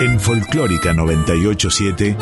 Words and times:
En 0.00 0.18
Folclórica 0.18 0.94
987, 0.94 2.16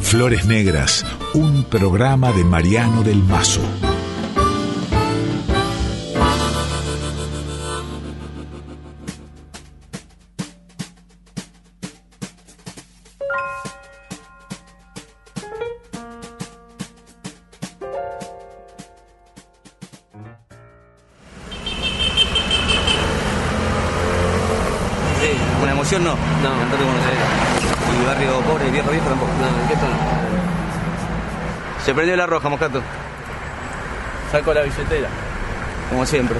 Flores 0.00 0.44
Negras, 0.44 1.06
un 1.34 1.62
programa 1.62 2.32
de 2.32 2.42
Mariano 2.42 3.04
del 3.04 3.22
Mazo. 3.22 3.62
Se 31.84 31.92
prendió 31.94 32.16
la 32.16 32.26
roja, 32.26 32.48
Moscato. 32.48 32.82
Saco 34.32 34.54
la 34.54 34.62
billetera. 34.62 35.08
Como 35.90 36.06
siempre. 36.06 36.38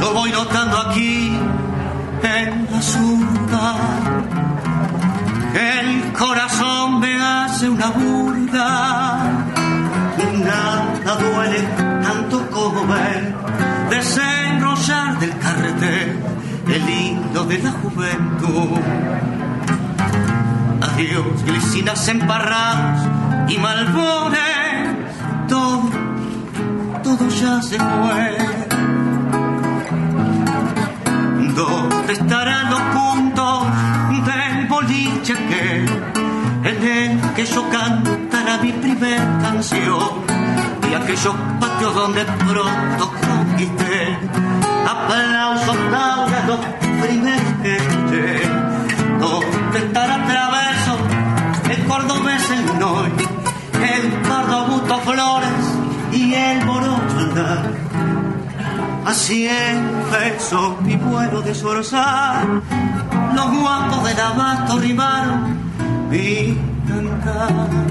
Yo 0.00 0.14
voy 0.14 0.30
notando 0.30 0.78
aquí 0.78 1.38
en 2.22 2.68
la 2.70 2.82
zurda 2.82 3.74
el 5.54 6.12
corazón 6.12 7.00
me 7.00 7.20
hace 7.20 7.68
una 7.68 7.88
burda. 7.88 9.44
Nada 10.44 11.16
duele 11.16 11.60
tanto 12.02 12.50
como 12.50 12.86
ver 12.86 13.34
desenrollar 13.90 15.18
del 15.18 15.36
carrete 15.38 16.16
el 16.68 16.88
hilo 16.88 17.44
de 17.44 17.58
la 17.58 17.72
juventud. 17.72 18.78
Adiós, 20.80 21.44
glicinas 21.44 22.08
emparrados 22.08 23.00
y 23.48 23.58
malbones, 23.58 24.07
y 40.90 40.94
aquellos 40.94 41.34
patios 41.60 41.94
donde 41.94 42.24
pronto 42.24 43.12
conquisté 43.28 44.18
aplausos 44.86 45.76
a 45.92 46.46
los 46.46 46.60
primeros 47.02 47.52
que 47.62 48.48
¿Dónde 49.20 49.78
estará 49.78 50.26
traverso 50.26 50.96
el 51.70 51.84
cordobés 51.86 52.50
en 52.50 52.82
hoy? 52.82 53.12
el 53.82 54.12
pardo 54.28 54.66
buto 54.66 54.98
flores 54.98 55.50
y 56.12 56.34
el 56.34 56.64
morocho 56.64 57.18
andar. 57.18 57.72
Así 59.06 59.48
empezó 59.48 60.76
mi 60.82 60.96
vuelo 60.96 61.40
de 61.42 61.54
zorzal, 61.54 62.62
los 63.34 63.58
guapos 63.58 64.04
del 64.04 64.20
abasto 64.20 64.78
rimaron 64.78 65.58
mi 66.10 66.56
cantar. 66.86 67.87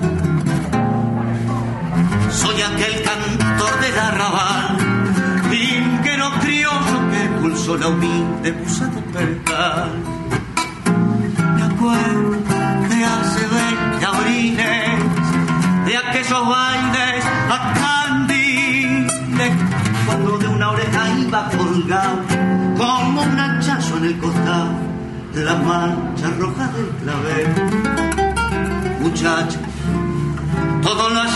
Pulsó 7.68 7.78
la 7.78 7.88
humilde 7.90 8.52
musa 8.54 8.86
de 8.88 9.02
percal. 9.02 9.92
Me 11.56 11.64
acuerdo 11.64 12.32
de 12.90 13.06
hace 13.06 13.46
veinte 13.48 14.06
abriles 14.06 15.00
de 15.86 15.98
aquellos 15.98 16.48
bailes 16.48 17.26
a 17.50 17.74
candiles, 17.74 19.54
cuando 20.06 20.38
de 20.38 20.48
una 20.48 20.72
oreja 20.72 21.10
iba 21.20 21.50
colgado 21.50 22.22
como 22.78 23.22
un 23.22 23.40
hachazo 23.40 23.98
en 23.98 24.06
el 24.06 24.18
costado 24.18 24.88
la 25.36 25.56
mancha 25.56 26.30
roja 26.40 26.68
del 26.70 26.88
clavel. 27.02 27.48
Muchachos, 29.02 29.62
todo 30.82 31.10
lo 31.10 31.22
ha 31.22 31.28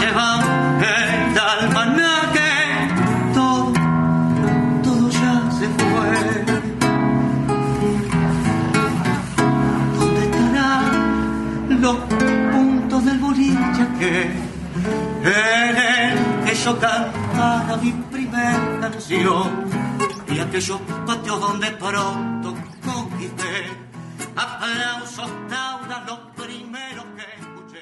yo 16.63 16.77
cantara 16.77 17.75
mi 17.81 17.91
primer 18.11 18.79
canción 18.79 19.65
y 20.27 20.39
aquellos 20.39 20.79
patios 21.07 21.41
donde 21.41 21.71
pronto 21.71 22.53
conquisté 22.85 23.65
aplausos 24.35 25.29
tauras 25.49 26.05
los 26.05 26.19
primeros 26.35 27.05
que 27.15 27.23
escuché. 27.41 27.79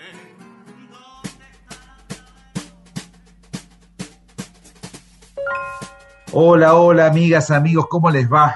Hola, 6.31 6.75
hola 6.75 7.07
amigas, 7.07 7.51
amigos, 7.51 7.87
¿cómo 7.89 8.09
les 8.09 8.31
va? 8.31 8.55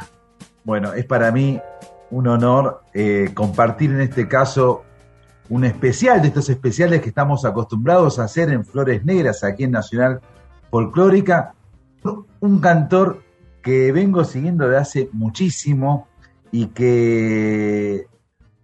Bueno, 0.63 0.93
es 0.93 1.03
para 1.05 1.31
mí 1.31 1.59
un 2.11 2.27
honor 2.27 2.83
eh, 2.93 3.31
compartir 3.33 3.91
en 3.91 4.01
este 4.01 4.29
caso 4.29 4.85
un 5.53 5.65
especial 5.65 6.19
de 6.19 6.29
estos 6.29 6.49
especiales 6.49 6.99
que 7.03 7.09
estamos 7.09 7.45
acostumbrados 7.45 8.17
a 8.17 8.23
hacer 8.23 8.49
en 8.49 8.65
Flores 8.65 9.05
Negras 9.05 9.43
aquí 9.43 9.65
en 9.65 9.71
Nacional 9.71 10.19
Folclórica. 10.71 11.53
Un 12.39 12.59
cantor 12.59 13.21
que 13.61 13.91
vengo 13.91 14.23
siguiendo 14.23 14.67
de 14.67 14.77
hace 14.77 15.09
muchísimo 15.13 16.07
y 16.51 16.67
que 16.67 18.07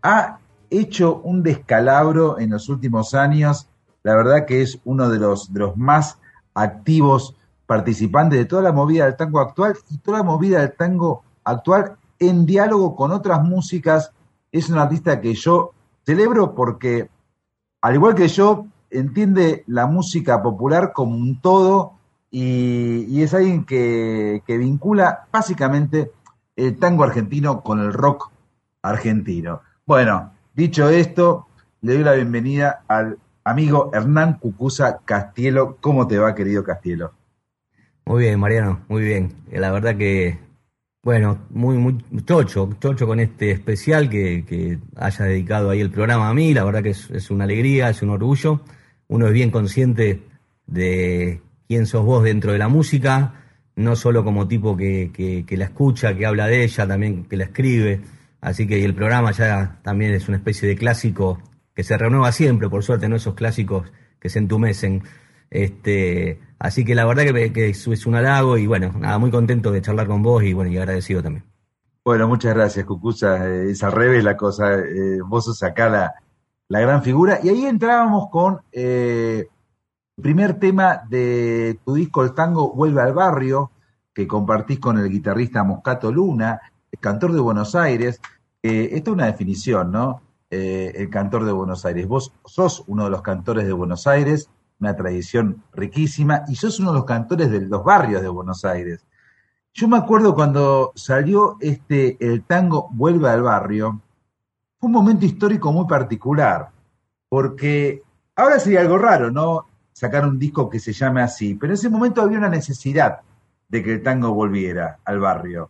ha 0.02 0.40
hecho 0.72 1.22
un 1.24 1.44
descalabro 1.44 2.40
en 2.40 2.50
los 2.50 2.70
últimos 2.70 3.14
años. 3.14 3.70
La 4.02 4.16
verdad 4.16 4.48
que 4.48 4.64
es 4.64 4.80
uno 4.84 5.10
de 5.10 5.20
los, 5.20 5.54
de 5.54 5.60
los 5.60 5.78
más 5.78 6.18
activos 6.56 7.36
participantes 7.68 8.40
de 8.40 8.46
toda 8.46 8.64
la 8.64 8.72
movida 8.72 9.06
del 9.06 9.16
tango 9.16 9.42
actual 9.42 9.76
y 9.92 10.00
toda 10.00 10.18
la 10.18 10.24
movida 10.24 10.62
del 10.62 10.74
tango 10.74 11.22
actual 11.44 11.98
en 12.18 12.48
diálogo 12.48 12.96
con 12.96 13.12
otras 13.12 13.44
músicas. 13.44 14.12
Es 14.52 14.70
un 14.70 14.80
artista 14.80 15.22
que 15.22 15.36
yo 15.36 15.74
celebro 16.10 16.56
porque, 16.56 17.08
al 17.82 17.94
igual 17.94 18.16
que 18.16 18.28
yo, 18.28 18.66
entiende 18.90 19.64
la 19.68 19.86
música 19.86 20.42
popular 20.42 20.92
como 20.92 21.16
un 21.16 21.40
todo 21.40 21.94
y, 22.32 23.22
es 23.22 23.36
alguien 23.36 23.64
que, 23.64 24.42
vincula 24.48 25.28
básicamente 25.32 26.12
el 26.56 26.80
tango 26.80 27.04
argentino 27.04 27.62
con 27.62 27.80
el 27.80 27.94
rock 27.94 28.32
argentino. 28.82 29.62
Bueno, 29.86 30.32
dicho 30.56 30.90
esto, 30.90 31.46
le 31.82 31.94
doy 31.94 32.04
la 32.04 32.14
bienvenida 32.14 32.82
al 32.88 33.20
amigo 33.44 33.92
Hernán 33.94 34.40
Cucusa 34.40 35.02
Castielo. 35.06 35.78
¿Cómo 35.80 36.08
te 36.08 36.18
va, 36.18 36.34
querido 36.34 36.64
Castielo? 36.64 37.12
Muy 38.06 38.24
bien, 38.24 38.40
Mariano, 38.40 38.80
muy 38.88 39.04
bien. 39.04 39.36
La 39.52 39.72
verdad 39.72 39.96
que 39.96 40.40
bueno, 41.02 41.46
muy, 41.52 41.78
muy 41.78 42.04
chocho, 42.26 42.70
chocho 42.80 43.08
con 43.08 43.20
este 43.20 43.52
especial 43.52 44.10
que, 44.10 44.80
haya 44.98 45.26
dedicado 45.26 45.70
ahí 45.70 45.80
el 45.80 45.92
programa 45.92 46.30
a 46.30 46.34
mí, 46.34 46.54
la 46.54 46.66
verdad 46.66 46.84
que 46.84 46.90
es, 46.90 47.32
una 47.32 47.46
alegría, 47.46 47.90
es 47.90 48.02
un 48.02 48.10
orgullo. 48.10 48.62
Uno 49.08 49.28
es 49.28 49.34
bien 49.34 49.50
consciente 49.50 50.24
de 50.68 51.42
quién 51.68 51.86
sos 51.86 52.06
vos 52.06 52.24
dentro 52.24 52.52
de 52.52 52.58
la 52.60 52.68
música, 52.68 53.46
no 53.76 53.96
solo 53.96 54.24
como 54.26 54.48
tipo 54.48 54.76
que, 54.76 55.46
la 55.50 55.66
escucha, 55.66 56.16
que 56.16 56.26
habla 56.26 56.48
de 56.48 56.64
ella, 56.66 56.86
también 56.86 57.24
que 57.26 57.38
la 57.38 57.46
escribe. 57.46 58.02
Así 58.42 58.68
que 58.68 58.84
el 58.84 58.94
programa 58.94 59.32
ya 59.32 59.80
también 59.82 60.14
es 60.14 60.28
una 60.28 60.38
especie 60.38 60.68
de 60.68 60.76
clásico 60.76 61.42
que 61.74 61.84
se 61.84 61.98
renueva 61.98 62.32
siempre, 62.34 62.70
por 62.70 62.84
suerte, 62.84 63.08
no 63.08 63.16
esos 63.16 63.36
clásicos 63.36 63.90
que 64.20 64.30
se 64.30 64.40
entumecen. 64.40 65.02
Este, 65.50 66.40
Así 66.60 66.84
que 66.84 66.94
la 66.94 67.06
verdad 67.06 67.24
que, 67.54 67.70
es 67.70 68.06
un 68.06 68.16
halago 68.16 68.58
y 68.58 68.68
bueno, 68.68 68.92
nada, 69.00 69.18
muy 69.18 69.32
contento 69.32 69.72
de 69.72 69.82
charlar 69.82 70.08
con 70.08 70.22
vos 70.22 70.44
y 70.44 70.52
bueno, 70.52 70.70
y 70.70 70.78
agradecido 70.78 71.24
también. 71.24 71.46
Bueno, 72.04 72.28
muchas 72.28 72.54
gracias, 72.54 72.86
Cucusa. 72.86 73.48
Eh, 73.48 73.72
es 73.72 73.84
al 73.84 73.94
revés 73.94 74.24
la 74.24 74.36
cosa. 74.36 74.76
Eh, 74.76 75.22
vos 75.26 75.46
sos 75.46 75.64
acá 75.64 75.90
la, 75.90 76.14
la, 76.68 76.80
gran 76.82 77.02
figura. 77.02 77.40
Y 77.42 77.50
ahí 77.50 77.66
entrábamos 77.66 78.30
con 78.30 78.60
eh, 78.74 79.48
el 80.18 80.24
primer 80.24 80.60
tema 80.60 81.02
de 81.08 81.80
tu 81.86 81.94
disco, 81.94 82.24
el 82.24 82.34
tango 82.34 82.74
Vuelve 82.74 83.02
al 83.02 83.14
Barrio, 83.14 83.72
que 84.14 84.28
compartís 84.28 84.80
con 84.80 84.98
el 84.98 85.10
guitarrista 85.10 85.64
Moscato 85.64 86.12
Luna, 86.12 86.60
el 86.92 87.00
cantor 87.00 87.32
de 87.32 87.40
Buenos 87.40 87.74
Aires. 87.76 88.20
esta 88.62 89.12
es 89.12 89.14
una 89.14 89.28
definición, 89.28 89.92
¿no? 89.92 90.22
el 90.50 91.10
cantor 91.12 91.46
de 91.46 91.52
Buenos 91.52 91.86
Aires. 91.86 92.08
Vos 92.08 92.34
sos 92.44 92.84
uno 92.88 93.06
de 93.06 93.12
los 93.12 93.22
cantores 93.22 93.66
de 93.66 93.72
Buenos 93.72 94.08
Aires, 94.08 94.50
una 94.80 94.96
tradición 94.96 95.64
riquísima, 95.74 96.44
y 96.48 96.56
sos 96.56 96.80
uno 96.80 96.92
de 96.92 97.00
los 97.00 97.06
cantores 97.06 97.52
de 97.52 97.62
los 97.62 97.84
barrios 97.84 98.22
de 98.22 98.30
Buenos 98.30 98.64
Aires. 98.66 99.06
Yo 99.74 99.88
me 99.88 99.98
acuerdo 99.98 100.34
cuando 100.34 100.92
salió 100.96 101.58
este 101.60 102.18
el 102.20 102.44
tango 102.44 102.90
Vuelve 102.92 103.30
al 103.30 103.44
barrio, 103.44 104.02
fue 104.80 104.88
un 104.88 104.94
momento 104.94 105.26
histórico 105.26 105.72
muy 105.72 105.86
particular, 105.86 106.70
porque 107.28 108.02
ahora 108.36 108.60
sería 108.60 108.82
algo 108.82 108.98
raro, 108.98 109.30
¿no? 109.30 109.68
Sacar 109.92 110.26
un 110.26 110.40
disco 110.40 110.70
que 110.70 110.80
se 110.80 110.94
llame 110.94 111.22
así, 111.22 111.56
pero 111.56 111.74
en 111.74 111.76
ese 111.76 111.90
momento 111.90 112.22
había 112.22 112.38
una 112.38 112.50
necesidad 112.50 113.20
de 113.68 113.84
que 113.84 113.94
el 113.94 114.04
tango 114.04 114.34
volviera 114.34 115.00
al 115.04 115.20
barrio. 115.20 115.70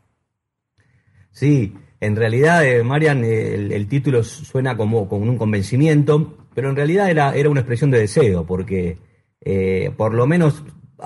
Sí, 1.32 1.76
en 2.00 2.16
realidad, 2.16 2.66
eh, 2.66 2.84
Marian, 2.84 3.24
el, 3.24 3.88
título 3.88 4.24
suena 4.24 4.78
como 4.78 5.10
con 5.10 5.28
un 5.28 5.38
convencimiento, 5.38 6.49
pero 6.54 6.70
en 6.70 6.76
realidad 6.76 7.10
era, 7.10 7.36
era 7.36 7.50
una 7.50 7.62
expresión 7.62 7.92
de 7.92 8.00
deseo, 8.00 8.46
porque 8.46 8.98
eh, 9.42 9.92
por 9.96 10.14
lo 10.14 10.28
menos, 10.28 10.64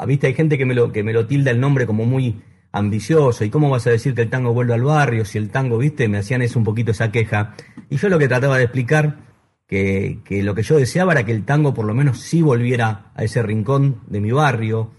viste, 0.07 0.27
hay 0.27 0.33
gente 0.33 0.57
que 0.57 0.65
me 0.65 0.73
lo, 0.73 0.91
que 0.91 1.03
me 1.03 1.13
lo 1.13 1.27
tilda 1.27 1.51
el 1.51 1.59
nombre 1.59 1.85
como 1.85 2.05
muy 2.05 2.41
ambicioso, 2.71 3.45
y 3.45 3.49
cómo 3.49 3.69
vas 3.69 3.85
a 3.85 3.91
decir 3.91 4.15
que 4.15 4.23
el 4.23 4.29
tango 4.29 4.53
vuelve 4.53 4.73
al 4.73 4.83
barrio, 4.83 5.25
si 5.25 5.37
el 5.37 5.49
tango, 5.49 5.77
viste, 5.77 6.07
me 6.07 6.17
hacían 6.17 6.41
eso 6.41 6.57
un 6.57 6.65
poquito 6.65 6.91
esa 6.91 7.11
queja. 7.11 7.55
Y 7.89 7.97
yo 7.97 8.09
lo 8.09 8.17
que 8.17 8.27
trataba 8.27 8.57
de 8.57 8.63
explicar, 8.63 9.19
que, 9.67 10.19
que 10.25 10.43
lo 10.43 10.55
que 10.55 10.63
yo 10.63 10.77
deseaba 10.77 11.13
era 11.13 11.25
que 11.25 11.31
el 11.31 11.45
tango 11.45 11.73
por 11.73 11.85
lo 11.85 11.93
menos 11.93 12.19
sí 12.19 12.41
volviera 12.41 13.11
a 13.15 13.23
ese 13.23 13.43
rincón 13.43 14.01
de 14.07 14.21
mi 14.21 14.31
barrio, 14.31 14.91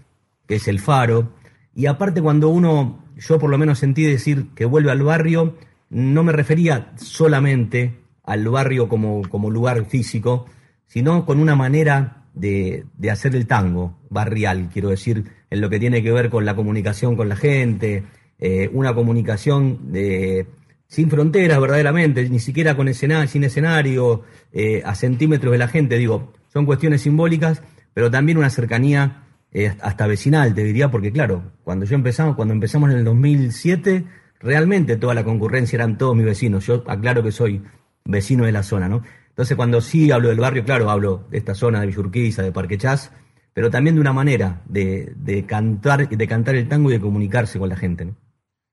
que 0.47 0.55
es 0.55 0.67
el 0.67 0.79
faro. 0.79 1.33
Y 1.73 1.87
aparte 1.87 2.21
cuando 2.21 2.49
uno, 2.49 3.05
yo 3.17 3.39
por 3.39 3.49
lo 3.49 3.57
menos 3.57 3.79
sentí 3.79 4.03
decir 4.03 4.47
que 4.55 4.65
vuelve 4.65 4.91
al 4.91 5.03
barrio, 5.03 5.57
no 5.89 6.23
me 6.23 6.31
refería 6.31 6.93
solamente 6.95 8.04
al 8.25 8.47
barrio 8.47 8.87
como, 8.87 9.21
como 9.29 9.49
lugar 9.49 9.85
físico, 9.85 10.45
sino 10.87 11.25
con 11.25 11.39
una 11.39 11.55
manera 11.55 12.25
de, 12.33 12.85
de, 12.97 13.11
hacer 13.11 13.35
el 13.35 13.47
tango 13.47 13.97
barrial, 14.09 14.69
quiero 14.71 14.89
decir, 14.89 15.25
en 15.49 15.61
lo 15.61 15.69
que 15.69 15.79
tiene 15.79 16.03
que 16.03 16.11
ver 16.11 16.29
con 16.29 16.45
la 16.45 16.55
comunicación 16.55 17.15
con 17.15 17.29
la 17.29 17.35
gente, 17.35 18.03
eh, 18.37 18.69
una 18.73 18.93
comunicación 18.93 19.91
de, 19.91 20.47
sin 20.87 21.09
fronteras 21.09 21.59
verdaderamente, 21.59 22.29
ni 22.29 22.39
siquiera 22.39 22.75
con 22.75 22.93
sin 22.93 23.43
escenario, 23.43 24.23
eh, 24.51 24.81
a 24.85 24.95
centímetros 24.95 25.51
de 25.51 25.57
la 25.57 25.67
gente, 25.67 25.97
digo, 25.97 26.33
son 26.51 26.65
cuestiones 26.65 27.01
simbólicas, 27.01 27.61
pero 27.93 28.11
también 28.11 28.37
una 28.37 28.49
cercanía 28.49 29.23
eh, 29.51 29.73
hasta 29.81 30.07
vecinal, 30.07 30.53
te 30.53 30.63
diría, 30.63 30.91
porque 30.91 31.11
claro, 31.11 31.53
cuando 31.63 31.85
yo 31.85 31.95
empezamos, 31.95 32.35
cuando 32.35 32.53
empezamos 32.53 32.91
en 32.91 32.97
el 32.97 33.05
2007, 33.05 34.03
realmente 34.39 34.97
toda 34.97 35.13
la 35.13 35.23
concurrencia 35.23 35.77
eran 35.77 35.97
todos 35.97 36.15
mis 36.15 36.25
vecinos, 36.25 36.65
yo 36.65 36.83
aclaro 36.87 37.23
que 37.23 37.31
soy 37.31 37.61
vecino 38.05 38.45
de 38.45 38.51
la 38.51 38.63
zona, 38.63 38.87
¿no? 38.87 39.03
Entonces, 39.29 39.57
cuando 39.57 39.81
sí 39.81 40.11
hablo 40.11 40.29
del 40.29 40.39
barrio, 40.39 40.63
claro, 40.63 40.89
hablo 40.89 41.25
de 41.29 41.37
esta 41.37 41.55
zona 41.55 41.81
de 41.81 41.87
Villurquiza, 41.87 42.41
de 42.41 42.53
Parque 42.53 42.77
Chas, 42.77 43.11
pero 43.53 43.69
también 43.69 43.95
de 43.95 44.01
una 44.01 44.13
manera 44.13 44.61
de, 44.65 45.13
de, 45.17 45.45
cantar, 45.45 46.07
de 46.07 46.27
cantar 46.27 46.55
el 46.55 46.69
tango 46.69 46.89
y 46.89 46.93
de 46.93 47.01
comunicarse 47.01 47.59
con 47.59 47.67
la 47.67 47.75
gente. 47.75 48.05
¿no? 48.05 48.15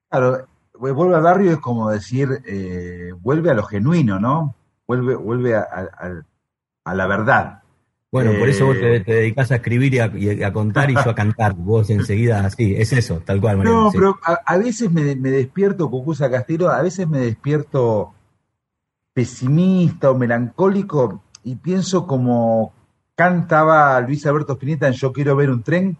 Claro, 0.08 0.46
vuelve 0.78 1.16
al 1.16 1.22
barrio 1.22 1.52
es 1.52 1.58
como 1.58 1.90
decir, 1.90 2.28
eh, 2.46 3.12
vuelve 3.20 3.50
a 3.50 3.54
lo 3.54 3.64
genuino, 3.64 4.20
¿no? 4.20 4.54
Vuelve, 4.86 5.14
vuelve 5.14 5.56
a, 5.56 6.94
la 6.94 7.06
verdad. 7.06 7.62
Bueno, 8.10 8.32
por 8.38 8.48
eso 8.48 8.66
vos 8.66 8.76
te, 8.76 8.96
eh, 8.96 9.04
dedicas 9.04 9.50
a 9.52 9.56
escribir 9.56 9.94
y 9.94 10.42
a, 10.42 10.52
contar 10.52 10.90
y 10.90 10.94
yo 10.94 11.10
a 11.10 11.14
cantar. 11.14 11.54
Vos 11.56 11.88
enseguida, 11.88 12.50
sí, 12.50 12.74
es 12.76 12.92
eso, 12.92 13.22
tal 13.24 13.40
cual. 13.40 13.64
no, 13.64 13.90
pero 13.90 14.18
a, 14.22 14.58
veces 14.58 14.92
me, 14.92 15.16
me 15.16 15.30
despierto, 15.30 15.88
Cucusa 15.88 16.30
Castillo, 16.30 16.68
a 16.68 16.82
veces 16.82 17.08
me 17.08 17.20
despierto 17.20 18.12
pesimista 19.12 20.10
o 20.10 20.14
melancólico 20.14 21.22
y 21.44 21.56
pienso 21.56 22.06
como 22.06 22.72
cantaba 23.14 24.00
Luis 24.00 24.26
Alberto 24.26 24.54
Spinetta 24.54 24.86
en 24.86 24.94
Yo 24.94 25.12
quiero 25.12 25.36
ver 25.36 25.50
un 25.50 25.62
tren, 25.62 25.98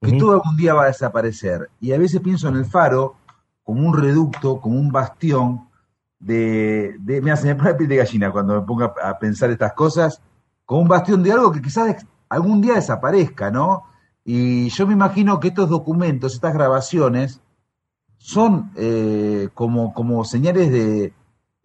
que 0.00 0.12
todo 0.18 0.32
algún 0.32 0.56
día 0.56 0.74
va 0.74 0.84
a 0.84 0.88
desaparecer. 0.88 1.70
Y 1.80 1.92
a 1.92 1.98
veces 1.98 2.20
pienso 2.20 2.48
en 2.48 2.56
el 2.56 2.66
faro 2.66 3.16
como 3.62 3.86
un 3.86 3.96
reducto, 3.96 4.60
como 4.60 4.78
un 4.78 4.92
bastión 4.92 5.68
de... 6.18 6.96
de 7.00 7.22
mira, 7.22 7.36
se 7.36 7.46
me 7.46 7.54
pone 7.54 7.70
la 7.70 7.76
piel 7.76 7.88
de 7.88 7.96
gallina 7.96 8.30
cuando 8.30 8.60
me 8.60 8.66
pongo 8.66 8.84
a, 8.84 9.18
pensar 9.18 9.50
estas 9.50 9.72
cosas, 9.72 10.20
como 10.66 10.82
un 10.82 10.88
bastión 10.88 11.22
de 11.22 11.32
algo 11.32 11.50
que 11.50 11.62
quizás 11.62 12.04
algún 12.28 12.60
día 12.60 12.74
desaparezca, 12.74 13.50
¿no? 13.50 13.84
Y 14.24 14.68
yo 14.68 14.86
me 14.86 14.92
imagino 14.92 15.40
que 15.40 15.48
estos 15.48 15.70
documentos, 15.70 16.34
estas 16.34 16.52
grabaciones, 16.52 17.40
son 18.18 18.70
eh, 18.76 19.48
como, 19.54 19.92
como 19.94 20.24
señales 20.24 20.70
de, 20.70 21.12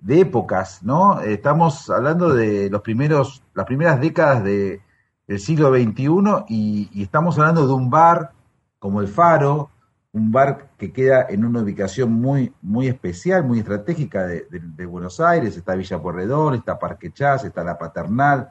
de 0.01 0.21
épocas, 0.21 0.83
¿no? 0.83 1.21
Estamos 1.21 1.89
hablando 1.89 2.33
de 2.33 2.69
los 2.69 2.81
primeros, 2.81 3.43
las 3.53 3.65
primeras 3.65 3.99
décadas 3.99 4.43
de, 4.43 4.81
del 5.27 5.39
siglo 5.39 5.73
XXI 5.73 6.45
y, 6.47 7.03
estamos 7.03 7.37
hablando 7.37 7.67
de 7.67 7.73
un 7.73 7.89
bar 7.89 8.31
como 8.79 9.01
el 9.01 9.07
Faro, 9.07 9.69
un 10.11 10.31
bar 10.31 10.71
que 10.77 10.91
queda 10.91 11.27
en 11.29 11.45
una 11.45 11.61
ubicación 11.61 12.11
muy, 12.11 12.53
muy 12.61 12.87
especial, 12.87 13.43
muy 13.43 13.59
estratégica 13.59 14.25
de, 14.25 14.85
Buenos 14.85 15.19
Aires, 15.19 15.55
está 15.55 15.75
Villa 15.75 16.01
Porredón, 16.01 16.55
está 16.55 16.79
Parque 16.79 17.11
Chas, 17.11 17.43
está 17.43 17.63
La 17.63 17.77
Paternal, 17.77 18.49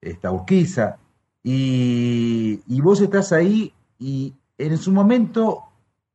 está 0.00 0.32
Urquiza, 0.32 0.96
y, 1.42 2.62
y 2.66 2.80
vos 2.80 3.00
estás 3.00 3.32
ahí 3.32 3.72
y 3.98 4.34
en 4.58 4.76
su 4.76 4.90
momento 4.90 5.64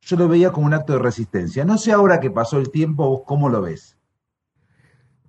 yo 0.02 0.18
lo 0.18 0.28
veía 0.28 0.52
como 0.52 0.68
un 0.68 0.74
acto 0.74 0.94
de 0.94 1.00
resistencia. 1.00 1.64
No 1.64 1.78
sé 1.78 1.94
ahora 1.94 2.20
que 2.20 2.30
pasó 2.30 2.58
el 2.58 2.70
tiempo, 2.72 3.08
vos 3.08 3.22
cómo 3.26 3.48
lo 3.50 3.62
ves. 3.62 3.98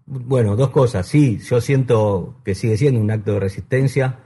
Bueno, 0.06 0.56
dos 0.56 0.70
cosas. 0.70 1.06
Sí, 1.06 1.38
yo 1.38 1.60
siento 1.60 2.36
que 2.44 2.54
sigue 2.54 2.76
siendo 2.76 3.00
un 3.00 3.10
acto 3.10 3.32
de 3.34 3.40
resistencia 3.40 4.18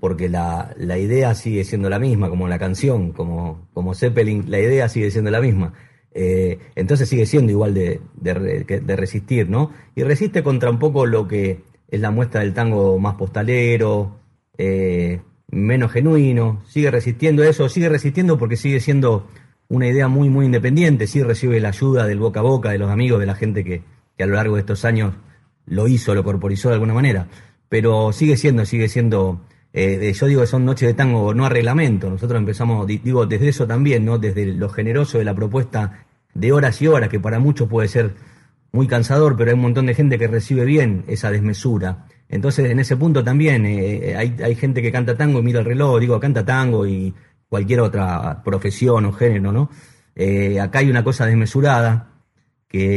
porque 0.00 0.28
la, 0.28 0.74
la 0.76 0.98
idea 0.98 1.34
sigue 1.34 1.64
siendo 1.64 1.88
la 1.88 1.98
misma, 1.98 2.28
como 2.28 2.46
la 2.48 2.58
canción, 2.58 3.12
como, 3.12 3.68
como 3.72 3.94
Zeppelin, 3.94 4.50
la 4.50 4.60
idea 4.60 4.88
sigue 4.88 5.10
siendo 5.10 5.30
la 5.30 5.40
misma. 5.40 5.72
Eh, 6.12 6.58
entonces 6.76 7.08
sigue 7.08 7.26
siendo 7.26 7.50
igual 7.50 7.74
de, 7.74 8.00
de, 8.16 8.96
resistir, 8.96 9.48
¿no? 9.48 9.72
Y 9.96 10.02
resiste 10.04 10.42
contra 10.42 10.70
un 10.70 10.78
poco 10.78 11.06
lo 11.06 11.26
que 11.26 11.62
es 11.88 12.00
la 12.00 12.10
muestra 12.10 12.42
del 12.42 12.54
tango 12.54 12.98
más 12.98 13.14
postalero, 13.14 14.16
eh, 14.58 15.20
menos 15.48 15.90
genuino, 15.90 16.62
sigue 16.66 16.90
resistiendo 16.90 17.42
eso, 17.42 17.68
sigue 17.68 17.88
resistiendo 17.88 18.38
porque 18.38 18.56
sigue 18.56 18.80
siendo 18.80 19.26
una 19.68 19.88
idea 19.88 20.08
muy, 20.08 20.28
muy 20.28 20.46
independiente, 20.46 21.06
sí 21.06 21.22
recibe 21.22 21.58
la 21.60 21.68
ayuda 21.68 22.06
del 22.06 22.20
boca 22.20 22.40
a 22.40 22.42
boca, 22.44 22.70
de 22.70 22.78
los 22.78 22.90
amigos, 22.90 23.18
de 23.20 23.26
la 23.26 23.34
gente 23.34 23.64
que, 23.64 23.82
que 24.16 24.24
a 24.24 24.26
lo 24.26 24.34
largo 24.34 24.54
de 24.54 24.60
estos 24.60 24.84
años 24.84 25.14
lo 25.66 25.88
hizo, 25.88 26.14
lo 26.14 26.24
corporizó 26.24 26.68
de 26.68 26.74
alguna 26.74 26.94
manera, 26.94 27.26
pero 27.68 28.12
sigue 28.12 28.36
siendo, 28.36 28.64
sigue 28.66 28.88
siendo, 28.88 29.40
eh, 29.72 30.12
yo 30.14 30.26
digo 30.26 30.40
que 30.42 30.46
son 30.46 30.64
noches 30.64 30.88
de 30.88 30.94
tango 30.94 31.34
no 31.34 31.46
a 31.46 31.48
reglamento, 31.48 32.10
nosotros 32.10 32.38
empezamos, 32.38 32.86
digo, 32.86 33.26
desde 33.26 33.48
eso 33.48 33.66
también, 33.66 34.04
¿no? 34.04 34.18
Desde 34.18 34.46
lo 34.46 34.68
generoso 34.68 35.18
de 35.18 35.24
la 35.24 35.34
propuesta 35.34 36.04
de 36.34 36.52
horas 36.52 36.80
y 36.82 36.86
horas, 36.86 37.08
que 37.08 37.20
para 37.20 37.38
muchos 37.38 37.68
puede 37.68 37.88
ser 37.88 38.14
muy 38.72 38.86
cansador, 38.86 39.36
pero 39.36 39.50
hay 39.50 39.54
un 39.54 39.62
montón 39.62 39.86
de 39.86 39.94
gente 39.94 40.18
que 40.18 40.26
recibe 40.26 40.64
bien 40.64 41.04
esa 41.06 41.30
desmesura. 41.30 42.06
Entonces, 42.28 42.70
en 42.70 42.80
ese 42.80 42.96
punto 42.96 43.22
también 43.22 43.64
eh, 43.66 44.10
eh, 44.10 44.16
hay, 44.16 44.36
hay 44.42 44.54
gente 44.56 44.82
que 44.82 44.90
canta 44.90 45.16
tango 45.16 45.38
y 45.38 45.42
mira 45.42 45.60
el 45.60 45.66
reloj, 45.66 46.00
digo, 46.00 46.18
canta 46.18 46.44
tango 46.44 46.86
y 46.86 47.14
cualquier 47.48 47.80
otra 47.80 48.42
profesión 48.42 49.04
o 49.06 49.12
género, 49.12 49.52
¿no? 49.52 49.70
acá 50.60 50.78
hay 50.78 50.90
una 50.90 51.02
cosa 51.02 51.26
desmesurada, 51.26 52.13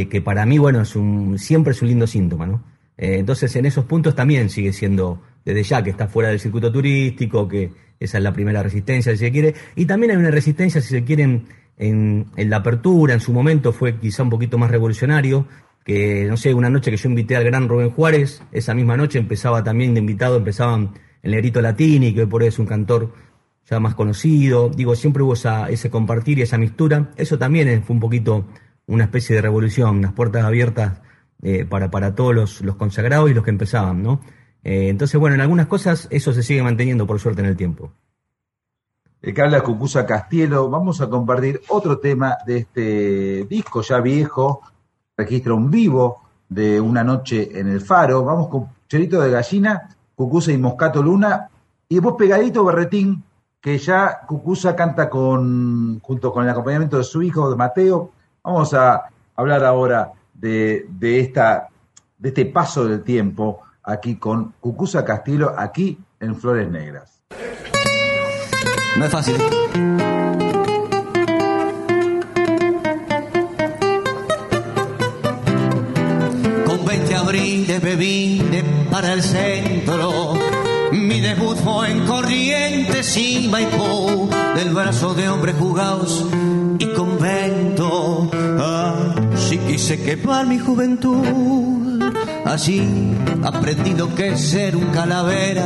que, 0.10 0.22
para 0.22 0.46
mí, 0.46 0.57
bueno, 0.57 0.81
es 0.81 0.96
un, 0.96 1.38
siempre 1.38 1.72
es 1.72 1.81
un 1.84 1.89
lindo 1.89 2.07
síntoma, 2.07 2.48
¿no? 2.48 2.63
Eh, 2.98 3.17
entonces, 3.19 3.55
en 3.55 3.67
esos 3.67 3.86
puntos 3.86 4.15
también 4.15 4.50
sigue 4.50 4.74
siendo, 4.74 5.22
desde 5.46 5.62
ya 5.62 5.84
que 5.84 5.91
está 5.91 6.07
fuera 6.07 6.29
del 6.29 6.39
circuito 6.39 6.72
turístico, 6.72 7.48
que 7.48 7.69
esa 8.00 8.17
es 8.17 8.24
la 8.24 8.34
primera 8.34 8.63
resistencia, 8.63 9.12
si 9.12 9.19
se 9.19 9.31
quiere, 9.31 9.53
y 9.75 9.86
también 9.86 10.12
hay 10.12 10.17
una 10.17 10.31
resistencia, 10.31 10.81
si 10.81 10.89
se 10.89 11.03
quiere, 11.03 11.41
en, 11.77 12.25
la 12.36 12.57
apertura, 12.57 13.13
en 13.13 13.19
su 13.19 13.31
momento 13.31 13.72
fue 13.72 14.00
quizá 14.00 14.24
un 14.24 14.31
poquito 14.31 14.57
más 14.57 14.72
revolucionario, 14.72 15.46
que, 15.86 16.25
no 16.25 16.38
sé, 16.38 16.55
una 16.55 16.72
noche 16.72 16.89
que 16.89 16.98
yo 16.98 17.10
invité 17.10 17.36
al 17.36 17.43
gran 17.43 17.69
Rubén 17.69 17.91
Juárez, 17.91 18.41
esa 18.51 18.74
misma 18.74 18.98
noche 18.98 19.19
empezaba 19.19 19.63
también 19.63 19.93
de 19.93 20.00
invitado, 20.00 20.38
empezaban 20.38 20.96
el 21.22 21.31
Negrito 21.31 21.62
Latini, 21.62 22.15
que 22.15 22.22
hoy 22.22 22.25
por 22.27 22.41
hoy 22.41 22.48
es 22.48 22.57
un 22.57 22.65
cantor 22.65 23.13
ya 23.69 23.79
más 23.79 23.93
conocido, 23.93 24.69
digo, 24.69 24.96
siempre 24.96 25.22
hubo 25.22 25.34
esa, 25.34 25.69
ese 25.69 25.91
compartir 25.91 26.39
y 26.39 26.41
esa 26.41 26.57
mistura, 26.57 27.12
eso 27.15 27.38
también 27.38 27.84
fue 27.84 27.93
un 27.93 28.00
poquito 28.00 28.46
una 28.88 29.03
especie 29.03 29.36
de 29.36 29.41
revolución, 29.41 29.98
unas 29.98 30.13
puertas 30.13 30.44
abiertas 30.44 31.01
eh, 31.44 31.65
para, 31.65 31.91
para 31.91 32.15
todos 32.15 32.34
los, 32.34 32.62
los, 32.62 32.75
consagrados 32.77 33.29
y 33.29 33.34
los 33.34 33.44
que 33.44 33.51
empezaban, 33.51 34.01
¿no? 34.01 34.22
Eh, 34.63 34.89
entonces, 34.89 35.20
bueno, 35.20 35.36
en 35.36 35.41
algunas 35.41 35.67
cosas 35.67 36.08
eso 36.10 36.34
se 36.34 36.44
sigue 36.44 36.63
manteniendo 36.63 37.06
por 37.06 37.20
suerte 37.20 37.41
en 37.41 37.48
el 37.48 37.56
tiempo. 37.56 37.91
el 39.22 39.34
que 39.34 39.41
habla 39.41 39.62
Cucusa 39.62 40.06
Castielo. 40.06 40.70
Vamos 40.70 41.00
a 41.00 41.10
compartir 41.10 41.62
otro 41.70 42.00
tema 42.00 42.38
de 42.46 42.58
este 42.58 43.46
disco 43.46 43.82
ya 43.82 44.00
viejo, 44.00 44.62
registra 45.15 45.53
un 45.53 45.70
vivo 45.70 46.24
de 46.50 46.82
una 46.82 47.03
noche 47.03 47.60
en 47.60 47.67
el 47.67 47.82
faro. 47.82 48.24
Vamos 48.24 48.48
con 48.48 48.70
Cherito 48.88 49.22
de 49.22 49.32
Gallina, 49.32 49.89
Cucusa 50.15 50.51
y 50.51 50.58
Moscato 50.58 51.03
Luna, 51.03 51.50
y 51.89 51.96
después 51.96 52.15
pegadito 52.17 52.63
Berretín, 52.63 53.24
que 53.62 53.77
ya 53.77 54.22
Cucusa 54.27 54.75
canta 54.75 55.10
con, 55.10 56.00
junto 56.00 56.32
con 56.32 56.44
el 56.44 56.50
acompañamiento 56.50 56.98
de 56.98 57.03
su 57.03 57.22
hijo, 57.22 57.50
de 57.50 57.56
Mateo. 57.56 58.12
Vamos 58.48 58.74
a 58.74 59.10
hablar 59.36 59.66
ahora 59.66 60.13
de, 60.34 60.86
de, 60.88 61.20
esta, 61.20 61.68
de 62.18 62.30
este 62.30 62.46
paso 62.46 62.88
del 62.88 63.04
tiempo 63.04 63.60
aquí 63.84 64.16
con 64.16 64.54
Cucusa 64.62 65.04
Castillo, 65.04 65.54
aquí 65.58 66.00
en 66.22 66.34
Flores 66.34 66.72
Negras. 66.72 67.22
No 68.98 69.04
es 69.04 69.12
fácil. 69.12 69.36
Con 76.66 76.86
20 76.86 77.16
abriles 77.16 77.84
me 77.84 77.96
vine 77.98 78.63
para 78.89 79.12
el 79.12 79.24
centro. 79.24 80.36
Mi 80.94 81.20
debut 81.20 81.58
fue 81.58 81.92
en 81.92 82.06
Corrientes 82.06 83.18
y 83.18 83.50
Maipú, 83.50 84.30
del 84.56 84.74
brazo 84.74 85.13
de 85.13 85.27
hombres 85.27 85.58
jugados 85.60 86.25
y 86.79 86.86
convento. 86.93 88.29
Así 89.36 89.57
quise 89.60 90.01
quemar 90.01 90.46
mi 90.46 90.60
juventud. 90.60 92.03
Así 92.46 92.81
aprendí 93.43 93.93
lo 93.93 94.13
que 94.15 94.38
ser 94.38 94.75
un 94.75 94.86
calavera. 94.88 95.65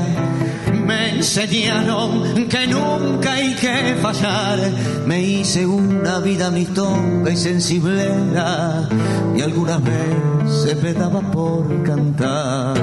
Me 0.86 1.18
enseñaron 1.18 2.48
que 2.48 2.68
nunca 2.68 3.34
hay 3.34 3.54
que 3.56 3.96
fallar. 4.02 4.60
Me 5.06 5.22
hice 5.22 5.66
una 5.66 6.20
vida 6.20 6.48
amistosa 6.48 7.32
y 7.32 7.38
sensiblera. 7.38 8.90
Y 9.36 9.42
algunas 9.42 9.82
veces 9.84 10.82
me 10.82 10.94
daba 10.94 11.22
por 11.22 11.84
cantar. 11.84 12.74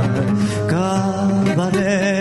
Cabaret, 0.68 2.17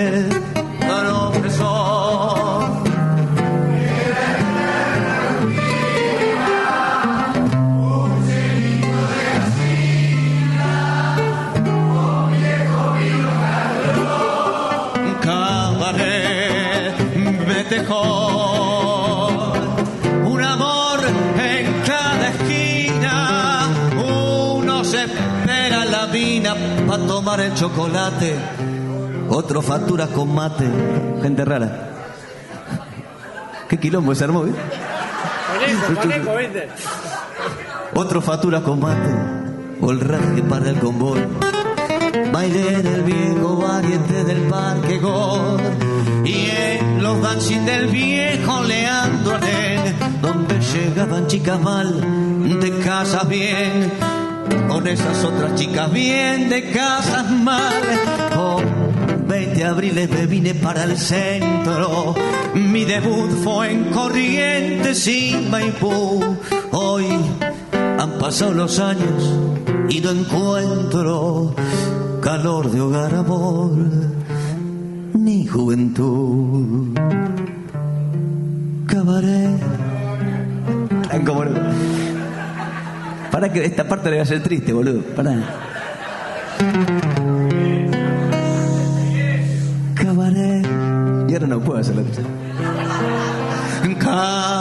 tomar 27.17 27.39
el 27.39 27.51
chocolate, 27.55 28.35
otro 29.27 29.63
factura 29.63 30.05
con 30.05 30.35
mate. 30.35 30.69
Gente 31.23 31.43
rara. 31.43 31.89
Qué 33.67 33.79
quilombo 33.79 34.13
se 34.13 34.25
armó, 34.25 34.45
¿eh? 34.45 34.53
Otro 37.95 38.21
factura 38.21 38.61
con 38.61 38.79
mate, 38.79 39.09
o 39.81 39.89
el 39.89 39.99
raje 39.99 40.43
para 40.43 40.69
el 40.69 40.77
convoy. 40.77 41.19
Baile 42.31 42.83
del 42.83 43.01
viejo 43.01 43.57
variante 43.57 44.23
del 44.23 44.41
parque 44.43 44.99
Gol 44.99 45.59
y 46.23 46.51
en 46.51 47.01
los 47.01 47.19
dancing 47.19 47.65
del 47.65 47.87
viejo 47.87 48.61
Leandro 48.61 49.35
Arén, 49.37 49.95
donde 50.21 50.59
llegaban 50.59 51.25
chicas 51.25 51.59
mal 51.59 51.99
de 52.59 52.79
casas 52.79 53.27
bien, 53.27 53.91
con 54.67 54.87
esas 54.87 55.23
otras 55.23 55.55
chicas 55.55 55.91
bien 55.91 56.49
de 56.49 56.71
casas 56.71 57.29
mal. 57.31 57.81
Con 58.33 59.27
20 59.27 59.63
abriles 59.63 60.09
me 60.09 60.25
vine 60.25 60.53
para 60.55 60.83
el 60.83 60.97
centro, 60.97 62.15
mi 62.53 62.85
debut 62.85 63.29
fue 63.43 63.71
en 63.71 63.85
Corrientes 63.85 65.07
y 65.07 65.47
Maipú. 65.49 66.37
Hoy 66.71 67.05
han 67.99 68.11
pasado 68.19 68.53
los 68.53 68.79
años 68.79 69.33
y 69.89 69.99
no 70.01 70.11
encuentro 70.11 71.55
calor 72.21 72.71
de 72.71 72.81
hogar, 72.81 73.15
amor, 73.15 73.71
ni 75.13 75.45
juventud. 75.45 76.93
Cabaret. 78.85 79.57
Para 83.37 83.53
que 83.53 83.63
esta 83.63 83.87
parte 83.87 84.09
le 84.09 84.17
va 84.17 84.23
a 84.23 84.25
ser 84.25 84.41
triste, 84.41 84.73
boludo. 84.73 84.99
Para. 85.15 85.35
Cabaret. 89.93 90.65
Y 91.29 91.33
ahora 91.33 91.45
no 91.45 91.59
puedo 91.59 91.79
hacer 91.79 91.97
la 91.97 92.01
cosa. 92.01 92.23
Cabaret. 93.99 94.56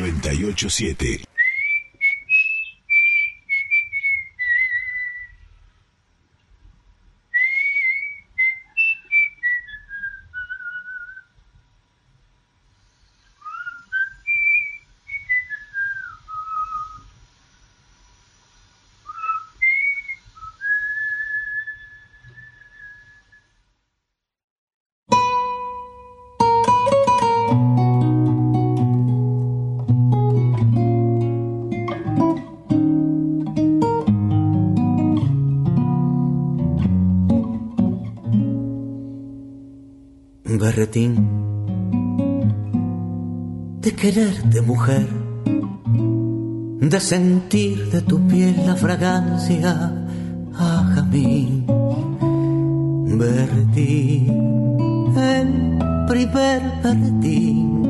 987. 0.00 1.25
Berretín 40.76 41.14
de 43.80 43.94
quererte 43.94 44.60
mujer, 44.60 45.08
de 46.80 47.00
sentir 47.00 47.88
de 47.90 48.02
tu 48.02 48.20
piel 48.26 48.54
la 48.66 48.76
fragancia 48.76 49.72
a 50.54 50.92
jazmín. 50.94 51.64
Berretín, 53.18 54.28
el 55.16 55.78
primer 56.08 56.60
berretín, 56.82 57.82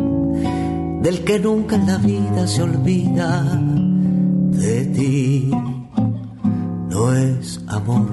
del 1.03 1.25
que 1.25 1.41
nunca 1.41 1.75
en 1.75 1.87
la 1.89 1.99
vida 1.99 2.47
se 2.47 2.63
olvida 2.63 3.43
de 4.63 4.85
ti. 4.85 5.51
No 6.91 7.13
es 7.13 7.61
amor 7.67 8.07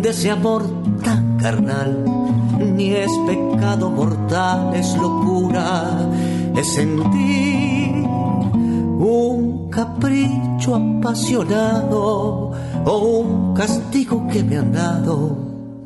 de 0.00 0.10
ese 0.10 0.30
amor 0.30 0.62
tan 1.02 1.36
carnal. 1.38 2.19
Ni 2.80 2.94
es 2.94 3.12
pecado 3.26 3.90
mortal, 3.90 4.74
es 4.74 4.96
locura, 4.96 6.08
es 6.56 6.66
sentir 6.66 8.06
un 8.98 9.68
capricho 9.68 10.76
apasionado 10.76 12.52
o 12.86 12.98
un 13.18 13.52
castigo 13.52 14.26
que 14.28 14.42
me 14.42 14.56
han 14.56 14.72
dado, 14.72 15.36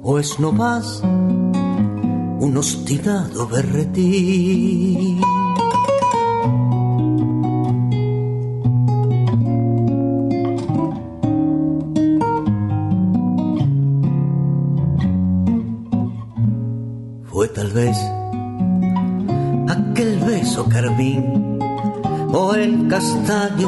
o 0.05 0.21
es 0.21 0.39
no 0.39 0.53
más 0.53 1.03
un 1.03 2.55
obstinado 2.57 3.49
berretín. 3.49 5.21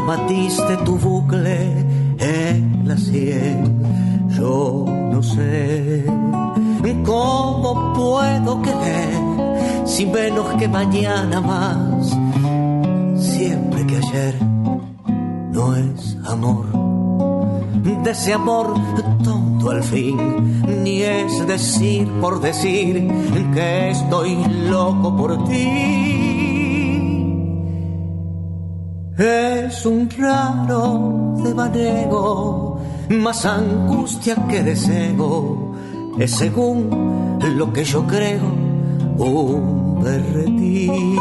Matiz 0.07 0.57
de 0.69 0.77
tu 0.85 0.97
bucle 0.99 1.85
en 2.19 2.83
la 2.85 2.97
sien. 2.97 3.83
Yo 4.31 4.85
no 4.87 5.23
sé 5.23 6.05
cómo 7.05 7.93
puedo 7.95 8.63
querer 8.63 9.87
si 9.87 10.07
menos 10.07 10.47
que 10.59 10.69
mañana 10.69 11.41
más. 11.41 12.17
Siempre 13.19 13.87
que 13.87 13.97
ayer 13.97 14.35
no 15.53 15.75
es 15.75 16.17
amor, 16.27 16.67
de 18.05 18.11
ese 18.11 18.35
amor 18.35 18.75
tonto 19.25 19.71
al 19.71 19.83
fin, 19.83 20.17
ni 20.85 21.03
es 21.03 21.47
decir 21.47 22.09
por 22.21 22.41
decir 22.41 23.09
que 23.55 23.91
estoy 23.91 24.37
loco 24.69 25.17
por 25.17 25.45
ti. 25.49 26.16
Es 29.67 29.85
un 29.85 30.09
raro 30.11 31.35
devaneo, 31.43 32.79
más 33.11 33.45
angustia 33.45 34.37
que 34.49 34.63
deseo, 34.63 35.75
es 36.21 36.31
según 36.31 37.39
lo 37.57 37.73
que 37.73 37.83
yo 37.83 38.07
creo 38.07 38.45
un 39.19 40.01
berretín. 40.03 41.17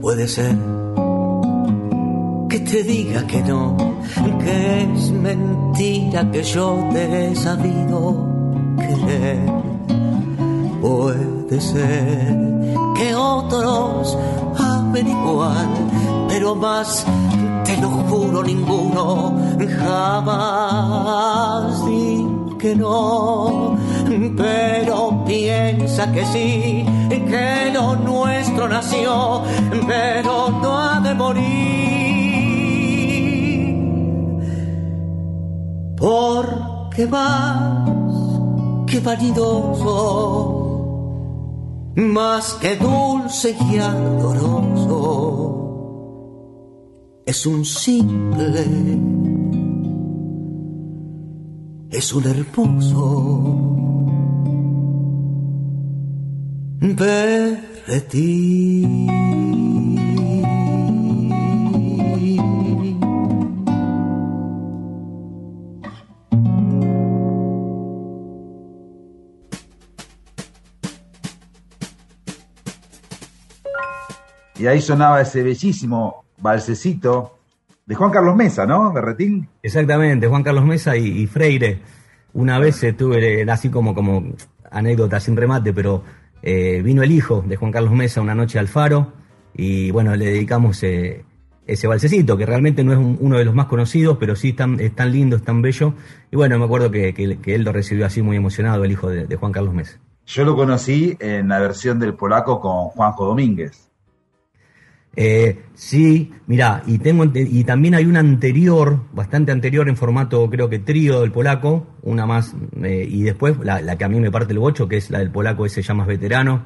Puede 0.00 0.26
ser 0.26 0.56
que 2.48 2.60
te 2.60 2.82
diga 2.82 3.26
que 3.26 3.42
no, 3.42 3.76
mentira 5.22 6.28
que 6.30 6.42
yo 6.42 6.88
te 6.92 7.30
he 7.30 7.36
sabido 7.36 8.28
querer. 8.76 9.50
Puede 10.80 11.60
ser 11.60 12.36
que 12.96 13.14
otros 13.14 14.18
amen 14.58 15.08
igual, 15.08 15.68
pero 16.28 16.54
más, 16.54 17.06
te 17.64 17.76
lo 17.76 17.88
juro, 17.88 18.42
ninguno 18.42 19.32
jamás 19.84 21.84
di 21.86 22.26
que 22.58 22.76
no. 22.76 23.76
Pero 24.36 25.24
piensa 25.24 26.12
que 26.12 26.24
sí, 26.26 26.84
que 27.08 27.70
lo 27.72 27.96
nuestro 27.96 28.68
nació, 28.68 29.42
pero 29.86 30.50
no 30.62 30.78
ha 30.78 31.00
de 31.00 31.14
morir. 31.14 32.01
Porque 37.02 37.06
más 37.06 38.86
que 38.86 39.00
vanidoso. 39.00 40.58
Más 41.96 42.54
que 42.54 42.76
dulce 42.76 43.54
y 43.70 43.78
ardoroso, 43.78 45.02
es 47.26 47.44
un 47.44 47.66
simple, 47.66 48.64
es 51.90 52.14
un 52.14 52.24
hermoso. 52.24 53.42
Berretín. 56.80 58.42
Y 74.62 74.66
ahí 74.68 74.80
sonaba 74.80 75.20
ese 75.20 75.42
bellísimo 75.42 76.24
balsecito 76.38 77.38
de 77.84 77.96
Juan 77.96 78.12
Carlos 78.12 78.36
Mesa, 78.36 78.64
¿no? 78.64 78.92
Berretín. 78.92 79.48
Exactamente, 79.60 80.28
Juan 80.28 80.44
Carlos 80.44 80.64
Mesa 80.64 80.96
y, 80.96 81.22
y 81.22 81.26
Freire. 81.26 81.80
Una 82.32 82.60
vez 82.60 82.80
eh, 82.84 82.92
tuve, 82.92 83.42
así 83.50 83.70
como, 83.70 83.92
como 83.92 84.22
anécdota 84.70 85.18
sin 85.18 85.36
remate, 85.36 85.72
pero 85.72 86.04
eh, 86.42 86.80
vino 86.84 87.02
el 87.02 87.10
hijo 87.10 87.42
de 87.44 87.56
Juan 87.56 87.72
Carlos 87.72 87.92
Mesa 87.92 88.20
una 88.20 88.36
noche 88.36 88.60
al 88.60 88.68
faro 88.68 89.12
y 89.54 89.90
bueno, 89.90 90.14
le 90.14 90.26
dedicamos 90.26 90.80
eh, 90.84 91.24
ese 91.66 91.88
balsecito, 91.88 92.36
que 92.36 92.46
realmente 92.46 92.84
no 92.84 92.92
es 92.92 92.98
un- 92.98 93.18
uno 93.20 93.38
de 93.38 93.44
los 93.44 93.54
más 93.56 93.66
conocidos, 93.66 94.16
pero 94.20 94.36
sí 94.36 94.50
es 94.50 94.56
tan, 94.56 94.78
es 94.78 94.94
tan 94.94 95.10
lindo, 95.10 95.34
es 95.36 95.42
tan 95.42 95.60
bello. 95.60 95.94
Y 96.30 96.36
bueno, 96.36 96.56
me 96.58 96.64
acuerdo 96.66 96.90
que, 96.92 97.12
que- 97.14 97.38
que 97.38 97.54
él 97.56 97.64
lo 97.64 97.72
recibió 97.72 98.06
así 98.06 98.22
muy 98.22 98.36
emocionado, 98.36 98.84
el 98.84 98.92
hijo 98.92 99.08
de, 99.10 99.26
de 99.26 99.36
Juan 99.36 99.50
Carlos 99.50 99.74
Mesa. 99.74 99.98
Yo 100.24 100.44
lo 100.44 100.54
conocí 100.54 101.16
en 101.18 101.48
la 101.48 101.58
versión 101.58 101.98
del 101.98 102.14
polaco 102.14 102.60
con 102.60 102.84
Juanjo 102.90 103.26
Domínguez. 103.26 103.88
Eh, 105.14 105.64
sí, 105.74 106.32
mira, 106.46 106.82
y 106.86 106.98
tengo 106.98 107.24
y 107.34 107.64
también 107.64 107.94
hay 107.94 108.06
una 108.06 108.20
anterior, 108.20 109.00
bastante 109.12 109.52
anterior 109.52 109.88
en 109.88 109.96
formato 109.96 110.48
creo 110.48 110.70
que 110.70 110.78
trío 110.78 111.20
del 111.20 111.32
polaco, 111.32 111.86
una 112.02 112.24
más, 112.24 112.54
eh, 112.82 113.06
y 113.08 113.22
después 113.22 113.58
la, 113.62 113.82
la 113.82 113.96
que 113.98 114.04
a 114.04 114.08
mí 114.08 114.18
me 114.20 114.30
parte 114.30 114.52
el 114.54 114.58
bocho, 114.58 114.88
que 114.88 114.96
es 114.96 115.10
la 115.10 115.18
del 115.18 115.30
polaco 115.30 115.66
ese 115.66 115.82
ya 115.82 115.92
más 115.92 116.06
veterano, 116.06 116.64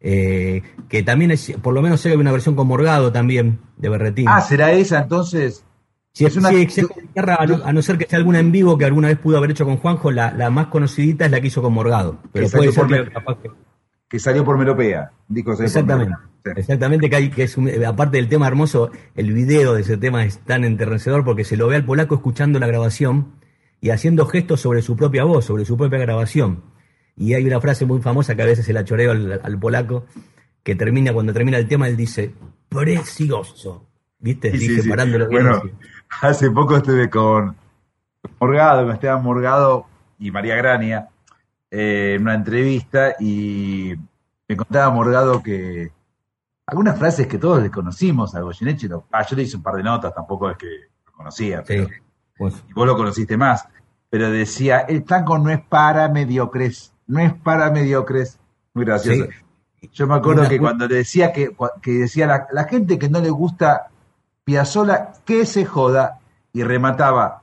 eh, 0.00 0.62
que 0.90 1.02
también 1.02 1.30
es, 1.30 1.52
por 1.62 1.72
lo 1.72 1.80
menos 1.80 2.00
sé 2.00 2.10
que 2.10 2.14
hay 2.14 2.20
una 2.20 2.32
versión 2.32 2.54
con 2.54 2.66
Morgado 2.66 3.12
también, 3.12 3.60
de 3.78 3.88
Berretín. 3.88 4.26
Ah, 4.28 4.42
¿será 4.42 4.72
esa 4.72 5.00
entonces? 5.00 5.64
Sí, 6.12 6.24
es 6.26 6.36
una- 6.36 6.50
sí, 6.50 6.66
guitarra, 6.66 7.36
a 7.40 7.46
no, 7.46 7.64
a 7.64 7.72
no 7.72 7.82
ser 7.82 7.96
que 7.98 8.06
sea 8.06 8.18
alguna 8.18 8.38
en 8.40 8.52
vivo 8.52 8.76
que 8.78 8.84
alguna 8.84 9.08
vez 9.08 9.18
pudo 9.18 9.38
haber 9.38 9.50
hecho 9.52 9.64
con 9.64 9.78
Juanjo, 9.78 10.10
la, 10.10 10.32
la 10.32 10.50
más 10.50 10.66
conocidita 10.66 11.24
es 11.24 11.30
la 11.30 11.40
que 11.40 11.46
hizo 11.48 11.62
con 11.62 11.72
Morgado. 11.72 12.18
Pero 12.32 12.46
Que 12.46 12.52
puede 12.56 12.72
salió 12.72 12.72
ser 12.72 13.10
por 13.14 13.40
que 13.40 13.50
que- 14.10 14.18
salió 14.18 14.44
por 14.44 14.56
Melopea. 14.58 15.10
Dijo 15.28 15.54
por 15.54 15.64
Exactamente, 15.64 16.10
Melopea. 16.10 16.30
Exactamente 16.56 17.10
que 17.10 17.16
hay 17.16 17.30
que 17.30 17.42
es 17.44 17.56
un- 17.56 17.70
aparte 17.84 18.16
del 18.18 18.28
tema 18.28 18.46
hermoso, 18.46 18.90
el 19.14 19.32
video 19.32 19.74
de 19.74 19.82
ese 19.82 19.96
tema 19.96 20.24
es 20.24 20.38
tan 20.40 20.64
enternecedor 20.64 21.24
porque 21.24 21.44
se 21.44 21.56
lo 21.56 21.66
ve 21.68 21.76
al 21.76 21.84
polaco 21.84 22.14
escuchando 22.14 22.58
la 22.58 22.66
grabación 22.66 23.32
y 23.80 23.90
haciendo 23.90 24.26
gestos 24.26 24.60
sobre 24.60 24.82
su 24.82 24.96
propia 24.96 25.24
voz, 25.24 25.44
sobre 25.44 25.64
su 25.64 25.76
propia 25.76 25.98
grabación. 25.98 26.62
Y 27.16 27.34
hay 27.34 27.46
una 27.46 27.60
frase 27.60 27.86
muy 27.86 28.00
famosa 28.02 28.34
que 28.34 28.42
a 28.42 28.46
veces 28.46 28.64
se 28.66 28.72
la 28.72 28.84
choreo 28.84 29.12
al, 29.12 29.40
al 29.42 29.58
polaco, 29.58 30.04
que 30.62 30.74
termina, 30.74 31.12
cuando 31.12 31.32
termina 31.32 31.56
el 31.58 31.68
tema, 31.68 31.88
él 31.88 31.96
dice, 31.96 32.34
precioso. 32.68 33.86
¿Viste? 34.18 34.50
Sí, 34.52 34.58
sí, 34.58 34.68
Dije 34.68 34.82
sí. 34.82 34.88
bien 34.88 35.28
Bueno, 35.28 35.62
hace 36.22 36.50
poco 36.50 36.76
estuve 36.76 37.08
con 37.10 37.56
Morgado, 38.40 38.84
con 38.84 38.94
Esteban 38.94 39.22
Morgado 39.22 39.86
y 40.18 40.30
María 40.30 40.56
Grania 40.56 41.08
eh, 41.70 42.14
en 42.16 42.22
una 42.22 42.34
entrevista 42.34 43.14
y 43.20 43.94
me 44.48 44.56
contaba 44.56 44.92
Morgado 44.92 45.42
que 45.42 45.90
algunas 46.66 46.98
frases 46.98 47.26
que 47.26 47.38
todos 47.38 47.62
le 47.62 47.70
conocimos 47.70 48.34
a 48.34 48.40
Goyeneche, 48.40 48.88
lo- 48.88 49.06
ah, 49.12 49.24
yo 49.26 49.36
le 49.36 49.42
hice 49.42 49.56
un 49.56 49.62
par 49.62 49.74
de 49.76 49.82
notas, 49.82 50.14
tampoco 50.14 50.50
es 50.50 50.56
que 50.56 50.66
lo 51.06 51.12
conocía, 51.12 51.58
Sí, 51.60 51.64
pero- 51.68 51.88
pues, 52.36 52.54
y 52.68 52.72
vos 52.72 52.86
lo 52.86 52.96
conociste 52.96 53.36
más, 53.36 53.66
pero 54.10 54.30
decía, 54.30 54.80
el 54.80 55.04
tango 55.04 55.38
no 55.38 55.50
es 55.50 55.60
para 55.60 56.08
mediocres, 56.08 56.92
no 57.06 57.20
es 57.20 57.32
para 57.34 57.70
mediocres, 57.70 58.38
muy 58.74 58.84
gracioso. 58.84 59.24
sí. 59.80 59.88
Yo 59.92 60.06
me 60.08 60.14
acuerdo 60.16 60.40
Una- 60.40 60.48
que 60.50 60.58
cuando 60.58 60.88
le 60.88 60.96
decía 60.96 61.32
que, 61.32 61.54
que 61.80 61.92
decía 61.92 62.26
la, 62.26 62.46
la 62.50 62.64
gente 62.64 62.98
que 62.98 63.08
no 63.08 63.20
le 63.20 63.30
gusta 63.30 63.88
Piazzola, 64.44 65.12
que 65.24 65.46
se 65.46 65.64
joda, 65.64 66.18
y 66.52 66.62
remataba, 66.62 67.42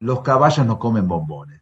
los 0.00 0.20
caballos 0.22 0.66
no 0.66 0.78
comen 0.78 1.06
bombones. 1.08 1.60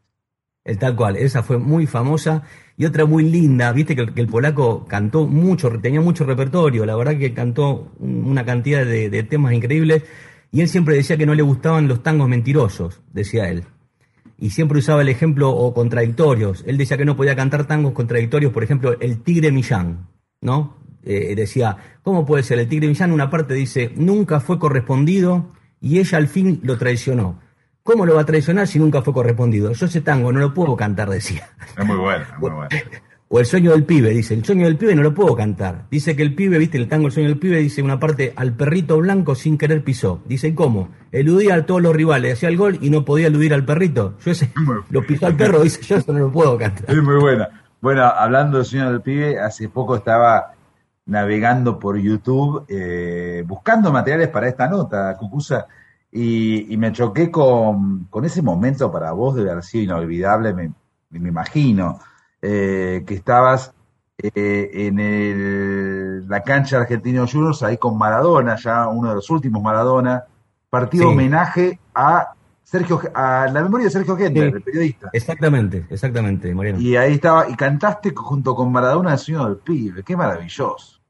El 0.64 0.78
tal 0.78 0.94
cual, 0.94 1.16
esa 1.16 1.42
fue 1.42 1.58
muy 1.58 1.86
famosa 1.86 2.42
y 2.76 2.84
otra 2.84 3.04
muy 3.04 3.24
linda, 3.28 3.72
viste 3.72 3.96
que, 3.96 4.02
el- 4.14 4.28
polaco 4.28 4.84
cantó 4.86 5.26
mucho, 5.26 5.70
tenía 5.80 6.00
mucho 6.00 6.24
repertorio, 6.24 6.86
la 6.86 6.94
verdad 6.96 7.18
que 7.18 7.34
cantó 7.34 7.92
un- 7.98 8.24
una 8.26 8.44
cantidad 8.44 8.84
de, 8.86 9.22
temas 9.24 9.52
increíbles 9.52 10.04
y 10.52 10.60
él 10.60 10.68
siempre 10.68 10.94
decía 10.94 11.16
que 11.16 11.26
no 11.26 11.34
le 11.34 11.42
gustaban 11.42 11.88
los 11.88 12.02
tangos 12.02 12.28
mentirosos, 12.28 13.00
decía 13.12 13.48
él. 13.48 13.64
Y 14.38 14.50
siempre 14.50 14.78
usaba 14.78 15.02
el 15.02 15.08
ejemplo 15.08 15.50
o 15.50 15.72
contradictorios. 15.72 16.64
Él 16.66 16.76
decía 16.76 16.96
que 16.96 17.04
no 17.04 17.16
podía 17.16 17.36
cantar 17.36 17.66
tangos 17.66 17.92
contradictorios, 17.92 18.52
por 18.52 18.64
ejemplo, 18.64 18.96
El 19.00 19.22
Tigre 19.22 19.52
Millán. 19.52 20.08
¿no? 20.42 20.76
Eh, 21.04 21.34
decía, 21.34 21.76
¿cómo 22.02 22.26
puede 22.26 22.42
ser? 22.42 22.58
El 22.58 22.68
Tigre 22.68 22.88
Villano, 22.88 23.14
una 23.14 23.30
parte 23.30 23.54
dice, 23.54 23.92
nunca 23.96 24.40
fue 24.40 24.58
correspondido 24.58 25.46
y 25.80 25.98
ella 25.98 26.18
al 26.18 26.28
fin 26.28 26.60
lo 26.62 26.76
traicionó. 26.76 27.40
¿Cómo 27.82 28.06
lo 28.06 28.14
va 28.14 28.22
a 28.22 28.24
traicionar 28.24 28.68
si 28.68 28.78
nunca 28.78 29.02
fue 29.02 29.12
correspondido? 29.12 29.72
Yo 29.72 29.86
ese 29.86 30.00
tango 30.00 30.32
no 30.32 30.38
lo 30.38 30.54
puedo 30.54 30.76
cantar, 30.76 31.10
decía. 31.10 31.48
Es 31.76 31.84
muy 31.84 31.96
bueno, 31.96 32.22
es 32.22 32.38
muy 32.38 32.50
bueno. 32.50 32.68
O 33.28 33.40
el 33.40 33.46
sueño 33.46 33.72
del 33.72 33.84
pibe, 33.84 34.10
dice, 34.10 34.34
el 34.34 34.44
sueño 34.44 34.66
del 34.66 34.76
pibe 34.76 34.94
no 34.94 35.02
lo 35.02 35.14
puedo 35.14 35.34
cantar. 35.34 35.86
Dice 35.90 36.14
que 36.14 36.22
el 36.22 36.34
pibe, 36.34 36.58
viste, 36.58 36.76
el 36.78 36.86
tango 36.86 37.06
El 37.06 37.12
sueño 37.12 37.28
del 37.30 37.38
pibe, 37.38 37.56
dice 37.58 37.82
una 37.82 37.98
parte, 37.98 38.34
al 38.36 38.52
perrito 38.52 38.98
blanco 38.98 39.34
sin 39.34 39.58
querer 39.58 39.82
pisó. 39.82 40.22
Dice, 40.26 40.54
¿cómo? 40.54 40.90
Eludía 41.10 41.54
a 41.54 41.66
todos 41.66 41.82
los 41.82 41.96
rivales, 41.96 42.34
hacía 42.34 42.50
el 42.50 42.56
gol 42.56 42.78
y 42.80 42.90
no 42.90 43.04
podía 43.04 43.28
eludir 43.28 43.54
al 43.54 43.64
perrito. 43.64 44.16
Yo 44.24 44.30
ese, 44.30 44.52
lo 44.90 45.04
pisó 45.04 45.26
al 45.26 45.36
perro, 45.36 45.62
dice, 45.62 45.80
yo 45.82 45.96
eso 45.96 46.12
no 46.12 46.20
lo 46.20 46.30
puedo 46.30 46.56
cantar. 46.58 46.88
Es 46.88 47.02
muy 47.02 47.16
buena. 47.16 47.48
Bueno, 47.80 48.04
hablando 48.04 48.58
del 48.58 48.66
sueño 48.66 48.90
del 48.90 49.00
pibe, 49.00 49.40
hace 49.40 49.68
poco 49.68 49.96
estaba 49.96 50.52
navegando 51.06 51.78
por 51.78 51.96
YouTube 51.98 52.64
eh, 52.68 53.42
buscando 53.46 53.90
materiales 53.90 54.28
para 54.28 54.48
esta 54.48 54.68
nota, 54.68 55.16
Cucusa, 55.16 55.66
y, 56.12 56.72
y 56.72 56.76
me 56.76 56.92
choqué 56.92 57.30
con, 57.30 58.04
con, 58.10 58.24
ese 58.26 58.42
momento 58.42 58.92
para 58.92 59.12
vos 59.12 59.34
de 59.34 59.50
haber 59.50 59.64
sido 59.64 59.84
inolvidable, 59.84 60.52
me, 60.52 60.72
me 61.10 61.28
imagino 61.30 61.98
eh, 62.42 63.02
que 63.06 63.14
estabas 63.14 63.72
eh, 64.18 64.70
en 64.72 65.00
el, 65.00 66.28
la 66.28 66.42
cancha 66.42 66.76
de 66.76 66.82
Argentinos 66.82 67.32
Juniors, 67.32 67.62
ahí 67.62 67.78
con 67.78 67.96
Maradona, 67.96 68.56
ya 68.56 68.88
uno 68.88 69.08
de 69.08 69.14
los 69.16 69.30
últimos 69.30 69.62
Maradona, 69.62 70.24
partido 70.68 71.04
sí. 71.04 71.12
homenaje 71.12 71.78
a 71.94 72.34
Sergio, 72.62 73.00
a 73.14 73.48
la 73.50 73.62
memoria 73.62 73.86
de 73.86 73.90
Sergio 73.90 74.16
Gente, 74.16 74.40
sí. 74.40 74.46
el 74.46 74.62
periodista. 74.62 75.10
Exactamente, 75.12 75.86
exactamente, 75.88 76.54
Mariano. 76.54 76.78
Y 76.78 76.94
ahí 76.96 77.14
estaba, 77.14 77.48
y 77.48 77.54
cantaste 77.54 78.12
junto 78.14 78.54
con 78.54 78.70
Maradona 78.70 79.12
el 79.12 79.18
sueño 79.18 79.46
del 79.46 79.56
pibe, 79.56 80.02
qué 80.02 80.16
maravilloso. 80.16 81.01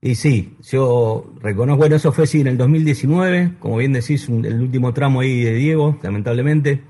Y 0.00 0.14
sí, 0.14 0.56
yo 0.62 1.32
reconozco, 1.40 1.78
bueno, 1.78 1.96
eso 1.96 2.12
fue 2.12 2.26
sí 2.26 2.40
en 2.40 2.46
el 2.46 2.56
2019, 2.56 3.54
como 3.58 3.78
bien 3.78 3.92
decís, 3.92 4.28
el 4.28 4.60
último 4.60 4.94
tramo 4.94 5.20
ahí 5.20 5.42
de 5.42 5.54
Diego, 5.54 5.98
lamentablemente. 6.02 6.82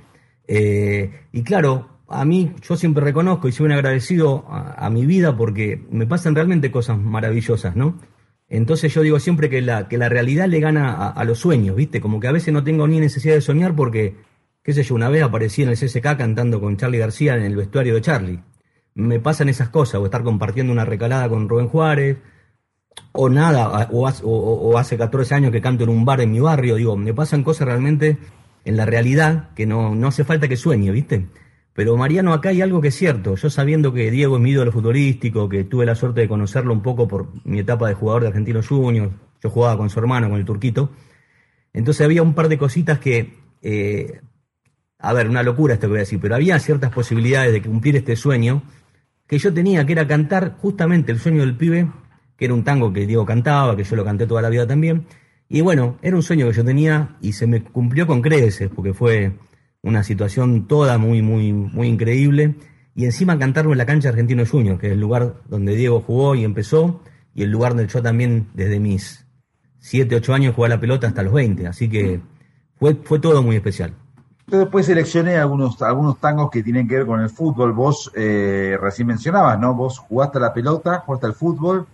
Eh, 0.47 1.11
y 1.33 1.43
claro, 1.43 1.89
a 2.09 2.25
mí, 2.27 2.55
yo 2.63 2.77
siempre 2.77 3.03
reconozco 3.03 3.49
y 3.49 3.53
soy 3.53 3.67
un 3.67 3.73
agradecido 3.73 4.45
a, 4.49 4.87
a, 4.87 4.91
mi 4.91 5.07
vida 5.07 5.37
porque 5.37 5.87
me 5.91 6.07
pasan 6.07 6.35
realmente 6.35 6.71
cosas 6.71 6.99
maravillosas, 6.99 7.77
¿no? 7.77 7.99
Entonces 8.49 8.93
yo 8.95 9.03
digo 9.03 9.21
siempre 9.21 9.49
que 9.51 9.63
la, 9.63 9.89
que 9.89 9.99
la 9.99 10.09
realidad 10.09 10.47
le 10.47 10.61
gana 10.61 10.93
a, 10.93 11.11
a, 11.11 11.25
los 11.25 11.39
sueños, 11.39 11.77
¿viste? 11.77 12.01
Como 12.01 12.21
que 12.21 12.29
a 12.29 12.33
veces 12.33 12.53
no 12.53 12.65
tengo 12.65 12.87
ni 12.89 13.01
necesidad 13.01 13.35
de 13.35 13.41
soñar 13.41 13.75
porque, 13.75 14.17
qué 14.63 14.73
sé 14.75 14.83
yo, 14.83 14.95
una 14.95 15.09
vez 15.09 15.23
aparecí 15.23 15.63
en 15.63 15.71
el 15.71 15.77
CSK 15.77 16.17
cantando 16.17 16.61
con 16.61 16.77
Charlie 16.77 16.99
García 16.99 17.37
en 17.37 17.43
el 17.43 17.57
vestuario 17.57 17.95
de 17.95 18.01
Charlie. 18.03 18.41
Me 18.95 19.21
pasan 19.21 19.49
esas 19.49 19.69
cosas, 19.71 20.01
o 20.01 20.05
estar 20.07 20.25
compartiendo 20.25 20.73
una 20.73 20.85
recalada 20.85 21.29
con 21.29 21.49
Rubén 21.49 21.69
Juárez, 21.69 22.19
o 23.13 23.29
nada, 23.29 23.89
o, 23.91 24.09
o, 24.09 24.71
o 24.71 24.79
hace 24.79 24.97
14 24.97 25.35
años 25.35 25.53
que 25.53 25.61
canto 25.61 25.85
en 25.85 25.91
un 25.91 26.05
bar 26.05 26.21
en 26.21 26.33
mi 26.33 26.41
barrio, 26.41 26.77
digo, 26.77 26.97
me 26.97 27.15
pasan 27.15 27.43
cosas 27.43 27.67
realmente 27.67 28.19
en 28.65 28.77
la 28.77 28.85
realidad 28.85 29.51
que 29.55 29.67
no, 29.67 29.95
no 29.95 30.09
hace 30.09 30.25
falta 30.25 30.49
que 30.49 30.57
sueñe, 30.57 30.91
¿viste? 30.91 31.27
Pero 31.79 31.97
Mariano, 31.97 32.33
acá 32.33 32.49
hay 32.49 32.61
algo 32.61 32.81
que 32.81 32.89
es 32.89 32.97
cierto. 32.97 33.37
Yo 33.37 33.51
sabiendo 33.51 33.93
que 33.93 34.11
Diego 34.11 34.37
es 34.37 34.43
mi 34.43 34.51
ídolo 34.51 34.73
futbolístico, 34.73 35.49
que 35.49 35.63
tuve 35.63 35.87
la 35.87 35.95
suerte 35.95 36.23
de 36.23 36.29
conocerlo 36.29 36.73
un 36.73 36.83
poco 36.83 37.07
por 37.07 37.29
mi 37.45 37.61
etapa 37.61 37.89
de 37.89 37.95
jugador 37.95 38.23
de 38.23 38.29
Argentinos 38.29 38.67
Juniors, 38.67 39.13
yo 39.41 39.49
jugaba 39.49 39.77
con 39.79 39.89
su 39.89 40.01
hermano, 40.01 40.29
con 40.29 40.39
el 40.39 40.45
turquito. 40.45 40.91
Entonces 41.73 42.05
había 42.05 42.23
un 42.23 42.35
par 42.35 42.49
de 42.49 42.59
cositas 42.59 42.99
que, 42.99 43.35
eh, 43.63 44.21
a 44.99 45.13
ver, 45.13 45.29
una 45.29 45.45
locura 45.45 45.75
esto 45.75 45.87
que 45.87 45.91
voy 45.91 45.99
a 45.99 46.01
decir, 46.01 46.19
pero 46.21 46.35
había 46.35 46.59
ciertas 46.59 46.91
posibilidades 46.91 47.53
de 47.53 47.63
cumplir 47.63 47.95
este 47.95 48.17
sueño 48.17 48.63
que 49.29 49.39
yo 49.39 49.55
tenía, 49.55 49.87
que 49.87 49.93
era 49.93 50.07
cantar 50.09 50.57
justamente 50.59 51.13
el 51.13 51.21
sueño 51.21 51.43
del 51.43 51.57
pibe, 51.57 51.89
que 52.39 52.45
era 52.45 52.55
un 52.55 52.63
tango 52.63 52.93
que 52.93 53.05
Diego 53.05 53.27
cantaba, 53.27 53.77
que 53.77 53.83
yo 53.83 53.97
lo 53.97 54.05
canté 54.05 54.27
toda 54.27 54.41
la 54.41 54.49
vida 54.49 54.67
también. 54.67 55.07
Y 55.49 55.61
bueno, 55.61 55.99
era 56.03 56.15
un 56.15 56.23
sueño 56.23 56.47
que 56.47 56.53
yo 56.53 56.65
tenía 56.65 57.17
y 57.21 57.33
se 57.33 57.47
me 57.47 57.63
cumplió 57.65 58.07
con 58.07 58.23
creces, 58.23 58.71
porque 58.75 58.95
fue 58.95 59.33
una 59.83 60.05
situación 60.05 60.69
toda 60.69 60.99
muy, 60.99 61.21
muy, 61.21 61.53
muy 61.53 61.89
increíble. 61.89 62.55
Y 62.95 63.05
encima 63.07 63.39
cantarlo 63.39 63.73
en 63.73 63.79
la 63.79 63.87
cancha 63.87 64.11
Argentino 64.11 64.47
Junior, 64.47 64.79
que 64.79 64.87
es 64.87 64.93
el 64.93 65.01
lugar 65.01 65.43
donde 65.49 65.75
Diego 65.75 66.01
jugó 66.01 66.37
y 66.37 66.45
empezó, 66.45 67.03
y 67.35 67.43
el 67.43 67.51
lugar 67.51 67.75
donde 67.75 67.89
yo 67.89 68.03
también 68.03 68.49
desde 68.55 68.79
mis 68.79 69.27
7, 69.81 70.15
8 70.15 70.35
años 70.35 70.55
jugué 70.55 70.69
la 70.69 70.81
pelota 70.81 71.09
hasta 71.09 71.25
los 71.25 71.33
20. 71.33 71.67
Así 71.67 71.89
que 71.89 72.21
fue, 72.77 72.95
fue 73.03 73.19
todo 73.19 73.43
muy 73.43 73.57
especial. 73.57 73.95
Yo 74.47 74.61
después 74.61 74.87
seleccioné 74.87 75.37
algunos, 75.37 75.83
algunos 75.83 76.21
tangos 76.21 76.51
que 76.51 76.63
tienen 76.63 76.87
que 76.87 76.99
ver 76.99 77.07
con 77.07 77.21
el 77.21 77.31
fútbol. 77.31 77.73
Vos 77.73 78.13
eh, 78.15 78.79
recién 78.81 79.09
mencionabas, 79.09 79.59
¿no? 79.59 79.75
Vos 79.75 79.99
jugaste 79.99 80.39
a 80.39 80.43
la 80.43 80.55
pelota, 80.55 81.03
jugaste 81.05 81.27
al 81.27 81.35
fútbol 81.35 81.87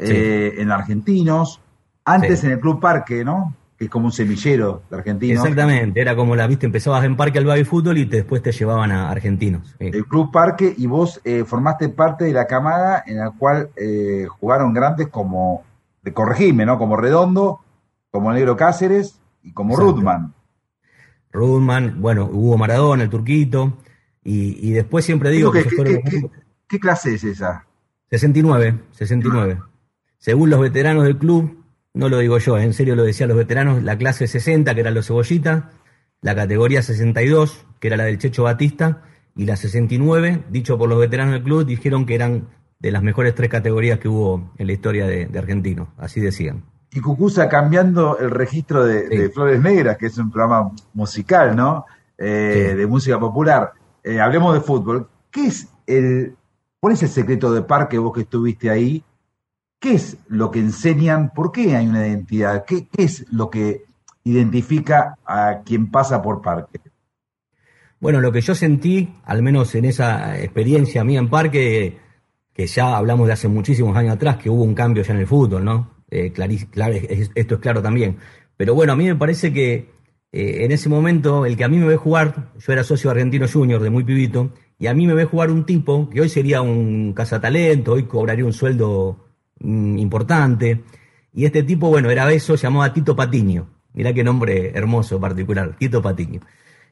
eh, 0.00 0.54
en 0.58 0.70
Argentinos, 0.70 1.60
antes 2.04 2.40
sí. 2.40 2.46
en 2.46 2.52
el 2.52 2.60
Club 2.60 2.80
Parque, 2.80 3.24
¿no? 3.24 3.54
que 3.80 3.86
es 3.86 3.90
como 3.90 4.04
un 4.04 4.12
semillero 4.12 4.82
de 4.90 4.98
argentinos. 4.98 5.42
Exactamente, 5.42 5.98
era 5.98 6.14
como 6.14 6.36
la 6.36 6.46
viste, 6.46 6.66
empezabas 6.66 7.02
en 7.02 7.16
Parque 7.16 7.38
al 7.38 7.46
baby 7.46 7.64
fútbol 7.64 7.96
y 7.96 8.04
te, 8.04 8.16
después 8.16 8.42
te 8.42 8.52
llevaban 8.52 8.92
a 8.92 9.10
argentinos. 9.10 9.74
Sí. 9.78 9.86
El 9.86 10.04
Club 10.04 10.30
Parque 10.30 10.74
y 10.76 10.86
vos 10.86 11.18
eh, 11.24 11.44
formaste 11.46 11.88
parte 11.88 12.26
de 12.26 12.34
la 12.34 12.46
camada 12.46 13.02
en 13.06 13.16
la 13.16 13.30
cual 13.30 13.70
eh, 13.76 14.26
jugaron 14.28 14.74
grandes 14.74 15.08
como, 15.08 15.64
de 16.02 16.12
corregime, 16.12 16.66
¿no? 16.66 16.76
Como 16.76 16.94
Redondo, 16.98 17.60
como 18.10 18.30
Negro 18.34 18.54
Cáceres 18.54 19.18
y 19.42 19.54
como 19.54 19.72
Exacto. 19.72 19.92
Rudman. 19.92 20.34
Rudman, 21.32 22.02
bueno, 22.02 22.28
hubo 22.30 22.58
Maradona, 22.58 23.04
el 23.04 23.08
turquito, 23.08 23.78
y, 24.22 24.58
y 24.68 24.72
después 24.72 25.06
siempre 25.06 25.30
digo 25.30 25.50
que... 25.52 25.64
¿qué, 25.64 26.02
qué, 26.02 26.30
qué, 26.68 26.78
clase 26.78 27.14
es 27.14 27.24
esa? 27.24 27.64
69, 28.10 28.78
69. 28.90 29.58
Según 30.20 30.50
los 30.50 30.60
veteranos 30.60 31.04
del 31.04 31.16
club, 31.16 31.64
no 31.94 32.10
lo 32.10 32.18
digo 32.18 32.36
yo, 32.36 32.58
en 32.58 32.74
serio 32.74 32.94
lo 32.94 33.04
decían 33.04 33.30
los 33.30 33.38
veteranos, 33.38 33.82
la 33.82 33.96
clase 33.96 34.26
60, 34.26 34.74
que 34.74 34.80
era 34.82 34.90
los 34.90 35.06
cebollitas, 35.06 35.64
la 36.20 36.34
categoría 36.34 36.82
62, 36.82 37.66
que 37.80 37.88
era 37.88 37.96
la 37.96 38.04
del 38.04 38.18
Checho 38.18 38.42
Batista, 38.42 39.02
y 39.34 39.46
la 39.46 39.56
69, 39.56 40.44
dicho 40.50 40.76
por 40.76 40.90
los 40.90 41.00
veteranos 41.00 41.32
del 41.32 41.42
club, 41.42 41.64
dijeron 41.64 42.04
que 42.04 42.14
eran 42.14 42.48
de 42.78 42.90
las 42.90 43.02
mejores 43.02 43.34
tres 43.34 43.48
categorías 43.48 43.98
que 43.98 44.08
hubo 44.08 44.52
en 44.58 44.66
la 44.66 44.74
historia 44.74 45.06
de, 45.06 45.24
de 45.24 45.38
Argentino, 45.38 45.94
así 45.96 46.20
decían. 46.20 46.64
Y 46.92 47.00
Cucusa 47.00 47.48
cambiando 47.48 48.18
el 48.18 48.30
registro 48.30 48.84
de, 48.84 49.08
sí. 49.08 49.16
de, 49.16 49.30
Flores 49.30 49.60
Negras, 49.62 49.96
que 49.96 50.06
es 50.06 50.18
un 50.18 50.30
programa 50.30 50.70
musical, 50.92 51.56
¿no? 51.56 51.86
Eh, 52.18 52.68
sí. 52.72 52.76
De 52.76 52.86
música 52.86 53.18
popular. 53.18 53.72
Eh, 54.04 54.20
hablemos 54.20 54.52
de 54.52 54.60
fútbol. 54.60 55.08
¿Qué 55.30 55.46
es 55.46 55.68
el, 55.86 56.36
cuál 56.78 56.92
es 56.92 57.02
el 57.02 57.08
secreto 57.08 57.52
de 57.52 57.62
Parque 57.62 57.96
vos 57.96 58.12
que 58.12 58.22
estuviste 58.22 58.68
ahí? 58.68 59.02
¿Qué 59.80 59.94
es 59.94 60.18
lo 60.28 60.50
que 60.50 60.58
enseñan? 60.58 61.32
¿Por 61.32 61.52
qué 61.52 61.74
hay 61.74 61.86
una 61.86 62.06
identidad? 62.06 62.66
¿Qué, 62.66 62.86
es 62.98 63.24
lo 63.32 63.48
que 63.48 63.84
identifica 64.24 65.16
a 65.24 65.62
quien 65.64 65.90
pasa 65.90 66.20
por 66.20 66.42
Parque? 66.42 66.80
Bueno, 67.98 68.20
lo 68.20 68.30
que 68.30 68.42
yo 68.42 68.54
sentí, 68.54 69.14
al 69.24 69.42
menos 69.42 69.74
en 69.74 69.86
esa 69.86 70.38
experiencia 70.38 71.02
mía 71.02 71.18
en 71.18 71.30
Parque, 71.30 71.98
que 72.52 72.66
ya 72.66 72.94
hablamos 72.94 73.26
de 73.26 73.32
hace 73.32 73.48
muchísimos 73.48 73.96
años 73.96 74.16
atrás, 74.16 74.36
que 74.36 74.50
hubo 74.50 74.64
un 74.64 74.74
cambio 74.74 75.02
ya 75.02 75.14
en 75.14 75.20
el 75.20 75.26
fútbol, 75.26 75.64
¿no? 75.64 75.94
Eh, 76.10 76.30
esto 77.34 77.54
es 77.54 77.60
claro 77.60 77.80
también. 77.80 78.18
Pero 78.58 78.74
bueno, 78.74 78.92
a 78.92 78.96
mí 78.96 79.06
me 79.06 79.16
parece 79.16 79.50
que 79.50 79.94
eh, 80.30 80.64
en 80.64 80.72
ese 80.72 80.90
momento, 80.90 81.46
el 81.46 81.56
que 81.56 81.64
a 81.64 81.68
mí 81.68 81.78
me 81.78 81.86
ve 81.86 81.96
jugar, 81.96 82.52
yo 82.58 82.72
era 82.74 82.84
socio 82.84 83.10
argentino 83.10 83.48
junior 83.48 83.82
de 83.82 83.88
muy 83.88 84.04
pibito, 84.04 84.52
y 84.78 84.88
a 84.88 84.94
mí 84.94 85.06
me 85.06 85.14
ve 85.14 85.24
jugar 85.24 85.50
un 85.50 85.64
tipo 85.64 86.10
que 86.10 86.20
hoy 86.20 86.28
sería 86.28 86.60
un 86.60 87.14
cazatalento, 87.14 87.92
hoy 87.92 88.02
cobraría 88.02 88.44
un 88.44 88.52
sueldo 88.52 89.29
Mm, 89.60 89.98
importante. 89.98 90.82
Y 91.32 91.44
este 91.44 91.62
tipo, 91.62 91.88
bueno, 91.88 92.10
era 92.10 92.30
eso, 92.32 92.56
se 92.56 92.64
llamaba 92.64 92.92
Tito 92.92 93.14
Patiño. 93.14 93.68
Mirá 93.94 94.12
qué 94.12 94.24
nombre 94.24 94.70
hermoso, 94.74 95.20
particular, 95.20 95.76
Tito 95.78 96.02
Patiño. 96.02 96.40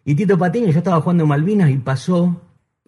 Y 0.04 0.14
Tito 0.14 0.38
Patiño, 0.38 0.70
yo 0.70 0.78
estaba 0.78 1.00
jugando 1.00 1.24
en 1.24 1.28
Malvinas 1.28 1.70
y 1.70 1.78
pasó 1.78 2.40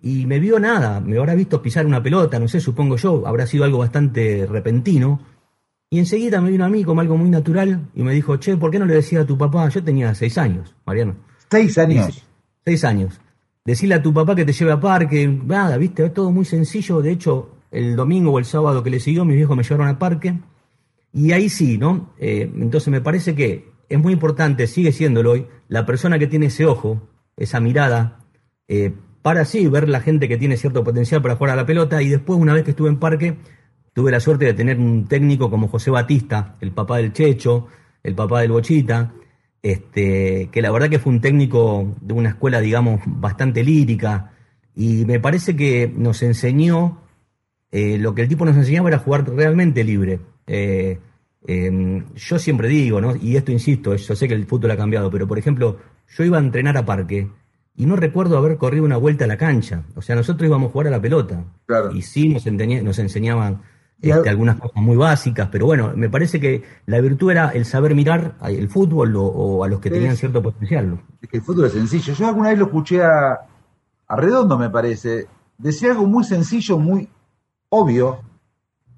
y 0.02 0.26
me 0.26 0.38
vio 0.38 0.58
nada, 0.58 1.00
me 1.00 1.18
habrá 1.18 1.34
visto 1.34 1.60
pisar 1.60 1.86
una 1.86 2.02
pelota, 2.02 2.38
no 2.38 2.48
sé, 2.48 2.60
supongo 2.60 2.96
yo, 2.96 3.26
habrá 3.26 3.46
sido 3.46 3.64
algo 3.64 3.78
bastante 3.78 4.46
repentino. 4.46 5.20
Y 5.90 5.98
enseguida 5.98 6.40
me 6.40 6.50
vino 6.50 6.64
a 6.64 6.68
mí 6.68 6.84
como 6.84 7.00
algo 7.00 7.16
muy 7.16 7.28
natural 7.28 7.88
y 7.94 8.02
me 8.02 8.14
dijo, 8.14 8.36
che, 8.36 8.56
¿por 8.56 8.70
qué 8.70 8.78
no 8.78 8.86
le 8.86 8.94
decía 8.94 9.22
a 9.22 9.26
tu 9.26 9.36
papá? 9.36 9.68
Yo 9.68 9.82
tenía 9.82 10.14
seis 10.14 10.38
años, 10.38 10.74
Mariano. 10.86 11.16
¿Seis 11.50 11.76
años? 11.78 12.24
Seis 12.64 12.84
años. 12.84 13.20
Decirle 13.64 13.96
a 13.96 14.02
tu 14.02 14.14
papá 14.14 14.34
que 14.34 14.44
te 14.44 14.52
lleve 14.52 14.72
a 14.72 14.80
parque, 14.80 15.26
nada, 15.26 15.76
viste, 15.76 16.06
es 16.06 16.14
todo 16.14 16.30
muy 16.30 16.44
sencillo. 16.44 17.02
De 17.02 17.10
hecho, 17.10 17.59
el 17.70 17.96
domingo 17.96 18.32
o 18.32 18.38
el 18.38 18.44
sábado 18.44 18.82
que 18.82 18.90
le 18.90 19.00
siguió, 19.00 19.24
mis 19.24 19.36
viejos 19.36 19.56
me 19.56 19.62
llevaron 19.62 19.88
al 19.88 19.98
parque. 19.98 20.34
Y 21.12 21.32
ahí 21.32 21.48
sí, 21.48 21.78
¿no? 21.78 22.14
Eh, 22.18 22.50
entonces 22.54 22.88
me 22.88 23.00
parece 23.00 23.34
que 23.34 23.70
es 23.88 23.98
muy 23.98 24.12
importante, 24.12 24.66
sigue 24.66 24.92
siéndolo 24.92 25.32
hoy, 25.32 25.46
la 25.68 25.84
persona 25.84 26.18
que 26.18 26.26
tiene 26.26 26.46
ese 26.46 26.66
ojo, 26.66 27.08
esa 27.36 27.60
mirada, 27.60 28.20
eh, 28.68 28.92
para 29.22 29.42
así 29.42 29.66
ver 29.66 29.88
la 29.88 30.00
gente 30.00 30.28
que 30.28 30.38
tiene 30.38 30.56
cierto 30.56 30.84
potencial 30.84 31.20
para 31.20 31.36
jugar 31.36 31.52
a 31.52 31.56
la 31.56 31.66
pelota. 31.66 32.00
Y 32.02 32.08
después, 32.08 32.38
una 32.38 32.54
vez 32.54 32.64
que 32.64 32.70
estuve 32.70 32.88
en 32.88 32.98
parque, 32.98 33.36
tuve 33.92 34.10
la 34.10 34.20
suerte 34.20 34.46
de 34.46 34.54
tener 34.54 34.78
un 34.78 35.06
técnico 35.06 35.50
como 35.50 35.68
José 35.68 35.90
Batista, 35.90 36.56
el 36.60 36.72
papá 36.72 36.98
del 36.98 37.12
Checho, 37.12 37.66
el 38.02 38.14
papá 38.14 38.40
del 38.40 38.52
Bochita, 38.52 39.12
este, 39.62 40.48
que 40.50 40.62
la 40.62 40.70
verdad 40.70 40.88
que 40.88 40.98
fue 40.98 41.12
un 41.12 41.20
técnico 41.20 41.94
de 42.00 42.14
una 42.14 42.30
escuela, 42.30 42.60
digamos, 42.60 43.00
bastante 43.06 43.62
lírica. 43.64 44.32
Y 44.74 45.04
me 45.04 45.20
parece 45.20 45.56
que 45.56 45.92
nos 45.94 46.22
enseñó 46.22 47.02
eh, 47.72 47.98
lo 47.98 48.14
que 48.14 48.22
el 48.22 48.28
tipo 48.28 48.44
nos 48.44 48.56
enseñaba 48.56 48.88
era 48.88 48.98
jugar 48.98 49.28
realmente 49.28 49.84
libre. 49.84 50.20
Eh, 50.46 50.98
em, 51.46 52.04
yo 52.14 52.38
siempre 52.38 52.68
digo, 52.68 53.00
¿no? 53.00 53.14
y 53.16 53.36
esto 53.36 53.52
insisto, 53.52 53.94
yo 53.94 54.16
sé 54.16 54.28
que 54.28 54.34
el 54.34 54.46
fútbol 54.46 54.72
ha 54.72 54.76
cambiado, 54.76 55.10
pero 55.10 55.26
por 55.28 55.38
ejemplo, 55.38 55.78
yo 56.08 56.24
iba 56.24 56.38
a 56.38 56.40
entrenar 56.40 56.76
a 56.76 56.84
parque 56.84 57.28
y 57.76 57.86
no 57.86 57.96
recuerdo 57.96 58.36
haber 58.36 58.56
corrido 58.58 58.84
una 58.84 58.96
vuelta 58.96 59.24
a 59.24 59.28
la 59.28 59.36
cancha. 59.36 59.84
O 59.94 60.02
sea, 60.02 60.16
nosotros 60.16 60.46
íbamos 60.46 60.68
a 60.68 60.72
jugar 60.72 60.88
a 60.88 60.90
la 60.90 61.00
pelota. 61.00 61.44
Claro. 61.66 61.92
Y 61.92 62.02
sí 62.02 62.28
nos, 62.28 62.46
enseñaban 62.46 63.62
este, 64.02 64.28
algunas 64.28 64.56
cosas 64.56 64.82
muy 64.82 64.96
básicas, 64.96 65.48
pero 65.50 65.66
bueno, 65.66 65.92
me 65.94 66.10
parece 66.10 66.40
que 66.40 66.62
la 66.86 67.00
virtud 67.00 67.30
era 67.30 67.50
el 67.50 67.64
saber 67.64 67.94
mirar 67.94 68.34
el 68.42 68.68
fútbol 68.68 69.14
o, 69.16 69.22
o 69.22 69.64
a 69.64 69.68
los 69.68 69.80
que 69.80 69.90
tenían 69.90 70.16
cierto 70.16 70.42
potencial. 70.42 71.00
Es 71.22 71.28
que 71.28 71.36
el 71.38 71.42
fútbol 71.42 71.66
es 71.66 71.72
sencillo. 71.72 72.12
Yo 72.12 72.26
alguna 72.26 72.50
vez 72.50 72.58
lo 72.58 72.66
escuché 72.66 73.02
a, 73.02 73.38
a 74.08 74.16
Redondo, 74.16 74.58
me 74.58 74.68
parece. 74.68 75.28
Decía 75.56 75.92
algo 75.92 76.06
muy 76.06 76.24
sencillo, 76.24 76.78
muy 76.78 77.08
obvio, 77.70 78.20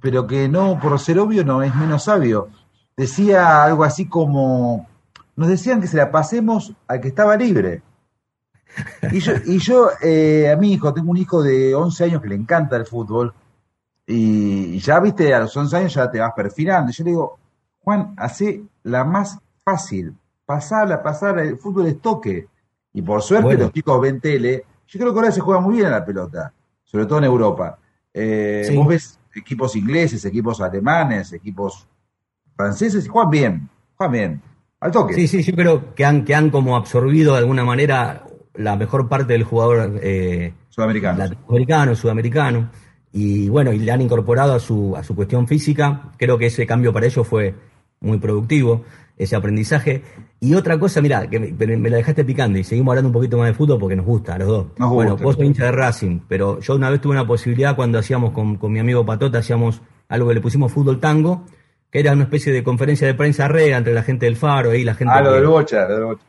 pero 0.00 0.26
que 0.26 0.48
no, 0.48 0.78
por 0.80 0.98
ser 0.98 1.18
obvio, 1.20 1.44
no 1.44 1.62
es 1.62 1.74
menos 1.74 2.04
sabio. 2.04 2.48
Decía 2.96 3.64
algo 3.64 3.84
así 3.84 4.06
como, 4.06 4.88
nos 5.36 5.48
decían 5.48 5.80
que 5.80 5.86
se 5.86 5.96
la 5.96 6.10
pasemos 6.10 6.72
al 6.88 7.00
que 7.00 7.08
estaba 7.08 7.36
libre. 7.36 7.82
Y 9.12 9.20
yo, 9.20 9.32
y 9.46 9.58
yo 9.58 9.90
eh, 10.00 10.50
a 10.50 10.56
mi 10.56 10.72
hijo, 10.72 10.92
tengo 10.92 11.10
un 11.10 11.18
hijo 11.18 11.42
de 11.42 11.74
11 11.74 12.04
años 12.04 12.22
que 12.22 12.28
le 12.28 12.34
encanta 12.34 12.76
el 12.76 12.86
fútbol, 12.86 13.32
y, 14.06 14.74
y 14.74 14.78
ya, 14.80 14.98
viste, 14.98 15.32
a 15.32 15.40
los 15.40 15.56
11 15.56 15.76
años 15.76 15.94
ya 15.94 16.10
te 16.10 16.18
vas 16.18 16.32
perfilando. 16.34 16.90
Y 16.90 16.94
yo 16.94 17.04
le 17.04 17.10
digo, 17.10 17.38
Juan, 17.80 18.14
hace 18.16 18.62
la 18.82 19.04
más 19.04 19.38
fácil, 19.64 20.14
pasarla, 20.44 21.02
pasarla, 21.02 21.42
el 21.42 21.58
fútbol 21.58 21.86
es 21.86 22.00
toque. 22.00 22.48
Y 22.94 23.02
por 23.02 23.22
suerte 23.22 23.46
Bueno. 23.46 23.64
los 23.64 23.72
chicos 23.72 24.00
ven 24.00 24.20
tele. 24.20 24.64
Yo 24.86 24.98
creo 24.98 25.12
que 25.12 25.18
ahora 25.20 25.32
se 25.32 25.40
juega 25.40 25.60
muy 25.60 25.76
bien 25.76 25.86
a 25.86 25.90
la 25.90 26.04
pelota, 26.04 26.52
sobre 26.84 27.06
todo 27.06 27.18
en 27.18 27.24
Europa. 27.24 27.78
Eh, 28.14 28.64
Sí. 28.68 28.76
Vos 28.76 28.88
ves 28.88 29.18
equipos 29.34 29.74
ingleses, 29.76 30.24
equipos 30.24 30.60
alemanes, 30.60 31.32
equipos 31.32 31.86
franceses, 32.56 33.06
y 33.06 33.08
juegan 33.08 33.30
bien, 33.30 33.68
juegan 33.96 34.12
bien, 34.12 34.42
al 34.80 34.90
toque. 34.92 35.14
Sí, 35.14 35.26
sí, 35.28 35.42
yo 35.42 35.54
creo 35.54 35.94
que 35.94 36.04
han, 36.04 36.24
que 36.24 36.34
han 36.34 36.50
como 36.50 36.76
absorbido 36.76 37.32
de 37.32 37.38
alguna 37.38 37.64
manera 37.64 38.24
la 38.54 38.76
mejor 38.76 39.08
parte 39.08 39.32
del 39.32 39.44
jugador 39.44 39.98
eh, 40.02 40.52
Sudamericanos. 40.68 41.18
latinoamericano, 41.18 41.94
sudamericano, 41.96 42.70
y 43.12 43.48
bueno, 43.48 43.72
y 43.72 43.78
le 43.78 43.92
han 43.92 44.02
incorporado 44.02 44.54
a 44.54 44.60
su, 44.60 44.94
a 44.96 45.02
su 45.02 45.14
cuestión 45.14 45.46
física. 45.48 46.12
Creo 46.18 46.36
que 46.38 46.46
ese 46.46 46.66
cambio 46.66 46.92
para 46.92 47.06
ellos 47.06 47.26
fue 47.26 47.54
muy 48.00 48.18
productivo, 48.18 48.84
ese 49.16 49.36
aprendizaje. 49.36 50.02
Y 50.40 50.54
otra 50.54 50.78
cosa, 50.78 51.00
mira, 51.00 51.28
que 51.28 51.38
me, 51.38 51.76
me 51.76 51.90
la 51.90 51.98
dejaste 51.98 52.24
picando 52.24 52.58
y 52.58 52.64
seguimos 52.64 52.92
hablando 52.92 53.08
un 53.08 53.12
poquito 53.12 53.38
más 53.38 53.46
de 53.48 53.54
fútbol 53.54 53.78
porque 53.78 53.94
nos 53.96 54.06
gusta 54.06 54.34
a 54.34 54.38
los 54.38 54.48
dos. 54.48 54.66
Nos 54.78 54.90
bueno, 54.90 55.12
gusta. 55.12 55.24
vos 55.24 55.36
sos 55.36 55.44
hincha 55.44 55.64
de 55.66 55.72
Racing, 55.72 56.20
pero 56.28 56.58
yo 56.60 56.74
una 56.74 56.90
vez 56.90 57.00
tuve 57.00 57.12
una 57.12 57.26
posibilidad 57.26 57.76
cuando 57.76 57.98
hacíamos 57.98 58.32
con, 58.32 58.56
con 58.56 58.72
mi 58.72 58.78
amigo 58.80 59.04
Patota, 59.06 59.38
hacíamos 59.38 59.80
algo 60.08 60.28
que 60.28 60.34
le 60.34 60.40
pusimos 60.40 60.72
fútbol 60.72 60.98
tango, 60.98 61.44
que 61.90 62.00
era 62.00 62.12
una 62.12 62.24
especie 62.24 62.52
de 62.52 62.64
conferencia 62.64 63.06
de 63.06 63.14
prensa 63.14 63.48
rega 63.48 63.76
entre 63.76 63.92
la 63.94 64.02
gente 64.02 64.26
del 64.26 64.36
Faro 64.36 64.70
ahí, 64.70 64.82
la 64.84 64.94
gente 64.94 65.12
Ah, 65.16 65.20
lo 65.20 65.30
que- 65.30 65.36
del 65.36 65.46
Bocha, 65.46 65.88
lo 65.88 65.94
del 65.94 66.04
Bocha. 66.04 66.22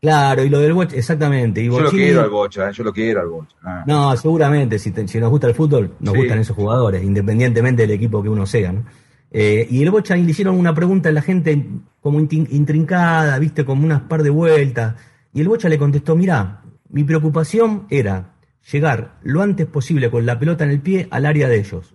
Claro, 0.00 0.42
y 0.44 0.48
lo 0.48 0.60
del 0.60 0.72
Bocha, 0.72 0.96
exactamente. 0.96 1.60
Y 1.60 1.66
Yo 1.66 1.78
lo 1.78 1.90
quiero 1.90 2.22
al 2.22 2.30
Bocha, 2.30 2.70
eh, 2.70 2.72
yo 2.72 2.84
lo 2.84 2.92
quiero 2.92 3.20
al 3.20 3.28
Bocha. 3.28 3.54
Ah. 3.62 3.84
no, 3.86 4.16
seguramente, 4.16 4.78
si, 4.78 4.92
te- 4.92 5.06
si 5.06 5.20
nos 5.20 5.28
gusta 5.28 5.46
el 5.48 5.54
fútbol, 5.54 5.92
nos 6.00 6.14
Sí. 6.14 6.20
gustan 6.20 6.38
esos 6.38 6.56
jugadores, 6.56 7.02
independientemente 7.02 7.82
del 7.82 7.90
equipo 7.90 8.22
que 8.22 8.30
uno 8.30 8.46
sea. 8.46 8.72
¿no? 8.72 8.84
Eh, 9.30 9.66
y 9.70 9.82
el 9.82 9.90
Bocha 9.90 10.16
le 10.16 10.30
hicieron 10.30 10.58
una 10.58 10.74
pregunta 10.74 11.08
a 11.08 11.12
la 11.12 11.22
gente 11.22 11.64
como 12.00 12.18
intrincada, 12.18 13.38
viste, 13.38 13.64
como 13.64 13.84
unas 13.84 14.02
par 14.02 14.22
de 14.22 14.30
vueltas. 14.30 14.96
Y 15.32 15.40
el 15.40 15.48
Bocha 15.48 15.68
le 15.68 15.78
contestó, 15.78 16.16
mirá, 16.16 16.62
mi 16.88 17.04
preocupación 17.04 17.86
era 17.90 18.34
llegar 18.70 19.18
lo 19.22 19.42
antes 19.42 19.66
posible 19.66 20.10
con 20.10 20.26
la 20.26 20.38
pelota 20.38 20.64
en 20.64 20.70
el 20.70 20.80
pie 20.80 21.08
al 21.10 21.26
área 21.26 21.48
de 21.48 21.58
ellos. 21.58 21.94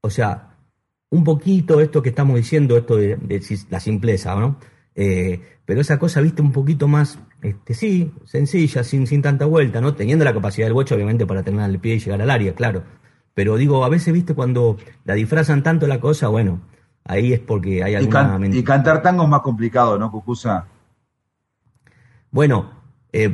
O 0.00 0.10
sea, 0.10 0.56
un 1.10 1.24
poquito 1.24 1.80
esto 1.80 2.02
que 2.02 2.10
estamos 2.10 2.36
diciendo, 2.36 2.76
esto 2.76 2.96
de, 2.96 3.18
la 3.70 3.80
simpleza, 3.80 4.34
¿no? 4.34 4.58
Eh, 4.94 5.40
pero 5.64 5.80
esa 5.80 5.98
cosa, 5.98 6.20
viste, 6.20 6.42
un 6.42 6.52
poquito 6.52 6.88
más, 6.88 7.18
este, 7.42 7.74
sí, 7.74 8.12
sencilla, 8.24 8.82
sin, 8.82 9.06
sin 9.06 9.22
tanta 9.22 9.44
vuelta, 9.46 9.80
¿no? 9.80 9.94
Teniendo 9.94 10.24
la 10.24 10.32
capacidad 10.32 10.66
del 10.66 10.74
bocho, 10.74 10.94
obviamente, 10.94 11.26
para 11.26 11.42
tener 11.42 11.68
el 11.68 11.78
pie 11.78 11.94
y 11.94 11.98
llegar 12.00 12.20
al 12.22 12.30
área, 12.30 12.54
claro. 12.54 12.82
Pero 13.38 13.54
digo, 13.56 13.84
a 13.84 13.88
veces, 13.88 14.12
viste, 14.12 14.34
cuando 14.34 14.78
la 15.04 15.14
disfrazan 15.14 15.62
tanto 15.62 15.86
la 15.86 16.00
cosa, 16.00 16.26
bueno, 16.26 16.58
ahí 17.04 17.32
es 17.32 17.38
porque 17.38 17.84
hay 17.84 17.92
Y, 17.92 17.94
alguna 17.94 18.34
y 18.34 18.38
mentira. 18.40 18.64
cantar 18.64 19.00
tango 19.00 19.22
es 19.22 19.28
más 19.28 19.42
complicado, 19.42 19.96
¿no, 19.96 20.10
Cucusa? 20.10 20.66
Bueno, 22.32 22.68
eh, 23.12 23.32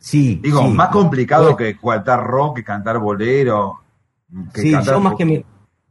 sí. 0.00 0.40
Digo, 0.42 0.62
sí. 0.62 0.68
más 0.70 0.88
complicado 0.88 1.56
Pues, 1.56 1.74
que 1.74 1.80
cantar 1.80 2.26
rock, 2.26 2.56
que 2.56 2.64
cantar 2.64 2.98
bolero. 2.98 3.78
Que 4.52 4.62
Sí, 4.62 4.72
cantar 4.72 4.94
yo 4.94 5.00
más 5.00 5.14
que 5.14 5.24
me- 5.24 5.44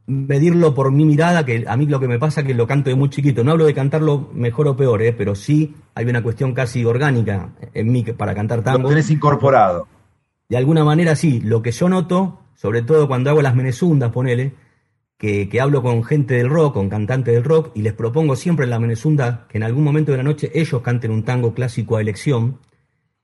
medirlo 0.06 0.74
por 0.74 0.92
mi 0.92 1.06
mirada, 1.06 1.46
que 1.46 1.64
a 1.66 1.78
mí 1.78 1.86
lo 1.86 1.98
que 1.98 2.08
me 2.08 2.18
pasa 2.18 2.42
es 2.42 2.46
que 2.46 2.52
lo 2.52 2.66
canto 2.66 2.90
de 2.90 2.96
muy 2.96 3.08
chiquito. 3.08 3.42
No 3.42 3.52
hablo 3.52 3.64
de 3.64 3.72
cantarlo 3.72 4.28
mejor 4.34 4.68
o 4.68 4.76
peor, 4.76 5.00
¿eh? 5.00 5.14
pero 5.16 5.34
sí 5.34 5.74
hay 5.94 6.04
una 6.04 6.22
cuestión 6.22 6.52
casi 6.52 6.84
orgánica 6.84 7.48
en 7.72 7.90
mí 7.90 8.02
para 8.02 8.34
cantar 8.34 8.58
Lo 8.58 8.64
tango. 8.64 8.88
tenés 8.90 9.10
incorporado. 9.10 9.88
De 10.46 10.58
alguna 10.58 10.84
manera 10.84 11.16
sí, 11.16 11.40
lo 11.40 11.62
que 11.62 11.70
yo 11.72 11.88
noto, 11.88 12.40
sobre 12.60 12.82
todo 12.82 13.08
cuando 13.08 13.30
hago 13.30 13.40
las 13.40 13.54
menezundas, 13.54 14.12
ponele, 14.12 14.52
que, 15.16 15.48
que 15.48 15.62
hablo 15.62 15.82
con 15.82 16.04
gente 16.04 16.34
del 16.34 16.50
rock, 16.50 16.74
con 16.74 16.90
cantantes 16.90 17.32
del 17.32 17.42
rock, 17.42 17.70
y 17.74 17.80
les 17.80 17.94
propongo 17.94 18.36
siempre 18.36 18.64
en 18.64 18.70
la 18.70 18.78
menezunda 18.78 19.46
que 19.48 19.56
en 19.56 19.64
algún 19.64 19.82
momento 19.82 20.12
de 20.12 20.18
la 20.18 20.24
noche 20.24 20.50
ellos 20.52 20.82
canten 20.82 21.10
un 21.10 21.24
tango 21.24 21.54
clásico 21.54 21.96
a 21.96 22.02
elección, 22.02 22.58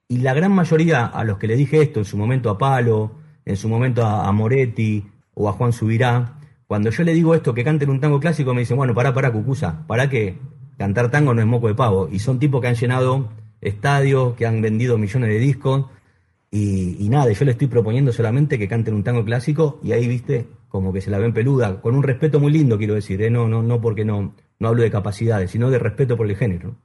y 0.09 0.21
la 0.21 0.33
gran 0.33 0.53
mayoría 0.53 1.05
a 1.05 1.23
los 1.25 1.37
que 1.37 1.49
le 1.49 1.57
dije 1.57 1.83
esto, 1.83 1.99
en 1.99 2.07
su 2.07 2.17
momento 2.17 2.49
a 2.49 2.57
Palo, 2.57 3.17
en 3.45 3.59
su 3.59 3.69
momento 3.69 4.07
a, 4.07 4.27
a 4.27 4.33
Moretti 4.33 5.05
o 5.35 5.51
a 5.51 5.53
Juan 5.53 5.75
Subirá, 5.75 6.39
cuando 6.67 6.89
yo 6.89 7.05
le 7.05 7.13
digo 7.13 7.35
esto, 7.35 7.53
que 7.53 7.63
canten 7.63 7.91
un 7.91 8.01
tango 8.01 8.19
clásico, 8.19 8.55
me 8.55 8.61
dicen, 8.61 8.79
bueno, 8.79 8.95
pará, 8.95 9.13
pará, 9.13 9.31
Cucusa, 9.31 9.87
para 9.87 10.09
que 10.09 10.39
cantar 10.79 11.11
tango 11.11 11.35
no 11.35 11.43
es 11.43 11.47
moco 11.47 11.69
de 11.69 11.75
pavo. 11.75 12.09
Y 12.11 12.21
son 12.21 12.39
tipos 12.39 12.63
que 12.63 12.69
han 12.69 12.75
llenado 12.75 13.29
estadios, 13.61 14.35
que 14.35 14.47
han 14.47 14.63
vendido 14.63 14.97
millones 14.97 15.29
de 15.29 15.39
discos, 15.39 15.87
y, 16.59 17.09
nada, 17.09 17.31
yo 17.31 17.45
le 17.45 17.53
estoy 17.53 17.67
proponiendo 17.67 18.13
solamente 18.13 18.59
que 18.59 18.69
canten 18.69 18.95
un 18.95 19.05
tango 19.05 19.25
clásico, 19.25 19.79
y 19.83 19.93
ahí, 19.93 20.07
viste, 20.07 20.49
como 20.69 20.93
que 20.93 21.01
se 21.01 21.11
la 21.11 21.19
ven 21.19 21.33
peluda, 21.33 21.81
con 21.81 21.95
un 21.95 22.03
respeto 22.03 22.41
muy 22.41 22.53
lindo, 22.53 22.79
quiero 22.79 22.95
decir, 22.95 23.21
¿eh? 23.23 23.31
no, 23.31 23.49
no, 23.49 23.63
no 23.63 23.81
porque 23.81 24.05
no, 24.05 24.35
no 24.59 24.69
hablo 24.69 24.83
de 24.83 24.91
capacidades, 24.91 25.51
sino 25.51 25.71
de 25.71 25.79
respeto 25.79 26.17
por 26.17 26.27
el 26.27 26.37
género. 26.37 26.77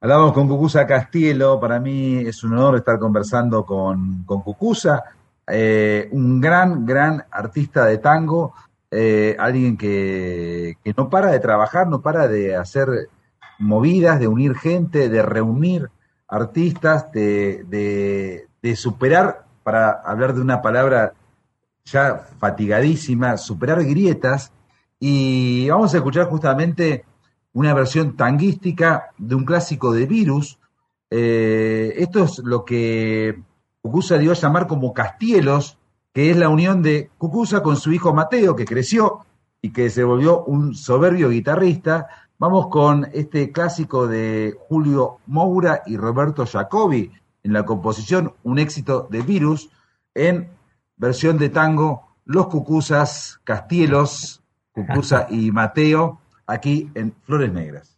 Hablamos 0.00 0.32
con 0.32 0.48
Cucusa 0.48 0.86
Castielo, 0.86 1.58
para 1.58 1.80
mí 1.80 2.18
es 2.18 2.44
un 2.44 2.52
honor 2.52 2.76
estar 2.76 2.98
conversando 2.98 3.64
con, 3.64 4.24
con 4.24 4.42
Cucusa, 4.42 5.02
eh, 5.46 6.08
un 6.12 6.40
gran, 6.40 6.84
gran 6.84 7.24
artista 7.30 7.86
de 7.86 7.98
tango, 7.98 8.54
eh, 8.90 9.36
alguien 9.38 9.76
que, 9.76 10.76
que 10.82 10.94
no 10.96 11.08
para 11.08 11.30
de 11.30 11.40
trabajar, 11.40 11.88
no 11.88 12.02
para 12.02 12.28
de 12.28 12.54
hacer 12.56 12.88
movidas, 13.58 14.20
de 14.20 14.28
unir 14.28 14.54
gente, 14.54 15.08
de 15.08 15.22
reunir 15.22 15.90
artistas, 16.28 17.10
de, 17.12 18.46
de 18.66 18.76
superar, 18.76 19.46
para 19.62 19.90
hablar 19.90 20.34
de 20.34 20.40
una 20.40 20.60
palabra 20.60 21.14
ya 21.84 22.26
fatigadísima, 22.38 23.36
superar 23.36 23.84
grietas. 23.84 24.52
Y 24.98 25.68
vamos 25.68 25.94
a 25.94 25.98
escuchar 25.98 26.26
justamente 26.28 27.04
una 27.52 27.74
versión 27.74 28.16
tanguística 28.16 29.10
de 29.18 29.34
un 29.34 29.44
clásico 29.44 29.92
de 29.92 30.06
Virus. 30.06 30.58
Eh, 31.10 31.94
esto 31.98 32.24
es 32.24 32.38
lo 32.38 32.64
que 32.64 33.40
Cucusa 33.82 34.18
dio 34.18 34.32
a 34.32 34.34
llamar 34.34 34.66
como 34.66 34.92
Castielos, 34.92 35.78
que 36.12 36.30
es 36.30 36.36
la 36.36 36.48
unión 36.48 36.82
de 36.82 37.10
Cucusa 37.18 37.62
con 37.62 37.76
su 37.76 37.92
hijo 37.92 38.12
Mateo, 38.12 38.56
que 38.56 38.64
creció 38.64 39.26
y 39.62 39.72
que 39.72 39.90
se 39.90 40.02
volvió 40.02 40.44
un 40.44 40.74
soberbio 40.74 41.30
guitarrista. 41.30 42.08
Vamos 42.38 42.66
con 42.68 43.08
este 43.12 43.52
clásico 43.52 44.08
de 44.08 44.56
Julio 44.68 45.18
Moura 45.26 45.82
y 45.86 45.96
Roberto 45.96 46.44
Jacobi 46.46 47.12
en 47.46 47.52
la 47.52 47.64
composición 47.64 48.34
Un 48.42 48.58
éxito 48.58 49.06
de 49.10 49.22
Virus 49.22 49.70
en 50.14 50.48
versión 50.96 51.38
de 51.38 51.48
tango 51.48 52.08
Los 52.24 52.48
Cucusas, 52.48 53.40
Castielos, 53.44 54.42
Cucusa 54.72 55.28
y 55.30 55.52
Mateo, 55.52 56.20
aquí 56.46 56.90
en 56.94 57.14
Flores 57.22 57.52
Negras. 57.52 57.96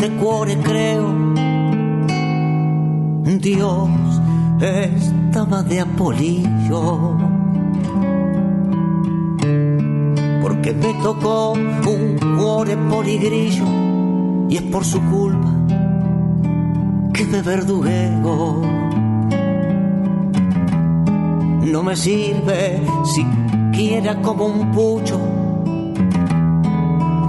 Este 0.00 0.16
cuore 0.16 0.56
creo. 0.56 1.14
Dios 3.38 3.90
estaba 4.60 5.62
de 5.62 5.80
apolillo. 5.80 7.18
Porque 10.40 10.72
me 10.72 10.94
tocó 11.02 11.52
un 11.52 12.18
cuore 12.38 12.76
poligrillo 12.76 13.64
Y 14.48 14.56
es 14.56 14.62
por 14.62 14.84
su 14.84 15.00
culpa 15.02 15.52
que 17.12 17.24
me 17.24 17.40
verdugueo 17.40 18.62
No 21.62 21.82
me 21.82 21.96
sirve 21.96 22.80
siquiera 23.04 24.20
como 24.20 24.46
un 24.46 24.72
pucho 24.72 25.39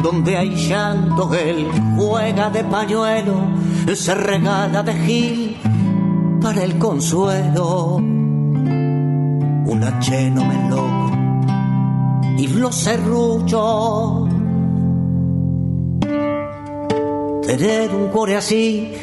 donde 0.02 0.38
hay 0.38 0.56
llanto, 0.56 1.34
él 1.34 1.68
juega 1.98 2.50
de 2.50 2.64
pañuelo, 2.64 3.36
se 3.94 4.16
regala 4.16 4.84
de 4.84 4.94
gil 4.94 5.58
para 6.42 6.64
el 6.64 6.78
consuelo. 6.78 7.98
Un 7.98 9.84
acheno 9.84 10.44
me 10.44 10.70
loco 10.70 11.12
y 12.38 12.48
los 12.48 12.76
serruchos. 12.76 14.30
Tener 17.46 17.94
un 17.94 18.08
core 18.10 18.38
así, 18.38 18.94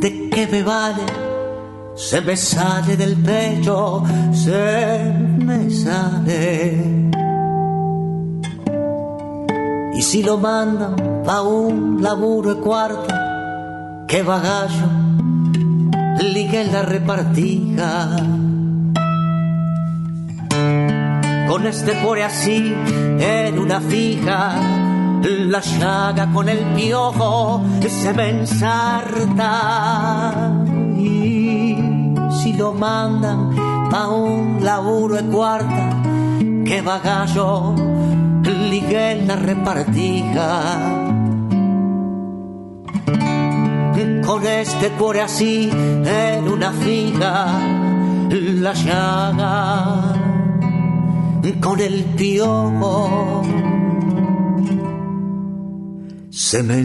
¿de 0.00 0.30
qué 0.30 0.46
me 0.46 0.62
vale? 0.62 1.02
Se 1.96 2.20
me 2.20 2.36
sale 2.36 2.96
del 2.96 3.16
pecho, 3.16 4.02
se 4.32 5.12
me 5.38 5.70
sale. 5.70 6.93
Si 10.14 10.22
lo 10.22 10.38
mandan 10.38 10.94
pa' 11.26 11.42
un 11.42 12.00
laburo 12.00 12.54
de 12.54 12.60
cuarta, 12.60 14.04
que 14.06 14.22
bagallo, 14.22 14.88
ligue 16.20 16.62
la 16.70 16.82
repartija. 16.82 18.10
Con 21.48 21.66
este 21.66 22.00
core 22.00 22.22
así, 22.22 22.72
en 23.18 23.58
una 23.58 23.80
fija, 23.80 24.52
la 25.24 25.60
llaga 25.60 26.30
con 26.32 26.48
el 26.48 26.62
piojo 26.76 27.64
se 27.80 28.12
me 28.12 28.30
ensarta. 28.38 29.42
Y 30.96 31.76
si 32.38 32.52
lo 32.52 32.72
mandan 32.72 33.50
pa' 33.90 34.10
un 34.10 34.62
laburo 34.62 35.16
de 35.16 35.24
cuarta, 35.24 36.02
que 36.64 36.82
bagallo, 36.82 37.93
ligue 38.70 39.24
la 39.26 39.36
repartija. 39.36 40.50
Con 44.26 44.46
este 44.46 44.88
cuore 44.98 45.20
así 45.20 45.70
en 45.70 46.48
una 46.48 46.72
fija, 46.72 47.60
la 48.30 48.72
llaga 48.72 50.14
con 51.60 51.80
el 51.80 52.04
piojo 52.16 53.42
se 56.30 56.62
me. 56.62 56.84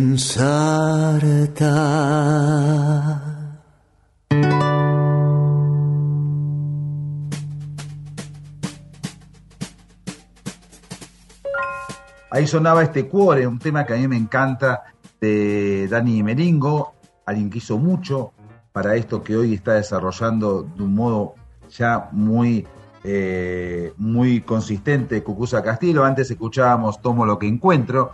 Ahí 12.31 12.45
sonaba 12.45 12.83
este 12.83 13.07
cuore, 13.07 13.47
un 13.47 13.57
tema 13.57 13.85
que 13.85 13.93
a 13.93 13.97
mí 13.97 14.07
me 14.07 14.17
encanta 14.17 14.83
de 15.19 15.87
Dani 15.87 16.21
Meringo, 16.21 16.93
alguien 17.25 17.49
que 17.49 17.57
hizo 17.57 17.79
mucho 17.79 18.33
para 18.71 18.95
esto 18.95 19.23
que 19.23 19.35
hoy 19.35 19.55
está 19.55 19.73
desarrollando 19.73 20.61
de 20.61 20.83
un 20.83 20.93
modo 20.93 21.33
ya 21.69 22.09
muy, 22.11 22.67
eh, 23.03 23.93
muy 23.97 24.41
consistente 24.41 25.23
Cucusa 25.23 25.63
Castillo. 25.63 26.05
Antes 26.05 26.29
escuchábamos 26.29 27.01
Tomo 27.01 27.25
lo 27.25 27.39
que 27.39 27.47
encuentro. 27.47 28.11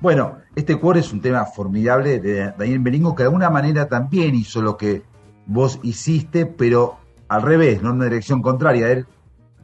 Bueno, 0.00 0.36
este 0.54 0.76
cuore 0.76 1.00
es 1.00 1.12
un 1.12 1.20
tema 1.20 1.44
formidable 1.44 2.20
de 2.20 2.52
Daniel 2.56 2.80
Meringo 2.80 3.16
que 3.16 3.24
de 3.24 3.28
alguna 3.28 3.50
manera 3.50 3.88
también 3.88 4.36
hizo 4.36 4.62
lo 4.62 4.76
que 4.76 5.02
vos 5.46 5.80
hiciste, 5.82 6.46
pero 6.46 6.98
al 7.28 7.42
revés, 7.42 7.82
no 7.82 7.90
en 7.90 7.96
una 7.96 8.04
dirección 8.04 8.42
contraria. 8.42 8.92
Él, 8.92 9.06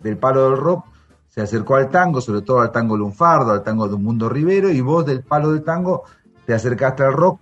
del 0.03 0.17
palo 0.17 0.51
del 0.51 0.59
rock, 0.59 0.87
se 1.35 1.41
acercó 1.41 1.77
al 1.77 1.89
tango, 1.89 2.21
sobre 2.21 2.43
todo 2.43 2.61
al 2.61 2.71
tango 2.73 2.95
lunfardo, 2.95 3.53
al 3.53 3.63
tango 3.63 3.89
de 3.89 3.95
un 3.95 4.05
mundo 4.05 4.29
rivero, 4.29 4.71
y 4.71 4.83
vos 4.83 5.07
del 5.07 5.23
palo 5.23 5.51
del 5.53 5.63
tango 5.63 6.03
te 6.45 6.53
acercaste 6.53 7.03
al 7.05 7.15
rock. 7.15 7.41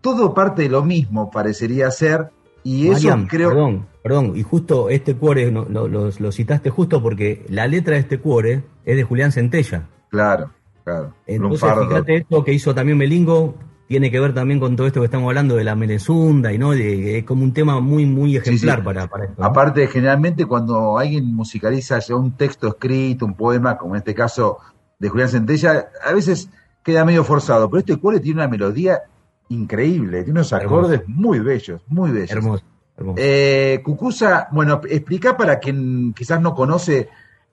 Todo 0.00 0.32
parte 0.32 0.62
de 0.62 0.70
lo 0.70 0.82
mismo, 0.82 1.30
parecería 1.30 1.90
ser, 1.90 2.30
y 2.64 2.88
eso 2.88 3.14
creo... 3.28 3.50
Perdón, 3.50 3.86
perdón, 4.02 4.32
y 4.34 4.42
justo 4.42 4.88
este 4.88 5.14
cuore, 5.14 5.50
lo- 5.50 5.88
lo 5.88 6.32
citaste 6.32 6.70
justo 6.70 7.02
porque 7.02 7.44
la 7.50 7.66
letra 7.66 7.94
de 7.96 8.00
este 8.00 8.18
cuore 8.18 8.64
es 8.86 8.96
de 8.96 9.02
Julián 9.02 9.30
Centella. 9.30 9.88
Claro, 10.08 10.50
claro. 10.82 11.12
Entonces, 11.26 11.60
lunfardo. 11.60 11.88
fíjate 11.88 12.16
esto 12.16 12.42
que 12.42 12.54
hizo 12.54 12.74
también 12.74 12.96
Melingo, 12.96 13.56
tiene 13.88 14.10
que 14.10 14.20
ver 14.20 14.32
también 14.32 14.58
con 14.58 14.74
todo 14.76 14.86
esto 14.86 15.00
que 15.00 15.06
estamos 15.06 15.28
hablando 15.28 15.54
de 15.56 15.64
la 15.64 15.74
melezunda 15.74 16.52
y 16.52 16.58
no, 16.58 16.70
de, 16.70 17.18
es 17.18 17.24
como 17.24 17.44
un 17.44 17.52
tema 17.52 17.80
muy, 17.80 18.06
muy 18.06 18.36
ejemplar 18.36 18.78
sí. 18.78 18.84
Para, 18.84 19.06
para 19.06 19.24
esto. 19.24 19.40
¿no? 19.40 19.46
Aparte, 19.46 19.86
generalmente 19.86 20.46
cuando 20.46 20.98
alguien 20.98 21.34
musicaliza 21.34 21.98
ya 21.98 22.16
un 22.16 22.32
texto 22.36 22.68
escrito, 22.68 23.26
un 23.26 23.34
poema, 23.34 23.76
como 23.76 23.94
en 23.94 23.98
este 23.98 24.14
caso 24.14 24.58
de 24.98 25.08
Julián 25.08 25.28
Centella, 25.28 25.88
a 26.04 26.12
veces 26.12 26.48
queda 26.82 27.04
medio 27.04 27.24
forzado, 27.24 27.68
pero 27.68 27.80
este 27.80 27.96
cuore 27.96 28.20
tiene 28.20 28.40
una 28.40 28.48
melodía 28.48 29.02
increíble, 29.48 30.22
tiene 30.24 30.40
unos 30.40 30.52
Hermoso. 30.52 30.76
acordes 30.76 31.02
muy 31.06 31.40
bellos, 31.40 31.82
muy 31.88 32.10
bellos. 32.10 32.30
hermoso, 32.30 32.64
hermoso. 32.96 33.16
Eh, 33.18 33.80
Cucusa, 33.84 34.48
bueno, 34.52 34.80
explica 34.88 35.36
para 35.36 35.58
quien 35.58 36.14
quizás 36.14 36.40
no 36.40 36.54
conoce 36.54 37.08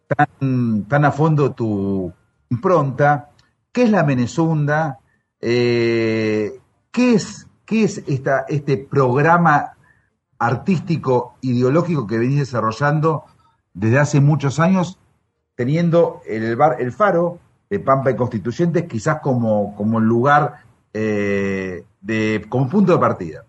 tan, 0.08 0.86
tan 0.86 1.06
a 1.06 1.12
fondo 1.12 1.52
tu 1.52 2.12
impronta, 2.50 3.32
¿qué 3.72 3.84
es 3.84 3.92
la 3.92 4.04
Menezunda? 4.04 4.99
Eh, 5.42 6.60
¿qué 6.92 7.14
es, 7.14 7.48
qué 7.66 7.84
es 7.84 8.04
este 8.08 8.78
programa 8.78 9.74
artístico 10.38 11.36
ideológico 11.42 12.08
que 12.08 12.18
venís 12.18 12.40
desarrollando 12.40 13.26
desde 13.74 14.00
hace 14.00 14.20
muchos 14.22 14.60
años, 14.60 14.98
teniendo 15.56 16.22
el 16.26 16.56
bar 16.56 16.78
El 16.80 16.92
Faro 16.92 17.40
de 17.70 17.80
Pampa 17.80 18.12
y 18.12 18.16
Constituyentes 18.16 18.86
quizás 18.86 19.20
como, 19.22 19.76
como 19.76 20.00
lugar 20.00 20.64
eh, 20.94 21.84
de, 22.02 22.46
como 22.50 22.70
punto 22.70 22.94
de 22.94 23.00
partida? 23.00 23.46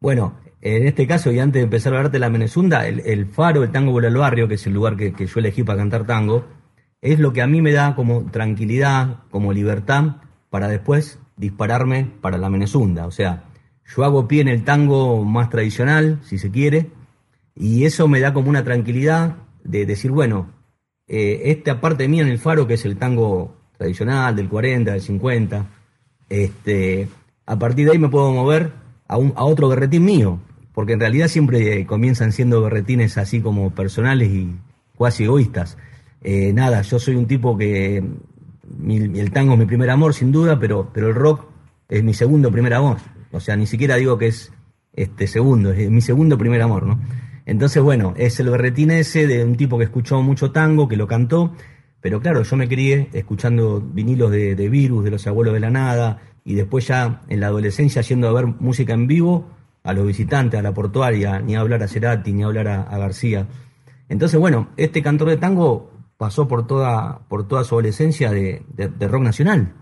Bueno, 0.00 0.34
en 0.60 0.86
este 0.86 1.06
caso, 1.06 1.32
y 1.32 1.40
antes 1.40 1.60
de 1.60 1.64
empezar 1.64 1.92
a 1.92 1.96
hablarte 1.96 2.16
de 2.16 2.20
la 2.20 2.30
Menezunda, 2.30 2.86
el, 2.86 3.00
el 3.00 3.26
faro, 3.26 3.64
el 3.64 3.72
tango 3.72 3.92
por 3.92 4.04
el 4.04 4.16
barrio, 4.16 4.46
que 4.46 4.54
es 4.54 4.66
el 4.66 4.74
lugar 4.74 4.96
que, 4.96 5.12
que 5.12 5.26
yo 5.26 5.40
elegí 5.40 5.64
para 5.64 5.78
cantar 5.78 6.06
tango, 6.06 6.44
es 7.02 7.18
lo 7.18 7.32
que 7.32 7.42
a 7.42 7.48
mí 7.48 7.60
me 7.60 7.72
da 7.72 7.94
como 7.96 8.30
tranquilidad, 8.30 9.18
como 9.30 9.52
libertad, 9.52 10.16
para 10.50 10.68
después 10.68 11.18
dispararme 11.36 12.08
para 12.20 12.38
la 12.38 12.48
Menezunda. 12.48 13.06
O 13.06 13.10
sea, 13.10 13.44
yo 13.84 14.04
hago 14.04 14.28
pie 14.28 14.42
en 14.42 14.48
el 14.48 14.64
tango 14.64 15.24
más 15.24 15.50
tradicional, 15.50 16.20
si 16.24 16.38
se 16.38 16.50
quiere, 16.50 16.90
y 17.56 17.84
eso 17.84 18.06
me 18.06 18.20
da 18.20 18.32
como 18.32 18.48
una 18.48 18.64
tranquilidad 18.64 19.36
de 19.64 19.84
decir, 19.84 20.12
bueno, 20.12 20.50
eh, 21.08 21.42
esta 21.46 21.80
parte 21.80 22.06
mía 22.06 22.22
en 22.22 22.28
el 22.28 22.38
faro, 22.38 22.66
que 22.66 22.74
es 22.74 22.84
el 22.84 22.96
tango 22.96 23.56
tradicional 23.76 24.36
del 24.36 24.48
40, 24.48 24.92
del 24.92 25.00
50, 25.00 25.66
este, 26.28 27.08
a 27.46 27.58
partir 27.58 27.86
de 27.86 27.92
ahí 27.92 27.98
me 27.98 28.08
puedo 28.08 28.32
mover 28.32 28.72
a, 29.08 29.16
un, 29.16 29.32
a 29.36 29.44
otro 29.44 29.68
berretín 29.68 30.04
mío, 30.04 30.38
porque 30.72 30.92
en 30.92 31.00
realidad 31.00 31.26
siempre 31.26 31.84
comienzan 31.84 32.30
siendo 32.30 32.62
berretines 32.62 33.18
así 33.18 33.40
como 33.40 33.70
personales 33.74 34.30
y 34.30 34.54
cuasi 34.96 35.24
egoístas. 35.24 35.76
Eh, 36.22 36.52
nada, 36.52 36.82
yo 36.82 36.98
soy 36.98 37.16
un 37.16 37.26
tipo 37.26 37.56
que 37.56 37.96
el 37.98 39.30
tango 39.32 39.54
es 39.54 39.58
mi 39.58 39.66
primer 39.66 39.90
amor, 39.90 40.14
sin 40.14 40.32
duda, 40.32 40.58
pero, 40.58 40.90
pero 40.92 41.08
el 41.08 41.14
rock 41.14 41.46
es 41.88 42.02
mi 42.02 42.14
segundo 42.14 42.50
primer 42.50 42.74
amor. 42.74 42.98
O 43.32 43.40
sea, 43.40 43.56
ni 43.56 43.66
siquiera 43.66 43.96
digo 43.96 44.18
que 44.18 44.28
es 44.28 44.52
este 44.94 45.26
segundo, 45.26 45.72
es 45.72 45.90
mi 45.90 46.00
segundo 46.00 46.36
primer 46.38 46.62
amor, 46.62 46.86
¿no? 46.86 47.00
Entonces, 47.44 47.82
bueno, 47.82 48.14
es 48.16 48.38
el 48.40 48.50
berretín 48.50 48.90
ese 48.90 49.26
de 49.26 49.44
un 49.44 49.56
tipo 49.56 49.78
que 49.78 49.84
escuchó 49.84 50.22
mucho 50.22 50.52
tango, 50.52 50.88
que 50.88 50.96
lo 50.96 51.08
cantó, 51.08 51.52
pero 52.00 52.20
claro, 52.20 52.42
yo 52.42 52.56
me 52.56 52.68
crié 52.68 53.08
escuchando 53.12 53.80
vinilos 53.80 54.30
de, 54.30 54.54
Virus, 54.68 55.04
de 55.04 55.10
Los 55.10 55.26
Abuelos 55.26 55.54
de 55.54 55.60
la 55.60 55.70
Nada, 55.70 56.20
y 56.44 56.54
después 56.54 56.86
ya 56.86 57.22
en 57.28 57.40
la 57.40 57.46
adolescencia 57.46 58.02
yendo 58.02 58.28
a 58.28 58.32
ver 58.32 58.46
música 58.46 58.92
en 58.92 59.06
vivo 59.06 59.48
a 59.84 59.92
los 59.92 60.06
visitantes, 60.06 60.58
a 60.58 60.62
la 60.62 60.74
portuaria, 60.74 61.40
ni 61.40 61.54
a 61.54 61.60
hablar 61.60 61.82
a 61.82 61.88
Cerati, 61.88 62.32
ni 62.32 62.42
a 62.42 62.46
hablar 62.46 62.68
a, 62.68 62.98
García. 62.98 63.46
Entonces, 64.08 64.38
bueno, 64.38 64.68
este 64.76 65.02
cantor 65.02 65.30
de 65.30 65.36
tango 65.36 65.91
pasó 66.22 66.46
por 66.46 66.68
toda, 66.68 67.22
por 67.26 67.48
toda 67.48 67.64
su 67.64 67.74
adolescencia 67.74 68.30
de, 68.30 68.62
rock 69.00 69.22
nacional. 69.22 69.72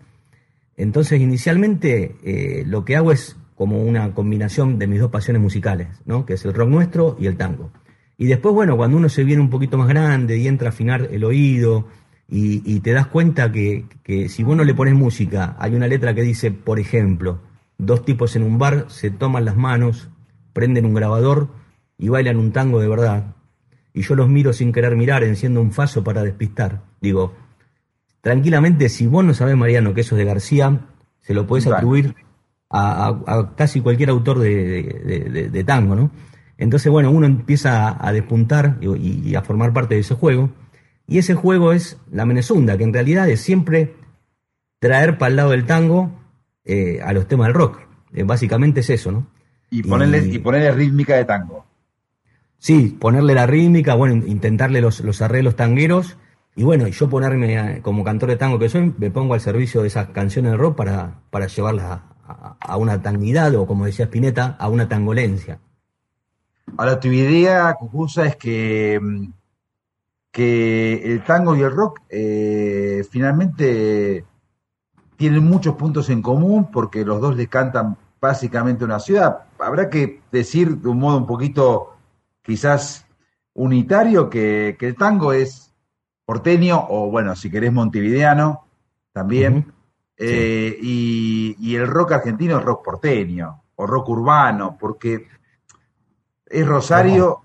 Entonces, 0.74 1.20
inicialmente, 1.20 2.16
eh, 2.24 2.64
lo 2.66 2.86
que 2.86 2.97
hago 2.97 3.12
es 3.12 3.36
como 3.55 3.82
una 3.82 4.14
combinación 4.14 4.78
de 4.78 4.86
mis 4.86 5.01
dos 5.01 5.11
pasiones 5.11 5.43
musicales, 5.43 5.88
¿no? 6.07 6.24
que 6.24 6.32
es 6.32 6.45
el 6.47 6.55
rock 6.55 6.70
nuestro 6.70 7.14
y 7.20 7.26
el 7.26 7.36
tango. 7.36 7.72
Y 8.16 8.24
después, 8.24 8.55
bueno, 8.55 8.74
cuando 8.78 8.97
uno 8.97 9.11
se 9.11 9.22
viene 9.22 9.43
un 9.43 9.51
poquito 9.51 9.76
más 9.76 9.86
grande 9.86 10.38
y 10.38 10.49
entra 10.49 10.68
a 10.68 10.70
afinar 10.70 11.09
el 11.11 11.24
oído 11.24 11.88
y, 12.26 12.80
te 12.80 12.93
das 12.93 13.09
cuenta 13.09 13.53
que, 13.53 13.84
si 14.30 14.43
vos 14.43 14.57
no 14.57 14.64
le 14.64 14.72
pones 14.72 14.95
música, 14.95 15.57
hay 15.59 15.74
una 15.74 15.88
letra 15.88 16.14
que 16.14 16.22
dice, 16.22 16.51
por 16.51 16.80
ejemplo, 16.80 17.43
dos 17.76 18.03
tipos 18.07 18.34
en 18.34 18.45
un 18.45 18.57
bar 18.57 18.86
se 18.88 19.11
toman 19.11 19.45
las 19.45 19.59
manos, 19.59 20.09
prenden 20.55 20.86
un 20.86 20.95
grabador 20.95 21.49
y 21.99 22.09
bailan 22.09 22.38
un 22.38 22.51
tango 22.51 22.80
de 22.80 22.88
verdad. 22.88 23.36
Y 23.93 24.03
yo 24.03 24.14
los 24.14 24.28
miro 24.28 24.53
sin 24.53 24.72
querer 24.72 24.97
mirar, 24.97 25.24
enciendo 25.24 25.61
un 25.61 25.72
faso 25.72 26.05
para 26.05 26.22
despistar. 26.22 26.82
Digo, 27.01 27.34
tranquilamente, 28.20 28.88
si 28.88 29.07
vos 29.07 29.24
no 29.24 29.34
sabés, 29.34 29.57
Mariano, 29.57 29.95
que 29.95 30.03
eso 30.03 30.14
es 30.14 30.18
de 30.18 30.24
García, 30.24 30.80
se 31.20 31.34
lo 31.34 31.47
podés 31.47 31.66
atribuir 31.66 32.14
a, 32.70 33.53
casi 33.57 33.80
cualquier 33.80 34.11
autor 34.11 34.38
de, 34.38 35.64
tango, 35.66 35.97
¿no? 35.97 36.11
Entonces, 36.57 36.93
bueno, 36.93 37.11
uno 37.11 37.26
empieza 37.26 37.97
a 37.99 38.12
despuntar 38.12 38.78
y, 38.80 39.34
a 39.34 39.43
formar 39.43 39.72
parte 39.72 39.95
de 39.95 40.01
ese 40.03 40.14
juego. 40.14 40.51
Y 41.07 41.18
ese 41.18 41.34
juego 41.34 41.72
es 41.72 41.99
la 42.12 42.26
Menezunda, 42.26 42.76
que 42.76 42.84
en 42.84 42.93
realidad 42.93 43.28
es 43.28 43.41
siempre 43.41 43.95
traer 44.78 45.18
para 45.18 45.30
el 45.30 45.36
lado 45.36 45.51
del 45.51 45.66
tango 45.66 46.12
eh, 46.64 47.01
a 47.03 47.12
los 47.12 47.26
temas 47.26 47.49
del 47.49 47.55
rock. 47.55 47.80
Eh, 48.12 48.22
básicamente 48.22 48.80
es 48.80 48.91
eso, 48.91 49.11
¿no? 49.11 49.26
Y 49.70 49.82
ponerle, 49.82 50.26
y, 50.26 50.38
ponerle 50.38 50.72
rítmica 50.72 51.16
de 51.16 51.24
tango. 51.24 51.64
Sí, 52.61 52.95
ponerle 53.01 53.35
la 53.35 53.47
rítmica, 53.47 53.95
bueno, 53.95 54.27
intentarle 54.27 54.83
los, 54.83 55.01
los 55.01 55.23
arreglos 55.23 55.57
tangueros. 55.57 56.19
Y 56.55 56.63
bueno, 56.63 56.87
yo 56.89 57.09
ponerme 57.09 57.81
como 57.81 58.05
cantor 58.05 58.29
de 58.29 58.37
tango 58.37 58.59
que 58.59 58.69
soy, 58.69 58.95
me 58.99 59.11
pongo 59.11 59.33
al 59.33 59.41
servicio 59.41 59.81
de 59.81 59.89
esas 59.89 60.11
canciones 60.11 60.53
de 60.53 60.59
rock 60.59 60.77
para, 60.77 61.23
para 61.31 61.47
llevarlas 61.47 62.01
a, 62.61 62.77
una 62.77 63.01
tanguidad 63.01 63.55
o, 63.55 63.67
como 63.67 63.87
decía 63.87 64.05
Spinetta, 64.05 64.57
a 64.59 64.69
una 64.69 64.87
tangolencia. 64.89 65.59
Ahora, 66.77 67.01
tu 67.01 67.09
idea, 67.09 67.75
Cucusa, 67.79 68.27
es 68.27 68.37
que, 68.37 69.01
mm, 69.01 69.33
que 70.31 71.13
el 71.13 71.25
tango 71.25 71.57
y 71.57 71.63
el 71.63 71.71
rock 71.71 72.01
eh, 72.11 73.05
finalmente 73.11 74.27
tienen 75.17 75.45
muchos 75.45 75.77
puntos 75.77 76.11
en 76.11 76.21
común 76.21 76.71
porque 76.71 77.07
los 77.07 77.23
dos 77.23 77.37
le 77.37 77.47
cantan 77.47 77.97
básicamente 78.21 78.85
una 78.85 79.01
ciudad. 79.01 79.45
Habrá 79.59 79.89
que 79.89 80.21
decir 80.31 80.77
de 80.77 80.89
un 80.91 80.99
modo 80.99 81.17
un 81.17 81.27
poquito 81.27 81.97
quizás 82.43 83.07
unitario 83.55 84.30
que, 84.30 84.76
el 84.80 84.97
tango 84.97 85.32
es 85.32 85.74
porteño 86.24 86.86
o 86.88 87.11
bueno, 87.11 87.34
si 87.36 87.51
querés 87.51 87.72
montevideano 87.72 88.66
también. 89.12 89.72
Eh, 90.16 90.76
y, 90.80 91.74
el 91.74 91.86
rock 91.86 92.12
argentino 92.12 92.59
es 92.59 92.64
rock 92.64 92.84
porteño 92.84 93.62
o 93.76 93.86
rock 93.86 94.11
urbano, 94.11 94.76
porque 94.78 95.26
es 96.45 96.66
Rosario, 96.66 97.41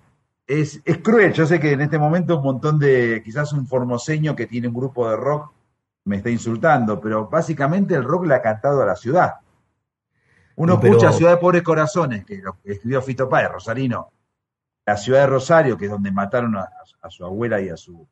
es, 0.46 0.82
es 0.84 0.98
cruel. 0.98 1.32
Yo 1.32 1.46
sé 1.46 1.60
que 1.60 1.72
en 1.72 1.82
este 1.82 1.98
momento 1.98 2.38
un 2.38 2.44
montón 2.44 2.78
de, 2.78 3.22
quizás 3.24 3.54
un 3.54 3.66
formoseño 3.66 4.36
que 4.36 4.46
tiene 4.46 4.68
un 4.68 4.74
grupo 4.74 5.10
de 5.10 5.16
rock 5.16 5.54
me 6.06 6.18
está 6.18 6.30
insultando, 6.30 7.00
pero 7.00 7.28
básicamente 7.28 7.96
el 7.96 8.04
rock 8.04 8.26
le 8.28 8.36
ha 8.36 8.42
cantado 8.42 8.82
a 8.82 8.86
la 8.86 8.96
ciudad. 8.96 9.36
Uno 10.58 10.80
escucha 10.82 11.12
Ciudad 11.12 11.32
de 11.32 11.38
Pobres 11.38 11.64
Corazones, 11.64 12.26
que 12.26 12.38
lo 12.38 12.58
escribió 12.64 13.02
Fito 13.02 13.28
Páez, 13.28 13.52
Rosarino, 13.52 14.12
la 14.86 14.98
ciudad 14.98 15.22
de 15.22 15.28
Rosario, 15.28 15.78
que 15.78 15.86
es 15.86 15.92
donde 15.92 16.12
mataron 16.12 16.56
a, 16.58 16.70
su 17.10 17.26
abuela 17.26 17.62
y 17.62 17.70
a 17.70 17.78
su, 17.78 18.08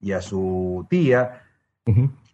y 0.00 0.12
a 0.12 0.20
su 0.20 0.86
tía, 0.88 1.42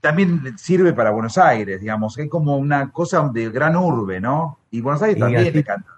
también 0.01 0.57
sirve 0.59 0.93
para 0.93 1.11
Buenos 1.11 1.39
Aires, 1.39 1.81
digamos, 1.81 2.19
es 2.19 2.29
como 2.29 2.57
una 2.57 2.91
cosa 2.91 3.29
de 3.33 3.51
gran 3.51 3.77
urbe, 3.77 4.21
¿no? 4.21 4.59
Y 4.71 4.81
Buenos 4.81 5.03
Aires 5.03 5.19
también 5.19 5.53
le 5.53 5.65
canta. 5.65 5.91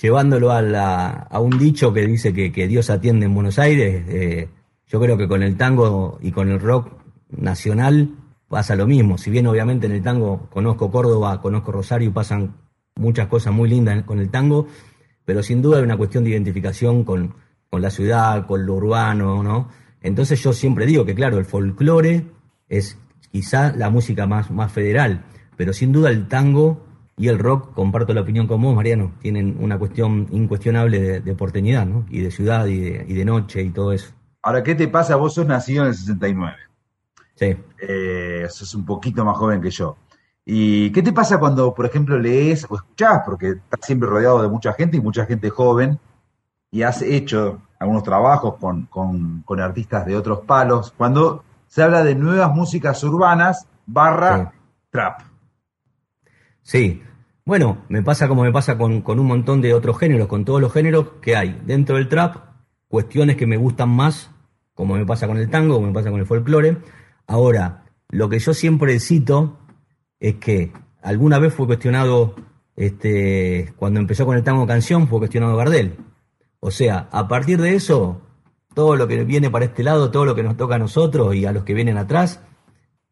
Llevándolo 0.00 0.50
a, 0.50 1.10
a, 1.10 1.40
un 1.40 1.58
dicho 1.58 1.92
que 1.92 2.06
dice 2.06 2.32
que, 2.32 2.68
Dios 2.68 2.90
atiende 2.90 3.26
en 3.26 3.34
Buenos 3.34 3.58
Aires, 3.58 4.04
eh, 4.08 4.48
yo 4.86 5.00
creo 5.00 5.16
que 5.16 5.28
con 5.28 5.42
el 5.42 5.56
tango 5.56 6.18
y 6.20 6.32
con 6.32 6.50
el 6.50 6.60
rock 6.60 6.90
nacional 7.30 8.10
pasa 8.48 8.76
lo 8.76 8.86
mismo. 8.86 9.18
Si 9.18 9.30
bien 9.30 9.46
obviamente 9.46 9.86
en 9.86 9.92
el 9.92 10.02
tango 10.02 10.48
conozco 10.50 10.90
Córdoba, 10.90 11.40
conozco 11.40 11.72
Rosario, 11.72 12.12
pasan 12.12 12.54
muchas 12.96 13.28
cosas 13.28 13.52
muy 13.52 13.68
lindas 13.68 14.02
con 14.04 14.18
el 14.18 14.30
tango, 14.30 14.66
pero 15.24 15.42
sin 15.42 15.62
duda 15.62 15.78
hay 15.78 15.84
una 15.84 15.96
cuestión 15.96 16.24
de 16.24 16.30
identificación 16.30 17.04
con, 17.04 17.34
con 17.70 17.82
la 17.82 17.90
ciudad, 17.90 18.46
con 18.46 18.66
lo 18.66 18.74
urbano, 18.74 19.42
¿no? 19.42 19.68
Entonces 20.00 20.42
yo 20.42 20.52
siempre 20.52 20.86
digo 20.86 21.04
que, 21.04 21.14
claro, 21.14 21.38
el 21.38 21.44
folclore 21.44 22.26
es 22.68 22.98
quizá 23.32 23.74
la 23.74 23.90
música 23.90 24.26
más, 24.26 24.50
más 24.50 24.70
federal, 24.70 25.24
pero 25.56 25.72
sin 25.72 25.92
duda 25.92 26.10
el 26.10 26.28
tango 26.28 26.84
y 27.16 27.28
el 27.28 27.38
rock, 27.38 27.72
comparto 27.74 28.12
la 28.12 28.22
opinión 28.22 28.46
con 28.46 28.60
vos, 28.60 28.74
Mariano, 28.74 29.12
tienen 29.20 29.56
una 29.60 29.78
cuestión 29.78 30.26
incuestionable 30.32 31.00
de, 31.00 31.20
de 31.20 31.34
porteñidad, 31.34 31.86
¿no? 31.86 32.04
Y 32.10 32.20
de 32.20 32.30
ciudad 32.30 32.66
y 32.66 32.78
de, 32.78 33.04
y 33.08 33.14
de, 33.14 33.24
noche 33.24 33.62
y 33.62 33.70
todo 33.70 33.92
eso. 33.92 34.12
Ahora, 34.42 34.62
¿qué 34.62 34.74
te 34.74 34.88
pasa? 34.88 35.16
Vos 35.16 35.34
sos 35.34 35.46
nacido 35.46 35.84
en 35.84 35.88
el 35.88 35.94
69. 35.94 36.56
Sí. 37.36 37.56
Eh, 37.80 38.46
sos 38.50 38.74
un 38.74 38.84
poquito 38.84 39.24
más 39.24 39.36
joven 39.36 39.60
que 39.60 39.70
yo. 39.70 39.96
¿Y 40.46 40.90
qué 40.92 41.02
te 41.02 41.12
pasa 41.12 41.38
cuando, 41.38 41.74
por 41.74 41.86
ejemplo, 41.86 42.18
lees 42.18 42.66
o 42.68 42.76
escuchás? 42.76 43.22
Porque 43.24 43.50
estás 43.50 43.80
siempre 43.82 44.08
rodeado 44.08 44.42
de 44.42 44.48
mucha 44.48 44.72
gente 44.74 44.96
y 44.96 45.00
mucha 45.00 45.24
gente 45.26 45.48
joven 45.50 45.98
y 46.70 46.82
has 46.82 47.02
hecho 47.02 47.62
algunos 47.78 48.02
trabajos 48.02 48.56
con, 48.56 48.86
con, 48.86 49.42
con 49.42 49.60
artistas 49.60 50.04
de 50.06 50.16
otros 50.16 50.40
palos. 50.40 50.92
Cuando 50.96 51.44
se 51.66 51.82
habla 51.82 52.04
de 52.04 52.14
nuevas 52.14 52.54
músicas 52.54 53.02
urbanas 53.04 53.66
barra 53.86 54.52
trap. 54.90 55.22
Sí, 56.62 57.02
bueno, 57.44 57.78
me 57.88 58.02
pasa 58.02 58.26
como 58.26 58.42
me 58.42 58.52
pasa 58.52 58.78
con, 58.78 59.02
un 59.06 59.26
montón 59.26 59.60
de 59.60 59.74
otros 59.74 59.98
géneros, 59.98 60.28
con 60.28 60.44
todos 60.44 60.60
los 60.60 60.72
géneros 60.72 61.08
que 61.20 61.36
hay 61.36 61.60
dentro 61.66 61.96
del 61.96 62.08
trap, 62.08 62.36
cuestiones 62.88 63.36
que 63.36 63.46
me 63.46 63.56
gustan 63.56 63.90
más, 63.90 64.30
como 64.72 64.94
me 64.94 65.04
pasa 65.04 65.26
con 65.26 65.36
el 65.36 65.50
tango, 65.50 65.74
como 65.74 65.88
me 65.88 65.92
pasa 65.92 66.10
con 66.10 66.20
el 66.20 66.26
folclore. 66.26 66.78
Ahora, 67.26 67.84
lo 68.08 68.28
que 68.28 68.38
yo 68.38 68.54
siempre 68.54 68.98
cito 68.98 69.58
es 70.20 70.36
que 70.36 70.72
alguna 71.02 71.38
vez 71.38 71.54
fue 71.54 71.66
cuestionado, 71.66 72.34
este, 72.76 73.72
cuando 73.76 74.00
empezó 74.00 74.26
con 74.26 74.36
el 74.36 74.42
tango 74.42 74.66
canción, 74.66 75.08
fue 75.08 75.18
cuestionado 75.18 75.56
Gardel. 75.56 75.96
O 76.60 76.70
sea, 76.70 77.08
a 77.12 77.28
partir 77.28 77.60
de 77.60 77.74
eso, 77.74 78.22
todo 78.74 78.96
lo 78.96 79.06
que 79.06 79.24
viene 79.24 79.50
para 79.50 79.66
este 79.66 79.82
lado, 79.82 80.10
todo 80.10 80.24
lo 80.24 80.34
que 80.34 80.42
nos 80.42 80.56
toca 80.56 80.76
a 80.76 80.78
nosotros 80.78 81.34
y 81.34 81.44
a 81.44 81.52
los 81.52 81.64
que 81.64 81.74
vienen 81.74 81.98
atrás, 81.98 82.40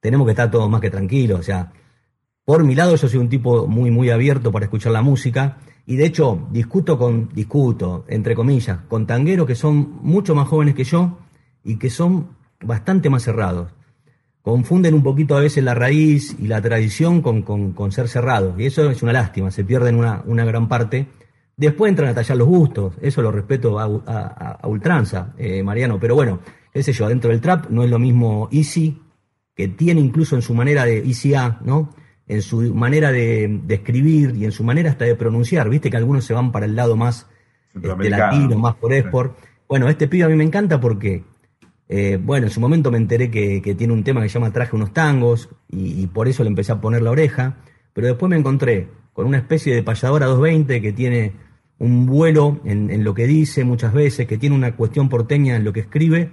tenemos 0.01 0.27
que 0.27 0.33
estar 0.33 0.51
todos 0.51 0.69
más 0.69 0.81
que 0.81 0.91
tranquilos. 0.91 1.41
O 1.41 1.43
sea, 1.43 1.73
por 2.45 2.65
mi 2.65 2.75
lado 2.75 2.97
yo 2.97 3.09
soy 3.09 3.21
un 3.21 3.29
tipo 3.29 3.67
muy, 3.67 3.91
muy 3.91 4.11
abierto 4.11 4.51
para 4.51 4.65
escuchar 4.65 4.93
la 4.93 5.03
música 5.03 5.59
y 5.87 5.97
de 5.97 6.07
hecho 6.07 6.49
discuto 6.51 6.99
con, 6.99 7.29
discuto, 7.33 8.05
entre 8.09 8.35
comillas, 8.35 8.81
con 8.89 9.07
tangueros 9.07 9.47
que 9.47 9.55
son 9.55 9.99
mucho 10.03 10.35
más 10.35 10.49
jóvenes 10.49 10.75
que 10.75 10.85
yo 10.85 11.19
y 11.63 11.77
que 11.77 11.91
son 11.91 12.37
bastante 12.61 13.11
más 13.11 13.23
cerrados. 13.23 13.73
Confunden 14.43 14.95
un 14.95 15.03
poquito 15.03 15.37
a 15.37 15.41
veces 15.41 15.63
la 15.63 15.75
raíz 15.75 16.37
y 16.39 16.49
la 16.49 16.61
tradición 16.61 17.23
con, 17.23 17.43
con, 17.43 17.93
ser 17.93 18.09
cerrados 18.09 18.59
y 18.59 18.67
eso 18.67 18.91
es 18.91 19.03
una 19.03 19.13
lástima, 19.13 19.51
se 19.51 19.65
pierden 19.65 19.97
una, 19.97 20.23
una 20.27 20.45
gran 20.45 20.69
parte 20.69 21.07
Después 21.57 21.91
entran 21.91 22.09
a 22.09 22.15
tallar 22.15 22.39
los 22.39 22.49
gustos, 22.49 22.95
eso 23.01 23.21
lo 23.21 23.31
respeto 23.31 23.79
a, 23.79 24.67
ultranza, 24.67 25.35
eh, 25.37 25.63
Mariano, 25.63 26.01
pero 26.01 26.15
bueno, 26.15 26.41
qué 26.73 26.83
sé 26.83 26.93
yo, 26.93 27.09
dentro 27.09 27.31
del 27.31 27.41
trap 27.41 27.69
no 27.69 27.85
es 27.85 27.91
lo 27.91 27.99
mismo 27.99 28.49
Easy, 28.51 29.01
que 29.55 29.69
tiene 29.69 30.01
incluso 30.01 30.35
en 30.35 30.43
su 30.43 30.55
manera 30.55 30.85
de 30.85 30.99
Easy 30.99 31.35
A, 31.35 31.61
¿no? 31.63 31.95
En 32.27 32.41
su 32.41 32.75
manera 32.75 33.13
de, 33.13 33.61
escribir 33.69 34.35
y 34.35 34.47
en 34.47 34.53
su 34.53 34.65
manera 34.65 34.91
hasta 34.91 35.05
de 35.05 35.15
pronunciar, 35.15 35.69
viste 35.69 35.91
que 35.91 35.97
algunos 35.99 36.25
se 36.25 36.33
van 36.33 36.53
para 36.53 36.65
el 36.65 36.75
lado 36.75 36.97
más 36.97 37.29
este, 37.75 38.11
latino, 38.11 38.59
más 38.59 38.77
por 38.77 38.93
export. 38.95 39.39
Bueno, 39.69 39.89
este 39.89 40.09
pibe 40.09 40.25
a 40.25 40.29
mí 40.29 40.35
me 40.35 40.45
encanta 40.45 40.81
porque, 40.81 41.25
eh, 41.95 42.17
bueno, 42.17 42.47
en 42.47 42.51
su 42.51 42.59
momento 42.59 42.91
me 42.91 42.97
enteré 42.97 43.31
que, 43.31 43.61
tiene 43.77 43.93
un 43.93 44.03
tema 44.03 44.23
que 44.23 44.29
se 44.31 44.35
llama 44.39 44.51
Traje 44.51 44.75
unos 44.75 44.95
tangos 44.95 45.51
y, 45.69 46.03
y 46.03 46.07
por 46.07 46.27
eso 46.27 46.43
le 46.43 46.49
empecé 46.49 46.73
a 46.73 46.81
poner 46.81 47.03
la 47.03 47.11
oreja, 47.11 47.59
pero 47.93 48.07
después 48.07 48.31
me 48.31 48.37
encontré 48.39 48.89
con 49.13 49.27
una 49.27 49.37
especie 49.37 49.75
de 49.75 49.83
payadora 49.83 50.25
220 50.25 50.81
que 50.81 50.93
tiene 50.95 51.33
un 51.79 52.07
vuelo 52.07 52.61
en, 52.65 53.05
lo 53.05 53.13
que 53.13 53.27
dice 53.27 53.63
muchas 53.63 53.93
veces, 53.93 54.27
que 54.27 54.39
tiene 54.39 54.57
una 54.57 54.75
cuestión 54.75 55.11
porteña 55.11 55.57
en 55.57 55.65
lo 55.65 55.73
que 55.75 55.81
escribe, 55.81 56.31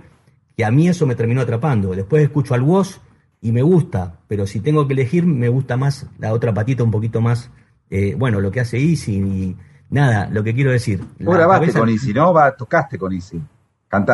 que 0.56 0.64
a 0.64 0.72
mí 0.72 0.88
eso 0.88 1.06
me 1.06 1.16
terminó 1.16 1.42
atrapando. 1.42 1.92
Después 1.92 2.24
escucho 2.24 2.54
al 2.54 2.62
voz 2.62 3.02
y 3.42 3.52
me 3.52 3.62
gusta, 3.62 4.20
pero 4.30 4.48
si 4.48 4.62
tengo 4.62 4.88
que 4.88 4.94
elegir, 4.94 5.26
me 5.26 5.50
gusta 5.50 5.76
más 5.76 6.08
la 6.20 6.32
otra 6.32 6.54
patita 6.54 6.84
un 6.84 6.92
poquito 6.92 7.20
más, 7.20 7.52
eh, 7.90 8.16
bueno, 8.18 8.40
lo 8.40 8.50
que 8.50 8.62
hace 8.62 8.78
Easy 8.78 9.16
y 9.16 9.58
nada, 9.90 10.30
lo 10.32 10.44
que 10.44 10.54
quiero 10.54 10.72
decir. 10.72 11.04
Vos 11.20 11.36
grabaste 11.36 11.74
con 11.74 11.90
Easy, 11.90 12.14
¿no? 12.14 12.32
Va, 12.32 12.56
tocaste 12.56 12.98
con 12.98 13.12
Easy. 13.12 13.42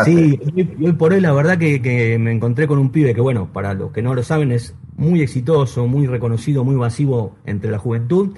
Sí, 0.05 0.39
hoy, 0.81 0.93
por 0.93 1.11
hoy 1.11 1.19
la 1.19 1.33
verdad 1.33 1.57
que, 1.57 2.17
me 2.19 2.31
encontré 2.31 2.65
con 2.65 2.79
un 2.79 2.91
pibe 2.91 3.13
que, 3.13 3.19
bueno, 3.19 3.51
para 3.51 3.73
los 3.73 3.91
que 3.91 4.01
no 4.01 4.15
lo 4.15 4.23
saben, 4.23 4.51
es 4.51 4.73
muy 4.95 5.21
exitoso, 5.21 5.85
muy 5.85 6.07
reconocido, 6.07 6.63
muy 6.63 6.75
masivo 6.75 7.35
entre 7.45 7.71
la 7.71 7.77
juventud, 7.77 8.37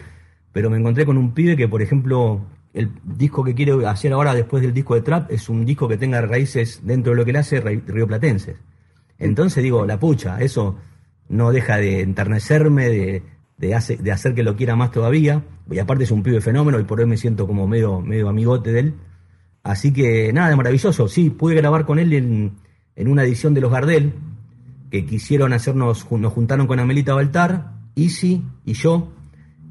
pero 0.51 0.71
me 0.71 0.77
encontré 0.77 1.05
con 1.05 1.17
un 1.17 1.33
pibe 1.33 1.55
que, 1.55 1.67
por 1.67 1.83
ejemplo, 1.83 2.41
el 2.73 2.91
disco 3.03 3.43
que 3.43 3.53
quiero 3.53 3.87
hacer 3.87 4.13
ahora 4.13 4.33
después 4.33 4.63
del 4.63 4.73
disco 4.73 4.95
de 4.95 5.01
Trap 5.01 5.31
es 5.31 5.47
un 5.47 5.63
disco 5.65 5.87
que 5.87 5.97
tenga 5.97 6.21
raíces 6.21 6.81
dentro 6.83 7.11
de 7.11 7.17
lo 7.17 7.25
que 7.25 7.31
él 7.31 7.37
hace 7.37 7.59
rioplatenses. 7.59 8.57
Entonces 9.19 9.63
digo, 9.63 9.85
la 9.85 9.99
pucha, 9.99 10.41
eso 10.41 10.77
no 11.29 11.51
deja 11.51 11.77
de 11.77 12.01
enternecerme, 12.01 12.89
de, 12.89 13.23
de, 13.57 13.75
hacer 13.75 14.33
que 14.33 14.43
lo 14.43 14.55
quiera 14.55 14.75
más 14.75 14.91
todavía. 14.91 15.43
Y 15.69 15.79
aparte 15.79 16.03
es 16.03 16.11
un 16.11 16.23
pibe 16.23 16.41
fenómeno 16.41 16.79
y 16.79 16.83
por 16.83 16.99
hoy 16.99 17.05
me 17.05 17.17
siento 17.17 17.45
como 17.45 17.67
medio, 17.67 18.01
medio 18.01 18.29
amigote 18.29 18.71
de 18.71 18.79
él. 18.79 18.93
Así 19.67 19.91
que 19.91 20.31
nada, 20.31 20.55
maravilloso. 20.55 21.09
Sí, 21.09 21.29
pude 21.29 21.55
grabar 21.55 21.85
con 21.85 21.99
él 21.99 22.13
en, 22.13 22.53
una 23.09 23.23
edición 23.23 23.53
de 23.53 23.59
Los 23.59 23.69
Gardel, 23.69 24.13
que 24.89 25.05
quisieron 25.05 25.51
hacernos, 25.51 26.09
nos 26.09 26.33
juntaron 26.33 26.67
con 26.67 26.79
Amelita 26.79 27.13
Baltar, 27.13 27.73
Easy 27.93 28.43
y 28.63 28.73
yo. 28.73 29.11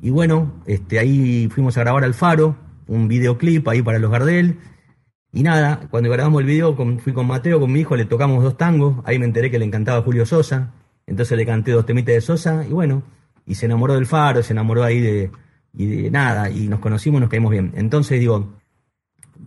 Y 0.02 0.10
bueno, 0.10 0.52
este, 0.66 0.98
ahí 0.98 1.48
fuimos 1.48 1.78
a 1.78 1.80
grabar 1.80 2.04
al 2.04 2.12
Faro, 2.12 2.56
un 2.86 3.08
videoclip 3.08 3.66
ahí 3.68 3.80
para 3.80 3.98
Los 3.98 4.10
Gardel. 4.10 4.58
Y 5.32 5.42
nada, 5.42 5.88
cuando 5.90 6.10
grabamos 6.10 6.42
el 6.42 6.46
video, 6.46 6.76
fui 6.98 7.14
con 7.14 7.26
Mateo, 7.26 7.58
con 7.58 7.72
mi 7.72 7.80
hijo, 7.80 7.96
le 7.96 8.04
tocamos 8.04 8.44
dos 8.44 8.58
tangos. 8.58 9.02
Ahí 9.06 9.18
me 9.18 9.24
enteré 9.24 9.50
que 9.50 9.58
le 9.58 9.64
encantaba 9.64 10.02
Julio 10.02 10.26
Sosa. 10.26 10.74
Entonces 11.06 11.38
le 11.38 11.46
canté 11.46 11.72
dos 11.72 11.86
temitas 11.86 12.14
de 12.14 12.20
Sosa 12.20 12.66
y 12.68 12.72
bueno, 12.72 13.02
y 13.46 13.54
se 13.54 13.64
enamoró 13.64 13.94
del 13.94 14.04
Faro, 14.04 14.42
se 14.42 14.52
enamoró 14.52 14.84
ahí 14.84 15.00
de, 15.00 15.30
y 15.72 15.86
de 15.86 16.10
nada, 16.10 16.50
y 16.50 16.68
nos 16.68 16.80
conocimos, 16.80 17.18
nos 17.18 17.30
caímos 17.30 17.50
bien. 17.50 17.72
Entonces 17.76 18.20
digo, 18.20 18.56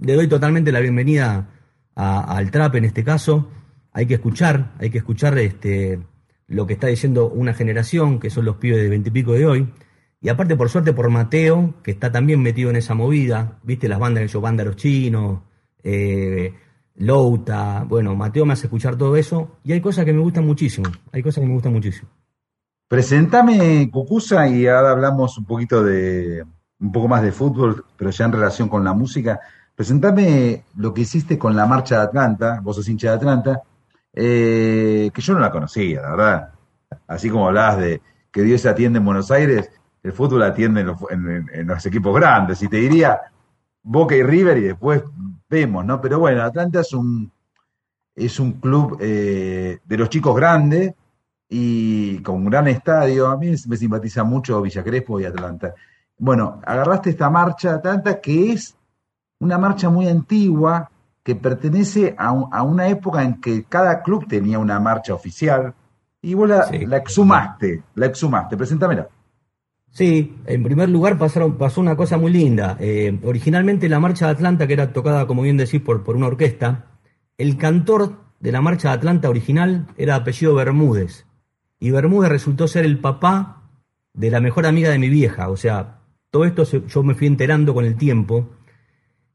le 0.02 0.16
doy 0.16 0.28
totalmente 0.28 0.72
la 0.72 0.80
bienvenida 0.80 1.50
al 1.96 2.52
trap 2.52 2.76
en 2.76 2.86
este 2.86 3.04
caso. 3.04 3.50
Hay 3.92 4.06
que 4.06 4.16
escuchar, 4.16 4.72
hay 4.80 4.90
que 4.90 5.00
escuchar 5.00 5.38
este, 5.38 6.00
lo 6.48 6.66
que 6.68 6.74
está 6.74 6.88
diciendo 6.88 7.30
una 7.30 7.54
generación, 7.54 8.20
que 8.20 8.30
son 8.30 8.46
los 8.46 8.58
pibes 8.58 8.82
de 8.82 8.90
veintipico 8.90 9.34
de 9.34 9.46
hoy. 9.46 9.74
Y 10.22 10.30
aparte, 10.30 10.56
por 10.56 10.70
suerte, 10.70 10.94
por 10.94 11.10
Mateo, 11.10 11.76
que 11.84 11.92
está 11.92 12.12
también 12.12 12.42
metido 12.42 12.70
en 12.70 12.76
esa 12.76 12.94
movida, 12.94 13.60
viste 13.64 13.88
las 13.88 14.00
bandas 14.00 14.22
que 14.24 14.28
yo, 14.28 14.42
Bándaros 14.42 14.76
Chinos, 14.76 15.42
eh, 15.84 16.54
Louta, 16.96 17.86
bueno, 17.88 18.16
Mateo 18.16 18.46
me 18.46 18.54
hace 18.54 18.68
escuchar 18.68 18.98
todo 18.98 19.16
eso, 19.16 19.60
y 19.64 19.72
hay 19.72 19.80
cosas 19.80 20.04
que 20.04 20.12
me 20.12 20.20
gustan 20.20 20.46
muchísimo, 20.46 20.90
hay 21.14 21.24
cosas 21.24 21.42
que 21.42 21.48
me 21.48 21.54
gustan 21.54 21.72
muchísimo. 21.72 22.10
Presentame 22.90 23.90
Cucusa 23.90 24.48
y 24.50 24.68
ahora 24.68 24.92
hablamos 24.92 25.38
un 25.38 25.46
poquito 25.46 25.82
de, 25.84 26.44
un 26.80 26.92
poco 26.92 27.08
más 27.08 27.22
de 27.22 27.32
fútbol, 27.32 27.86
pero 27.96 28.10
ya 28.10 28.26
en 28.26 28.32
relación 28.34 28.68
con 28.68 28.84
la 28.84 28.94
música. 28.94 29.40
Presentame 29.80 30.66
lo 30.76 30.94
que 30.94 31.04
hiciste 31.04 31.40
con 31.40 31.56
la 31.56 31.66
marcha 31.66 31.96
de 31.96 32.02
Atlanta, 32.02 32.60
vos 32.62 32.76
sos 32.76 32.90
hincha 32.90 33.12
de 33.12 33.16
Atlanta, 33.16 33.62
eh, 34.12 35.10
que 35.14 35.22
yo 35.22 35.34
no 35.34 35.40
la 35.40 35.52
conocía, 35.52 36.02
la 36.02 36.10
verdad. 36.10 36.50
Así 37.08 37.30
como 37.30 37.48
hablabas 37.48 37.78
de 37.78 38.02
que 38.30 38.42
Dios 38.42 38.60
se 38.60 38.68
atiende 38.68 39.00
en 39.00 39.06
Buenos 39.06 39.32
Aires, 39.32 39.72
el 40.04 40.12
fútbol 40.12 40.44
atiende 40.44 40.82
en 40.82 41.66
los, 41.66 41.86
equipos 41.86 42.14
grandes. 42.14 42.62
Y 42.62 42.68
te 42.68 42.76
diría 42.76 43.22
Boca 43.82 44.18
y 44.18 44.22
River 44.22 44.58
y 44.58 44.64
después 44.64 45.02
vemos, 45.50 45.86
¿no? 45.86 46.02
Pero 46.02 46.20
bueno, 46.20 46.44
Atlanta 46.44 46.82
es 46.82 46.92
un, 46.92 47.32
es 48.14 48.38
un 48.38 48.60
club 48.60 48.98
eh, 49.00 49.80
de 49.86 49.98
los 49.98 50.10
chicos 50.10 50.36
grandes 50.36 50.94
y 51.48 52.22
con 52.22 52.36
un 52.36 52.50
gran 52.50 52.68
estadio. 52.68 53.28
A 53.28 53.38
mí 53.38 53.56
me 53.66 53.78
simpatiza 53.78 54.26
mucho 54.26 54.62
Villa 54.62 54.84
Crespo 54.84 55.22
y 55.22 55.24
Atlanta. 55.24 55.74
Bueno, 56.18 56.60
agarraste 56.66 57.12
esta 57.12 57.30
marcha 57.30 57.70
de 57.70 57.76
Atlanta 57.76 58.20
que 58.20 58.52
es 58.52 58.76
una 59.40 59.58
marcha 59.58 59.90
muy 59.90 60.08
antigua 60.08 60.90
que 61.24 61.36
pertenece 61.36 62.16
a, 62.18 62.32
una 62.64 62.88
época 62.88 63.24
en 63.24 63.40
que 63.40 63.64
cada 63.64 64.02
club 64.02 64.28
tenía 64.28 64.60
una 64.60 64.80
marcha 64.80 65.14
oficial 65.14 65.74
y 66.22 66.34
vos 66.34 66.50
la, 66.50 66.64
exhumaste, 66.98 67.84
la 67.96 68.08
exhumaste, 68.08 68.58
preséntamela. 68.58 69.08
Sí, 69.92 70.38
en 70.46 70.64
primer 70.64 70.90
lugar 70.90 71.18
pasaron, 71.18 71.58
pasó 71.58 71.82
una 71.82 71.96
cosa 71.96 72.18
muy 72.18 72.32
linda. 72.32 72.78
Eh, 72.80 73.20
originalmente 73.24 73.90
la 73.90 74.00
marcha 74.00 74.26
de 74.26 74.34
Atlanta, 74.34 74.68
que 74.68 74.74
era 74.74 74.94
tocada, 74.94 75.26
como 75.26 75.42
bien 75.42 75.58
decís, 75.58 75.82
por, 75.82 76.04
por 76.04 76.16
una 76.16 76.28
orquesta, 76.28 76.86
el 77.38 77.58
cantor 77.58 78.18
de 78.40 78.52
la 78.52 78.62
marcha 78.62 78.90
de 78.90 78.96
Atlanta 78.96 79.30
original 79.30 79.88
era 79.98 80.16
apellido 80.16 80.56
Bermúdez. 80.56 81.26
Y 81.80 81.92
Bermúdez 81.92 82.30
resultó 82.30 82.68
ser 82.68 82.86
el 82.86 83.00
papá 83.00 83.64
de 84.14 84.30
la 84.30 84.42
mejor 84.42 84.66
amiga 84.66 84.90
de 84.90 85.00
mi 85.00 85.10
vieja. 85.10 85.50
O 85.50 85.58
sea, 85.58 86.02
todo 86.30 86.46
esto 86.46 86.64
yo 86.64 87.04
me 87.04 87.16
fui 87.16 87.28
enterando 87.28 87.74
con 87.74 87.86
el 87.86 87.96
tiempo. 87.96 88.50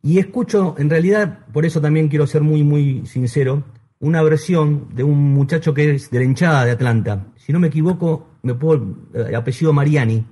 Y 0.05 0.19
escucho, 0.19 0.75
en 0.77 0.91
realidad, 0.91 1.47
por 1.51 1.65
eso 1.65 1.81
también 1.81 2.09
quiero 2.09 2.27
ser 2.27 2.43
muy, 2.43 2.63
muy 2.63 3.07
sincero, 3.07 3.65
una 4.01 4.23
versión 4.23 4.89
de 4.95 5.03
un 5.03 5.33
muchacho 5.33 5.73
que 5.73 5.95
es 5.95 6.11
de 6.11 6.19
la 6.19 6.27
hinchada 6.27 6.67
de 6.67 6.73
Atlanta. 6.73 7.29
Si 7.37 7.55
no 7.55 7.59
me 7.59 7.69
equivoco, 7.69 8.29
me 8.43 8.53
puedo, 8.53 8.99
el 9.15 9.33
eh, 9.33 9.35
apellido 9.35 9.73
Mariani, 9.73 10.27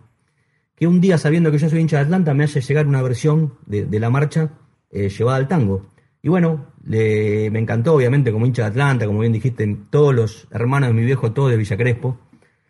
que 0.77 0.87
un 0.87 1.01
día, 1.01 1.17
sabiendo 1.17 1.51
que 1.51 1.57
yo 1.57 1.71
soy 1.71 1.81
hincha 1.81 1.97
de 1.97 2.03
Atlanta, 2.03 2.35
me 2.35 2.45
hace 2.45 2.61
llegar 2.61 2.87
una 2.87 3.01
versión 3.01 3.55
de, 3.65 3.99
la 3.99 4.11
marcha 4.11 4.51
eh, 4.91 5.09
llevada 5.09 5.39
al 5.39 5.49
tango. 5.49 5.87
Y 6.21 6.29
bueno, 6.29 6.67
me 6.85 7.59
encantó, 7.59 7.95
obviamente, 7.95 8.31
como 8.31 8.45
hincha 8.45 8.65
de 8.65 8.69
Atlanta, 8.69 9.07
como 9.07 9.21
bien 9.21 9.33
dijiste, 9.33 9.67
todos 9.89 10.15
los 10.15 10.49
hermanos 10.51 10.91
de 10.91 10.95
mi 10.95 11.05
viejo, 11.07 11.33
todos 11.33 11.51
de 11.51 11.57
Villa 11.57 11.79
Crespo. 11.79 12.19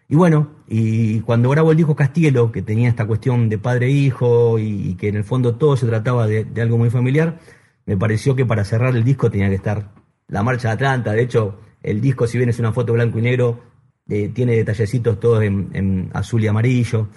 Y 0.08 0.16
bueno, 0.16 0.50
y 0.68 1.20
cuando 1.20 1.48
grabo 1.50 1.70
el 1.70 1.76
disco 1.76 1.96
Castielo, 1.96 2.52
que 2.52 2.62
tenía 2.62 2.88
esta 2.88 3.06
cuestión 3.06 3.48
de 3.48 3.58
padre-hijo 3.58 4.58
e 4.58 4.62
y, 4.62 4.94
que 4.94 5.08
en 5.08 5.16
el 5.16 5.24
fondo 5.24 5.54
todo 5.54 5.76
se 5.76 5.86
trataba 5.86 6.26
de, 6.26 6.46
algo 6.60 6.78
muy 6.78 6.90
familiar, 6.90 7.38
me 7.86 7.96
pareció 7.96 8.36
que 8.36 8.44
para 8.44 8.64
cerrar 8.64 8.94
el 8.94 9.04
disco 9.04 9.30
tenía 9.30 9.48
que 9.48 9.54
estar 9.54 9.92
la 10.28 10.42
marcha 10.42 10.68
de 10.68 10.74
Atlanta. 10.74 11.12
De 11.12 11.22
hecho, 11.22 11.58
el 11.82 12.00
disco, 12.00 12.26
si 12.26 12.38
bien 12.38 12.50
es 12.50 12.58
una 12.58 12.72
foto 12.72 12.92
blanco 12.92 13.18
y 13.18 13.22
negro, 13.22 13.60
eh, 14.08 14.28
tiene 14.28 14.56
detallecitos 14.56 15.18
todos 15.20 15.42
en, 15.42 16.10
azul 16.12 16.42
y 16.44 16.46
amarillo. 16.46 17.08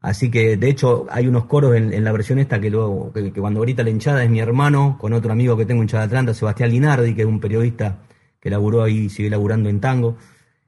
Así 0.00 0.30
que, 0.30 0.56
de 0.56 0.68
hecho, 0.68 1.06
hay 1.10 1.28
unos 1.28 1.46
coros 1.46 1.76
en, 1.76 2.04
la 2.04 2.12
versión 2.12 2.38
esta 2.38 2.60
que 2.60 2.70
luego, 2.70 3.12
que, 3.12 3.32
cuando 3.32 3.60
grita 3.60 3.82
la 3.82 3.90
hinchada 3.90 4.24
es 4.24 4.30
mi 4.30 4.40
hermano, 4.40 4.98
con 5.00 5.12
otro 5.12 5.32
amigo 5.32 5.56
que 5.56 5.64
tengo 5.64 5.82
hinchada 5.82 6.02
de 6.02 6.06
Atlanta, 6.06 6.34
Sebastián 6.34 6.70
Linardi, 6.70 7.14
que 7.14 7.22
es 7.22 7.28
un 7.28 7.40
periodista 7.40 8.00
que 8.40 8.50
laburó 8.50 8.82
ahí 8.82 9.08
sigue 9.08 9.30
laburando 9.30 9.68
en 9.68 9.80
tango 9.80 10.16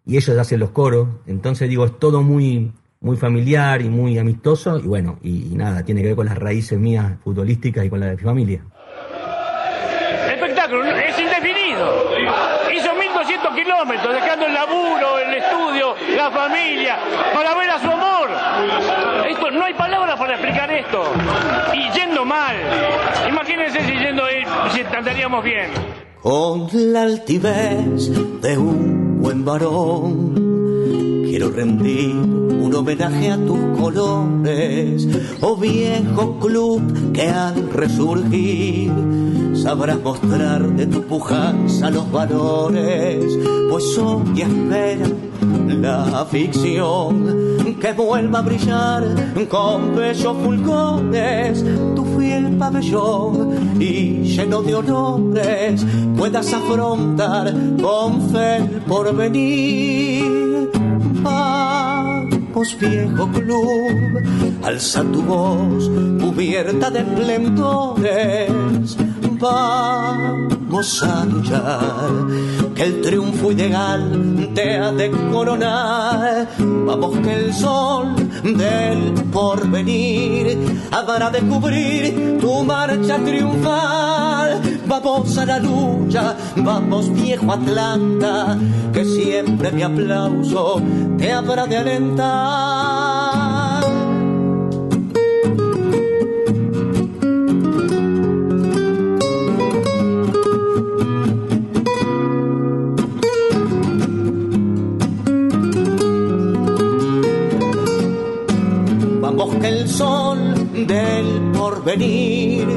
y 0.07 0.17
ellos 0.17 0.39
hacen 0.39 0.61
los 0.61 0.71
coros. 0.71 1.09
Entonces 1.27 1.69
digo, 1.69 1.85
es 1.85 1.99
todo 1.99 2.23
muy, 2.23 2.73
muy 3.01 3.17
familiar 3.17 3.81
y 3.83 3.89
muy 3.89 4.19
amistoso 4.19 4.79
y 4.79 4.87
bueno, 4.87 5.19
y, 5.23 5.55
nada, 5.55 5.85
tiene 5.85 6.03
que 6.03 6.09
ver 6.09 6.17
con 6.17 6.27
las 6.27 6.39
raíces 6.39 6.79
mías 6.79 7.13
futbolísticas 7.23 7.85
y 7.85 7.91
con 7.91 8.01
la 8.01 8.07
de 8.07 8.17
mi 8.17 8.23
familia. 8.23 8.63
El 10.27 10.35
espectáculo 10.35 10.85
es 10.85 11.19
indefinido. 11.19 12.11
Hizo 12.75 12.95
1200 12.95 13.55
kilómetros, 13.55 14.15
dejando 14.15 14.47
el 14.47 14.55
laburo, 14.55 15.19
el 15.19 15.35
estudio, 15.35 15.95
la 16.17 16.31
familia, 16.31 16.99
para 17.33 17.55
ver 17.55 17.71
a 17.71 17.79
su 17.79 17.91
amor. 17.91 18.29
Esto, 19.29 19.51
no 19.51 19.65
hay 19.65 19.75
palabras 19.75 20.19
para 20.19 20.35
explicar 20.35 20.71
esto. 20.73 21.05
Y 21.75 21.91
yendo 21.99 22.25
mal. 22.25 22.57
Imagínense 23.29 23.81
si 23.81 23.93
yendo 23.99 24.25
si 24.73 24.81
andaríamos 24.83 25.45
bien. 25.45 25.71
Con 26.23 26.69
la 26.73 27.03
altivez 27.03 28.41
de 28.41 28.57
un 28.57 29.14
buen 29.25 29.43
varón. 29.43 30.35
Quiero 31.25 31.51
rendir 31.51 32.15
un 32.15 32.75
homenaje 32.75 33.31
a 33.31 33.39
tus 33.39 33.59
colores, 33.81 35.09
oh 35.41 35.57
viejo 35.57 36.39
club 36.39 37.13
que 37.15 37.31
al 37.31 37.71
resurgir 37.71 38.93
sabrás 39.55 39.99
mostrar 40.03 40.77
de 40.77 40.87
tu 40.87 41.03
pujanza 41.05 41.91
los 41.91 42.13
valores, 42.13 43.25
pues 43.71 43.97
hoy 43.97 44.43
espera 44.43 45.07
la 45.85 46.25
ficción 46.25 47.77
que 47.79 47.93
vuelva 47.93 48.39
a 48.39 48.43
brillar 48.43 49.05
con 49.49 49.95
bellos 49.95 50.37
fulgores. 50.43 51.65
Tu 51.95 52.05
fiel 52.17 52.57
pabellón 52.57 53.79
y 53.79 54.23
lleno 54.23 54.63
de 54.63 54.75
honores 54.77 55.85
puedas 56.17 56.53
afrontar 56.55 57.53
con 57.83 58.31
fe 58.31 58.57
el 58.57 58.69
porvenir. 58.89 60.71
Vamos 61.23 62.77
viejo 62.81 63.29
club, 63.29 64.23
alza 64.63 65.03
tu 65.03 65.23
voz 65.23 65.91
cubierta 66.19 66.91
de 66.91 67.01
esplendores 67.01 68.97
vamos 70.75 71.03
a 71.05 71.25
que 72.75 72.83
el 72.83 73.01
triunfo 73.01 73.53
ideal 73.53 74.51
te 74.55 74.77
ha 74.77 74.91
de 74.91 75.09
coronar. 75.31 76.49
Vamos 76.59 77.19
que 77.19 77.33
el 77.33 77.55
sol 77.55 78.17
del 78.43 79.13
porvenir 79.31 80.59
habrá 80.91 81.31
de 81.31 81.41
cubrir 81.43 82.39
tu 82.41 82.65
marcha 82.65 83.19
triunfal 83.19 84.61
Vamos 84.87 85.39
a 85.39 85.47
la 85.47 85.59
lucha, 85.61 86.37
vamos 86.57 87.13
viejo 87.15 87.53
Atlanta, 87.53 88.59
que 88.93 89.05
siempre 89.05 89.71
mi 89.71 89.83
aplauso 89.83 90.83
te 91.17 91.33
habrá 91.33 91.67
de 91.67 91.77
alentar. 91.77 93.34
Vamos 109.37 109.57
que 109.57 109.69
el 109.69 109.89
sol 109.89 110.87
del 110.87 111.51
porvenir 111.53 112.69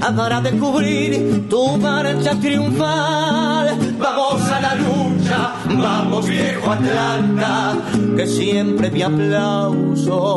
habrá 0.00 0.40
de 0.40 0.52
cubrir 0.58 1.48
tu 1.48 1.76
marcha 1.76 2.34
triunfal. 2.40 3.76
Vamos 3.98 4.42
a 4.50 4.60
la 4.60 4.74
lucha, 4.74 5.52
vamos 5.66 6.26
viejo 6.26 6.70
Atlanta, 6.70 7.76
que 8.16 8.26
siempre 8.26 8.90
mi 8.90 9.02
aplauso 9.02 10.28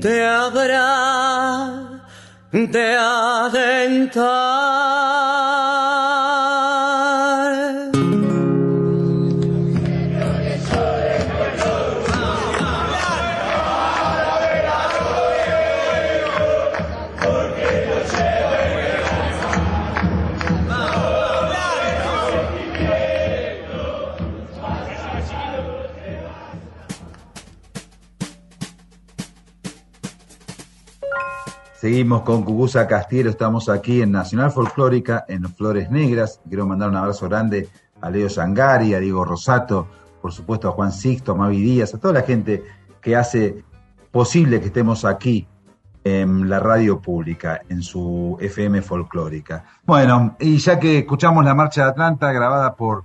te 0.00 0.24
habrá 0.24 2.00
de 2.52 2.96
adentar. 2.96 4.75
Seguimos 31.86 32.22
con 32.22 32.42
Cucusa 32.42 32.88
Castiero, 32.88 33.30
estamos 33.30 33.68
aquí 33.68 34.02
en 34.02 34.10
Nacional 34.10 34.50
Folclórica, 34.50 35.24
en 35.28 35.44
Flores 35.44 35.88
Negras. 35.88 36.40
Quiero 36.48 36.66
mandar 36.66 36.88
un 36.88 36.96
abrazo 36.96 37.28
grande 37.28 37.68
a 38.00 38.10
Leo 38.10 38.28
Sangari, 38.28 38.92
a 38.92 38.98
Diego 38.98 39.24
Rosato, 39.24 39.86
por 40.20 40.32
supuesto 40.32 40.68
a 40.68 40.72
Juan 40.72 40.90
Sixto, 40.90 41.30
a 41.30 41.34
Mavi 41.36 41.60
Díaz, 41.62 41.94
a 41.94 41.98
toda 41.98 42.14
la 42.14 42.22
gente 42.22 42.64
que 43.00 43.14
hace 43.14 43.62
posible 44.10 44.58
que 44.58 44.66
estemos 44.66 45.04
aquí 45.04 45.46
en 46.02 46.48
la 46.48 46.58
radio 46.58 47.00
pública, 47.00 47.60
en 47.68 47.82
su 47.82 48.36
FM 48.40 48.82
folclórica. 48.82 49.64
Bueno, 49.84 50.34
y 50.40 50.56
ya 50.56 50.80
que 50.80 50.98
escuchamos 50.98 51.44
la 51.44 51.54
Marcha 51.54 51.84
de 51.84 51.90
Atlanta 51.90 52.32
grabada 52.32 52.74
por, 52.74 53.04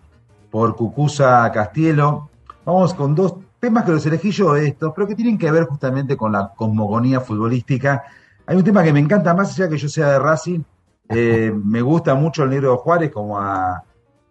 por 0.49 0.75
Cucusa 0.75 1.51
Castielo, 1.51 2.31
vamos 2.65 2.95
con 2.95 3.13
dos 3.13 3.35
temas 3.59 3.83
que 3.83 3.91
los 3.91 4.03
elegí 4.07 4.31
yo 4.31 4.55
estos, 4.55 4.91
pero 4.95 5.07
que 5.07 5.13
tienen 5.13 5.37
que 5.37 5.51
ver 5.51 5.65
justamente 5.65 6.17
con 6.17 6.31
la 6.31 6.51
cosmogonía 6.55 7.19
futbolística 7.19 8.05
hay 8.51 8.57
un 8.57 8.65
tema 8.65 8.83
que 8.83 8.91
me 8.91 8.99
encanta 8.99 9.33
más 9.33 9.53
allá 9.53 9.69
que 9.69 9.77
yo 9.77 9.87
sea 9.87 10.11
de 10.11 10.19
Racing. 10.19 10.61
Eh, 11.07 11.53
me 11.55 11.81
gusta 11.81 12.15
mucho 12.15 12.43
el 12.43 12.49
Negro 12.49 12.75
Juárez 12.79 13.09
como 13.09 13.39
a, 13.39 13.81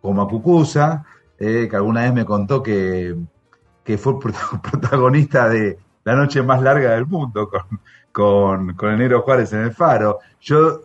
como 0.03 0.21
a 0.21 0.29
Cucusa, 0.29 1.07
eh, 1.39 1.67
que 1.71 1.77
alguna 1.77 2.03
vez 2.03 2.13
me 2.13 2.27
contó 2.27 2.63
que, 2.63 3.17
que 3.83 3.97
fue 3.97 4.21
protagonista 4.21 5.49
de 5.49 5.79
la 6.05 6.17
noche 6.17 6.43
más 6.43 6.61
larga 6.61 6.91
del 6.91 7.07
mundo 7.07 7.49
con, 8.13 8.75
con, 8.75 8.91
el 8.91 8.99
Negro 8.99 9.23
Juárez 9.23 9.55
en 9.55 9.61
el 9.61 9.73
Faro. 9.73 10.19
Yo 10.39 10.83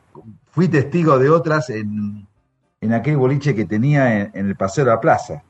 fui 0.52 0.70
testigo 0.70 1.20
de 1.20 1.30
otras 1.30 1.70
en, 1.72 2.26
en 2.80 2.94
aquel 2.94 3.18
boliche 3.18 3.54
que 3.54 3.66
tenía 3.66 4.32
en, 4.34 4.48
el 4.48 4.56
Paseo 4.56 4.86
de 4.86 4.92
la 4.92 5.02
Plaza. 5.02 5.44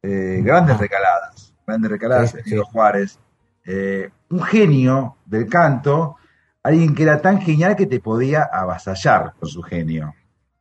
Eh, 0.00 0.40
grandes 0.42 0.78
recaladas, 0.78 1.52
grandes 1.66 1.90
recaladas, 1.90 2.34
el 2.36 2.44
Negro 2.46 2.64
Juárez. 2.64 3.18
un 4.30 4.42
genio 4.44 5.16
del 5.26 5.46
canto 5.46 6.17
alguien 6.68 6.94
que 6.94 7.02
era 7.02 7.20
tan 7.20 7.40
genial 7.40 7.76
que 7.76 7.86
te 7.86 8.00
podía 8.00 8.48
avasallar 8.52 9.34
con 9.38 9.48
su 9.48 9.62
genio. 9.62 10.14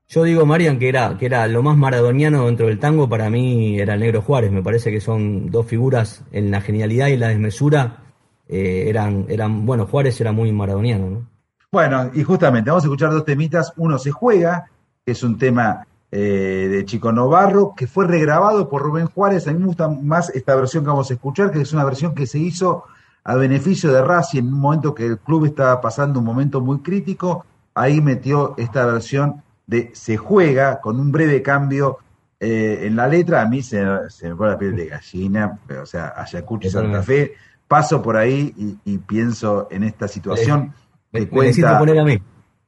Yo 0.10 0.24
digo, 0.24 0.46
Marian, 0.46 0.80
que 0.80 0.88
era, 0.88 1.18
que 1.18 1.26
era 1.26 1.48
lo 1.48 1.62
más 1.62 1.76
maradoniano 1.76 2.46
dentro 2.46 2.68
del 2.68 2.80
tango, 2.80 3.10
para 3.10 3.30
mí 3.30 3.78
era 3.78 3.96
el 3.96 4.00
Negro 4.00 4.22
Juárez. 4.22 4.52
Me 4.52 4.64
parece 4.64 4.90
que 4.90 5.02
son 5.02 5.52
dos 5.52 5.66
figuras 5.66 6.24
en 6.32 6.50
la 6.50 6.62
genialidad 6.62 7.08
y 7.08 7.18
la 7.18 7.28
desmesura. 7.28 8.04
Eh, 8.48 8.86
eran, 8.88 9.26
eran, 9.28 9.66
bueno, 9.66 9.86
Juárez 9.86 10.20
era 10.22 10.32
muy 10.32 10.50
maradoniano, 10.54 11.10
¿no? 11.10 11.30
Bueno, 11.70 12.10
y 12.14 12.24
justamente 12.24 12.70
vamos 12.70 12.86
a 12.86 12.88
escuchar 12.88 13.12
dos 13.12 13.26
temitas. 13.26 13.74
Uno 13.76 13.98
se 14.00 14.12
juega, 14.12 14.70
que 15.06 15.12
es 15.12 15.22
un 15.24 15.38
tema 15.38 15.86
eh, 16.10 16.70
de 16.72 16.86
Chico 16.86 17.12
Novarro, 17.12 17.74
que 17.76 17.86
fue 17.86 18.08
regrabado 18.08 18.70
por 18.70 18.84
Rubén 18.84 19.08
Juárez. 19.08 19.46
A 19.46 19.52
mí 19.52 19.60
me 19.60 19.66
gusta 19.66 19.90
más 19.90 20.30
esta 20.30 20.56
versión 20.56 20.86
que 20.86 20.90
vamos 20.90 21.12
a 21.12 21.16
escuchar, 21.16 21.52
que 21.52 21.60
es 21.60 21.74
una 21.74 21.84
versión 21.84 22.16
que 22.16 22.26
se 22.26 22.40
hizo 22.40 22.86
a 23.28 23.36
beneficio 23.36 23.92
de 23.92 24.02
Racing 24.02 24.40
en 24.40 24.54
un 24.54 24.60
momento 24.62 24.96
que 24.96 25.06
el 25.06 25.20
club 25.20 25.46
estaba 25.46 25.82
pasando 25.82 26.20
un 26.20 26.26
momento 26.26 26.62
muy 26.62 26.80
crítico, 26.80 27.46
ahí 27.76 28.00
metió 28.00 28.56
esta 28.58 28.86
versión 28.86 29.44
de 29.66 29.92
Se 29.94 30.16
juega 30.16 30.80
con 30.80 30.98
un 30.98 31.12
breve 31.12 31.42
cambio 31.42 31.98
eh, 32.40 32.84
en 32.84 32.96
la 32.96 33.06
letra, 33.06 33.42
a 33.42 33.46
mí 33.46 33.62
se, 33.62 33.84
me 33.84 34.34
pone 34.34 34.52
la 34.52 34.58
piel 34.58 34.78
de 34.78 34.86
gallina, 34.86 35.60
o 35.82 35.86
sea, 35.86 36.14
Ayacucho 36.16 36.70
y 36.70 36.72
Santa 36.72 37.04
Fe, 37.04 37.34
paso 37.68 38.02
por 38.02 38.16
ahí 38.16 38.80
y, 38.86 38.98
pienso 39.00 39.68
en 39.72 39.84
esta 39.84 40.08
situación 40.08 40.74
que, 41.12 41.28
cuenta, 41.28 41.82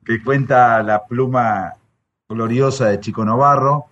que 0.04 0.22
cuenta 0.22 0.84
la 0.84 1.06
pluma 1.06 1.76
gloriosa 2.28 2.88
de 2.88 3.00
Chico 3.00 3.24
Novarro, 3.24 3.86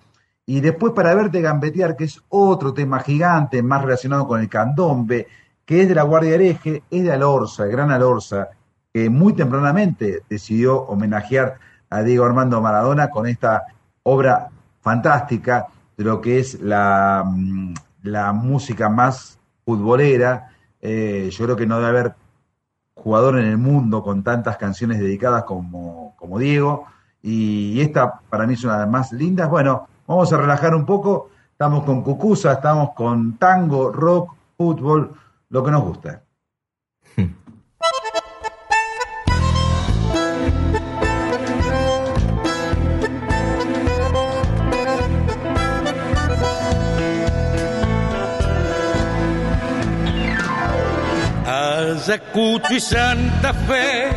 y 0.45 0.59
después 0.59 0.91
para 0.91 1.15
verte 1.15 1.39
gambetear, 1.39 1.95
que 1.95 2.03
es 2.03 2.21
otro 2.27 2.73
tema 2.73 2.99
gigante, 2.99 3.63
más 3.63 3.83
relacionado 3.83 4.27
con 4.27 4.41
el 4.41 4.49
candombe, 4.49 5.27
que 5.67 5.81
es 5.81 5.89
de 5.89 5.95
la 5.95 6.03
Guardia 6.03 6.35
Hereje, 6.35 6.81
es 6.89 7.03
de 7.03 7.11
Alorza, 7.11 7.65
el 7.65 7.71
gran 7.71 7.91
Alorza, 7.91 8.47
que 8.93 9.09
muy 9.09 9.33
tempranamente 9.33 10.23
decidió 10.29 10.77
homenajear 10.83 11.59
a 11.89 12.01
Diego 12.03 12.23
Armando 12.23 12.61
Maradona 12.61 13.09
con 13.09 13.27
esta 13.27 13.65
obra 14.03 14.47
fantástica 14.79 15.67
de 15.97 16.05
lo 16.05 16.21
que 16.21 16.39
es 16.39 16.61
la, 16.61 17.21
mm, 17.27 17.73
la 18.03 18.31
música 18.31 18.87
más 18.87 19.37
futbolera. 19.65 20.51
Eh, 20.81 21.29
yo 21.33 21.43
creo 21.43 21.57
que 21.57 21.65
no 21.65 21.75
debe 21.75 21.89
haber 21.89 22.15
jugador 22.95 23.37
en 23.37 23.47
el 23.47 23.57
mundo 23.57 24.01
con 24.01 24.23
tantas 24.23 24.55
canciones 24.55 24.99
dedicadas 24.99 25.43
como, 25.43 26.15
como 26.17 26.39
Diego. 26.39 26.85
Y, 27.21 27.81
esta 27.81 28.21
para 28.29 28.47
mí 28.47 28.53
es 28.53 28.63
una 28.63 28.75
de 28.75 28.79
las 28.79 28.89
más 28.89 29.11
lindas. 29.11 29.49
Bueno, 29.49 29.85
vamos 30.07 30.31
a 30.31 30.37
relajar 30.37 30.73
un 30.73 30.85
poco. 30.85 31.29
Estamos 31.51 31.83
con 31.83 32.03
Cucusa, 32.03 32.53
estamos 32.53 32.91
con 32.93 33.37
tango, 33.37 33.91
rock, 33.91 34.33
fútbol 34.55 35.13
lo 35.49 35.63
que 35.63 35.71
nos 35.71 35.83
gusta. 35.83 36.23
Ayacucho 51.45 52.73
y 52.73 52.79
Santa 52.79 53.53
Fe 53.53 54.09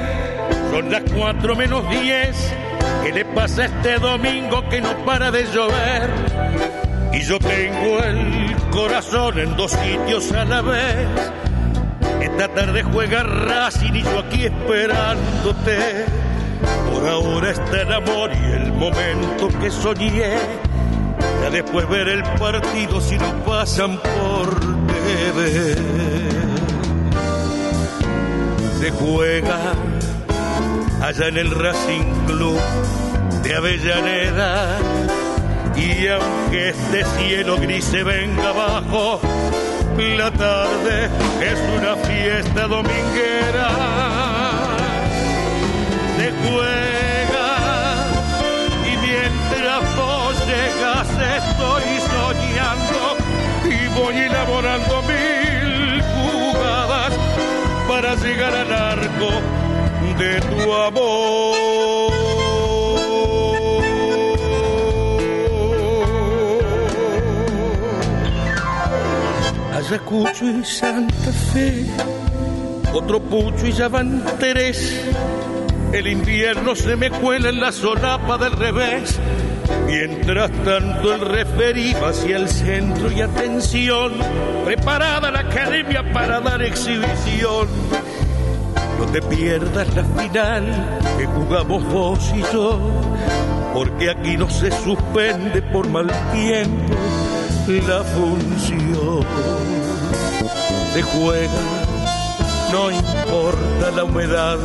son 0.70 0.91
las 0.91 1.03
cuatro 1.12 1.55
menos 1.55 1.89
diez. 1.91 2.53
¿Qué 3.05 3.12
le 3.12 3.24
pasa 3.24 3.66
este 3.66 3.99
domingo 3.99 4.68
que 4.68 4.81
no 4.81 4.97
para 5.05 5.31
de 5.31 5.45
llover? 5.47 6.80
Y 7.13 7.23
yo 7.23 7.39
tengo 7.39 7.99
el 8.03 8.55
corazón 8.71 9.39
en 9.39 9.57
dos 9.57 9.73
sitios 9.73 10.31
a 10.33 10.45
la 10.45 10.63
vez. 10.63 11.09
Esta 12.21 12.49
tarde 12.49 12.83
juega 12.83 13.23
Racing 13.23 13.95
y 13.95 14.03
yo 14.03 14.19
aquí 14.21 14.45
esperándote. 14.45 16.07
Por 16.93 17.09
ahora 17.09 17.51
está 17.51 17.83
el 17.83 17.93
amor 17.93 18.31
y 18.33 18.53
el 18.53 18.73
momento 18.73 19.49
que 19.61 19.71
soñé. 19.71 20.37
Ya 21.43 21.51
después 21.51 21.89
ver 21.89 22.09
el 22.09 22.23
partido 22.23 23.01
si 23.01 23.19
no 23.19 23.45
pasan 23.45 23.99
por 23.99 24.61
TV. 24.61 25.77
Se 28.79 28.91
juega 28.93 29.73
allá 31.03 31.29
en 31.29 31.37
el 31.39 31.51
Racing 31.51 32.27
Club 32.27 32.61
de 33.43 33.55
Avellaneda 33.55 34.79
y 35.77 36.09
aunque 36.09 36.71
este 36.71 37.05
cielo 37.16 37.57
gris 37.59 37.85
se 37.85 38.03
venga 38.03 38.49
abajo, 38.51 39.21
la 40.16 40.31
tarde 40.31 41.11
es 41.41 41.59
una 41.79 41.97
fiesta 41.97 42.66
dominguera. 42.66 43.71
Se 46.16 46.33
juega 46.43 47.51
y 48.87 48.97
mientras 48.97 49.97
vos 49.97 50.35
llegas 50.47 51.09
estoy 51.39 51.85
soñando 52.09 53.16
y 53.64 53.89
voy 53.99 54.16
elaborando 54.16 55.03
mil 55.03 56.03
jugadas 56.03 57.12
para 57.89 58.14
llegar 58.16 58.55
al 58.55 58.73
arco 58.73 59.31
de 60.18 60.41
tu 60.41 60.75
amor. 60.75 61.99
Ayacucho 69.91 70.45
y 70.45 70.64
Santa 70.64 71.32
Fe, 71.53 71.84
otro 72.95 73.20
pucho 73.20 73.66
y 73.66 73.72
ya 73.72 73.88
van. 73.88 74.22
El 75.93 76.07
invierno 76.07 76.76
se 76.76 76.95
me 76.95 77.11
cuela 77.11 77.49
en 77.49 77.59
la 77.59 77.72
solapa 77.72 78.38
del 78.38 78.53
revés. 78.53 79.18
Mientras 79.88 80.53
tanto 80.64 81.12
el 81.12 81.20
referí 81.22 81.93
hacia 81.95 82.36
el 82.36 82.49
centro 82.49 83.11
y 83.11 83.20
atención, 83.20 84.12
preparada 84.64 85.32
la 85.32 85.41
academia 85.41 86.05
para 86.12 86.41
dar 86.41 86.62
exhibición. 86.62 87.66
No 88.97 89.07
te 89.07 89.20
pierdas 89.22 89.93
la 89.97 90.05
final 90.05 91.01
que 91.18 91.26
jugamos 91.26 91.84
vos 91.86 92.32
y 92.32 92.43
yo, 92.53 92.78
porque 93.74 94.09
aquí 94.09 94.36
no 94.36 94.49
se 94.49 94.70
suspende 94.70 95.61
por 95.62 95.88
mal 95.88 96.07
tiempo 96.32 96.95
la 97.79 98.03
función. 98.03 99.25
Se 100.93 101.03
juega, 101.03 101.62
no 102.73 102.91
importa 102.91 103.91
la 103.95 104.05
humedad 104.05 104.59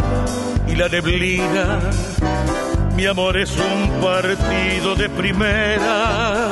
y 0.68 0.76
la 0.76 0.89
neblina. 0.89 1.80
Mi 2.95 3.06
amor 3.06 3.38
es 3.38 3.51
un 3.58 4.01
partido 4.01 4.95
de 4.95 5.10
primera 5.10 6.49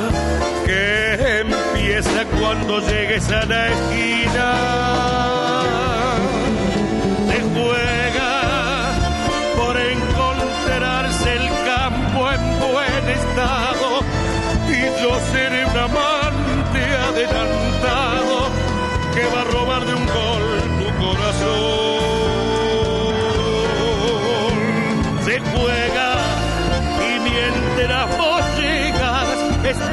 que 0.64 1.40
empieza 1.40 2.24
cuando 2.38 2.80
llegues 2.80 3.28
a 3.30 3.44
la 3.46 3.68
esquina. 3.68 5.13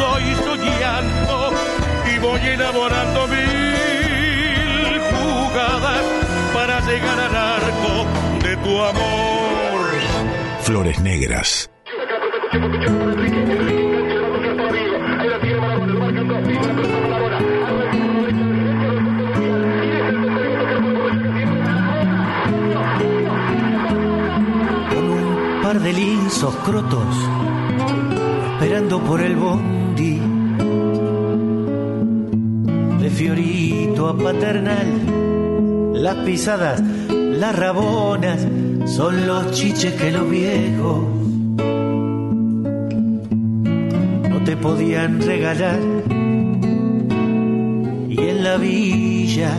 Estoy 0.01 0.35
soñando 0.43 1.53
y 2.13 2.19
voy 2.19 2.41
elaborando 2.41 3.27
mil 3.27 4.99
jugadas 5.11 6.01
para 6.53 6.79
llegar 6.81 7.19
al 7.19 7.35
arco 7.35 8.05
de 8.43 8.57
tu 8.57 8.81
amor. 8.81 9.81
Flores 10.61 10.99
Negras. 11.01 11.69
con 24.89 25.09
un 25.09 25.61
par 25.61 25.79
de 25.79 25.93
linsos 25.93 26.55
crotos, 26.65 27.15
esperando 28.53 28.99
por 29.01 29.21
el 29.21 29.35
bondi. 29.35 29.80
Fiorito 33.21 34.07
a 34.07 34.17
Paternal, 34.17 35.93
las 35.93 36.15
pisadas, 36.25 36.81
las 37.11 37.55
rabonas, 37.55 38.47
son 38.85 39.27
los 39.27 39.51
chiches 39.51 39.93
que 39.93 40.09
los 40.09 40.27
viejos 40.27 41.05
no 44.27 44.43
te 44.43 44.57
podían 44.57 45.21
regalar. 45.21 45.79
Y 48.09 48.19
en 48.19 48.43
la 48.43 48.57
villa 48.57 49.51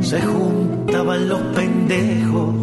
se 0.00 0.22
juntaban 0.22 1.28
los 1.28 1.40
pendejos 1.54 2.54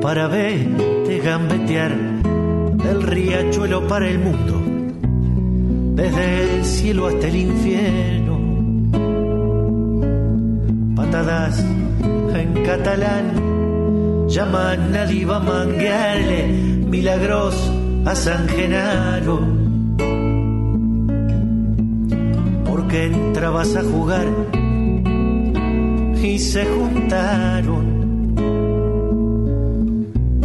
para 0.00 0.28
verte 0.28 1.18
gambetear 1.18 1.96
del 2.84 3.02
riachuelo 3.02 3.88
para 3.88 4.08
el 4.08 4.20
mundo, 4.20 4.59
desde 6.00 6.56
el 6.56 6.64
cielo 6.64 7.08
hasta 7.08 7.26
el 7.26 7.36
infierno. 7.36 8.40
Patadas 10.96 11.60
en 11.60 12.62
catalán 12.64 14.26
llaman 14.28 14.96
a 14.96 15.04
Diva 15.04 15.36
a 15.36 15.66
milagros 16.86 17.54
a 18.06 18.14
San 18.14 18.48
Genaro. 18.48 19.40
Porque 22.64 23.04
entrabas 23.04 23.76
a 23.76 23.82
jugar 23.82 24.26
y 26.22 26.38
se 26.38 26.64
juntaron 26.64 28.34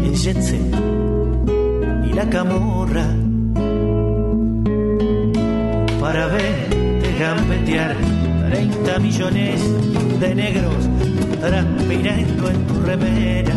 el 0.03 0.14
jet 0.16 0.41
set 0.41 0.76
y 2.10 2.14
la 2.14 2.30
camorra 2.30 3.24
para 6.06 6.28
verte 6.28 7.16
gambetear. 7.18 7.95
30 8.51 8.99
millones 8.99 9.60
de 10.20 10.36
negros 10.36 10.88
transpirando 11.41 12.49
en 12.51 12.68
tu 12.68 12.76
remera. 12.82 13.56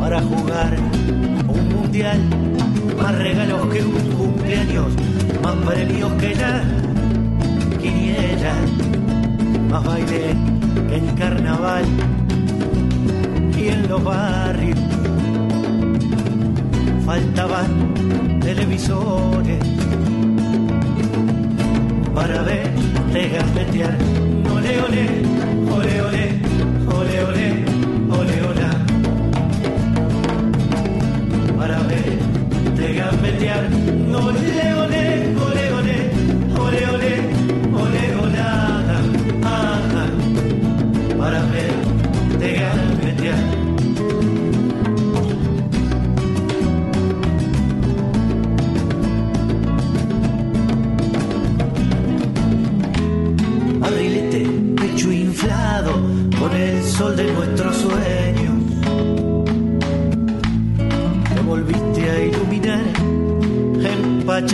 Para 0.00 0.22
jugar 0.22 0.78
un 1.48 1.68
mundial 1.74 2.18
más 2.98 3.14
regalos 3.18 3.66
que 3.72 3.82
un 3.82 4.12
cumpleaños 4.16 4.92
más 5.42 5.54
premios 5.66 6.12
que 6.14 6.34
la 6.34 6.64
quiniela 7.78 8.54
más 9.68 9.84
baile 9.84 10.34
que 10.88 10.96
el 10.96 11.14
carnaval 11.14 11.84
y 13.54 13.68
en 13.68 13.86
los 13.86 14.02
barrios. 14.02 14.78
Faltaban 17.04 18.40
televisores 18.40 19.58
para 22.22 22.40
verte 22.42 23.28
gambetear. 23.30 23.96
Ole, 24.54 24.80
ole, 24.86 25.04
ole, 25.74 26.02
ole, 26.02 26.24
ole, 26.86 27.24
ole, 27.24 27.81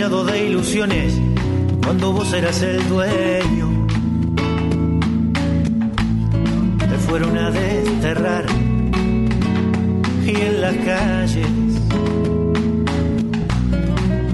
de 0.09 0.47
ilusiones, 0.49 1.13
cuando 1.83 2.11
vos 2.11 2.33
eras 2.33 2.63
el 2.63 2.89
dueño. 2.89 3.87
Te 6.79 6.97
fueron 6.97 7.37
a 7.37 7.51
desterrar 7.51 8.45
y 10.25 10.29
en 10.29 10.61
las 10.61 10.75
calles 10.77 11.47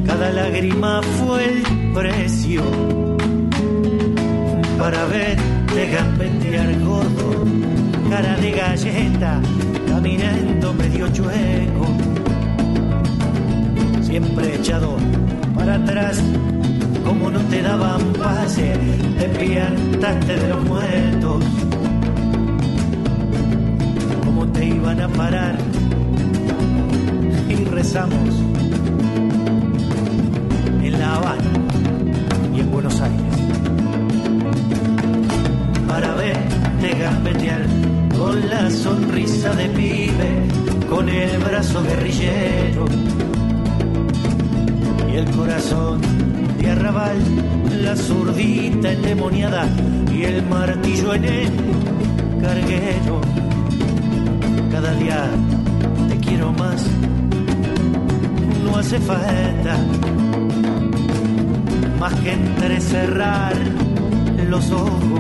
cada 0.05 0.32
lágrima 0.32 1.01
fue 1.01 1.43
el 1.43 1.63
precio 1.93 2.63
para 4.80 5.03
verte 5.07 5.89
gambetear 5.91 6.80
gordo, 6.86 7.43
cara 8.09 8.38
de 8.38 8.51
galleta, 8.51 9.41
caminando 9.89 10.73
medio 10.73 11.09
chueco, 11.09 11.88
siempre 14.01 14.55
echado 14.55 14.97
atrás, 15.76 16.21
como 17.03 17.30
no 17.30 17.39
te 17.49 17.61
daban 17.61 18.01
pase, 18.13 18.73
te 19.19 19.28
piantaste 19.39 20.38
de 20.38 20.49
los 20.49 20.63
muertos, 20.65 21.43
como 24.23 24.47
te 24.47 24.65
iban 24.65 25.01
a 25.01 25.07
parar, 25.09 25.57
entrecerrar 62.96 63.56
los 64.50 64.72
ojos 64.72 65.14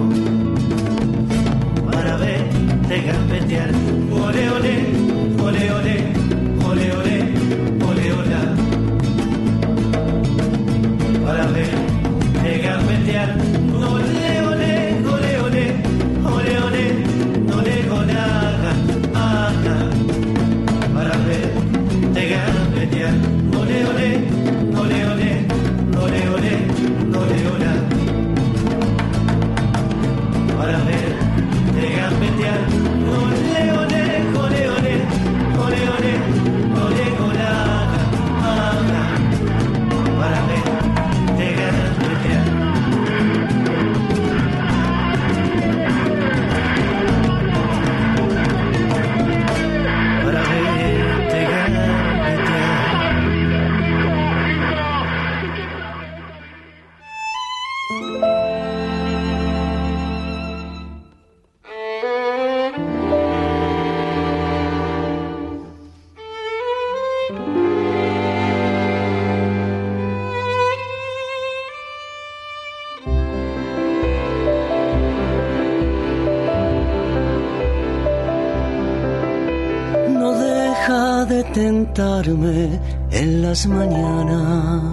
en 81.97 83.41
las 83.41 83.67
mañanas. 83.67 84.83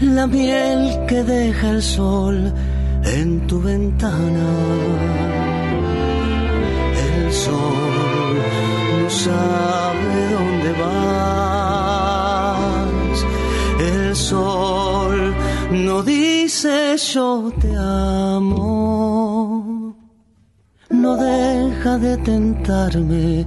La 0.00 0.26
miel 0.26 1.06
que 1.06 1.22
deja 1.22 1.70
el 1.70 1.82
sol 1.82 2.52
en 3.04 3.46
tu 3.46 3.62
ventana. 3.62 4.48
El 7.06 7.32
sol 7.32 8.38
no 9.00 9.10
sabe 9.10 10.30
dónde 10.36 10.72
vas. 10.82 10.90
El 13.78 14.16
sol 14.16 15.34
no 15.70 16.02
dice 16.02 16.96
yo 16.96 17.52
te 17.60 17.76
amo 17.76 18.90
no 21.00 21.16
deja 21.16 21.98
de 21.98 22.16
tentarme 22.18 23.46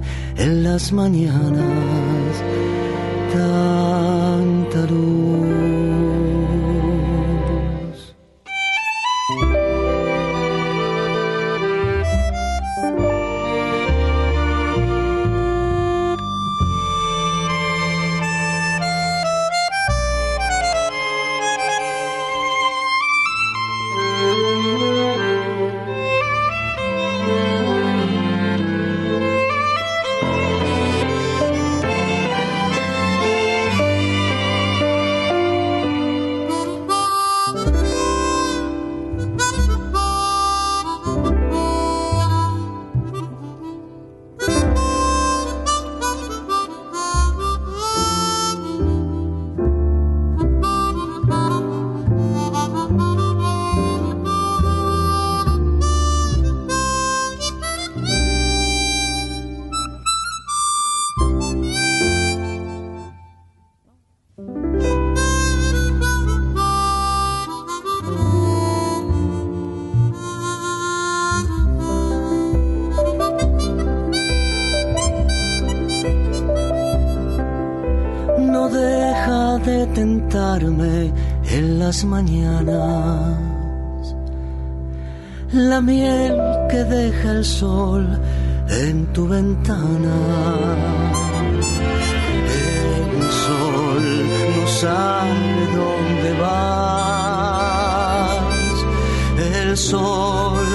las 0.62 0.92
mañanas 0.92 2.44
en 80.34 81.78
las 81.78 82.04
mañanas. 82.04 83.36
La 85.52 85.80
miel 85.80 86.36
que 86.68 86.82
deja 86.82 87.30
el 87.30 87.44
sol 87.44 88.20
en 88.68 89.06
tu 89.12 89.28
ventana. 89.28 90.16
El 92.50 93.30
sol 93.44 94.02
no 94.56 94.66
sabe 94.66 95.66
dónde 95.80 96.30
vas. 96.40 96.78
El 99.38 99.76
sol 99.76 100.66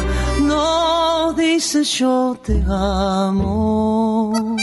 no 0.43 1.33
dice 1.33 1.83
yo 1.83 2.37
te 2.45 2.63
amo 2.65 4.55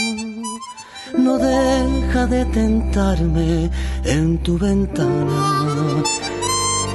no 1.17 1.37
deja 2.17 2.27
de 2.27 2.45
tentarme 2.45 3.69
en 4.05 4.37
tu 4.39 4.57
ventana 4.57 6.03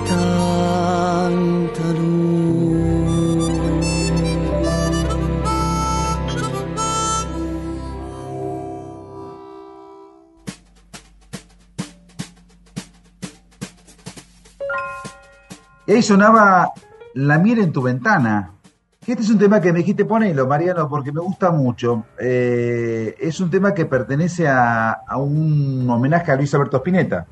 tanta 0.08 1.86
luz. 1.98 3.52
Y 15.86 15.92
ahí 15.92 16.02
sonaba 16.02 16.72
La 17.14 17.38
miel 17.38 17.58
en 17.58 17.72
tu 17.72 17.82
ventana. 17.82 18.61
Este 19.04 19.24
es 19.24 19.30
un 19.30 19.38
tema 19.38 19.60
que 19.60 19.72
me 19.72 19.80
dijiste 19.80 20.04
ponelo, 20.04 20.46
Mariano, 20.46 20.88
porque 20.88 21.10
me 21.10 21.20
gusta 21.20 21.50
mucho. 21.50 22.04
Eh, 22.20 23.16
es 23.18 23.40
un 23.40 23.50
tema 23.50 23.74
que 23.74 23.84
pertenece 23.84 24.46
a, 24.46 24.92
a 24.92 25.16
un 25.16 25.90
homenaje 25.90 26.30
a 26.30 26.36
Luis 26.36 26.54
Alberto 26.54 26.76
Spinetta. 26.76 27.26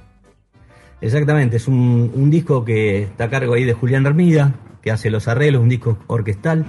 Exactamente, 1.00 1.58
es 1.58 1.68
un, 1.68 2.10
un 2.12 2.28
disco 2.28 2.64
que 2.64 3.02
está 3.02 3.24
a 3.24 3.30
cargo 3.30 3.54
ahí 3.54 3.64
de 3.64 3.72
Julián 3.72 4.04
Armida, 4.04 4.52
que 4.82 4.90
hace 4.90 5.10
los 5.10 5.28
arreglos, 5.28 5.62
un 5.62 5.68
disco 5.68 5.96
orquestal. 6.08 6.66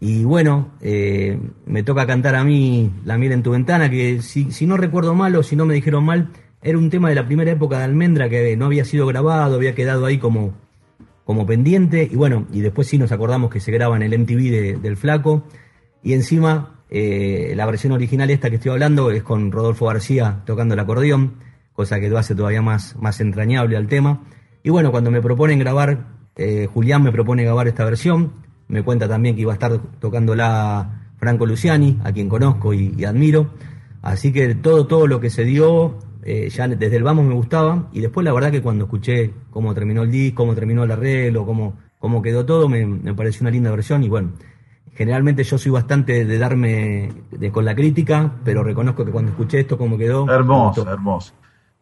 Y 0.00 0.24
bueno, 0.24 0.72
eh, 0.80 1.38
me 1.64 1.84
toca 1.84 2.06
cantar 2.06 2.34
a 2.34 2.44
mí 2.44 2.92
La 3.04 3.16
miel 3.18 3.32
en 3.32 3.44
tu 3.44 3.52
ventana, 3.52 3.88
que 3.88 4.22
si, 4.22 4.50
si 4.50 4.66
no 4.66 4.76
recuerdo 4.76 5.14
mal 5.14 5.36
o 5.36 5.44
si 5.44 5.54
no 5.54 5.66
me 5.66 5.74
dijeron 5.74 6.04
mal, 6.04 6.32
era 6.62 6.76
un 6.76 6.90
tema 6.90 7.08
de 7.08 7.14
la 7.14 7.26
primera 7.26 7.52
época 7.52 7.78
de 7.78 7.84
Almendra 7.84 8.28
que 8.28 8.56
no 8.56 8.66
había 8.66 8.84
sido 8.84 9.06
grabado, 9.06 9.54
había 9.54 9.76
quedado 9.76 10.04
ahí 10.04 10.18
como, 10.18 10.52
como 11.26 11.44
pendiente. 11.44 12.08
Y 12.10 12.16
bueno, 12.16 12.46
y 12.52 12.60
después 12.60 12.86
sí 12.86 12.96
nos 12.96 13.12
acordamos 13.12 13.50
que 13.50 13.60
se 13.60 13.70
graba 13.72 13.96
en 13.96 14.02
el 14.02 14.14
MTV 14.14 14.50
de- 14.50 14.76
del 14.80 14.96
Flaco. 14.96 15.44
Y 16.02 16.14
encima, 16.14 16.80
eh, 16.88 17.52
la 17.56 17.66
versión 17.66 17.92
original 17.92 18.30
esta 18.30 18.48
que 18.48 18.56
estoy 18.56 18.70
hablando 18.70 19.10
es 19.10 19.22
con 19.22 19.52
Rodolfo 19.52 19.86
García 19.86 20.42
tocando 20.46 20.72
el 20.74 20.80
acordeón, 20.80 21.34
cosa 21.74 22.00
que 22.00 22.08
lo 22.08 22.16
hace 22.16 22.34
todavía 22.34 22.62
más, 22.62 22.96
más 22.96 23.20
entrañable 23.20 23.76
al 23.76 23.88
tema. 23.88 24.22
Y 24.62 24.70
bueno, 24.70 24.90
cuando 24.92 25.10
me 25.10 25.20
proponen 25.20 25.58
grabar, 25.58 26.06
eh, 26.36 26.68
Julián 26.72 27.02
me 27.02 27.12
propone 27.12 27.42
grabar 27.44 27.66
esta 27.68 27.84
versión, 27.84 28.32
me 28.68 28.82
cuenta 28.82 29.08
también 29.08 29.34
que 29.34 29.42
iba 29.42 29.52
a 29.52 29.54
estar 29.54 29.78
tocándola 29.98 31.10
Franco 31.18 31.44
Luciani, 31.44 31.98
a 32.04 32.12
quien 32.12 32.28
conozco 32.28 32.72
y, 32.72 33.04
admiro. 33.04 33.50
Así 34.02 34.32
que 34.32 34.54
todo, 34.54 34.86
todo 34.86 35.06
lo 35.06 35.18
que 35.20 35.30
se 35.30 35.44
dio, 35.44 35.98
eh, 36.28 36.48
ya 36.48 36.66
desde 36.66 36.96
el 36.96 37.04
vamos 37.04 37.24
me 37.24 37.34
gustaba. 37.34 37.88
Y 37.92 38.00
después 38.00 38.24
la 38.24 38.32
verdad 38.32 38.50
que 38.50 38.60
cuando 38.60 38.86
escuché 38.86 39.32
cómo 39.50 39.72
terminó 39.74 40.02
el 40.02 40.10
disco, 40.10 40.42
cómo 40.42 40.56
terminó 40.56 40.82
el 40.82 40.90
arreglo, 40.90 41.46
cómo, 41.46 41.74
cómo 42.00 42.20
quedó 42.20 42.44
todo, 42.44 42.68
me, 42.68 42.84
me 42.84 43.14
pareció 43.14 43.44
una 43.44 43.52
linda 43.52 43.70
versión. 43.70 44.02
Y 44.02 44.08
bueno, 44.08 44.32
generalmente 44.92 45.44
yo 45.44 45.56
soy 45.56 45.70
bastante 45.70 46.24
de 46.24 46.38
darme 46.38 47.12
con 47.52 47.64
la 47.64 47.76
crítica, 47.76 48.32
pero 48.44 48.64
reconozco 48.64 49.04
que 49.04 49.12
cuando 49.12 49.30
escuché 49.30 49.60
esto, 49.60 49.78
cómo 49.78 49.96
quedó. 49.96 50.28
Hermoso, 50.28 50.90
hermoso. 50.90 51.32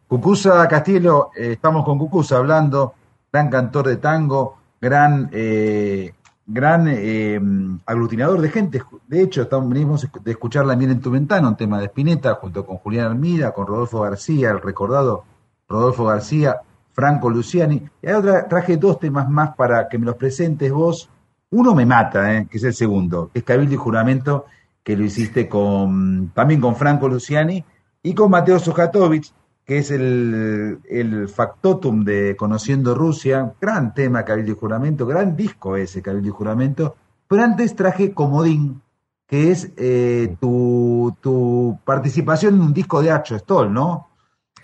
Cucusa 0.06 0.68
Castillo, 0.68 1.30
eh, 1.34 1.52
estamos 1.52 1.82
con 1.84 1.98
Cucusa 1.98 2.36
hablando, 2.36 2.92
gran 3.32 3.48
cantor 3.48 3.88
de 3.88 3.96
tango, 3.96 4.58
gran 4.78 5.30
eh, 5.32 6.12
gran 6.46 6.86
eh, 6.88 7.40
aglutinador 7.86 8.40
de 8.40 8.50
gente. 8.50 8.82
De 9.06 9.22
hecho, 9.22 9.42
estamos, 9.42 9.68
venimos 9.68 10.08
de 10.22 10.30
escuchar 10.30 10.66
La 10.66 10.76
miel 10.76 10.90
en 10.90 11.00
tu 11.00 11.10
ventana, 11.10 11.48
un 11.48 11.56
tema 11.56 11.78
de 11.78 11.86
Spinetta, 11.86 12.34
junto 12.34 12.66
con 12.66 12.76
Julián 12.78 13.06
Armida, 13.06 13.52
con 13.52 13.66
Rodolfo 13.66 14.00
García, 14.00 14.50
el 14.50 14.60
recordado 14.60 15.24
Rodolfo 15.68 16.04
García, 16.04 16.60
Franco 16.92 17.30
Luciani. 17.30 17.82
Y 18.02 18.06
hay 18.06 18.14
otra, 18.14 18.46
traje 18.48 18.76
dos 18.76 18.98
temas 18.98 19.28
más 19.28 19.54
para 19.56 19.88
que 19.88 19.98
me 19.98 20.06
los 20.06 20.16
presentes 20.16 20.70
vos. 20.70 21.08
Uno 21.50 21.74
me 21.74 21.86
mata, 21.86 22.34
eh, 22.34 22.46
que 22.50 22.58
es 22.58 22.64
el 22.64 22.74
segundo, 22.74 23.30
es 23.32 23.42
Cabildo 23.42 23.74
y 23.74 23.78
Juramento, 23.78 24.46
que 24.82 24.96
lo 24.96 25.04
hiciste 25.04 25.48
con, 25.48 26.30
también 26.34 26.60
con 26.60 26.76
Franco 26.76 27.08
Luciani 27.08 27.64
y 28.02 28.14
con 28.14 28.30
Mateo 28.30 28.58
Sojatovic, 28.58 29.32
que 29.64 29.78
es 29.78 29.90
el, 29.90 30.80
el, 30.88 31.28
factotum 31.28 32.04
de 32.04 32.36
Conociendo 32.36 32.94
Rusia, 32.94 33.54
gran 33.60 33.94
tema 33.94 34.24
Cabildo 34.24 34.52
y 34.52 34.56
Juramento, 34.56 35.06
gran 35.06 35.36
disco 35.36 35.76
ese 35.76 36.02
Cabildo 36.02 36.28
y 36.28 36.32
Juramento, 36.32 36.96
pero 37.26 37.42
antes 37.42 37.74
traje 37.74 38.12
Comodín, 38.12 38.82
que 39.26 39.50
es 39.50 39.70
eh, 39.76 40.36
tu, 40.38 41.16
tu, 41.20 41.78
participación 41.84 42.54
en 42.54 42.60
un 42.60 42.74
disco 42.74 43.00
de 43.02 43.10
Hacho 43.10 43.38
Stoll, 43.38 43.72
¿no? 43.72 44.08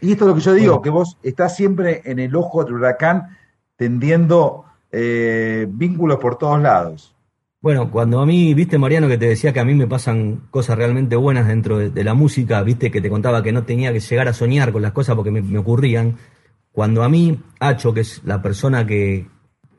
Y 0.03 0.13
esto 0.13 0.25
es 0.25 0.29
lo 0.29 0.35
que 0.35 0.41
yo 0.41 0.53
digo, 0.53 0.83
que 0.83 0.91
vos 0.91 1.19
estás 1.23 1.57
siempre 1.57 2.03
en 2.05 2.19
el 2.19 2.35
ojo 2.37 2.65
del 2.65 2.75
huracán 2.75 3.37
tendiendo 3.77 4.65
eh, 4.93 5.67
vínculos 5.71 6.19
por 6.19 6.37
todos 6.37 6.61
lados. 6.61 7.15
Bueno, 7.63 7.91
cuando 7.91 8.21
a 8.21 8.27
mí, 8.27 8.55
viste 8.55 8.79
Mariano, 8.79 9.07
que 9.07 9.19
te 9.19 9.27
decía 9.29 9.53
que 9.53 9.61
a 9.61 9.67
mí 9.67 9.75
me 9.75 9.87
pasan 9.87 10.47
cosas 10.51 10.79
realmente 10.79 11.15
buenas 11.15 11.47
dentro 11.47 11.77
de, 11.77 12.05
la 12.05 12.15
música, 12.15 12.63
viste 12.63 12.91
que 12.91 13.03
te 13.03 13.11
contaba 13.11 13.43
que 13.43 13.53
no 13.53 13.65
tenía 13.65 13.93
que 13.93 14.01
llegar 14.01 14.29
a 14.29 14.33
soñar 14.33 14.73
con 14.73 14.81
las 14.81 14.93
cosas 14.93 15.15
porque 15.15 15.31
me, 15.31 15.59
ocurrían. 15.59 16.17
Cuando 16.73 17.03
a 17.03 17.11
mí, 17.11 17.39
Hacho, 17.59 17.93
que 17.93 18.01
es 18.01 18.23
la 18.25 18.41
persona 18.41 18.87
que, 18.87 19.27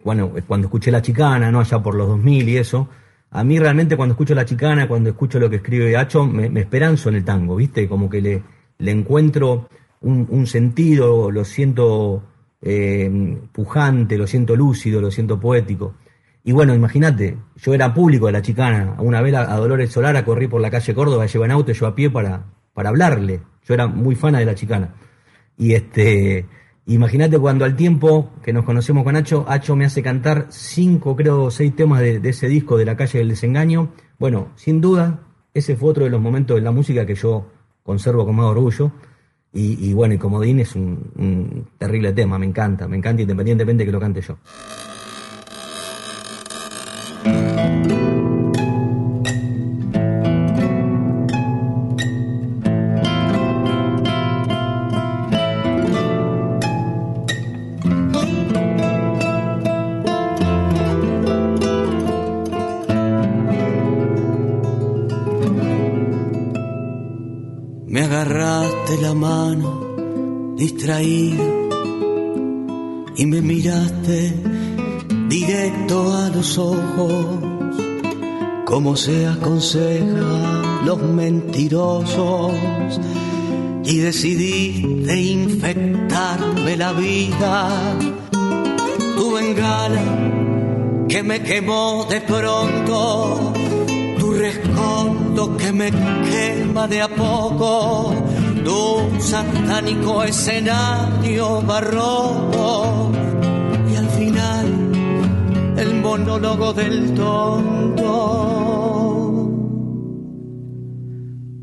bueno, 0.04 0.32
cuando 0.46 0.68
escuché 0.68 0.92
La 0.92 1.02
Chicana, 1.02 1.52
¿no? 1.52 1.60
Allá 1.60 1.82
por 1.82 1.96
los 1.96 2.08
2000 2.08 2.50
y 2.50 2.58
eso, 2.58 2.88
a 3.32 3.44
mí 3.44 3.58
realmente 3.58 3.98
cuando 3.98 4.14
escucho 4.14 4.36
La 4.36 4.46
Chicana, 4.46 4.88
cuando 4.88 5.10
escucho 5.10 5.40
lo 5.40 5.50
que 5.50 5.56
escribe 5.56 5.98
Hacho, 5.98 6.28
me, 6.28 6.60
esperanzo 6.60 7.10
en 7.10 7.16
el 7.16 7.26
tango, 7.26 7.56
viste, 7.56 7.88
como 7.90 8.12
que 8.12 8.22
le, 8.22 8.44
encuentro 8.92 9.70
un, 10.02 10.46
sentido, 10.46 11.32
lo 11.32 11.44
siento 11.46 12.24
eh, 12.62 13.40
pujante, 13.52 14.20
lo 14.20 14.28
siento 14.28 14.56
lúcido, 14.56 15.02
lo 15.02 15.10
siento 15.10 15.40
poético. 15.40 15.96
Y 16.44 16.54
bueno, 16.54 16.74
imagínate, 16.74 17.38
yo 17.56 17.74
era 17.74 17.94
público 17.94 18.26
de 18.26 18.32
la 18.32 18.42
chicana. 18.42 18.96
Una 19.00 19.22
vez 19.22 19.36
a, 19.36 19.56
Dolores 19.58 19.92
Solara 19.92 20.26
corrí 20.26 20.48
por 20.48 20.62
la 20.62 20.72
calle 20.72 20.94
Córdoba, 20.96 21.28
lleva 21.28 21.46
en 21.46 21.52
auto, 21.52 21.72
yo 21.72 21.86
a 21.86 21.96
pie 21.96 22.10
para, 22.10 22.46
para 22.74 22.89
hablarle. 22.89 23.42
Yo 23.68 23.74
era 23.76 23.88
muy 23.88 24.16
fana 24.16 24.39
de 24.39 24.46
la 24.46 24.56
chicana. 24.56 24.96
Y 25.56 25.74
este, 25.74 26.48
imagínate 26.88 27.38
cuando 27.38 27.64
al 27.64 27.76
tiempo 27.76 28.32
que 28.42 28.54
nos 28.54 28.66
conocemos 28.66 29.04
con 29.04 29.16
Hacho, 29.16 29.46
Hacho 29.48 29.76
me 29.76 29.86
hace 29.86 30.02
cantar 30.02 30.48
cinco, 30.50 31.16
creo, 31.16 31.52
seis 31.52 31.76
temas 31.76 32.02
de, 32.02 32.20
ese 32.24 32.48
disco 32.48 32.78
de 32.78 32.86
la 32.86 32.98
calle 32.98 33.20
del 33.20 33.30
desengaño. 33.30 33.94
Bueno, 34.18 34.50
sin 34.56 34.82
duda, 34.82 35.20
ese 35.54 35.76
fue 35.76 35.92
otro 35.92 36.06
de 36.06 36.10
los 36.10 36.22
momentos 36.22 36.56
de 36.56 36.62
la 36.62 36.72
música 36.72 37.06
que 37.06 37.14
yo 37.14 37.52
conservo 37.84 38.26
con 38.26 38.36
más 38.36 38.48
orgullo. 38.48 38.92
Y, 39.54 39.94
bueno, 39.94 40.14
y 40.14 40.18
Comodín 40.18 40.62
es 40.62 40.76
un, 40.78 41.12
un 41.18 41.68
terrible 41.78 42.14
tema, 42.14 42.39
me 42.39 42.46
encanta, 42.46 42.88
me 42.88 42.96
encanta 42.96 43.22
independientemente 43.22 43.86
que 43.86 43.92
lo 43.92 44.00
cante 44.00 44.22
yo. 44.22 44.38
Tu 89.16 89.32
bengala 89.34 90.02
que 91.08 91.24
me 91.24 91.42
quemó 91.42 92.06
de 92.10 92.22
pronto, 92.22 93.54
tu 94.20 94.34
rescoldo 94.34 95.58
que 95.58 95.72
me 95.72 95.92
quema 95.92 96.88
de 96.88 97.02
a 97.02 97.08
poco, 97.08 98.14
tu 98.64 99.20
satánico 99.20 100.24
escenario 100.24 101.62
barroco. 101.62 103.12
El 105.78 106.02
monólogo 106.02 106.74
del 106.74 107.14
tonto. 107.16 108.08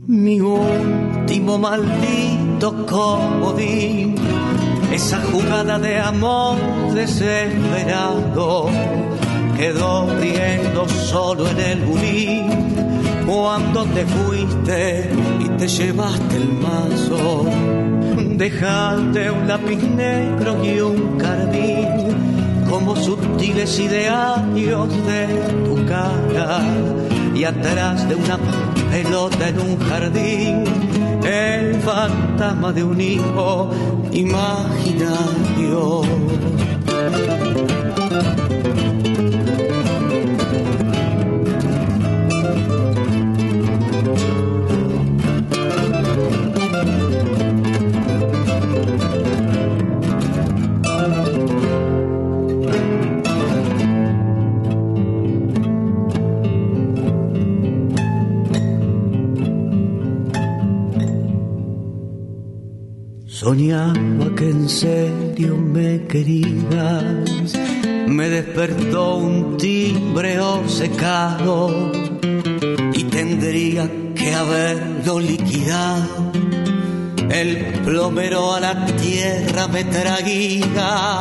Mi 0.09 0.41
último 0.41 1.59
maldito 1.59 2.87
comodín, 2.87 4.17
esa 4.99 5.21
jugada 5.31 5.79
de 5.79 5.97
amor 6.01 6.57
desesperado, 6.93 8.69
quedó 9.57 10.13
riendo 10.19 10.89
solo 10.89 11.47
en 11.51 11.61
el 11.61 11.79
bulín 11.85 12.47
cuando 13.25 13.85
te 13.85 14.05
fuiste 14.05 15.09
y 15.39 15.49
te 15.51 15.69
llevaste 15.69 16.37
el 16.37 16.49
mazo. 16.53 17.47
Dejaste 18.43 19.31
un 19.31 19.47
lápiz 19.47 19.77
negro 19.77 20.65
y 20.65 20.81
un 20.81 21.17
cardín 21.17 22.65
como 22.69 22.97
sutiles 22.97 23.79
idearios 23.79 24.89
de 25.07 25.27
tu 25.65 25.87
cara 25.87 26.61
y 27.37 27.45
atrás 27.45 28.09
de 28.09 28.17
una 28.17 28.37
pelota 28.91 29.49
en 29.49 29.61
un 29.61 29.79
jardín 29.79 30.65
el 31.25 31.75
fantasma 31.83 32.73
de 32.73 32.83
un 32.83 33.01
hijo 33.01 33.71
imaginario. 34.13 36.03
Me 66.09 66.15
querías, 66.15 67.55
me 68.07 68.29
despertó 68.31 69.17
un 69.17 69.59
timbre 69.59 70.39
secado 70.67 71.93
y 72.95 73.05
tendría 73.05 73.91
que 74.15 74.35
haberlo 74.35 75.21
liquidado. 75.21 76.33
El 77.31 77.81
plomero 77.85 78.55
a 78.55 78.61
la 78.61 78.87
tierra 78.87 79.69
me 79.69 79.85
traguía. 79.85 81.21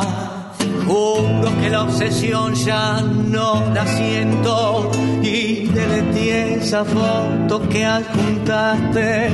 Juro 0.86 1.60
que 1.60 1.68
la 1.68 1.82
obsesión 1.82 2.54
ya 2.54 3.02
no 3.02 3.70
la 3.74 3.86
siento 3.86 4.90
y 5.22 5.66
deleté 5.66 6.54
esa 6.54 6.84
foto 6.84 7.68
que 7.68 7.84
adjuntaste 7.84 9.28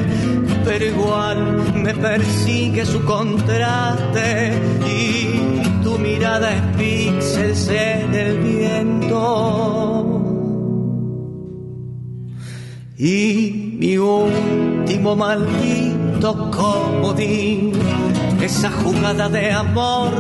pero 0.65 0.85
igual 0.87 1.74
me 1.85 1.95
persigue 1.95 2.85
su 2.87 3.05
contraste 3.05 4.55
y 4.89 5.85
tu 5.85 5.99
mirada 5.99 6.55
es 6.55 6.63
píxeles 6.79 7.69
en 7.69 8.15
el 8.15 8.39
viento. 8.39 10.23
Y 12.97 13.77
mi 13.81 13.99
último 13.99 15.15
maldito 15.15 16.51
comodín, 16.51 17.73
esa 18.41 18.71
jugada 18.71 19.29
de 19.29 19.53
amor 19.53 20.11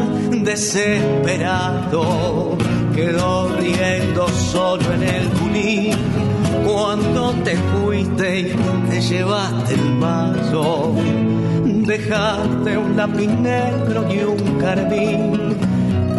desesperado, 0.42 2.58
quedó 2.94 3.56
riendo 3.56 4.28
solo 4.28 4.92
en 4.92 5.02
el 5.02 5.28
culín 5.38 5.96
cuando 6.66 7.32
te 7.44 7.56
fuiste 7.56 8.40
y 8.40 8.54
te 8.90 9.00
llevaste 9.00 9.74
el 9.74 9.98
vaso. 9.98 10.94
Dejaste 11.86 12.78
un 12.78 12.96
lápiz 12.96 13.28
negro 13.28 14.06
y 14.10 14.22
un 14.22 14.58
carbín 14.58 15.54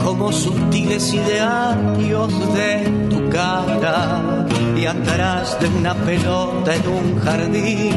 como 0.04 0.32
sutiles 0.32 1.12
idearios 1.12 2.32
de 2.54 2.84
tu 3.10 3.28
cara 3.30 4.46
y 4.78 4.86
andarás 4.86 5.60
de 5.60 5.68
una 5.68 5.96
pelota 5.96 6.76
en 6.76 6.88
un 6.88 7.20
jardín, 7.20 7.96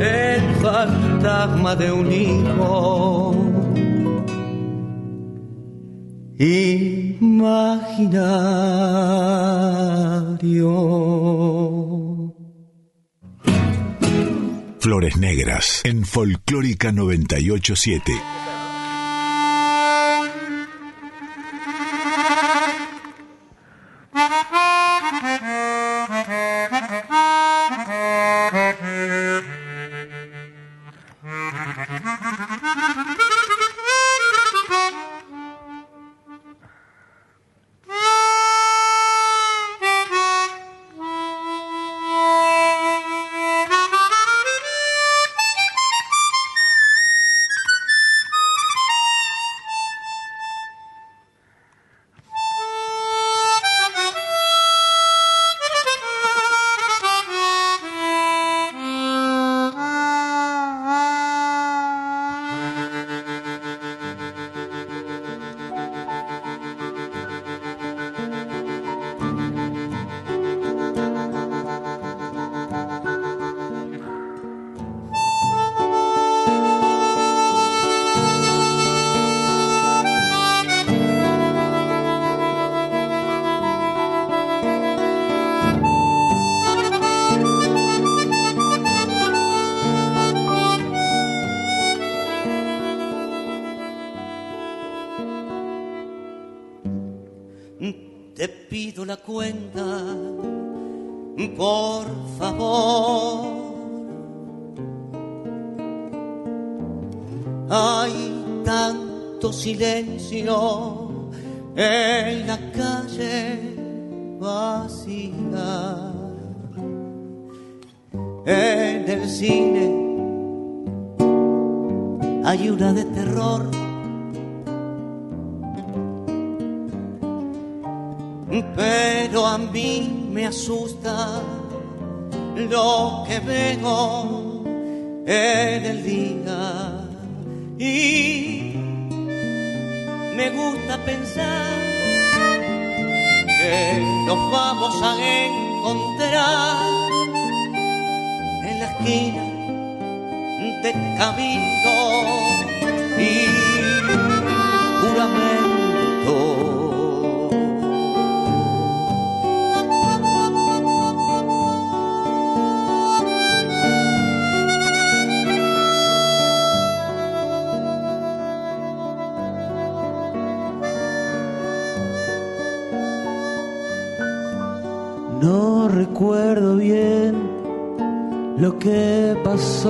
el 0.00 0.54
fantasma 0.62 1.74
de 1.74 1.90
un 1.90 2.12
hijo. 2.12 3.34
Imaginario. 6.38 7.34
Flores 14.84 15.16
Negras 15.16 15.80
en 15.84 16.04
Folclórica 16.04 16.92
987. 16.92 18.53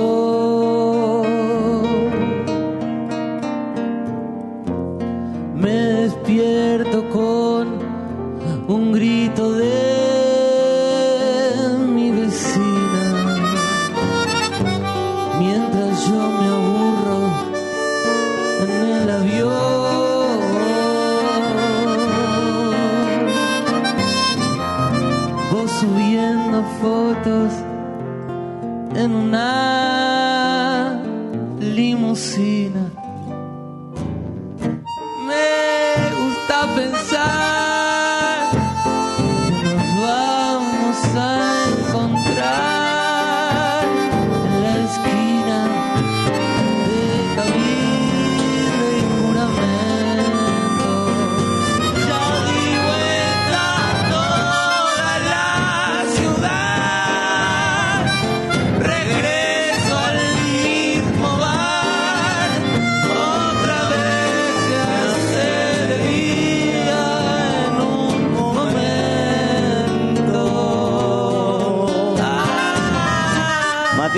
Pasó. 0.05 0.64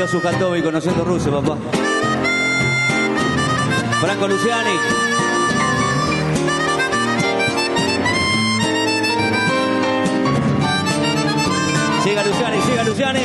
Mateo 0.07 0.21
Sujatovi 0.21 0.61
conociendo 0.61 1.03
Rusia, 1.03 1.29
papá. 1.29 1.57
Franco 3.99 4.27
Luciani. 4.29 4.71
Siga 12.03 12.23
Luciani, 12.23 12.61
siga 12.61 12.83
Luciani. 12.85 13.19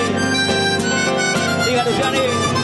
Siga 1.65 1.85
Luciani. 1.85 2.62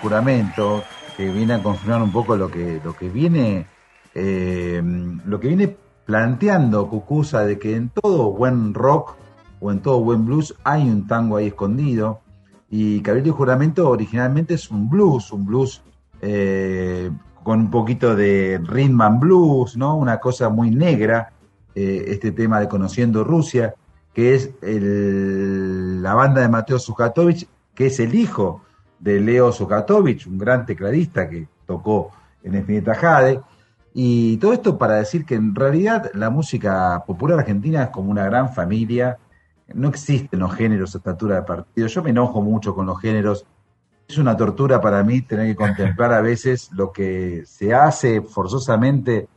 Juramento, 0.00 0.82
que 1.16 1.30
viene 1.30 1.54
a 1.54 1.62
confirmar 1.62 2.02
un 2.02 2.12
poco 2.12 2.36
lo 2.36 2.50
que, 2.50 2.80
lo 2.84 2.94
que 2.94 3.08
viene, 3.08 3.66
eh, 4.14 4.80
lo 5.26 5.40
que 5.40 5.48
viene 5.48 5.76
planteando 6.06 6.88
Cucusa 6.88 7.44
de 7.44 7.58
que 7.58 7.74
en 7.74 7.90
todo 7.90 8.32
buen 8.32 8.74
rock 8.74 9.16
o 9.60 9.72
en 9.72 9.80
todo 9.80 10.00
buen 10.00 10.24
blues 10.24 10.54
hay 10.62 10.82
un 10.88 11.06
tango 11.06 11.36
ahí 11.36 11.48
escondido. 11.48 12.20
Y 12.70 13.00
Cabello 13.00 13.28
y 13.28 13.36
Juramento 13.36 13.90
originalmente 13.90 14.54
es 14.54 14.70
un 14.70 14.88
blues, 14.88 15.32
un 15.32 15.46
blues 15.46 15.82
eh, 16.20 17.10
con 17.42 17.60
un 17.60 17.70
poquito 17.70 18.14
de 18.14 18.60
rhythm 18.62 19.00
and 19.00 19.20
blues, 19.20 19.76
¿no? 19.76 19.96
Una 19.96 20.18
cosa 20.18 20.48
muy 20.48 20.70
negra, 20.70 21.32
eh, 21.74 22.04
este 22.08 22.30
tema 22.32 22.60
de 22.60 22.68
Conociendo 22.68 23.24
Rusia, 23.24 23.74
que 24.12 24.34
es 24.34 24.50
el- 24.62 26.02
la 26.02 26.14
banda 26.14 26.40
de 26.40 26.48
Mateo 26.48 26.78
Sujatovich, 26.78 27.48
que 27.74 27.86
es 27.86 27.98
el 28.00 28.14
hijo 28.14 28.62
de 28.98 29.20
Leo 29.20 29.52
Sujatovich, 29.52 30.26
un 30.26 30.38
gran 30.38 30.66
tecladista 30.66 31.28
que 31.28 31.46
tocó 31.66 32.10
en 32.42 32.54
Espineta 32.56 32.94
Jade. 32.94 33.40
Y 33.94 34.36
todo 34.38 34.52
esto 34.52 34.78
para 34.78 34.94
decir 34.96 35.24
que 35.24 35.34
en 35.34 35.54
realidad 35.54 36.10
la 36.14 36.30
música 36.30 37.02
popular 37.06 37.40
argentina 37.40 37.84
es 37.84 37.88
como 37.90 38.10
una 38.10 38.24
gran 38.24 38.52
familia. 38.52 39.18
No 39.74 39.88
existen 39.88 40.40
los 40.40 40.54
géneros 40.54 40.94
a 40.94 40.98
estatura 40.98 41.36
de 41.36 41.42
partido. 41.42 41.86
Yo 41.86 42.02
me 42.02 42.10
enojo 42.10 42.40
mucho 42.40 42.74
con 42.74 42.86
los 42.86 43.00
géneros. 43.00 43.44
Es 44.06 44.18
una 44.18 44.36
tortura 44.36 44.80
para 44.80 45.02
mí 45.02 45.20
tener 45.22 45.46
que 45.48 45.56
contemplar 45.56 46.12
a 46.12 46.20
veces 46.20 46.70
lo 46.72 46.92
que 46.92 47.42
se 47.44 47.74
hace 47.74 48.22
forzosamente 48.22 49.16
en 49.18 49.28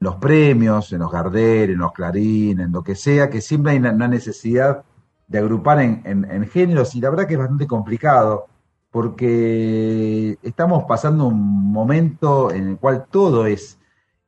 los 0.00 0.16
premios, 0.16 0.92
en 0.92 1.00
los 1.00 1.10
Gardel, 1.10 1.70
en 1.70 1.78
los 1.78 1.92
Clarín, 1.92 2.60
en 2.60 2.72
lo 2.72 2.82
que 2.82 2.94
sea, 2.94 3.30
que 3.30 3.40
siempre 3.40 3.72
hay 3.72 3.78
una, 3.78 4.08
necesidad 4.08 4.82
de 5.26 5.38
agrupar 5.38 5.80
en- 5.80 6.02
en 6.04 6.46
géneros 6.48 6.94
y 6.94 7.00
la 7.00 7.10
verdad 7.10 7.26
que 7.26 7.34
es 7.34 7.38
bastante 7.38 7.66
complicado 7.66 8.46
porque 8.90 10.38
estamos 10.42 10.84
pasando 10.84 11.26
un 11.26 11.72
momento 11.72 12.50
en 12.50 12.68
el 12.68 12.78
cual 12.78 13.06
todo 13.10 13.46
es 13.46 13.78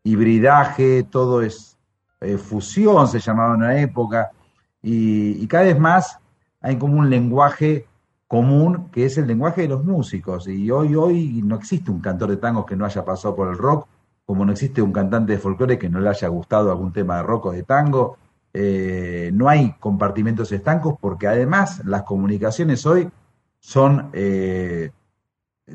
hibridaje, 0.02 1.02
todo 1.04 1.42
es 1.42 1.78
eh, 2.20 2.36
fusión, 2.36 3.08
se 3.08 3.20
llamaba 3.20 3.54
en 3.54 3.62
una 3.62 3.80
época, 3.80 4.30
y, 4.82 5.42
y 5.42 5.46
cada 5.46 5.64
vez 5.64 5.78
más 5.78 6.18
hay 6.60 6.76
como 6.76 6.98
un 6.98 7.10
lenguaje 7.10 7.86
común 8.30 8.90
que 8.92 9.06
es 9.06 9.18
el 9.18 9.26
lenguaje 9.26 9.62
de 9.62 9.68
los 9.68 9.84
músicos. 9.84 10.46
Y 10.46 10.70
hoy, 10.70 10.94
hoy 10.94 11.42
no 11.42 11.56
existe 11.56 11.90
un 11.90 12.00
cantor 12.00 12.30
de 12.30 12.36
tangos 12.36 12.64
que 12.64 12.76
no 12.76 12.84
haya 12.84 13.04
pasado 13.04 13.34
por 13.34 13.48
el 13.48 13.58
rock, 13.58 13.88
como 14.24 14.44
no 14.44 14.52
existe 14.52 14.80
un 14.80 14.92
cantante 14.92 15.32
de 15.32 15.38
folclore 15.38 15.76
que 15.78 15.88
no 15.88 15.98
le 15.98 16.10
haya 16.10 16.28
gustado 16.28 16.70
algún 16.70 16.92
tema 16.92 17.16
de 17.16 17.22
rock 17.24 17.46
o 17.46 17.50
de 17.50 17.64
tango. 17.64 18.18
Eh, 18.54 19.30
no 19.34 19.48
hay 19.48 19.72
compartimentos 19.80 20.52
estancos 20.52 20.94
porque 21.00 21.26
además 21.26 21.84
las 21.84 22.04
comunicaciones 22.04 22.86
hoy 22.86 23.10
son 23.60 24.10
eh, 24.12 24.90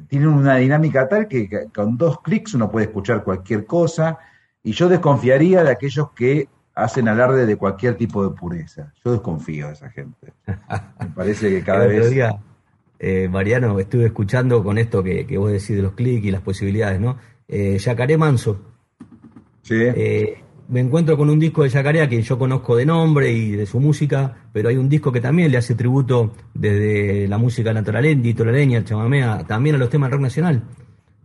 tienen 0.08 0.28
una 0.28 0.58
dinámica 0.58 1.08
tal 1.08 1.28
que, 1.28 1.68
con 1.74 1.98
dos 1.98 2.22
clics 2.22 2.54
uno 2.54 2.70
puede 2.70 2.88
escuchar 2.88 3.24
cualquier 3.24 3.66
cosa 3.66 4.20
y 4.64 4.74
yo 4.74 4.90
desconfiaría 4.90 5.64
de 5.64 5.72
aquellos 5.72 6.12
que 6.12 6.50
hacen 6.74 7.08
alarde 7.08 7.46
de 7.46 7.56
cualquier 7.56 7.96
tipo 7.96 8.28
de 8.28 8.36
pureza. 8.36 8.92
Yo 9.04 9.14
desconfío 9.14 9.68
de 9.68 9.74
esa 9.74 9.90
gente. 9.90 10.34
Me 11.00 11.08
parece 11.16 11.50
que 11.50 11.64
cada 11.64 11.86
vez... 11.86 12.10
día, 12.10 12.38
eh, 13.00 13.30
Mariano, 13.30 13.80
estuve 13.80 14.08
escuchando 14.08 14.64
con 14.64 14.78
esto 14.78 15.04
que, 15.04 15.26
que 15.26 15.38
vos 15.38 15.52
decís 15.52 15.76
de 15.76 15.82
los 15.82 15.94
clics 15.94 16.26
y 16.26 16.32
las 16.32 16.42
posibilidades, 16.42 17.00
¿no? 17.00 17.18
Eh, 17.48 17.78
Yacaré 17.78 18.18
Manso. 18.18 18.60
Sí. 19.62 19.76
Eh, 19.80 20.44
me 20.68 20.80
encuentro 20.80 21.16
con 21.18 21.30
un 21.30 21.40
disco 21.40 21.64
de 21.64 21.70
Yacaré 21.70 22.02
a 22.02 22.10
quien 22.10 22.22
yo 22.22 22.38
conozco 22.40 22.76
de 22.76 22.86
nombre 22.86 23.32
y 23.32 23.52
de 23.52 23.66
su 23.66 23.80
música, 23.80 24.36
pero 24.52 24.70
hay 24.70 24.78
un 24.78 24.90
disco 24.90 25.12
que 25.12 25.22
también 25.22 25.52
le 25.52 25.58
hace 25.58 25.76
tributo 25.76 26.34
desde 26.54 27.28
la 27.28 27.38
música 27.38 27.74
naturaleña, 27.74 28.36
tolereña, 28.36 28.80
el 28.80 28.86
chamamé, 28.86 29.24
a- 29.24 29.44
también 29.46 29.76
a 29.76 29.78
los 29.80 29.90
temas 29.90 30.10
rock 30.12 30.22
nacional. 30.22 30.64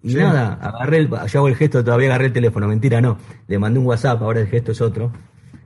Y 0.03 0.11
Sí. 0.11 0.17
nada, 0.17 0.55
agarré 0.55 0.99
el, 0.99 1.09
yo 1.09 1.39
hago 1.41 1.49
el 1.49 1.57
gesto, 1.57 1.85
todavía 1.85 2.09
agarré 2.09 2.27
el 2.27 2.33
teléfono, 2.33 2.67
mentira, 2.69 3.01
no. 3.01 3.19
Le 3.49 3.59
mandé 3.59 3.79
un 3.79 3.87
WhatsApp, 3.87 4.23
ahora 4.23 4.41
el 4.41 4.47
gesto 4.47 4.73
es 4.73 4.81
otro. 4.81 5.13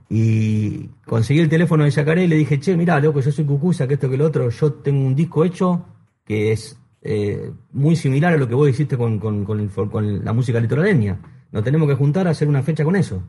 Y 0.09 0.89
conseguí 1.05 1.39
el 1.39 1.49
teléfono 1.49 1.83
de 1.83 1.89
Yacaré 1.89 2.25
y 2.25 2.27
le 2.27 2.35
dije, 2.35 2.59
che, 2.59 2.77
mirá, 2.77 2.99
loco, 2.99 3.21
yo 3.21 3.31
soy 3.31 3.45
Cucusa, 3.45 3.87
que 3.87 3.95
esto 3.95 4.09
que 4.09 4.17
lo 4.17 4.25
otro, 4.25 4.49
yo 4.49 4.73
tengo 4.73 5.05
un 5.05 5.15
disco 5.15 5.43
hecho 5.43 5.85
que 6.25 6.51
es 6.51 6.77
eh, 7.01 7.51
muy 7.71 7.95
similar 7.95 8.33
a 8.33 8.37
lo 8.37 8.47
que 8.47 8.55
vos 8.55 8.67
hiciste 8.69 8.97
con, 8.97 9.19
con- 9.19 9.45
con 9.45 9.59
el 9.59 9.69
fol- 9.69 9.89
con 9.91 10.23
la 10.25 10.33
música 10.33 10.59
litoraleña. 10.59 11.19
Nos 11.51 11.63
tenemos 11.63 11.87
que 11.87 11.93
juntar 11.95 12.27
a 12.27 12.31
hacer 12.31 12.47
una 12.47 12.61
fecha 12.63 12.83
con 12.83 12.95
eso. 12.95 13.21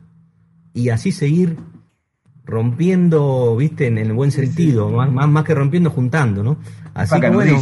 Y 0.77 0.89
así 0.89 1.11
seguir 1.11 1.57
rompiendo, 2.45 3.55
viste, 3.57 3.87
en 3.87 3.97
el 3.97 4.13
buen 4.13 4.31
sentido, 4.31 4.89
Más, 4.89 5.11
más, 5.11 5.27
más 5.27 5.43
que 5.43 5.53
rompiendo, 5.55 5.89
juntando, 5.89 6.43
¿no? 6.43 6.57
Así 6.93 7.09
que 7.21 7.27
bueno, 7.35 7.57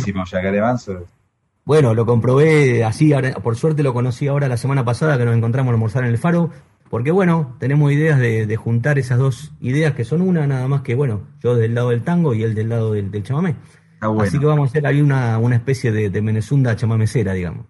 bueno, 1.65 1.93
lo 1.95 2.05
comprobé 2.05 2.83
así, 2.83 3.11
ahora- 3.13 3.33
por 3.35 3.55
suerte 3.55 3.81
lo 3.83 3.93
conocí 3.93 4.27
ahora 4.27 4.47
la 4.47 4.57
semana 4.57 4.85
pasada 4.85 5.17
que 5.17 5.25
nos 5.25 5.35
encontramos 5.35 5.71
a 5.71 5.73
almorzar 5.73 6.03
en 6.03 6.11
el 6.11 6.17
Faro, 6.17 6.51
porque 6.89 7.09
bueno, 7.11 7.55
tenemos 7.59 7.91
ideas 7.91 8.19
de, 8.19 8.45
de 8.45 8.55
juntar 8.57 8.99
esas 8.99 9.17
dos 9.17 9.51
ideas 9.59 9.93
que 9.93 10.05
son 10.05 10.21
una, 10.21 10.45
nada 10.45 10.67
más 10.67 10.81
que 10.81 10.93
bueno, 10.93 11.21
yo 11.41 11.55
del 11.55 11.73
lado 11.73 11.89
del 11.89 12.03
tango 12.03 12.33
y 12.35 12.43
él 12.43 12.53
del 12.53 12.69
lado 12.69 12.91
del, 12.93 13.09
del 13.11 13.23
chamamé. 13.23 13.55
Está 13.95 14.07
bueno. 14.09 14.23
Así 14.23 14.37
que 14.39 14.45
vamos 14.45 14.67
a 14.67 14.69
hacer 14.69 14.85
ahí 14.85 15.01
una, 15.01 15.37
una 15.39 15.55
especie 15.55 15.91
de, 15.91 16.09
de 16.11 16.21
Menezunda 16.21 16.75
chamamecera, 16.75 17.33
digamos. 17.33 17.65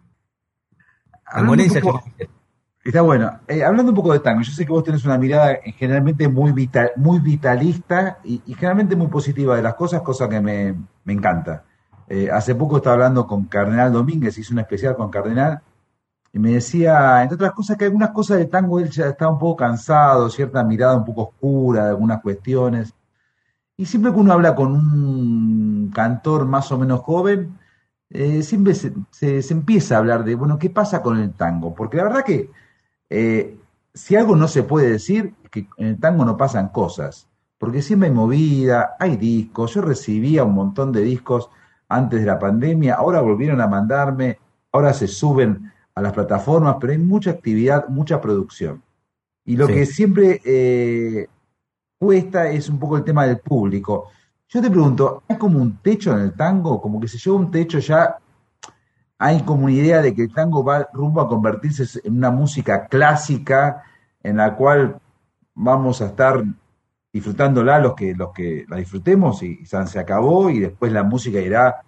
Hablando 1.26 1.52
un 1.64 1.70
poco- 1.82 2.00
chamamecera. 2.00 2.30
Está 2.86 3.02
bueno. 3.02 3.40
Eh, 3.48 3.64
hablando 3.64 3.92
un 3.92 3.96
poco 3.96 4.14
de 4.14 4.20
tango, 4.20 4.42
yo 4.42 4.52
sé 4.52 4.64
que 4.66 4.72
vos 4.72 4.84
tenés 4.84 5.04
una 5.06 5.18
mirada 5.18 5.58
generalmente 5.78 6.28
muy, 6.30 6.52
vital, 6.52 6.92
muy 6.98 7.20
vitalista 7.20 8.20
y, 8.24 8.42
generalmente 8.54 8.96
muy 8.96 9.08
positiva 9.08 9.56
de 9.56 9.64
las 9.64 9.74
cosas, 9.74 10.02
cosa 10.04 10.30
que 10.30 10.40
me, 10.40 10.76
me 11.04 11.14
encanta. 11.14 11.64
Eh, 12.08 12.30
hace 12.32 12.54
poco 12.54 12.78
estaba 12.78 12.94
hablando 12.94 13.26
con 13.26 13.46
Cardenal 13.46 13.92
Domínguez, 13.92 14.38
hice 14.38 14.54
un 14.54 14.60
especial 14.60 14.96
con 14.96 15.10
Cardenal, 15.10 15.62
y 16.34 16.40
me 16.40 16.54
decía, 16.54 17.24
entre 17.24 17.36
otras 17.36 17.54
cosas, 17.54 17.78
que 17.78 17.86
algunas 17.86 18.12
cosas 18.12 18.40
de 18.40 18.46
tango 18.48 18.80
él 18.80 18.90
ya 18.92 19.08
estaba 19.10 19.32
un 19.34 19.40
poco 19.40 19.58
cansado, 19.58 20.30
cierta 20.30 20.64
mirada 20.64 20.98
un 20.98 21.06
poco 21.06 21.24
oscura 21.24 21.86
de 21.86 21.90
algunas 21.92 22.22
cuestiones. 22.22 22.94
Y 23.78 23.86
siempre 23.86 24.12
que 24.14 24.20
uno 24.20 24.34
habla 24.34 24.56
con 24.56 24.72
un 24.74 25.92
cantor 25.94 26.46
más 26.46 26.72
o 26.72 26.78
menos 26.78 27.02
joven, 27.02 27.58
eh, 28.10 28.42
siempre 28.44 28.74
se, 28.76 28.94
se- 29.12 29.42
se 29.42 29.54
empieza 29.54 29.96
a 29.96 30.00
hablar 30.00 30.24
de, 30.24 30.36
bueno, 30.36 30.58
¿qué 30.60 30.70
pasa 30.70 31.02
con 31.02 31.20
el 31.20 31.34
tango? 31.34 31.74
Porque 31.76 31.98
la 31.98 32.04
verdad 32.04 32.24
que 32.26 32.52
eh, 33.10 33.58
si 33.94 34.16
algo 34.16 34.36
no 34.36 34.48
se 34.48 34.64
puede 34.64 34.90
decir, 34.90 35.34
es 35.44 35.50
que 35.50 35.68
en 35.78 35.88
el 35.88 36.00
tango 36.00 36.26
no 36.26 36.38
pasan 36.38 36.70
cosas, 36.70 37.28
porque 37.58 37.82
siempre 37.82 38.10
hay 38.10 38.16
movida, 38.16 38.96
hay 39.00 39.16
discos, 39.18 39.74
yo 39.74 39.82
recibía 39.82 40.44
un 40.44 40.54
montón 40.54 40.92
de 40.92 41.02
discos 41.02 41.50
antes 41.88 42.20
de 42.20 42.26
la 42.26 42.40
pandemia, 42.40 42.96
ahora 42.96 43.22
volvieron 43.22 43.62
a 43.62 43.68
mandarme, 43.68 44.40
ahora 44.72 44.94
se 44.94 45.08
suben 45.08 45.72
a 45.94 46.02
las 46.02 46.12
plataformas, 46.14 46.76
pero 46.80 46.92
hay 46.92 47.00
mucha 47.00 47.32
actividad, 47.32 47.88
mucha 47.88 48.20
producción. 48.20 48.82
Y 49.46 49.56
lo 49.56 49.68
Sí. 49.68 49.74
que 49.74 49.86
siempre 49.86 50.42
eh, 50.44 51.28
cuesta 51.98 52.50
es 52.50 52.68
un 52.68 52.80
poco 52.80 52.98
el 52.98 53.04
tema 53.04 53.26
del 53.26 53.40
público. 53.40 54.10
Yo 54.50 54.62
te 54.62 54.70
pregunto, 54.70 55.24
¿hay 55.28 55.38
como 55.38 55.60
un 55.62 55.78
techo 55.78 56.12
en 56.14 56.20
el 56.20 56.34
tango? 56.34 56.82
Como 56.82 57.00
que 57.00 57.08
se 57.08 57.18
lleva 57.18 57.38
un 57.38 57.50
techo 57.52 57.80
ya, 57.80 58.18
hay 59.18 59.42
como 59.44 59.66
una 59.66 59.74
idea 59.74 60.02
de 60.02 60.14
que 60.14 60.24
el 60.24 60.34
tango 60.34 60.64
va 60.64 60.88
rumbo 60.94 61.22
a 61.22 61.28
convertirse 61.28 62.02
en 62.04 62.18
una 62.18 62.32
música 62.32 62.88
clásica 62.88 63.84
en 64.22 64.38
la 64.38 64.56
cual 64.56 65.00
vamos 65.54 66.02
a 66.02 66.08
estar 66.08 66.44
disfrutándola 67.14 67.80
los 67.80 67.94
que, 67.94 68.14
los 68.14 68.34
que 68.34 68.66
la 68.68 68.78
disfrutemos 68.78 69.42
y, 69.42 69.66
se 69.66 70.00
acabó 70.00 70.50
y 70.50 70.60
después 70.60 70.92
la 70.92 71.04
música 71.04 71.40
irá 71.40 71.82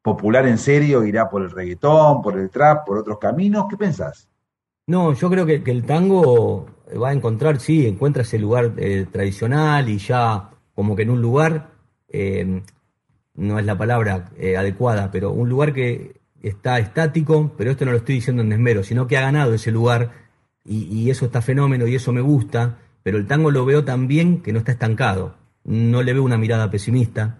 popular 0.00 0.46
en 0.46 0.58
serio, 0.58 1.04
irá 1.04 1.28
por 1.28 1.42
el 1.42 1.50
reggaetón, 1.50 2.22
por 2.22 2.38
el 2.38 2.50
trap, 2.50 2.86
por 2.86 2.98
otros 2.98 3.18
caminos. 3.18 3.66
¿Qué 3.68 3.76
pensás? 3.76 4.28
No, 4.86 5.12
yo 5.12 5.30
creo 5.30 5.46
que, 5.46 5.62
que 5.62 5.70
el 5.70 5.84
tango 5.84 6.66
va 7.02 7.10
a 7.10 7.12
encontrar, 7.12 7.60
sí, 7.60 7.86
encuentra 7.86 8.22
ese 8.22 8.38
lugar 8.38 8.72
eh, 8.76 9.06
tradicional 9.10 9.88
y 9.88 9.98
ya 9.98 10.50
como 10.74 10.96
que 10.96 11.02
en 11.02 11.10
un 11.10 11.22
lugar, 11.22 11.70
eh, 12.08 12.62
no 13.34 13.58
es 13.58 13.66
la 13.66 13.76
palabra 13.76 14.30
eh, 14.36 14.56
adecuada, 14.56 15.10
pero 15.10 15.32
un 15.32 15.48
lugar 15.48 15.72
que 15.72 16.20
está 16.48 16.78
estático, 16.78 17.54
pero 17.56 17.70
esto 17.70 17.84
no 17.84 17.92
lo 17.92 17.98
estoy 17.98 18.16
diciendo 18.16 18.42
en 18.42 18.50
desmero, 18.50 18.82
sino 18.82 19.06
que 19.06 19.16
ha 19.16 19.22
ganado 19.22 19.54
ese 19.54 19.70
lugar 19.70 20.12
y, 20.64 21.10
eso 21.10 21.26
está 21.26 21.42
fenómeno 21.42 21.86
y 21.86 21.94
eso 21.94 22.12
me 22.12 22.20
gusta, 22.20 22.78
pero 23.02 23.18
el 23.18 23.26
tango 23.26 23.50
lo 23.50 23.64
veo 23.64 23.84
también 23.84 24.42
que 24.42 24.52
no 24.52 24.58
está 24.58 24.72
estancado, 24.72 25.36
no 25.64 26.02
le 26.02 26.12
veo 26.12 26.22
una 26.22 26.38
mirada 26.38 26.70
pesimista, 26.70 27.38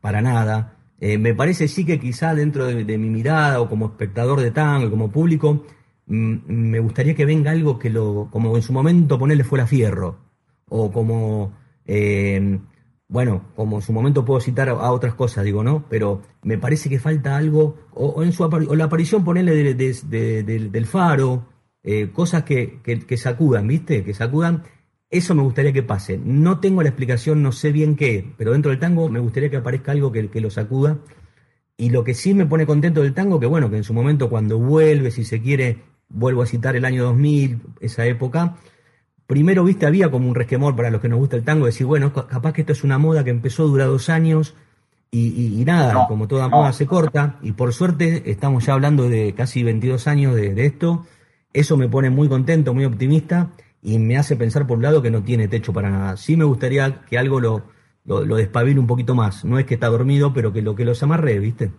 para 0.00 0.20
nada. 0.20 0.76
Eh, 1.00 1.18
me 1.18 1.34
parece 1.34 1.66
sí 1.68 1.84
que 1.84 1.98
quizá 1.98 2.34
dentro 2.34 2.66
de, 2.66 2.98
mi 2.98 3.10
mirada 3.10 3.60
o 3.60 3.68
como 3.68 3.86
espectador 3.86 4.40
de 4.40 4.50
tango, 4.50 4.90
como 4.90 5.10
público, 5.10 5.64
mm, 6.06 6.36
me 6.46 6.78
gustaría 6.80 7.14
que 7.14 7.24
venga 7.24 7.50
algo 7.50 7.78
que 7.78 7.90
lo, 7.90 8.28
como 8.30 8.56
en 8.56 8.62
su 8.62 8.72
momento 8.72 9.18
ponerle 9.18 9.44
fuera 9.44 9.66
fierro, 9.66 10.18
o 10.68 10.92
como, 10.92 11.52
eh, 11.86 12.58
bueno, 13.14 13.44
como 13.54 13.76
en 13.76 13.82
su 13.82 13.92
momento 13.92 14.24
puedo 14.24 14.40
citar 14.40 14.68
a, 14.68 14.90
otras 14.90 15.14
cosas, 15.14 15.44
digo, 15.44 15.62
¿no? 15.62 15.84
Pero 15.88 16.22
me 16.42 16.58
parece 16.58 16.88
que 16.88 16.98
falta 16.98 17.36
algo, 17.36 17.76
o, 17.92 18.24
en 18.24 18.32
su 18.32 18.42
la 18.74 18.84
aparición 18.86 19.22
ponerle 19.24 19.54
de- 19.54 19.74
de- 19.74 20.42
de- 20.42 20.68
del- 20.68 20.86
faro, 20.86 21.46
eh, 21.84 22.10
cosas 22.12 22.42
que, 22.42 22.80
que, 22.82 22.98
que 23.06 23.16
sacudan, 23.16 23.68
¿viste? 23.68 24.02
Que 24.02 24.14
sacudan. 24.14 24.64
Eso 25.10 25.32
me 25.36 25.42
gustaría 25.42 25.72
que 25.72 25.84
pase. 25.84 26.18
No 26.18 26.58
tengo 26.58 26.82
la 26.82 26.88
explicación, 26.88 27.40
no 27.40 27.52
sé 27.52 27.70
bien 27.70 27.94
qué, 27.94 28.34
pero 28.36 28.50
dentro 28.50 28.70
del 28.72 28.80
tango 28.80 29.08
me 29.08 29.20
gustaría 29.20 29.48
que 29.48 29.58
aparezca 29.58 29.92
algo 29.92 30.10
que, 30.10 30.28
que 30.28 30.40
lo 30.40 30.50
sacuda. 30.50 30.98
Y 31.76 31.90
lo 31.90 32.02
que 32.02 32.14
sí 32.14 32.34
me 32.34 32.46
pone 32.46 32.66
contento 32.66 33.00
del 33.02 33.14
tango, 33.14 33.38
que 33.38 33.46
bueno, 33.46 33.70
que 33.70 33.76
en 33.76 33.84
su 33.84 33.94
momento 33.94 34.28
cuando 34.28 34.58
vuelve, 34.58 35.12
si 35.12 35.24
se 35.24 35.40
quiere, 35.40 35.78
vuelvo 36.08 36.42
a 36.42 36.46
citar 36.46 36.74
el 36.74 36.84
año 36.84 37.04
2000, 37.04 37.60
esa 37.80 38.06
época, 38.06 38.56
primero, 39.26 39.64
viste, 39.64 39.86
había 39.86 40.10
como 40.10 40.28
un 40.28 40.34
resquemor 40.34 40.76
para 40.76 40.90
los 40.90 41.00
que 41.00 41.08
nos 41.08 41.18
gusta 41.18 41.36
el 41.36 41.44
tango, 41.44 41.66
decir, 41.66 41.86
bueno, 41.86 42.12
ca- 42.12 42.26
capaz 42.26 42.52
que 42.52 42.62
esto 42.62 42.72
es 42.72 42.84
una 42.84 42.98
moda 42.98 43.24
que 43.24 43.30
empezó, 43.30 43.66
dura 43.66 43.86
dos 43.86 44.08
años, 44.08 44.54
y, 45.10 45.28
y- 45.28 45.60
y 45.60 45.64
nada, 45.64 45.92
No, 45.94 46.06
como 46.08 46.26
toda 46.28 46.48
no. 46.48 46.56
moda 46.58 46.72
se 46.72 46.86
corta, 46.86 47.38
y 47.42 47.52
por 47.52 47.72
suerte 47.72 48.30
estamos 48.30 48.66
ya 48.66 48.74
hablando 48.74 49.08
de 49.08 49.34
casi 49.34 49.62
22 49.62 50.06
años 50.08 50.34
de, 50.34 50.54
de 50.54 50.66
esto, 50.66 51.06
eso 51.52 51.76
me 51.76 51.88
pone 51.88 52.10
muy 52.10 52.28
contento, 52.28 52.74
muy 52.74 52.84
optimista, 52.84 53.50
y 53.82 53.98
me 53.98 54.16
hace 54.16 54.34
pensar 54.36 54.66
por 54.66 54.78
un 54.78 54.82
lado 54.84 55.02
que 55.02 55.10
no 55.10 55.22
tiene 55.22 55.46
techo 55.46 55.72
para 55.72 55.90
nada. 55.90 56.16
Sí 56.16 56.36
me 56.36 56.44
gustaría 56.44 57.02
que 57.04 57.18
algo 57.18 57.38
lo, 57.40 57.62
lo, 58.06 58.24
lo 58.24 58.36
despabile 58.36 58.80
un 58.80 58.86
poquito 58.86 59.14
más, 59.14 59.44
no 59.44 59.58
es 59.58 59.66
que 59.66 59.74
está 59.74 59.88
dormido, 59.88 60.32
pero 60.32 60.52
que 60.52 60.62
lo 60.62 60.74
que 60.74 60.84
los 60.84 61.02
amarre, 61.02 61.38
¿viste? 61.38 61.70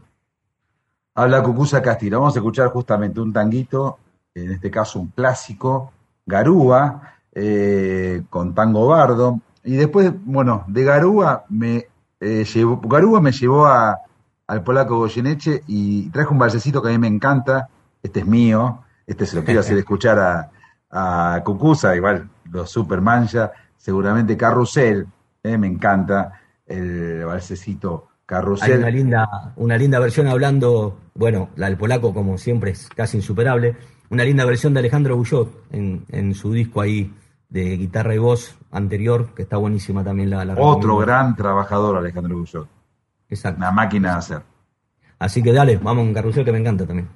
Habla 1.15 1.41
Cucuza 1.43 1.81
Castillo. 1.81 2.19
Vamos 2.19 2.35
a 2.35 2.39
escuchar 2.39 2.69
justamente 2.69 3.19
un 3.21 3.31
tanguito, 3.33 3.99
en 4.33 4.51
este 4.51 4.69
caso 4.69 4.99
un 4.99 5.07
clásico, 5.07 5.91
Garúa, 6.25 7.14
eh, 7.35 8.23
con 8.29 8.55
tango 8.55 8.87
bardo. 8.87 9.41
Y 9.63 9.75
después, 9.75 10.11
bueno, 10.23 10.63
de 10.67 10.83
Garúa 10.83 11.45
me 11.49 11.85
eh, 12.19 12.45
llevó, 12.45 12.79
Garúa 12.81 13.19
me 13.21 13.31
llevó 13.31 13.65
a, 13.65 13.99
al 14.47 14.63
polaco 14.63 14.97
Goyeneche 14.97 15.63
y 15.67 16.09
traje 16.09 16.29
un 16.31 16.39
balsecito 16.39 16.81
que 16.81 16.89
a 16.89 16.91
mí 16.91 16.97
me 16.97 17.07
encanta. 17.07 17.67
Este 18.01 18.21
es 18.21 18.25
mío, 18.25 18.83
este 19.05 19.25
se 19.25 19.35
lo 19.35 19.43
quiero 19.43 19.59
hacer 19.59 19.77
escuchar 19.79 20.19
a, 20.19 20.51
a 20.91 21.41
Cucuza, 21.43 21.95
igual 21.95 22.29
lo 22.51 22.65
supermancha, 22.65 23.51
seguramente 23.77 24.37
Carrusel, 24.37 25.07
eh, 25.43 25.57
me 25.57 25.67
encanta 25.67 26.39
el 26.65 27.25
balsecito 27.25 28.07
Hay 28.09 28.17
Carrusel. 28.25 28.79
una 28.79 28.89
linda, 28.89 29.53
una 29.57 29.77
linda 29.77 29.99
versión 29.99 30.27
hablando, 30.27 30.97
bueno, 31.15 31.49
la 31.55 31.67
del 31.67 31.77
polaco 31.77 32.13
como 32.13 32.37
siempre 32.37 32.71
es 32.71 32.87
casi 32.89 33.17
insuperable, 33.17 33.75
una 34.09 34.23
linda 34.23 34.45
versión 34.45 34.73
de 34.73 34.79
Alejandro 34.79 35.17
Bullot 35.17 35.65
en, 35.71 36.05
en 36.09 36.33
su 36.33 36.53
disco 36.53 36.81
ahí 36.81 37.11
de 37.55 37.77
guitarra 37.77 38.13
y 38.13 38.17
voz 38.17 38.57
anterior, 38.69 39.33
que 39.33 39.43
está 39.43 39.55
buenísima 39.55 40.03
también 40.03 40.29
la, 40.29 40.43
la 40.43 40.53
Otro 40.55 40.65
recomiendo. 40.65 40.97
gran 40.97 41.35
trabajador, 41.37 41.95
Alejandro 41.95 42.37
Bullot. 42.37 42.67
Exacto. 43.29 43.59
Una 43.59 43.71
máquina 43.71 44.11
de 44.11 44.17
hacer. 44.17 44.41
Así 45.19 45.41
que 45.41 45.53
dale, 45.53 45.77
vamos 45.77 46.03
con 46.03 46.13
Carrusel 46.13 46.43
que 46.43 46.51
me 46.51 46.57
encanta 46.59 46.85
también. 46.85 47.07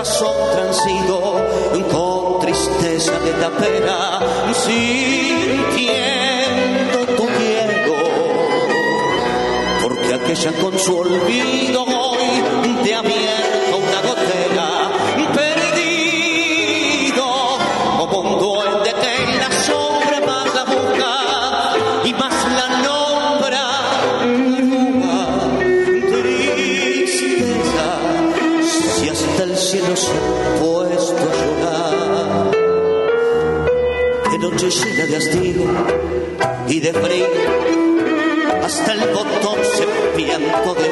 Corazón 0.00 0.34
transido 0.54 1.20
con 1.92 2.40
tristeza 2.40 3.18
de 3.18 3.32
tapera, 3.32 4.18
sintiendo 4.64 5.86
tu 7.16 7.26
quiero, 7.26 7.96
porque 9.82 10.14
aquella 10.14 10.52
con 10.52 10.78
su 10.78 10.96
olvido 10.96 11.84
de 36.80 36.94
frío, 36.94 37.26
hasta 38.62 38.92
el 38.94 39.00
botón 39.10 39.58
serpiento 39.76 40.74
de 40.74 40.89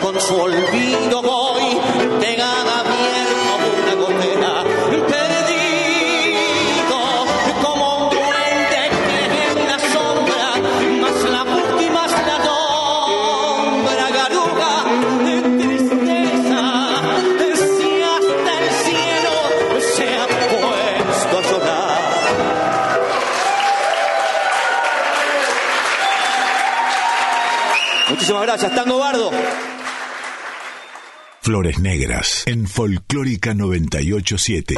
con 0.00 0.20
su 0.20 0.34
olvido 0.36 1.22
voy, 1.22 1.78
pegada 2.20 2.80
abierta 2.80 3.56
una 3.82 3.94
gotera, 3.94 4.64
perdido 5.08 6.98
como 7.62 7.84
un 7.96 8.10
duende 8.10 8.82
que 9.06 9.18
en 9.50 9.68
la 9.68 9.78
sombra, 9.78 10.48
más 11.00 11.18
la 11.30 11.42
y 11.82 11.90
más 11.90 12.12
la 12.12 12.38
nombra, 12.46 14.06
garuga 14.10 14.74
de 15.24 15.36
tristeza, 15.58 16.62
si 17.54 17.90
hasta 18.02 18.52
el 18.60 18.68
cielo 18.84 19.34
se 19.94 20.06
ha 20.16 20.26
puesto 20.26 21.34
a 21.38 21.42
llorar. 21.42 22.00
Muchísimas 28.08 28.42
gracias. 28.42 28.70
En 32.46 32.66
Folclórica 32.66 33.54
987. 33.54 34.74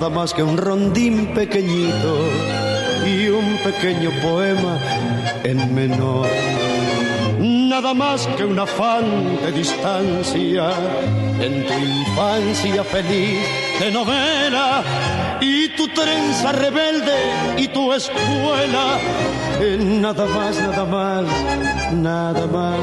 Nada 0.00 0.14
más 0.14 0.32
que 0.32 0.42
un 0.42 0.56
rondín 0.56 1.26
pequeñito 1.34 2.16
y 3.04 3.28
un 3.28 3.58
pequeño 3.58 4.10
poema 4.22 4.78
en 5.44 5.74
menor. 5.74 6.26
Nada 7.38 7.92
más 7.92 8.26
que 8.28 8.46
un 8.46 8.58
afán 8.58 9.36
de 9.42 9.52
distancia 9.52 10.70
en 11.38 11.66
tu 11.66 11.74
infancia 11.74 12.82
feliz 12.82 13.40
de 13.78 13.90
novela 13.90 14.82
y 15.38 15.68
tu 15.76 15.86
trenza 15.88 16.52
rebelde 16.52 17.58
y 17.58 17.68
tu 17.68 17.92
escuela. 17.92 18.98
Eh, 19.60 19.76
nada 19.78 20.24
más, 20.24 20.58
nada 20.60 20.84
más, 20.86 21.24
nada 21.92 22.46
más. 22.46 22.78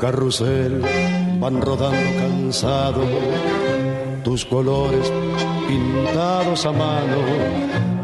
Carrusel 0.00 0.82
van 1.38 1.60
rodando 1.60 2.20
cansado, 2.20 3.04
tus 4.22 4.44
colores 4.44 5.10
pintados 5.66 6.64
a 6.66 6.72
mano, 6.72 7.16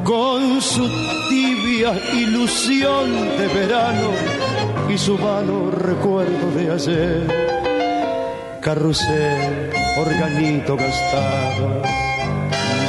con 0.04 0.60
su 0.60 0.88
tibia 1.28 1.92
ilusión 2.14 3.12
de 3.36 3.46
verano 3.48 4.10
y 4.88 4.98
su 4.98 5.16
vano 5.16 5.70
recuerdo 5.70 6.50
de 6.56 6.70
ayer. 6.72 7.48
Carrusel, 8.60 9.70
organito 9.98 10.76
gastado, 10.76 11.82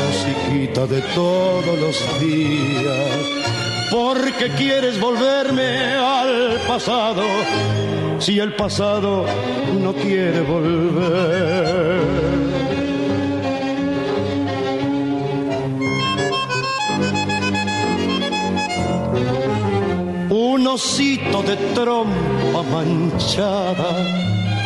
musiquita 0.07 0.87
de 0.87 1.01
todos 1.13 1.79
los 1.79 2.19
días, 2.19 3.19
porque 3.91 4.49
quieres 4.57 4.99
volverme 4.99 5.93
al 5.95 6.59
pasado, 6.67 7.23
si 8.17 8.39
el 8.39 8.55
pasado 8.55 9.25
no 9.79 9.93
quiere 9.93 10.41
volver. 10.41 11.99
Osito 20.69 21.41
de 21.41 21.55
trompa 21.73 22.63
manchada 22.71 23.89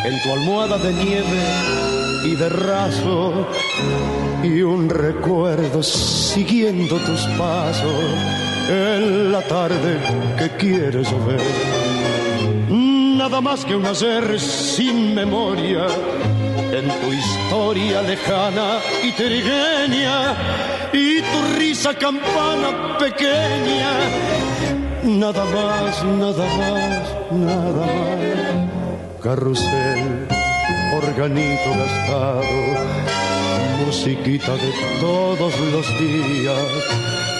en 0.04 0.22
tu 0.22 0.32
almohada 0.32 0.78
de 0.78 0.92
nieve 0.92 1.42
y 2.24 2.36
de 2.36 2.48
raso 2.48 3.48
y 4.42 4.62
un 4.62 4.90
recuerdo 4.90 5.82
siguiendo 5.82 6.96
tus 6.96 7.22
pasos 7.38 8.04
en 8.68 9.32
la 9.32 9.40
tarde 9.42 9.98
que 10.38 10.50
quieres 10.56 11.10
ver. 11.26 11.40
Nada 12.68 13.40
más 13.40 13.64
que 13.64 13.74
un 13.74 13.86
ayer 13.86 14.38
sin 14.38 15.14
memoria 15.14 15.86
en 16.70 16.86
tu 17.00 17.12
historia 17.12 18.02
lejana 18.02 18.78
y 19.02 19.12
trigueña 19.12 20.34
y 20.92 21.20
tu 21.20 21.58
risa 21.58 21.94
campana 21.94 22.98
pequeña. 22.98 24.83
Nada 25.04 25.44
más, 25.44 26.02
nada 26.02 26.46
más, 26.56 27.30
nada 27.30 27.70
más. 27.72 29.20
Carrusel, 29.22 30.26
organito 30.96 31.70
gastado, 31.76 32.44
musiquita 33.84 34.52
de 34.52 34.72
todos 35.00 35.52
los 35.72 35.86
días. 35.98 36.58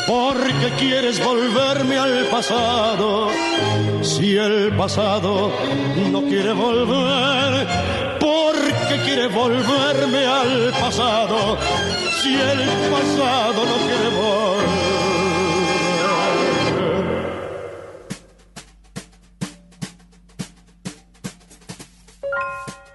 Porque 0.07 0.75
quieres 0.79 1.25
volverme 1.25 1.97
al 1.97 2.27
pasado, 2.27 3.29
si 4.03 4.37
el 4.37 4.77
pasado 4.77 5.51
no 6.13 6.21
quiere 6.21 6.53
volver. 6.53 7.67
Porque 8.21 9.03
quiere 9.07 9.29
volverme 9.29 10.27
al 10.27 10.71
pasado, 10.79 11.57
si 12.23 12.35
el 12.35 12.61
pasado 12.93 13.65
no 13.65 13.77
quiere 13.87 14.09
volver. 14.17 14.84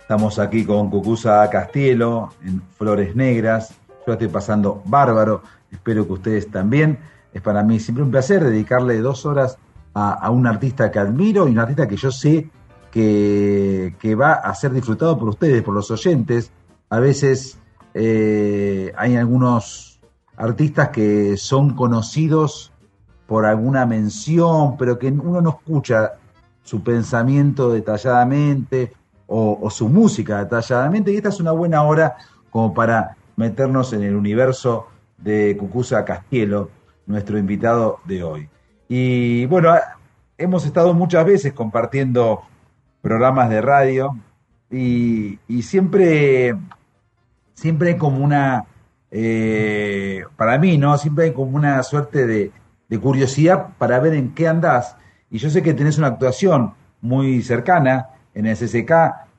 Estamos 0.10 0.40
aquí 0.40 0.66
con 0.66 0.90
Cucusa 0.90 1.48
Castielo 1.52 2.34
en 2.44 2.64
Flores 2.80 3.16
Negras. 3.16 3.76
Yo 4.08 4.14
estoy 4.14 4.28
pasando 4.28 4.82
bárbaro. 4.86 5.44
Espero 5.72 6.08
que 6.08 6.14
ustedes 6.14 6.50
también. 6.50 6.98
Es 7.32 7.44
para 7.44 7.62
mí 7.62 7.80
siempre 7.80 8.04
un 8.04 8.10
placer 8.10 8.44
dedicarle 8.44 9.02
dos 9.02 9.28
horas 9.28 9.60
a, 9.94 10.14
a 10.14 10.32
un 10.32 10.48
artista 10.48 10.90
que 10.90 10.98
admiro 10.98 11.48
y 11.48 11.52
un 11.52 11.60
artista 11.60 11.88
que 11.88 11.96
yo 11.96 12.10
sé 12.10 12.50
que, 12.90 13.96
que 14.00 14.16
va 14.16 14.34
a 14.34 14.56
ser 14.56 14.72
disfrutado 14.72 15.16
por 15.16 15.30
ustedes, 15.30 15.62
por 15.62 15.76
los 15.76 15.92
oyentes. 15.92 16.52
A 16.90 17.00
veces 17.00 17.60
eh, 17.94 18.92
hay 18.98 19.16
algunos 19.16 20.00
artistas 20.38 20.90
que 20.90 21.38
son 21.38 21.76
conocidos 21.76 22.72
por 23.28 23.46
alguna 23.46 23.86
mención, 23.86 24.76
pero 24.76 24.98
que 24.98 25.10
uno 25.10 25.40
no 25.40 25.52
escucha 25.52 26.14
su 26.64 26.82
pensamiento 26.82 27.70
detalladamente 27.70 28.94
o, 29.30 29.70
su 29.70 29.88
música 29.88 30.44
detalladamente. 30.44 31.12
Y 31.12 31.18
esta 31.18 31.30
es 31.30 31.40
una 31.40 31.52
buena 31.52 31.84
hora 31.84 32.18
como 32.50 32.74
para 32.74 33.16
meternos 33.36 33.94
en 33.94 34.04
el 34.04 34.16
universo 34.16 34.88
de 35.18 35.56
Cucuza 35.58 36.04
Castielo, 36.04 36.72
nuestro 37.06 37.38
invitado 37.38 38.00
de 38.06 38.24
hoy. 38.24 38.50
Y 38.88 39.46
bueno, 39.46 39.74
hemos 40.38 40.66
estado 40.66 40.94
muchas 40.94 41.26
veces 41.26 41.54
compartiendo 41.54 42.42
programas 43.02 43.50
de 43.50 43.62
radio 43.62 44.18
y, 44.72 45.40
y 45.48 45.62
siempre, 45.62 46.56
siempre 47.54 47.90
hay 47.90 47.98
como 47.98 48.24
una, 48.24 48.66
eh, 49.12 50.24
para 50.36 50.58
mí, 50.58 50.78
¿no? 50.78 50.98
Siempre 50.98 51.26
hay 51.26 51.34
como 51.34 51.56
una 51.56 51.82
suerte 51.84 52.26
de, 52.26 52.52
de 52.88 53.00
curiosidad 53.00 53.70
para 53.78 54.00
ver 54.00 54.16
en 54.16 54.34
qué 54.34 54.48
andás. 54.48 54.96
Y 55.30 55.38
yo 55.38 55.52
sé 55.52 55.62
que 55.62 55.76
tenés 55.76 56.00
una 56.00 56.08
actuación 56.08 56.74
muy 57.02 57.44
cercana 57.44 58.10
en 58.34 58.46
el 58.46 58.56
SSK, 58.56 58.92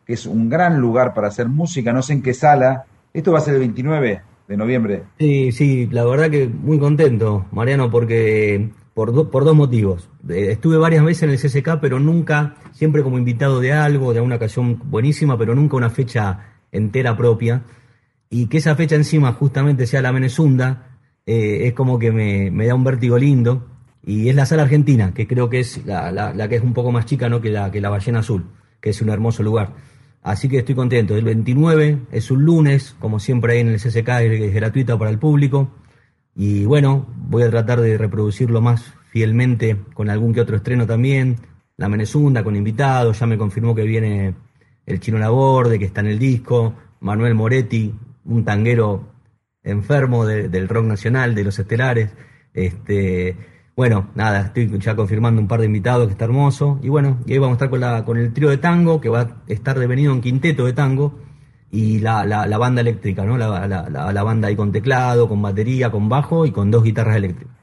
que 0.07 0.13
es 0.15 0.27
un 0.27 0.49
gran 0.49 0.81
lugar 0.81 1.15
para 1.15 1.29
hacer 1.29 1.49
música, 1.49 1.93
no 1.93 2.03
sé 2.03 2.15
en 2.15 2.23
qué 2.23 2.35
sala. 2.35 2.85
Esto 3.13 3.33
va 3.33 3.39
a 3.39 3.43
ser 3.43 3.55
el 3.55 3.61
29 3.61 4.23
de 4.49 4.57
noviembre. 4.57 5.03
Sí, 5.19 5.53
sí, 5.53 5.89
la 5.91 6.05
verdad 6.05 6.31
que 6.31 6.49
muy 6.49 6.79
contento, 6.79 7.47
Mariano, 7.53 7.91
porque 7.91 8.71
por, 8.95 9.13
do- 9.13 9.31
por 9.31 9.45
dos 9.45 9.55
motivos. 9.57 10.09
Eh, 10.29 10.49
Estuve 10.51 10.77
varias 10.77 11.05
veces 11.05 11.23
en 11.25 11.31
el 11.31 11.39
CCK, 11.39 11.81
pero 11.81 12.01
nunca, 12.01 12.57
siempre 12.73 13.03
como 13.03 13.19
invitado 13.19 13.61
de 13.61 13.73
algo, 13.73 14.13
de 14.13 14.21
una 14.21 14.37
ocasión 14.37 14.81
buenísima, 14.85 15.39
pero 15.39 15.55
nunca 15.55 15.77
una 15.77 15.91
fecha 15.91 16.41
entera 16.73 17.17
propia. 17.17 17.63
Y 18.29 18.47
que 18.47 18.59
esa 18.59 18.77
fecha 18.77 18.97
encima 18.97 19.33
justamente 19.33 19.87
sea 19.87 20.03
la 20.03 20.13
Venesunda, 20.13 20.99
eh, 21.27 21.67
es 21.67 21.73
como 21.75 21.99
que 21.99 22.13
me, 22.13 22.51
me 22.51 22.67
da 22.67 22.75
un 22.75 22.85
vértigo 22.85 23.19
lindo. 23.19 23.67
Y 24.05 24.29
es 24.29 24.35
la 24.35 24.47
sala 24.47 24.63
argentina, 24.63 25.13
que 25.15 25.27
creo 25.27 25.49
que 25.51 25.61
es 25.61 25.85
la, 25.85 26.11
la- 26.13 26.33
la 26.35 26.49
que 26.49 26.57
es 26.57 26.63
un 26.63 26.73
poco 26.75 26.91
más 26.93 27.07
chica 27.07 27.29
¿no? 27.29 27.41
que, 27.41 27.51
la, 27.51 27.71
que 27.71 27.81
la 27.81 27.91
Ballena 27.91 28.21
Azul, 28.21 28.45
que 28.81 28.91
es 28.91 29.01
un 29.03 29.11
hermoso 29.11 29.43
lugar. 29.43 29.75
Así 30.23 30.49
que 30.49 30.59
estoy 30.59 30.75
contento. 30.75 31.17
El 31.17 31.25
29 31.25 31.99
es 32.13 32.31
un 32.31 32.45
lunes, 32.45 32.95
como 32.99 33.19
siempre 33.21 33.55
ahí 33.55 33.61
en 33.61 33.69
el 33.69 33.81
CCK, 33.81 34.09
es, 34.21 34.55
gratuito 34.55 34.99
para 34.99 35.11
el 35.11 35.19
público. 35.19 35.71
Y 36.35 36.65
bueno, 36.65 37.07
voy 37.17 37.43
a 37.43 37.51
tratar 37.51 37.81
de 37.81 37.97
reproducirlo 37.97 38.61
más 38.61 38.95
fielmente 39.11 39.77
con 39.95 40.11
algún 40.11 40.33
que 40.35 40.41
otro 40.41 40.57
estreno 40.57 40.87
también. 40.87 41.37
La 41.77 41.89
Menezunda 41.89 42.45
con 42.45 42.57
invitados, 42.57 43.19
ya 43.19 43.27
me 43.27 43.39
confirmó 43.39 43.75
que 43.75 43.83
viene 43.85 44.35
el 44.87 45.01
Chino 45.01 45.19
Laborde, 45.19 45.79
que 45.79 45.87
está 45.87 46.01
en 46.03 46.09
el 46.09 46.19
disco, 46.19 46.75
Manuel 47.01 47.35
Moretti, 47.35 47.95
un 48.27 48.45
tanguero 48.45 49.09
enfermo 49.63 50.27
de- 50.27 50.49
del 50.49 50.69
rock 50.69 50.85
nacional, 50.85 51.35
de 51.35 51.45
los 51.45 51.59
estelares. 51.59 52.11
Este, 52.53 53.37
bueno, 53.81 54.11
nada, 54.15 54.41
estoy 54.43 54.79
ya 54.79 54.95
confirmando 54.95 55.41
un 55.41 55.49
par 55.49 55.61
de 55.61 55.65
invitados 55.67 56.07
que 56.07 56.13
está 56.13 56.27
hermoso. 56.27 56.79
Y 56.83 56.91
bueno, 56.91 57.19
y 57.25 57.33
ahí 57.33 57.39
vamos 57.39 57.55
a 57.55 57.57
estar 57.57 57.71
con, 57.71 57.81
la, 57.81 58.05
con 58.05 58.19
el 58.19 58.31
trío 58.35 58.51
de 58.51 58.59
tango, 58.59 59.01
que 59.01 59.09
va 59.09 59.21
a 59.23 59.37
estar 59.47 59.79
devenido 59.79 60.13
en 60.13 60.21
quinteto 60.21 60.67
de 60.67 60.75
tango, 60.75 61.15
y 61.71 61.99
la, 62.01 62.27
la- 62.27 62.59
banda 62.59 62.83
eléctrica, 62.83 63.25
¿no? 63.25 63.39
La 63.39 64.23
banda 64.23 64.49
ahí 64.49 64.57
con 64.57 64.71
teclado, 64.71 65.29
con 65.31 65.41
batería, 65.41 65.91
con 65.91 66.11
bajo 66.11 66.45
y 66.45 66.53
con 66.53 66.71
dos 66.71 66.83
guitarras 66.85 67.17
eléctricas. 67.17 67.57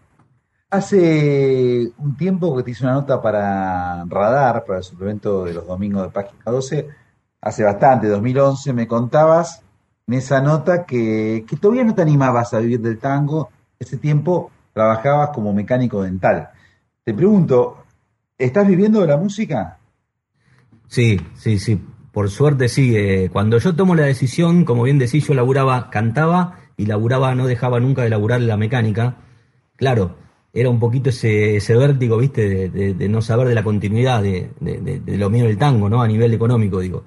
Hace 0.70 1.94
un 1.98 2.18
tiempo 2.18 2.56
que 2.58 2.64
te 2.64 2.72
hice 2.72 2.84
una 2.84 2.94
nota 2.96 3.22
para 3.22 4.04
Radar, 4.06 4.66
para 4.66 4.80
el 4.80 4.84
suplemento 4.84 5.46
de 5.46 5.54
los 5.54 5.66
domingos 5.66 6.04
de 6.04 6.10
página 6.10 6.44
12, 6.46 6.88
hace 7.42 7.64
bastante, 7.64 8.08
2011, 8.10 8.74
me 8.74 8.86
contabas 8.88 9.64
en 10.08 10.16
esa 10.16 10.42
nota 10.42 10.86
que, 10.86 11.46
que 11.48 11.56
todavía 11.56 11.86
no 11.86 11.96
te 11.96 12.02
animabas 12.02 12.54
a 12.54 12.60
vivir 12.60 12.82
del 12.82 13.00
tango, 13.00 13.50
ese 13.80 13.98
tiempo 13.98 14.52
trabajabas 14.78 15.30
como 15.34 15.52
mecánico 15.54 16.04
dental. 16.04 16.50
Te 17.04 17.12
pregunto, 17.14 17.84
¿estás 18.38 18.68
viviendo 18.68 19.02
de 19.02 19.08
la 19.08 19.18
música? 19.18 19.80
Sí, 20.88 21.20
sí, 21.36 21.60
sí. 21.60 21.82
Por 22.12 22.30
suerte 22.30 22.70
sí. 22.70 22.96
eh, 22.96 23.30
cuando 23.32 23.58
yo 23.58 23.76
tomo 23.76 23.96
la 23.96 24.04
decisión, 24.06 24.66
como 24.66 24.84
bien 24.84 25.00
decís, 25.00 25.28
yo 25.28 25.34
laburaba, 25.34 25.90
cantaba 25.90 26.60
y 26.78 26.86
laburaba, 26.86 27.36
no 27.36 27.48
dejaba 27.48 27.80
nunca 27.80 28.04
de 28.04 28.10
laburar 28.10 28.42
la 28.42 28.58
mecánica. 28.58 29.18
Claro, 29.76 30.16
era 30.54 30.70
un 30.70 30.80
poquito 30.80 31.10
ese, 31.10 31.58
ese 31.58 31.76
vértigo, 31.76 32.18
viste, 32.18 32.70
de, 32.70 33.10
no 33.10 33.22
saber 33.22 33.48
de 33.48 33.56
la 33.56 33.64
continuidad 33.64 34.24
de, 34.24 34.52
de- 34.60 35.18
lo 35.18 35.30
mío 35.30 35.46
del 35.46 35.58
tango, 35.58 35.90
¿no? 35.90 36.02
A 36.02 36.08
nivel 36.08 36.34
económico, 36.34 36.80
digo. 36.80 37.04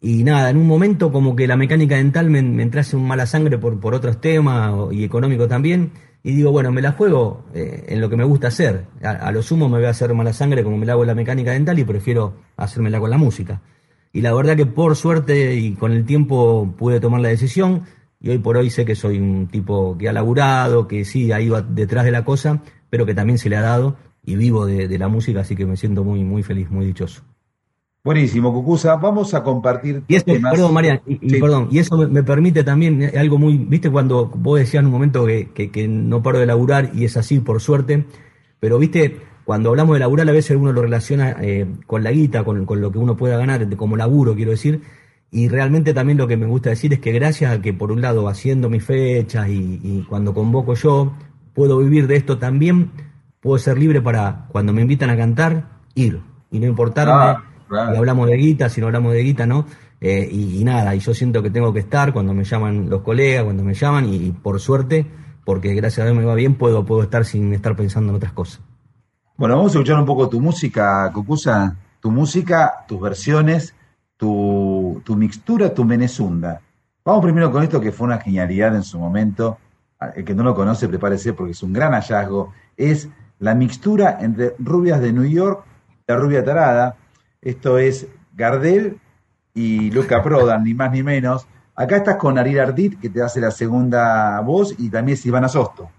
Y 0.00 0.22
nada, 0.24 0.50
en 0.50 0.56
un 0.56 0.66
momento 0.66 1.10
como 1.12 1.34
que 1.36 1.46
la 1.48 1.56
mecánica 1.56 1.96
dental 1.96 2.30
me, 2.30 2.42
me 2.42 2.62
entrase 2.62 2.96
un 2.96 3.06
mala 3.06 3.26
sangre 3.26 3.58
por, 3.58 3.80
por 3.80 3.94
otros 3.94 4.20
temas 4.20 4.74
y 4.92 5.04
económico 5.04 5.48
también. 5.48 5.92
Y 6.22 6.34
digo, 6.34 6.50
bueno, 6.50 6.72
me 6.72 6.82
la 6.82 6.92
juego 6.92 7.44
eh, 7.54 7.84
en 7.88 8.00
lo 8.00 8.10
que 8.10 8.16
me 8.16 8.24
gusta 8.24 8.48
hacer. 8.48 8.86
A, 9.02 9.30
lo 9.30 9.42
sumo 9.42 9.68
me 9.68 9.78
voy 9.78 9.86
a 9.86 9.90
hacer 9.90 10.12
mala 10.14 10.32
sangre 10.32 10.64
como 10.64 10.76
me 10.76 10.84
la 10.84 10.92
hago 10.92 11.02
en 11.02 11.08
la 11.08 11.14
mecánica 11.14 11.52
dental 11.52 11.78
y 11.78 11.84
prefiero 11.84 12.34
hacérmela 12.56 12.98
con 13.00 13.10
la 13.10 13.18
música. 13.18 13.62
Y 14.12 14.20
la 14.20 14.34
verdad 14.34 14.56
que 14.56 14.66
por 14.66 14.96
suerte 14.96 15.54
y 15.54 15.74
con 15.74 15.92
el 15.92 16.04
tiempo 16.04 16.74
pude 16.76 17.00
tomar 17.00 17.20
la 17.20 17.28
decisión 17.28 17.84
y 18.20 18.30
hoy 18.30 18.38
por 18.38 18.56
hoy 18.56 18.70
sé 18.70 18.84
que 18.84 18.96
soy 18.96 19.18
un 19.18 19.46
tipo 19.46 19.96
que 19.96 20.08
ha 20.08 20.12
laburado, 20.12 20.88
que 20.88 21.04
sí 21.04 21.30
ha 21.30 21.40
ido 21.40 21.62
detrás 21.62 22.04
de 22.04 22.10
la 22.10 22.24
cosa, 22.24 22.62
pero 22.90 23.06
que 23.06 23.14
también 23.14 23.38
se 23.38 23.48
le 23.48 23.56
ha 23.56 23.62
dado 23.62 23.96
y 24.24 24.34
vivo 24.34 24.66
de, 24.66 24.88
de 24.88 24.98
la 24.98 25.08
música, 25.08 25.40
así 25.40 25.54
que 25.54 25.66
me 25.66 25.76
siento 25.76 26.04
muy, 26.04 26.24
muy 26.24 26.42
feliz, 26.42 26.68
muy 26.70 26.84
dichoso. 26.86 27.22
Buenísimo, 28.04 28.52
Cucusa. 28.52 28.96
Vamos 28.96 29.34
a 29.34 29.42
compartir 29.42 30.02
Y 30.08 30.14
eso, 30.14 30.24
temas. 30.24 30.52
perdón, 30.52 30.72
Marian, 30.72 31.00
y, 31.06 31.38
perdón, 31.38 31.68
y 31.70 31.78
eso 31.78 31.96
me, 31.98 32.06
me 32.06 32.22
permite 32.22 32.64
también 32.64 33.02
eh, 33.02 33.12
algo 33.18 33.38
muy, 33.38 33.58
viste, 33.58 33.90
cuando 33.90 34.26
vos 34.28 34.58
decías 34.58 34.80
en 34.80 34.86
un 34.86 34.92
momento 34.92 35.26
que, 35.26 35.50
que- 35.52 35.70
que 35.70 35.88
no 35.88 36.22
paro 36.22 36.38
de 36.38 36.46
laburar, 36.46 36.90
y 36.94 37.04
es 37.04 37.16
así, 37.16 37.40
por 37.40 37.60
suerte, 37.60 38.04
pero 38.60 38.78
viste, 38.78 39.20
cuando 39.44 39.70
hablamos 39.70 39.94
de 39.96 40.00
laburar, 40.00 40.28
a 40.28 40.32
veces 40.32 40.56
uno 40.56 40.72
lo 40.72 40.82
relaciona 40.82 41.36
eh, 41.40 41.66
con 41.86 42.02
la 42.02 42.10
guita, 42.12 42.44
con, 42.44 42.64
con 42.64 42.80
lo 42.80 42.90
que 42.92 42.98
uno 42.98 43.16
pueda 43.16 43.36
ganar, 43.36 43.68
como 43.76 43.96
laburo, 43.96 44.34
quiero 44.34 44.52
decir, 44.52 44.80
y 45.30 45.48
realmente 45.48 45.92
también 45.92 46.16
lo 46.18 46.26
que 46.26 46.38
me 46.38 46.46
gusta 46.46 46.70
decir 46.70 46.92
es 46.94 47.00
que 47.00 47.12
gracias 47.12 47.52
a 47.52 47.60
que, 47.60 47.74
por 47.74 47.92
un 47.92 48.00
lado, 48.00 48.28
haciendo 48.28 48.70
mis 48.70 48.84
fechas 48.84 49.48
y, 49.48 49.80
y 49.82 50.06
cuando 50.08 50.32
convoco 50.32 50.74
yo, 50.74 51.12
puedo 51.52 51.78
vivir 51.78 52.06
de 52.06 52.16
esto 52.16 52.38
también, 52.38 52.90
puedo 53.40 53.58
ser 53.58 53.76
libre 53.78 54.00
para, 54.00 54.46
cuando 54.50 54.72
me 54.72 54.80
invitan 54.82 55.10
a 55.10 55.16
cantar, 55.16 55.68
ir, 55.94 56.20
y 56.50 56.58
no 56.60 56.66
importarme 56.66 57.12
Ah, 57.12 57.44
claro. 57.68 57.94
y 57.94 57.96
hablamos 57.96 58.28
de 58.28 58.36
guita, 58.36 58.68
si 58.68 58.80
no 58.80 58.86
hablamos 58.86 59.12
de 59.12 59.22
guita, 59.22 59.46
¿no? 59.46 59.66
Eh, 60.00 60.28
y, 60.30 60.60
y 60.60 60.64
nada, 60.64 60.94
y 60.94 61.00
yo 61.00 61.12
siento 61.12 61.42
que 61.42 61.50
tengo 61.50 61.72
que 61.72 61.80
estar 61.80 62.12
cuando 62.12 62.34
me 62.34 62.44
llaman 62.44 62.88
los 62.88 63.02
colegas, 63.02 63.44
cuando 63.44 63.64
me 63.64 63.74
llaman, 63.74 64.12
y, 64.12 64.32
por 64.32 64.60
suerte, 64.60 65.06
porque 65.44 65.74
gracias 65.74 66.00
a 66.00 66.10
Dios 66.10 66.16
me 66.16 66.24
va 66.24 66.34
bien, 66.34 66.54
puedo, 66.54 66.84
puedo 66.84 67.02
estar 67.02 67.24
sin 67.24 67.52
estar 67.52 67.74
pensando 67.76 68.10
en 68.10 68.16
otras 68.16 68.32
cosas. 68.32 68.60
Bueno, 69.36 69.56
vamos 69.56 69.72
a 69.72 69.78
escuchar 69.78 69.98
un 69.98 70.06
poco 70.06 70.28
tu 70.28 70.40
música, 70.40 71.10
Cucusa. 71.12 71.76
Tu 72.00 72.12
música, 72.12 72.84
tus 72.86 73.00
versiones, 73.00 73.74
tu, 74.16 75.02
tu 75.04 75.16
mixtura, 75.16 75.74
tu 75.74 75.84
menezunda. 75.84 76.60
Vamos 77.04 77.24
primero 77.24 77.50
con 77.50 77.64
esto 77.64 77.80
que 77.80 77.90
fue 77.90 78.06
una 78.06 78.18
genialidad 78.18 78.74
en 78.76 78.84
su 78.84 79.00
momento. 79.00 79.58
El 80.14 80.24
que 80.24 80.34
no 80.34 80.44
lo 80.44 80.54
conoce, 80.54 80.88
prepárese 80.88 81.32
porque 81.32 81.52
es 81.52 81.62
un 81.62 81.72
gran 81.72 81.92
hallazgo. 81.92 82.52
Es 82.76 83.08
la 83.40 83.54
mixtura 83.54 84.18
entre 84.20 84.54
Rubias 84.58 85.00
de 85.00 85.12
New 85.12 85.24
York 85.24 85.64
la 86.08 86.16
Rubia 86.16 86.44
Tarada. 86.44 86.96
Esto 87.42 87.78
es 87.78 88.08
Gardel 88.34 88.98
y 89.54 89.90
Luca 89.90 90.22
Prodan, 90.22 90.64
ni 90.64 90.74
más 90.74 90.92
ni 90.92 91.02
menos. 91.02 91.46
Acá 91.74 91.98
estás 91.98 92.16
con 92.16 92.38
Ariel 92.38 92.60
Ardit, 92.60 92.98
que 93.00 93.08
te 93.08 93.22
hace 93.22 93.40
la 93.40 93.50
segunda 93.50 94.40
voz, 94.40 94.74
y 94.78 94.90
también 94.90 95.16
Silvana 95.16 95.48
Sosto. 95.48 95.90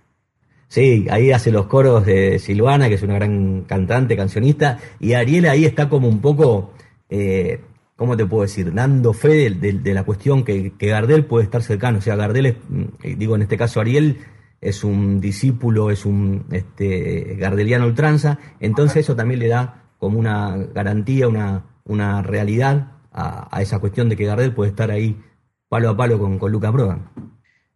Sí, 0.67 1.07
ahí 1.09 1.31
hace 1.31 1.51
los 1.51 1.65
coros 1.67 2.05
de 2.05 2.37
Silvana, 2.37 2.89
que 2.89 2.95
es 2.95 3.01
una 3.01 3.15
gran 3.15 3.61
cantante, 3.63 4.15
cancionista, 4.15 4.77
y 4.99 5.13
Ariel 5.13 5.45
ahí 5.47 5.65
está 5.65 5.89
como 5.89 6.07
un 6.07 6.19
poco, 6.19 6.73
eh, 7.09 7.61
¿cómo 7.95 8.15
te 8.17 8.25
puedo 8.25 8.43
decir? 8.43 8.73
Dando 8.73 9.13
fe 9.13 9.29
de, 9.29 9.49
de- 9.51 9.79
de 9.79 9.93
la 9.93 10.03
cuestión 10.03 10.43
que, 10.43 10.73
que 10.77 10.87
Gardel 10.87 11.25
puede 11.25 11.45
estar 11.45 11.63
cercano. 11.63 11.99
O 11.99 12.01
sea, 12.01 12.15
Gardel 12.17 12.45
es, 12.47 12.55
mm, 12.67 13.17
digo 13.17 13.35
en 13.35 13.41
este 13.43 13.57
caso 13.57 13.79
Ariel, 13.79 14.17
es 14.61 14.83
un 14.83 15.21
discípulo, 15.21 15.89
es 15.89 16.05
un 16.05 16.45
este, 16.51 17.35
gardeliano 17.39 17.85
ultranza, 17.85 18.37
entonces 18.59 18.97
eso 19.05 19.15
también 19.15 19.39
le 19.39 19.47
da 19.47 19.78
como 19.99 20.17
una 20.19 20.57
garantía, 20.73 21.27
una, 21.27 21.63
una 21.85 22.21
realidad 22.23 22.93
a, 23.11 23.55
a 23.55 23.61
esa 23.61 23.79
cuestión 23.79 24.09
de 24.09 24.15
que 24.15 24.25
Gardel 24.25 24.53
puede 24.53 24.71
estar 24.71 24.89
ahí 24.91 25.21
palo 25.67 25.89
a 25.89 25.97
palo 25.97 26.17
con, 26.17 26.39
con 26.39 26.51
Luca 26.51 26.71
Prodan. 26.71 27.09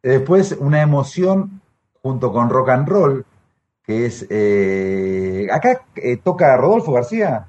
Después 0.02 0.58
una 0.60 0.82
emoción 0.82 1.62
junto 2.02 2.32
con 2.34 2.50
rock 2.50 2.70
and 2.70 2.88
roll, 2.90 3.26
que 3.86 4.06
es... 4.06 4.26
eh, 4.30 5.48
acá 5.52 5.86
eh, 5.96 6.18
toca 6.18 6.58
Rodolfo 6.58 6.94
García. 6.94 7.46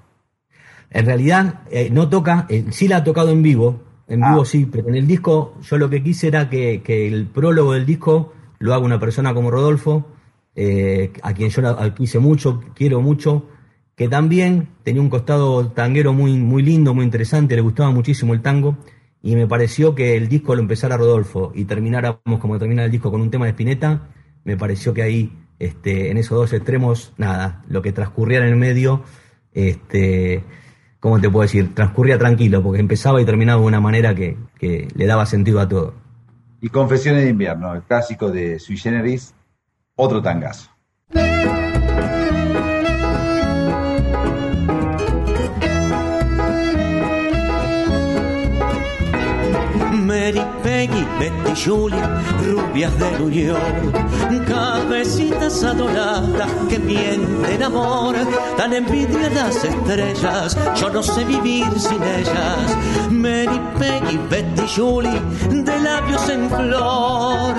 En 0.90 1.06
realidad 1.06 1.60
eh, 1.70 1.88
no 1.90 2.08
toca, 2.08 2.46
eh, 2.48 2.66
sí 2.70 2.86
la 2.88 2.98
ha 2.98 3.04
tocado 3.04 3.30
en 3.30 3.42
vivo, 3.42 3.80
en 4.06 4.22
Ah. 4.22 4.30
vivo 4.32 4.44
sí, 4.44 4.66
pero 4.66 4.88
en 4.88 4.94
el 4.96 5.06
disco 5.06 5.54
yo 5.62 5.78
lo 5.78 5.88
que 5.90 6.02
quise 6.02 6.28
era 6.28 6.48
que, 6.50 6.82
que 6.82 7.08
el 7.08 7.26
prólogo 7.26 7.72
del 7.72 7.86
disco 7.86 8.32
lo 8.58 8.74
haga 8.74 8.84
una 8.84 9.00
persona 9.00 9.34
como 9.34 9.50
Rodolfo, 9.50 10.06
eh, 10.54 11.12
a 11.22 11.32
quien 11.34 11.50
yo 11.50 11.62
la- 11.62 11.94
quise 11.94 12.18
mucho, 12.20 12.62
quiero 12.74 13.00
mucho, 13.00 13.46
que 13.96 14.08
también 14.08 14.68
tenía 14.82 15.02
un 15.02 15.10
costado 15.10 15.68
tanguero 15.68 16.12
muy, 16.12 16.36
muy 16.38 16.62
lindo, 16.62 16.94
muy 16.94 17.04
interesante, 17.04 17.54
le 17.54 17.60
gustaba 17.60 17.90
muchísimo 17.90 18.34
el 18.34 18.42
tango, 18.42 18.76
y 19.22 19.36
me 19.36 19.46
pareció 19.46 19.94
que 19.94 20.16
el 20.16 20.28
disco 20.28 20.54
lo 20.54 20.60
empezara 20.60 20.96
Rodolfo 20.96 21.52
y 21.54 21.64
termináramos 21.64 22.38
como 22.40 22.58
termina 22.58 22.84
el 22.84 22.90
disco 22.90 23.10
con 23.10 23.20
un 23.20 23.30
tema 23.30 23.46
de 23.46 23.52
Spinetta, 23.52 24.08
me 24.44 24.56
pareció 24.56 24.92
que 24.92 25.02
ahí, 25.02 25.32
este, 25.58 26.10
en 26.10 26.18
esos 26.18 26.36
dos 26.36 26.52
extremos, 26.52 27.14
nada, 27.16 27.62
lo 27.68 27.80
que 27.80 27.92
transcurría 27.92 28.38
en 28.38 28.44
el 28.44 28.56
medio, 28.56 29.02
este, 29.52 30.44
¿cómo 31.00 31.20
te 31.20 31.30
puedo 31.30 31.42
decir? 31.42 31.74
Transcurría 31.74 32.18
tranquilo, 32.18 32.62
porque 32.62 32.80
empezaba 32.80 33.22
y 33.22 33.24
terminaba 33.24 33.60
de 33.60 33.66
una 33.66 33.80
manera 33.80 34.14
que, 34.14 34.36
que 34.58 34.88
le 34.94 35.06
daba 35.06 35.24
sentido 35.24 35.60
a 35.60 35.68
todo. 35.68 35.94
Y 36.60 36.68
Confesiones 36.68 37.24
de 37.24 37.30
invierno, 37.30 37.74
el 37.74 37.82
clásico 37.82 38.30
de 38.30 38.58
Sui 38.58 38.76
Generis, 38.76 39.34
otro 39.96 40.20
tangazo. 40.20 40.70
Betty, 51.18 51.54
Julie, 51.64 51.96
rubias 52.42 52.92
de 52.98 53.44
York, 53.44 54.44
cabecitas 54.46 55.62
adoradas 55.64 56.50
que 56.68 56.78
mienten 56.78 57.62
amor, 57.62 58.16
dan 58.58 58.72
envidia 58.72 59.30
las 59.30 59.64
estrellas, 59.64 60.56
yo 60.76 60.90
no 60.90 61.02
sé 61.02 61.24
vivir 61.24 61.66
sin 61.78 62.02
ellas. 62.02 62.76
Mary, 63.10 63.60
Peggy, 63.78 64.18
Betty, 64.28 64.66
Julie, 64.74 65.20
de 65.50 65.80
labios 65.80 66.28
en 66.28 66.50
flor. 66.50 67.54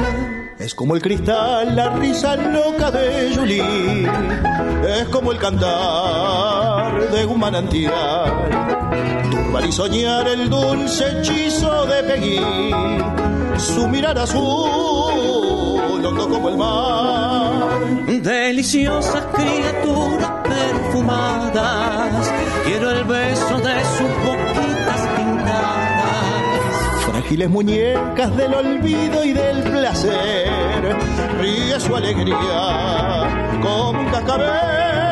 Es 0.59 0.73
como 0.73 0.95
el 0.95 1.01
cristal, 1.01 1.75
la 1.75 1.89
risa 1.89 2.35
loca 2.35 2.89
de 2.91 3.35
Julie. 3.35 4.09
Es 4.99 5.07
como 5.09 5.31
el 5.31 5.37
cantar 5.37 7.11
de 7.11 7.25
un 7.25 7.39
manantial. 7.39 9.14
Turbar 9.35 9.65
y 9.65 9.71
soñar 9.71 10.27
el 10.27 10.49
dulce 10.49 11.03
hechizo 11.11 11.85
de 11.87 12.03
Peggy. 12.03 12.39
Su 13.57 13.87
mirar 13.87 14.17
azul, 14.17 16.05
hondo 16.05 16.29
como 16.29 16.49
el 16.49 16.57
mar. 16.57 17.79
Deliciosas 18.07 19.25
criaturas 19.33 20.31
perfumadas, 20.43 22.31
quiero 22.65 22.91
el 22.91 23.03
beso 23.03 23.57
de 23.59 23.75
sus 23.97 24.09
boquitas 24.25 25.01
pintadas. 25.15 27.05
Frágiles 27.09 27.49
muñecas 27.49 28.37
del 28.37 28.53
olvido 28.53 29.23
y 29.23 29.33
del 29.33 29.63
placer. 29.63 30.97
Ríe 31.39 31.79
su 31.79 31.95
alegría 31.95 33.49
como 33.61 33.99
un 33.99 34.05
cascabel. 34.07 35.04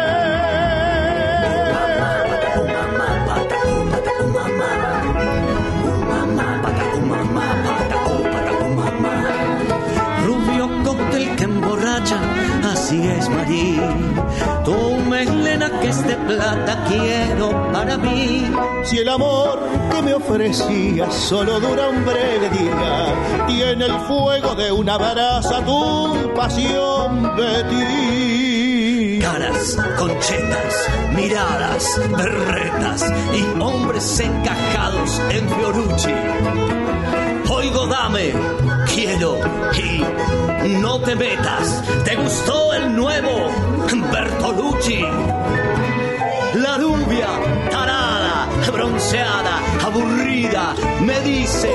Así 12.94 13.08
es 13.08 13.30
Marí. 13.30 13.80
Tu 14.66 14.96
melena 15.10 15.80
que 15.80 15.90
es 15.90 16.08
de 16.08 16.16
plata 16.16 16.86
quiero 16.88 17.72
para 17.72 17.98
mí. 17.98 18.52
Si 18.84 18.98
el 19.00 19.10
amor 19.10 19.60
que 19.92 20.02
me 20.02 20.14
ofrecía 20.14 21.10
solo 21.12 21.60
dura 21.60 21.90
un 21.90 22.06
breve 22.06 22.50
día, 22.50 23.46
tiene 23.48 23.86
el 23.86 24.00
fuego 24.02 24.56
de 24.56 24.72
una 24.72 24.98
brasa 24.98 25.64
tu 25.66 26.32
pasión, 26.36 27.36
Betty. 27.36 29.20
Caras, 29.22 29.78
conchetas, 29.98 30.90
miradas, 31.16 32.02
berretas 32.18 33.12
y 33.34 33.62
hombres 33.62 34.20
encajados 34.20 35.22
en 35.30 35.50
Fiorucci. 35.50 36.14
Oigo, 37.50 37.88
dame, 37.88 38.34
quiero 38.94 39.40
y 39.78 40.04
no 40.70 41.00
te 41.02 41.16
metas. 41.16 41.84
¿Te 42.06 42.16
gustó 42.16 42.74
el 42.74 42.96
nuevo 42.96 43.50
Bertolucci? 44.12 45.06
La 46.56 46.78
rubia, 46.78 47.28
tarada, 47.70 48.48
bronceada, 48.72 49.60
aburrida, 49.84 50.74
me 51.02 51.20
dice: 51.22 51.70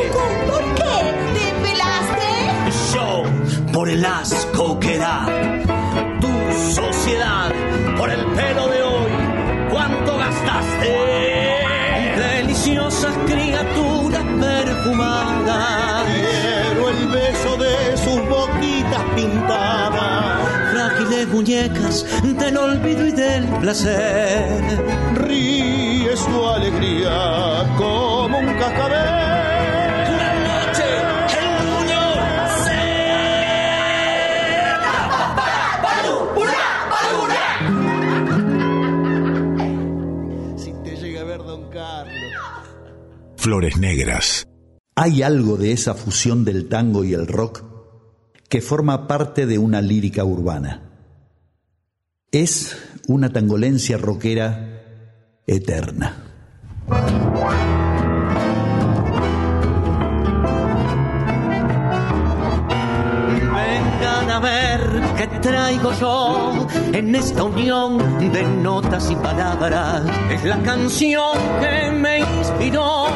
¿Por 0.48 0.64
qué 0.74 1.14
te 1.34 1.52
pelaste? 1.62 2.30
Yo, 2.94 3.24
por 3.72 3.88
el 3.88 4.04
asco 4.04 4.78
que 4.78 4.98
da 4.98 5.26
tu 6.20 6.28
sociedad, 6.74 7.52
por 7.96 8.10
el 8.10 8.24
pelo 8.26 8.68
de 8.68 8.82
hoy, 8.82 9.10
¿cuánto 9.70 10.16
gastaste? 10.16 11.08
Deliciosas 12.16 13.14
criaturas 13.26 14.07
perfumadas. 14.40 16.06
Quiero 16.06 16.88
el 16.88 17.08
beso 17.08 17.56
de 17.56 17.96
sus 17.96 18.20
boquitas 18.28 19.04
pintadas. 19.14 20.48
Frágiles 20.72 21.28
muñecas 21.28 22.06
del 22.22 22.56
olvido 22.56 23.06
y 23.06 23.12
del 23.12 23.46
placer. 23.60 24.48
Ríe 25.14 26.16
su 26.16 26.48
alegría 26.48 27.66
como 27.76 28.38
un 28.38 28.54
cascabel. 28.54 29.07
Flores 43.48 43.78
Negras. 43.78 44.46
Hay 44.94 45.22
algo 45.22 45.56
de 45.56 45.72
esa 45.72 45.94
fusión 45.94 46.44
del 46.44 46.68
tango 46.68 47.02
y 47.02 47.14
el 47.14 47.26
rock 47.26 47.64
que 48.46 48.60
forma 48.60 49.08
parte 49.08 49.46
de 49.46 49.56
una 49.56 49.80
lírica 49.80 50.22
urbana. 50.22 50.82
Es 52.30 52.76
una 53.06 53.32
tangolencia 53.32 53.96
rockera 53.96 54.82
eterna. 55.46 56.24
Qué 65.18 65.26
traigo 65.26 65.92
yo 65.94 66.66
en 66.92 67.12
esta 67.14 67.42
unión 67.42 67.98
de 68.32 68.42
notas 68.44 69.10
y 69.10 69.16
palabras. 69.16 70.02
Es 70.30 70.44
la 70.44 70.58
canción 70.58 71.36
que 71.60 71.90
me 71.90 72.20
inspiró, 72.20 73.08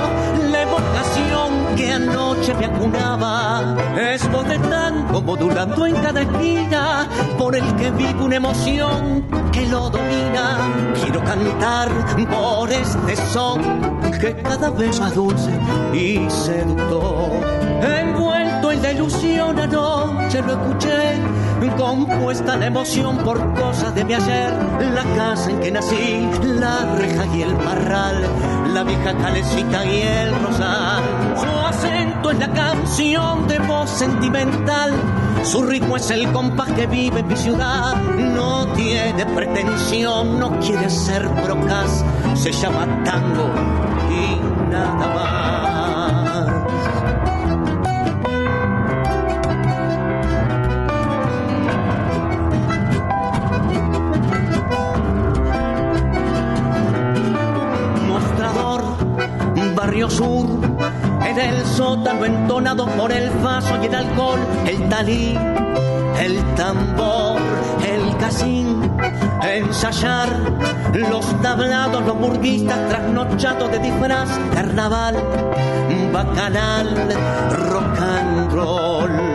la 0.50 0.62
evocación 0.62 1.76
que 1.76 1.92
anoche 1.92 2.54
me 2.54 2.66
acunaba. 2.66 3.76
Es 3.96 4.28
voz 4.32 4.48
de 4.48 4.58
tango 4.58 5.22
modulando 5.22 5.86
en 5.86 5.94
cada 5.94 6.22
esquina, 6.22 7.08
por 7.38 7.54
el 7.54 7.76
que 7.76 7.92
vivo 7.92 8.24
una 8.24 8.36
emoción 8.36 9.24
que 9.52 9.64
lo 9.68 9.88
domina. 9.88 10.58
Quiero 11.00 11.22
cantar 11.22 11.88
por 12.28 12.72
este 12.72 13.14
son 13.14 13.60
que 14.20 14.34
cada 14.42 14.70
vez 14.70 15.00
más 15.00 15.14
dulce 15.14 15.50
y 15.92 16.28
seductor. 16.28 17.30
Envuelto 17.80 18.41
en 18.72 18.82
la 18.82 18.92
ilusión 18.92 19.58
anoche 19.58 20.42
lo 20.42 20.52
escuché, 20.52 21.20
compuesta 21.76 22.56
la 22.56 22.66
emoción 22.66 23.18
por 23.18 23.54
cosas 23.54 23.94
de 23.94 24.04
mi 24.04 24.14
ayer, 24.14 24.52
la 24.94 25.02
casa 25.16 25.50
en 25.50 25.60
que 25.60 25.70
nací, 25.70 26.28
la 26.42 26.94
reja 26.96 27.26
y 27.34 27.42
el 27.42 27.54
parral, 27.54 28.22
la 28.72 28.82
vieja 28.82 29.16
calecita 29.16 29.84
y 29.84 30.02
el 30.02 30.34
rosal. 30.42 31.02
Su 31.36 31.66
acento 31.66 32.30
es 32.30 32.38
la 32.38 32.52
canción 32.52 33.46
de 33.48 33.58
voz 33.60 33.90
sentimental, 33.90 34.92
su 35.44 35.62
ritmo 35.62 35.96
es 35.96 36.10
el 36.10 36.30
compás 36.32 36.70
que 36.72 36.86
vive 36.86 37.20
en 37.20 37.28
mi 37.28 37.36
ciudad. 37.36 37.94
No 38.18 38.66
tiene 38.74 39.26
pretensión, 39.26 40.38
no 40.38 40.58
quiere 40.60 40.88
ser 40.88 41.28
procas, 41.28 42.04
se 42.34 42.52
llama 42.52 42.86
tango 43.04 43.50
y 44.10 44.70
nada 44.70 45.14
más. 45.14 45.71
Sur, 60.12 60.46
en 61.26 61.38
el 61.38 61.64
sótano 61.64 62.24
entonado 62.24 62.86
por 62.86 63.10
el 63.12 63.30
vaso 63.42 63.74
y 63.82 63.86
el 63.86 63.94
alcohol, 63.94 64.40
el 64.66 64.88
talí, 64.88 65.38
el 66.20 66.54
tambor, 66.54 67.40
el 67.86 68.16
casín, 68.18 68.90
ensayar 69.42 70.28
los 70.94 71.42
tablados, 71.42 72.04
los 72.04 72.18
burguistas 72.18 72.88
trasnochados 72.88 73.70
de 73.72 73.78
disfraz, 73.78 74.28
carnaval, 74.54 75.16
bacanal, 76.12 76.88
rock 77.70 77.98
and 78.00 78.52
roll. 78.52 79.31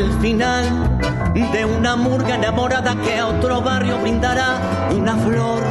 El 0.00 0.10
final 0.20 0.98
de 1.34 1.64
una 1.64 1.94
murga 1.94 2.34
enamorada 2.34 2.94
que 3.02 3.18
a 3.18 3.26
otro 3.26 3.60
barrio 3.60 3.98
brindará 4.00 4.56
una 4.96 5.14
flor, 5.16 5.62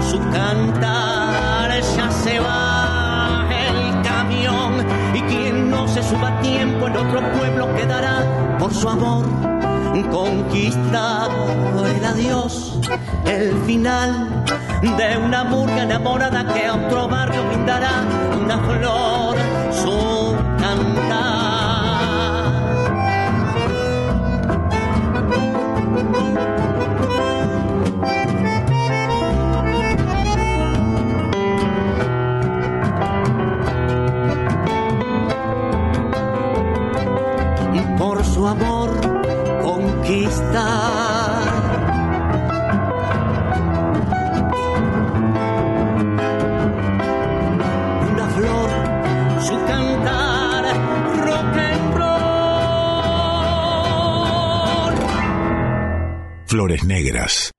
su 0.00 0.18
cantar 0.30 1.70
ya 1.96 2.10
se 2.10 2.38
va, 2.40 3.46
el 3.50 4.02
camión 4.02 4.86
luego 5.12 6.86
en 6.86 6.96
otro 6.96 7.20
pueblo 7.32 7.74
quedará 7.74 8.56
por 8.58 8.72
su 8.72 8.88
amor. 8.88 9.26
Conquista 10.10 11.28
el 11.86 12.04
adiós, 12.04 12.78
el 13.24 13.52
final 13.66 14.44
de 14.82 15.18
una 15.18 15.44
murga 15.44 15.82
enamorada 15.82 16.46
que 16.52 16.66
a 16.66 16.74
otro 16.74 17.08
barrio 17.08 17.46
brindará 17.48 18.04
una 18.38 18.58
flor, 18.58 19.25
Negras. 56.66 57.52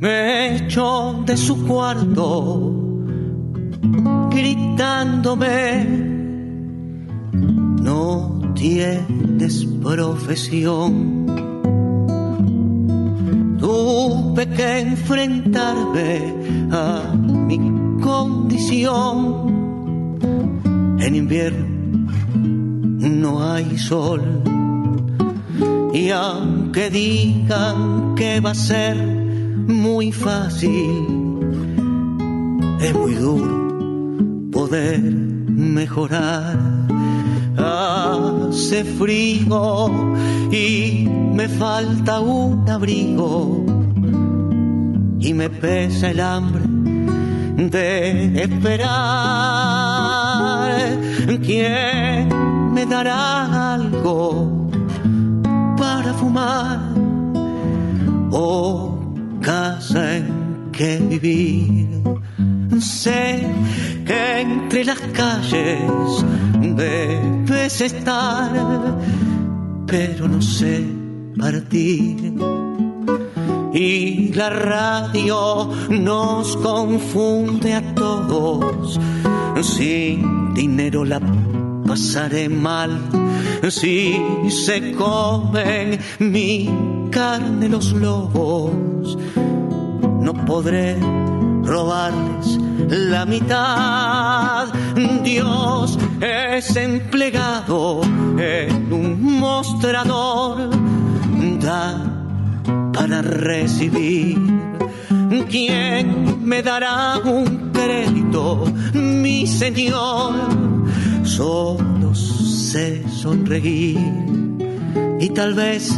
Me 0.00 0.56
echó 0.56 1.22
de 1.24 1.36
su 1.38 1.66
cuarto 1.66 2.74
gritándome, 4.30 5.86
no 7.80 8.52
tienes 8.54 9.64
profesión. 9.82 11.21
A 16.70 17.14
mi 17.14 17.58
condición. 18.00 19.18
En 20.98 21.14
invierno 21.14 21.72
no 22.98 23.42
hay 23.42 23.78
sol. 23.78 24.22
Y 25.92 26.10
aunque 26.10 26.90
digan 26.90 28.14
que 28.14 28.40
va 28.40 28.50
a 28.52 28.54
ser 28.54 28.96
muy 28.96 30.10
fácil, 30.12 31.40
es 32.80 32.94
muy 32.94 33.14
duro 33.14 34.50
poder 34.50 35.00
mejorar. 35.02 36.58
Hace 37.56 38.84
frío 38.84 39.90
y 40.50 41.06
me 41.34 41.48
falta 41.48 42.20
un 42.20 42.68
abrigo 42.68 43.71
y 45.22 45.34
me 45.34 45.48
pesa 45.48 46.10
el 46.10 46.20
hambre 46.20 46.62
de 47.56 48.42
esperar. 48.42 48.90
¿Quién 51.46 52.28
me 52.74 52.84
dará 52.86 53.74
algo 53.74 54.68
para 55.78 56.12
fumar 56.14 56.80
o 58.32 58.98
casa 59.40 60.16
en 60.16 60.70
que 60.72 60.98
vivir? 60.98 62.02
Sé 62.80 63.46
que 64.04 64.40
entre 64.40 64.84
las 64.84 65.00
calles 65.12 66.24
debes 66.60 67.80
estar, 67.80 68.50
pero 69.86 70.26
no 70.26 70.42
sé 70.42 70.84
partir. 71.38 72.51
Y 73.74 74.32
la 74.34 74.50
radio 74.50 75.70
nos 75.88 76.56
confunde 76.56 77.74
a 77.74 77.94
todos. 77.94 79.00
Sin 79.62 80.52
dinero 80.54 81.04
la 81.04 81.20
pasaré 81.86 82.48
mal. 82.48 83.00
Si 83.70 84.20
se 84.50 84.92
comen 84.92 85.98
mi 86.18 86.68
carne 87.10 87.68
los 87.68 87.92
lobos, 87.92 89.16
no 90.20 90.34
podré 90.46 90.98
robarles 91.62 92.58
la 92.88 93.24
mitad. 93.24 94.68
Dios 95.22 95.98
es 96.20 96.76
empleado 96.76 98.02
en 98.38 98.92
un 98.92 99.38
mostrador, 99.38 100.70
para 103.02 103.20
recibir. 103.20 104.38
¿Quién 105.50 106.46
me 106.46 106.62
dará 106.62 107.18
un 107.18 107.72
crédito, 107.72 108.64
mi 108.94 109.44
Señor? 109.44 110.34
Solo 111.24 112.14
sé 112.14 113.02
sonreír 113.08 113.98
y 115.18 115.28
tal 115.30 115.54
vez 115.54 115.90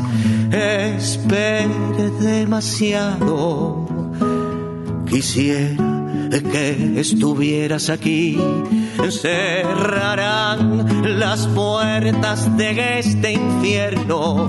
espere 0.51 2.11
demasiado. 2.21 3.87
Quisiera 5.07 6.04
que 6.31 7.01
estuvieras 7.01 7.91
aquí. 7.91 8.39
Cerrarán 9.11 11.19
las 11.19 11.47
puertas 11.49 12.57
de 12.57 12.99
este 12.99 13.33
infierno 13.33 14.49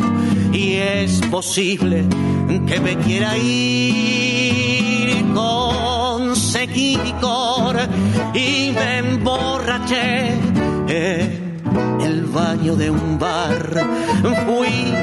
y 0.53 0.73
es 0.73 1.21
posible 1.31 2.05
que 2.67 2.79
me 2.79 2.95
quiera 2.97 3.37
ir. 3.37 5.25
Conseguí 5.33 6.97
licor 7.03 7.77
y 8.33 8.71
me 8.71 8.97
emborraché 8.99 10.29
en 10.87 11.61
el 12.01 12.25
baño 12.25 12.75
de 12.75 12.89
un 12.89 13.19
bar. 13.19 13.85
Fui 14.45 14.93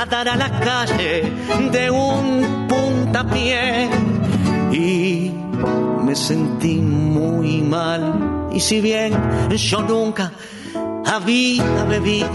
a 0.00 0.06
dar 0.06 0.28
a 0.28 0.36
la 0.36 0.50
calle 0.60 1.32
de 1.72 1.90
un 1.90 2.68
puntapié 2.68 3.88
y 4.72 5.41
me 6.02 6.14
sentí 6.14 6.76
muy 6.76 7.62
mal. 7.62 8.48
Y 8.52 8.60
si 8.60 8.80
bien 8.80 9.12
yo 9.50 9.82
nunca 9.82 10.32
había 11.06 11.84
bebido, 11.84 12.28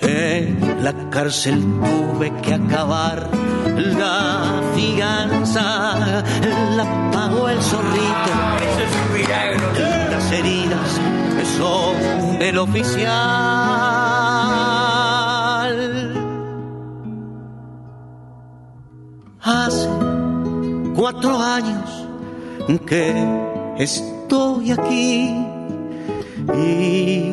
en 0.00 0.82
la 0.82 0.92
cárcel 1.10 1.60
tuve 1.60 2.32
que 2.42 2.54
acabar 2.54 3.28
la 3.76 4.62
fianza, 4.74 6.24
la 6.76 7.10
pagó 7.12 7.48
el 7.48 7.60
zorrito. 7.60 8.32
Eso 8.62 8.82
es 8.82 8.92
un 9.06 9.12
milagro. 9.20 9.72
Las 10.10 10.32
heridas 10.32 11.00
son 11.58 12.38
del 12.38 12.58
oficial. 12.58 13.10
Hace 19.42 19.88
cuatro 20.94 21.38
años 21.38 21.99
que 22.86 23.14
estoy 23.78 24.72
aquí 24.72 25.34
y 26.54 27.32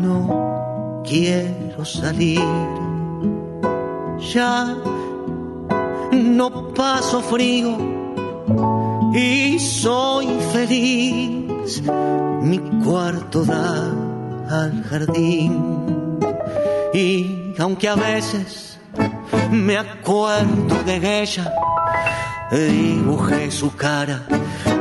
no 0.00 1.02
quiero 1.06 1.84
salir. 1.84 2.40
Ya 4.32 4.76
no 6.12 6.72
paso 6.74 7.20
frío 7.20 7.76
y 9.14 9.58
soy 9.58 10.28
feliz. 10.52 11.82
Mi 12.42 12.58
cuarto 12.84 13.44
da 13.44 13.92
al 14.50 14.82
jardín 14.84 16.18
y 16.92 17.54
aunque 17.58 17.88
a 17.88 17.94
veces 17.94 18.78
me 19.50 19.76
acuerdo 19.76 20.82
de 20.84 21.22
ella, 21.22 21.52
dibujé 22.58 23.50
su 23.50 23.74
cara 23.74 24.22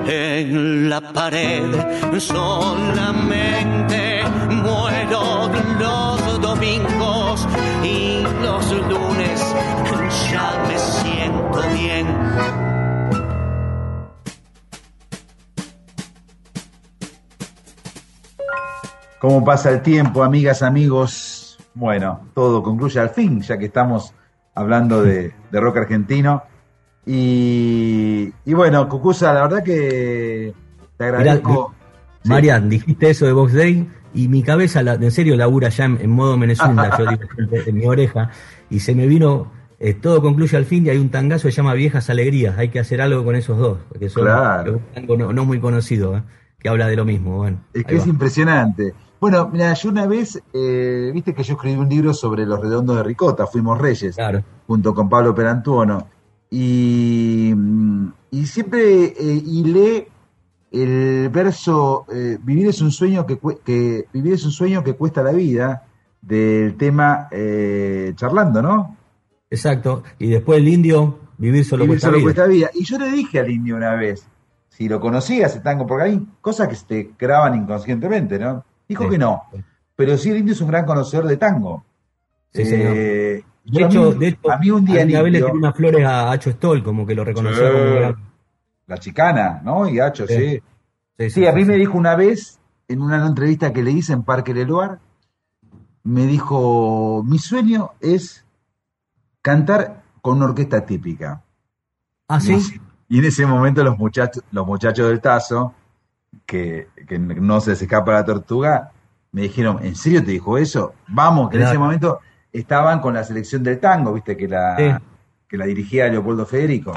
en 0.06 0.90
la 0.90 1.02
pared. 1.02 2.20
Solamente 2.20 4.22
muero 4.50 5.50
los 5.80 6.42
domingos 6.42 7.48
y 7.84 8.22
los 8.42 8.72
lunes 8.72 9.56
ya 10.32 10.64
me 10.68 10.78
siento 10.78 11.62
bien. 11.74 12.08
¿Cómo 19.20 19.44
pasa 19.46 19.72
el 19.72 19.82
tiempo, 19.82 20.24
amigas, 20.24 20.62
amigos? 20.62 21.58
Bueno, 21.74 22.28
todo 22.36 22.62
concluye 22.62 23.00
al 23.00 23.10
fin, 23.10 23.42
ya 23.42 23.58
que 23.58 23.66
estamos 23.66 24.14
hablando 24.54 25.02
de, 25.02 25.34
de 25.50 25.60
rock 25.60 25.78
argentino. 25.78 26.44
Y, 27.06 28.32
y 28.46 28.54
bueno, 28.54 28.88
Cucusa, 28.88 29.34
la 29.34 29.42
verdad 29.44 29.64
que 29.64 30.54
te 30.98 31.04
agradezco. 31.06 31.74
Sí. 32.24 32.30
Marian, 32.30 32.70
dijiste 32.70 33.10
eso 33.10 33.26
de 33.26 33.34
Box 33.34 33.54
Day 33.54 33.88
y 34.14 34.28
mi 34.30 34.44
cabeza, 34.44 34.82
la- 34.84 34.94
en 34.94 35.12
serio, 35.12 35.36
labura 35.36 35.70
ya 35.70 35.86
en, 35.86 36.00
en 36.02 36.10
modo 36.10 36.38
Menezunda, 36.38 36.98
yo 36.98 37.06
digo 37.06 37.22
en 37.66 37.76
mi 37.76 37.86
oreja, 37.86 38.30
y 38.70 38.80
se 38.80 38.96
me 38.96 39.08
vino, 39.08 39.52
eh, 39.80 39.94
todo 39.94 40.22
concluye 40.22 40.56
al 40.56 40.66
fin 40.66 40.86
y 40.86 40.90
hay 40.90 40.98
un 40.98 41.10
tangazo 41.10 41.48
que 41.48 41.52
se 41.52 41.58
llama 41.58 41.74
Viejas 41.74 42.10
Alegrías, 42.10 42.58
hay 42.58 42.70
que 42.70 42.80
hacer 42.80 43.02
algo 43.02 43.26
con 43.26 43.36
esos 43.36 43.58
dos, 43.58 43.80
que 44.00 44.08
son 44.10 44.24
Claro. 44.24 44.80
tango 44.94 45.18
no, 45.18 45.34
no 45.34 45.44
muy 45.46 45.60
conocido, 45.60 46.16
eh, 46.18 46.24
que 46.60 46.70
habla 46.70 46.88
de 46.88 46.96
lo 46.96 47.04
mismo. 47.04 47.38
Bueno, 47.38 47.60
Es 47.74 47.84
que 47.84 47.96
es 47.98 48.08
impresionante. 48.08 48.94
Bueno, 49.20 49.50
mira, 49.52 49.74
yo 49.74 49.90
una 49.90 50.06
vez, 50.06 50.42
eh, 50.54 51.12
viste 51.14 51.34
que 51.34 51.44
yo 51.44 51.54
escribí 51.56 51.76
un 51.78 51.90
libro 51.90 52.14
sobre 52.14 52.46
los 52.46 52.60
redondos 52.62 52.96
de 52.98 53.04
Ricota, 53.04 53.48
Fuimos 53.48 53.80
Reyes, 53.82 54.16
junto 54.68 54.94
con 54.94 55.10
Pablo 55.10 55.34
Perantuono. 55.36 56.08
Y, 56.56 57.52
mm, 57.56 58.14
y 58.30 58.46
siempre 58.46 59.06
eh, 59.06 59.14
hilé 59.44 60.08
el 60.72 61.30
verso 61.30 62.06
eh, 62.14 62.38
Vivir 62.44 62.68
es 62.68 62.80
un 62.80 62.92
sueño 62.92 63.26
que, 63.26 63.40
que 63.66 64.06
vivir 64.14 64.34
es 64.34 64.46
un 64.46 64.52
sueño 64.52 64.84
que 64.84 64.94
cuesta 64.94 65.24
la 65.24 65.32
vida 65.32 65.84
del 66.22 66.76
tema 66.78 67.28
eh, 67.32 68.14
charlando, 68.16 68.62
¿no? 68.62 68.96
Exacto, 69.50 70.04
y 70.20 70.30
después 70.30 70.60
el 70.60 70.68
indio, 70.68 71.20
Vivir 71.40 71.66
solo 71.66 71.86
Vivir 71.86 71.96
cuesta 71.96 72.08
solo 72.10 72.18
vida. 72.18 72.26
cuesta 72.26 72.46
vida. 72.46 72.70
Y 72.76 72.84
yo 72.86 73.00
le 73.00 73.10
dije 73.12 73.40
al 73.40 73.50
indio 73.50 73.76
una 73.76 73.96
vez, 73.96 74.24
si 74.70 74.88
lo 74.88 75.00
conocía 75.00 75.48
ese 75.48 75.60
tango, 75.62 75.88
porque 75.88 76.04
hay 76.06 76.28
cosas 76.40 76.68
que 76.68 76.76
se 76.76 76.86
te 76.86 77.12
graban 77.18 77.56
inconscientemente, 77.56 78.38
¿no? 78.38 78.64
Dijo 78.88 79.06
Sí. 79.06 79.10
que 79.10 79.18
no. 79.18 79.42
Pero 79.96 80.18
sí, 80.20 80.30
el 80.30 80.38
indio 80.38 80.54
es 80.54 80.62
un 80.62 80.68
gran 80.70 80.86
conocedor 80.86 81.26
de 81.26 81.38
tango. 81.38 81.84
Sí, 82.54 82.64
señor. 82.66 83.44
De 83.64 83.80
yo 83.80 83.86
a 83.86 83.90
hecho, 83.90 84.12
mí- 84.12 84.18
de 84.20 84.28
hecho, 84.28 84.52
a 84.52 84.58
mí 84.58 84.72
un 84.72 84.86
día 84.86 85.02
alguna 85.02 85.22
vez 85.22 85.32
le 85.34 85.40
tiré 85.40 85.52
unas 85.52 85.76
flores 85.76 86.06
a 86.06 86.32
Hacho 86.32 86.52
Stoll, 86.52 86.84
como 86.84 87.06
que 87.06 87.16
lo 87.16 87.24
reconoció 87.24 87.66
Sí. 87.66 87.72
como 87.74 87.96
gran- 87.96 88.16
La 88.88 88.98
chicana, 88.98 89.62
¿no? 89.64 89.88
Y 89.88 90.00
Hacho, 90.00 90.28
sí. 90.28 90.34
Sí. 90.36 90.50
Sí, 90.50 90.62
Sí, 91.18 91.30
sí, 91.30 91.48
a 91.48 91.54
mí 91.54 91.64
me 91.64 91.76
dijo 91.76 91.98
una 91.98 92.16
vez, 92.16 92.60
en 92.88 93.02
una 93.02 93.26
entrevista 93.26 93.72
que 93.72 93.82
le 93.84 93.92
hice 93.92 94.12
en 94.14 94.24
Parque 94.24 94.54
Leluar, 94.54 95.00
me 96.04 96.26
dijo, 96.28 97.24
mi 97.26 97.40
sueño 97.40 97.92
es 98.02 98.46
cantar 99.42 100.04
con 100.22 100.38
una 100.38 100.46
orquesta 100.48 100.86
típica. 100.86 101.42
Ah, 102.28 102.40
sí. 102.40 102.58
Y 103.10 103.20
en 103.20 103.26
ese 103.26 103.46
momento 103.46 103.84
los 103.84 103.98
muchachos, 103.98 104.44
los 104.52 104.66
muchachos 104.66 105.08
del 105.08 105.22
Tazo, 105.22 105.74
que, 106.46 106.90
que 107.08 107.20
no 107.20 107.62
se 107.62 107.72
les 107.72 107.82
escapa 107.82 108.12
la 108.14 108.26
tortuga, 108.26 108.92
me 109.32 109.44
dijeron, 109.44 109.80
¿en 109.84 109.96
serio 109.96 110.24
te 110.24 110.32
dijo 110.32 110.58
eso? 110.58 110.94
Vamos, 111.08 111.50
que 111.50 111.58
en 111.58 111.64
ese 111.64 111.78
momento 111.78 112.20
estaban 112.54 113.00
con 113.02 113.14
la 113.16 113.24
selección 113.24 113.64
del 113.64 113.80
tango, 113.80 114.14
viste, 114.14 114.38
que 114.38 114.48
la, 114.48 114.78
Sí. 114.78 115.06
que 115.48 115.58
la 115.58 115.66
dirigía 115.66 116.08
Leopoldo 116.08 116.46
Federico. 116.46 116.94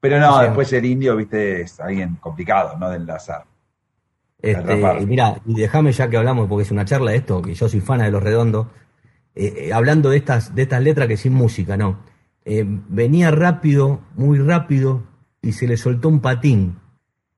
Pero 0.00 0.18
no, 0.18 0.38
Sí. 0.38 0.44
después 0.46 0.72
el 0.72 0.86
indio, 0.86 1.16
viste, 1.16 1.60
es 1.62 1.78
alguien 1.80 2.16
complicado, 2.20 2.78
¿no? 2.78 2.88
De 2.88 2.96
enlazar. 2.96 3.44
Este, 4.40 4.58
atrapar. 4.62 5.02
y 5.02 5.06
mira, 5.06 5.36
y 5.44 5.54
déjame 5.54 5.92
ya 5.92 6.08
que 6.08 6.16
hablamos, 6.16 6.48
porque 6.48 6.62
es 6.62 6.70
una 6.70 6.86
charla 6.86 7.10
de 7.10 7.18
esto, 7.18 7.42
que 7.42 7.52
yo 7.52 7.68
soy 7.68 7.80
fan 7.80 7.98
de 7.98 8.10
los 8.10 8.22
redondos, 8.22 8.68
eh, 9.34 9.66
eh, 9.66 9.72
hablando 9.74 10.08
de 10.08 10.16
estas, 10.16 10.54
de 10.54 10.62
estas 10.62 10.82
letras 10.82 11.08
que 11.08 11.18
sin 11.18 11.34
música, 11.34 11.76
¿no? 11.76 11.98
Eh, 12.46 12.64
venía 12.66 13.30
rápido, 13.30 14.00
muy 14.14 14.38
rápido, 14.38 15.02
y 15.42 15.52
se 15.52 15.66
le 15.66 15.76
soltó 15.76 16.08
un 16.08 16.20
patín. 16.20 16.78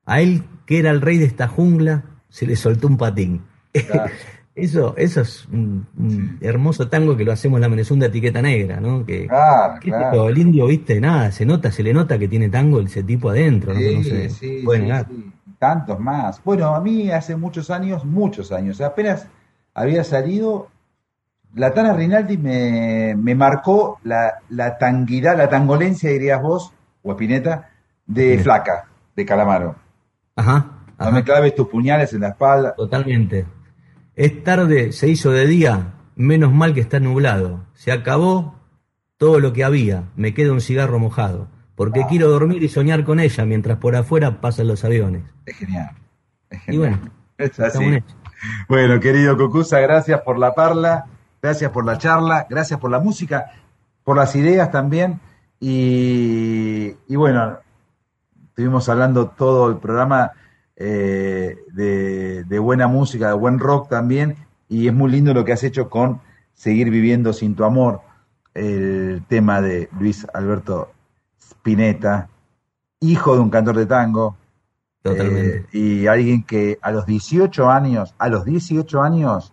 A 0.07 0.21
él, 0.21 0.45
que 0.65 0.79
era 0.79 0.91
el 0.91 1.01
rey 1.01 1.19
de 1.19 1.25
esta 1.25 1.49
jungla, 1.49 2.05
se 2.29 2.47
le 2.47 2.55
soltó 2.55 2.87
un 2.87 2.97
patín. 2.99 3.43
eso, 4.55 4.95
eso 4.97 5.21
es 5.23 5.47
un, 5.53 5.87
un 5.99 6.39
hermoso 6.41 6.89
tango 6.89 7.17
que 7.17 7.25
lo 7.25 7.33
hacemos 7.33 7.57
en 7.59 7.63
la 7.63 7.69
Menezunda 7.69 8.07
etiqueta 8.07 8.43
negra, 8.43 8.81
¿no? 8.81 9.05
Que, 9.07 9.27
Claro, 9.27 9.81
claro. 9.81 10.17
yo, 10.17 10.29
el 10.29 10.39
indio, 10.39 10.67
viste, 10.67 11.01
nada, 11.01 11.33
se 11.33 11.47
nota, 11.47 11.73
se 11.73 11.83
le 11.83 11.95
nota 11.95 12.19
que 12.19 12.29
tiene 12.29 12.49
tango 12.51 12.81
ese 12.81 13.03
tipo 13.03 13.31
adentro, 13.31 13.73
no, 13.73 13.79
Sí, 13.81 13.97
no 13.97 14.03
se 14.05 14.31
sí, 14.31 14.63
puede 14.65 14.81
sí, 14.81 14.85
negar. 14.85 15.07
sí. 15.09 15.33
Tantos 15.59 15.99
más. 16.01 16.43
Bueno, 16.45 16.75
a 16.75 16.81
mí 16.81 17.11
hace 17.11 17.37
muchos 17.37 17.71
años, 17.71 18.05
muchos 18.05 18.51
años, 18.53 18.81
apenas 18.81 19.29
había 19.75 20.03
salido, 20.05 20.69
la 21.55 21.73
Tana 21.73 21.93
Rinaldi 21.95 22.37
me, 22.37 23.15
me 23.17 23.35
marcó 23.35 23.99
la, 24.05 24.35
la 24.51 24.77
tanguidad, 24.77 25.37
la 25.39 25.49
tangolencia, 25.49 26.11
dirías 26.11 26.43
vos, 26.43 26.73
o 27.03 27.13
Espineta, 27.13 27.71
de. 28.07 28.39
Flaca, 28.41 28.89
de 29.15 29.25
Calamaro. 29.25 29.77
Ajá. 30.37 30.67
No 30.99 31.11
me 31.13 31.23
claves 31.25 31.55
tus 31.55 31.69
puñales 31.69 32.13
en 32.13 32.21
la 32.21 32.29
espalda. 32.31 32.75
Totalmente. 32.75 33.47
Es 34.15 34.45
tarde, 34.45 34.93
se 34.93 35.09
hizo 35.09 35.31
de 35.31 35.47
día, 35.47 35.95
menos 36.17 36.53
mal 36.53 36.75
que 36.75 36.81
está 36.81 37.01
nublado. 37.01 37.65
Se 37.75 37.93
acabó 37.93 38.57
todo 39.17 39.41
lo 39.41 39.53
que 39.53 39.65
había, 39.65 40.05
me 40.17 40.35
queda 40.35 40.53
un 40.53 40.61
cigarro 40.61 40.99
mojado, 40.99 41.49
porque 41.75 42.05
quiero 42.09 42.29
dormir 42.29 42.63
y 42.63 42.69
soñar 42.69 43.05
con 43.05 43.21
ella 43.21 43.45
mientras 43.45 43.79
por 43.79 43.97
afuera 43.97 44.41
pasan 44.41 44.69
los 44.69 44.85
aviones. 44.85 45.23
Es 45.47 45.57
genial. 45.57 45.91
Es 46.51 46.61
Y 46.69 46.77
genial. 46.77 46.79
bueno, 46.79 47.11
Es 47.39 47.59
así. 47.61 48.03
Bueno, 48.69 49.01
querido 49.01 49.37
Cocusa, 49.37 49.81
gracias 49.81 50.21
por 50.23 50.39
la 50.39 50.55
parla, 50.55 51.07
gracias 51.41 51.71
por 51.71 51.85
la 51.87 51.97
charla, 51.97 52.47
gracias 52.51 52.79
por 52.81 52.91
la 52.91 52.99
música, 52.99 53.47
por 54.05 54.17
las 54.17 54.35
ideas 54.37 54.71
también. 54.71 55.21
Y, 55.61 56.93
y 57.09 57.17
bueno, 57.17 57.59
estuvimos 58.49 58.89
hablando 58.89 59.29
todo 59.29 59.71
el 59.71 59.79
programa 59.79 60.33
eh, 60.77 61.59
de, 61.73 62.45
de 62.45 62.59
buena 62.59 62.87
música, 62.89 63.29
de 63.29 63.35
buen 63.35 63.59
rock 63.59 63.89
también. 63.89 64.37
Y 64.69 64.89
es 64.89 64.95
muy 64.95 65.11
lindo 65.11 65.35
lo 65.35 65.45
que 65.45 65.53
has 65.53 65.63
hecho 65.65 65.89
con 65.91 66.21
Seguir 66.55 66.91
viviendo 66.91 67.33
sin 67.33 67.55
tu 67.57 67.65
amor, 67.65 68.03
el 68.55 69.25
tema 69.27 69.61
de 69.61 69.89
Luis 69.99 70.27
Alberto 70.33 70.93
Spinetta, 71.41 72.29
hijo 73.01 73.35
de 73.35 73.41
un 73.41 73.51
cantor 73.51 73.77
de 73.79 73.87
tango, 73.87 74.37
eh, 75.05 75.67
y 75.73 76.07
alguien 76.07 76.45
que 76.45 76.79
a 76.83 76.93
los 76.93 77.07
18 77.07 77.69
años, 77.71 78.15
a 78.19 78.29
los 78.29 78.45
18 78.45 79.03
años, 79.03 79.53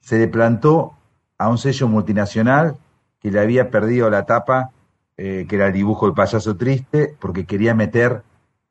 se 0.00 0.18
le 0.18 0.28
plantó 0.28 0.94
a 1.36 1.48
un 1.48 1.58
sello 1.58 1.88
multinacional 1.88 2.76
que 3.20 3.30
le 3.30 3.40
había 3.40 3.70
perdido 3.70 4.08
la 4.08 4.24
tapa, 4.24 4.70
eh, 5.18 5.46
que 5.48 5.56
era 5.56 5.66
el 5.66 5.72
dibujo 5.74 6.06
del 6.06 6.14
payaso 6.14 6.56
triste, 6.56 7.14
porque 7.18 7.44
quería 7.44 7.74
meter. 7.74 8.22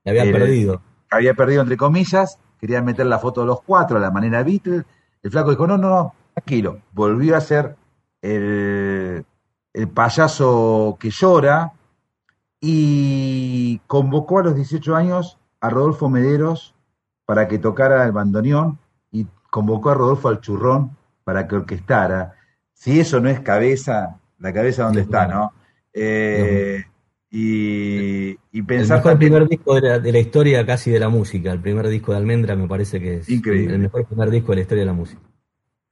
Le 0.05 0.11
había 0.11 0.23
el- 0.23 0.31
perdido. 0.31 0.81
Había 1.13 1.33
perdido, 1.33 1.61
entre 1.61 1.77
comillas, 1.77 2.39
quería 2.59 2.81
meter 2.81 3.05
la 3.05 3.19
foto 3.19 3.41
de 3.41 3.47
los 3.47 3.61
cuatro 3.61 3.97
a 3.97 3.99
la 3.99 4.11
manera 4.11 4.43
Beatles. 4.43 4.83
El 5.21 5.31
flaco 5.31 5.51
dijo: 5.51 5.67
No, 5.67 5.77
no, 5.77 5.89
no, 5.89 6.15
tranquilo. 6.33 6.79
Volvió 6.91 7.37
a 7.37 7.41
ser 7.41 7.75
el, 8.21 9.25
el 9.73 9.87
payaso 9.89 10.97
que 10.99 11.09
llora 11.09 11.73
y 12.59 13.79
convocó 13.87 14.39
a 14.39 14.43
los 14.43 14.55
18 14.55 14.95
años 14.95 15.37
a 15.59 15.69
Rodolfo 15.69 16.09
Mederos 16.09 16.73
para 17.25 17.47
que 17.47 17.59
tocara 17.59 18.05
el 18.05 18.11
bandoneón 18.11 18.79
y 19.11 19.27
convocó 19.49 19.89
a 19.89 19.95
Rodolfo 19.95 20.29
al 20.29 20.41
churrón 20.41 20.95
para 21.23 21.47
que 21.47 21.55
orquestara. 21.55 22.35
Si 22.73 22.99
eso 22.99 23.19
no 23.19 23.29
es 23.29 23.39
cabeza, 23.41 24.19
la 24.39 24.53
cabeza 24.53 24.83
dónde 24.83 25.01
Sí, 25.01 25.05
está. 25.05 25.27
¿no? 25.27 25.53
Eh, 25.93 26.85
y, 27.35 28.29
y 28.51 28.59
El 28.59 28.65
pensar 28.65 28.97
mejor 28.99 29.11
también- 29.13 29.31
primer 29.33 29.49
disco 29.49 29.73
de 29.75 29.81
la, 29.81 29.99
de 29.99 30.11
la 30.11 30.19
historia 30.19 30.63
casi 30.67 30.91
de 30.91 30.99
la 30.99 31.09
música, 31.09 31.51
el 31.51 31.59
primer 31.59 31.87
disco 31.87 32.11
de 32.11 32.19
Almendra 32.19 32.55
me 32.55 32.67
parece 32.67 32.99
que 32.99 33.15
es 33.17 33.29
Increíble. 33.29 33.73
el 33.73 33.79
mejor 33.81 34.05
primer 34.05 34.29
disco 34.29 34.51
de 34.51 34.55
la 34.57 34.61
historia 34.61 34.81
de 34.83 34.85
la 34.85 34.93
música. 34.93 35.19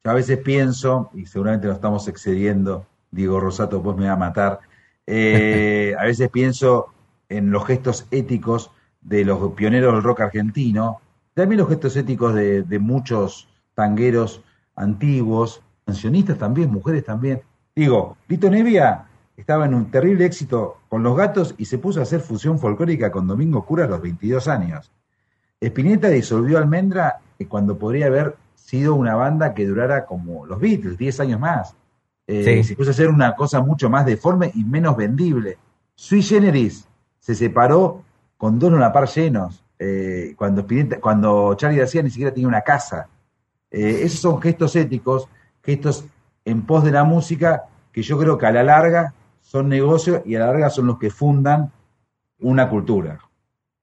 Yo 0.03 0.11
a 0.11 0.13
veces 0.13 0.38
pienso, 0.38 1.09
y 1.15 1.26
seguramente 1.26 1.65
nos 1.68 1.77
estamos 1.77 2.07
excediendo, 2.07 2.85
Diego 3.09 3.39
Rosato, 3.39 3.81
pues 3.81 3.97
me 3.97 4.05
va 4.05 4.13
a 4.13 4.18
matar, 4.18 4.59
eh, 5.07 5.95
a 5.99 6.05
veces 6.05 6.30
pienso 6.30 6.88
en 7.27 7.49
los 7.49 7.65
gestos 7.65 8.05
éticos 8.11 8.69
de 9.01 9.26
los 9.26 9.53
pioneros 9.53 9.93
del 9.95 10.03
rock 10.03 10.22
argentino, 10.22 11.01
también 11.34 11.59
los 11.59 11.69
gestos 11.69 11.95
éticos 11.97 12.35
de, 12.35 12.61
de 12.61 12.77
muchos 12.80 13.47
tangueros 13.73 14.43
antiguos, 14.76 15.61
cancionistas 15.85 16.38
también, 16.38 16.69
mujeres 16.72 17.03
también. 17.03 17.41
Digo, 17.76 18.15
Lito 18.27 18.49
Nevia 18.49 19.05
estaba 19.41 19.65
en 19.65 19.73
un 19.73 19.91
terrible 19.91 20.26
éxito 20.26 20.77
con 20.88 21.03
los 21.03 21.15
gatos 21.18 21.55
y 21.57 21.65
se 21.65 21.77
puso 21.77 21.99
a 21.99 22.03
hacer 22.03 22.22
fusión 22.22 22.59
folclórica 22.59 23.11
con 23.11 23.27
Domingo 23.27 23.65
Cura 23.65 23.85
a 23.85 23.88
los 23.88 24.01
22 24.01 24.47
años. 24.47 24.91
Spinetta 25.59 26.07
disolvió 26.09 26.57
Almendra 26.57 27.19
eh, 27.38 27.45
cuando 27.47 27.77
podría 27.77 28.07
haber 28.07 28.35
sido 28.55 28.95
una 28.95 29.15
banda 29.15 29.53
que 29.53 29.65
durara 29.65 30.05
como 30.05 30.45
los 30.45 30.59
Beatles, 30.59 30.97
10 30.97 31.19
años 31.19 31.39
más. 31.39 31.76
Eh, 32.27 32.43
Sí. 32.43 32.63
Se 32.63 32.76
puso 32.76 32.89
a 32.89 32.93
hacer 32.93 33.09
una 33.09 33.35
cosa 33.35 33.61
mucho 33.61 33.89
más 33.89 34.05
deforme 34.05 34.51
y 34.55 34.63
menos 34.63 34.95
vendible. 34.95 35.57
Sui 35.95 36.22
Generis 36.22 36.88
se 37.19 37.35
separó 37.35 38.03
con 38.38 38.57
dos 38.57 38.72
par 38.91 39.07
llenos, 39.07 39.63
eh, 39.77 40.34
cuando, 40.38 40.61
Spinetta- 40.61 40.99
cuando 40.99 41.53
Charlie 41.55 41.80
García 41.80 42.01
ni 42.01 42.09
siquiera 42.09 42.31
tenía 42.34 42.47
una 42.47 42.61
casa. 42.61 43.07
Eh, 43.69 44.01
esos 44.03 44.19
son 44.19 44.41
gestos 44.41 44.76
éticos, 44.76 45.27
gestos 45.63 46.05
en 46.45 46.61
pos 46.63 46.84
de 46.84 46.91
la 46.91 47.03
música, 47.03 47.63
que 47.91 48.01
yo 48.01 48.18
creo 48.18 48.38
que 48.38 48.45
a 48.47 48.51
la 48.51 48.63
larga 48.63 49.13
son 49.52 49.68
negocios 49.68 50.22
y 50.26 50.36
a 50.36 50.40
la 50.40 50.45
larga 50.45 50.69
son 50.69 50.88
los 50.88 50.98
que 50.98 51.10
fundan 51.10 51.73
una 52.40 52.69
cultura. 52.69 53.19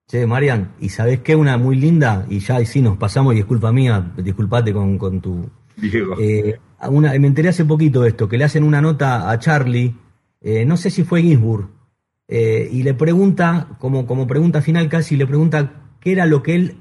Che, 0.07 0.25
Marian, 0.25 0.71
¿y 0.79 0.89
sabés 0.89 1.19
qué? 1.19 1.35
Una 1.35 1.59
muy 1.59 1.75
linda, 1.75 2.25
y 2.27 2.39
ya 2.39 2.65
sí 2.65 2.81
nos 2.81 2.97
pasamos, 2.97 3.33
y 3.33 3.37
disculpa 3.37 3.71
mía, 3.71 4.13
disculpate 4.17 4.73
con, 4.73 4.97
con 4.97 5.21
tu... 5.21 5.47
Diego. 5.77 6.15
Eh, 6.19 6.59
una, 6.89 7.13
me 7.19 7.27
enteré 7.27 7.49
hace 7.49 7.65
poquito 7.65 8.01
de 8.01 8.09
esto, 8.09 8.27
que 8.27 8.39
le 8.39 8.45
hacen 8.45 8.63
una 8.63 8.81
nota 8.81 9.29
a 9.29 9.37
Charlie, 9.37 9.95
eh, 10.41 10.65
no 10.65 10.75
sé 10.75 10.89
si 10.89 11.03
fue 11.03 11.21
Ginsburg, 11.21 11.69
eh, 12.27 12.67
y 12.71 12.81
le 12.81 12.95
pregunta, 12.95 13.67
como, 13.77 14.07
como 14.07 14.25
pregunta 14.25 14.63
final 14.63 14.89
casi, 14.89 15.17
le 15.17 15.27
pregunta 15.27 15.83
qué 15.99 16.13
era 16.13 16.25
lo 16.25 16.41
que 16.41 16.55
él 16.55 16.77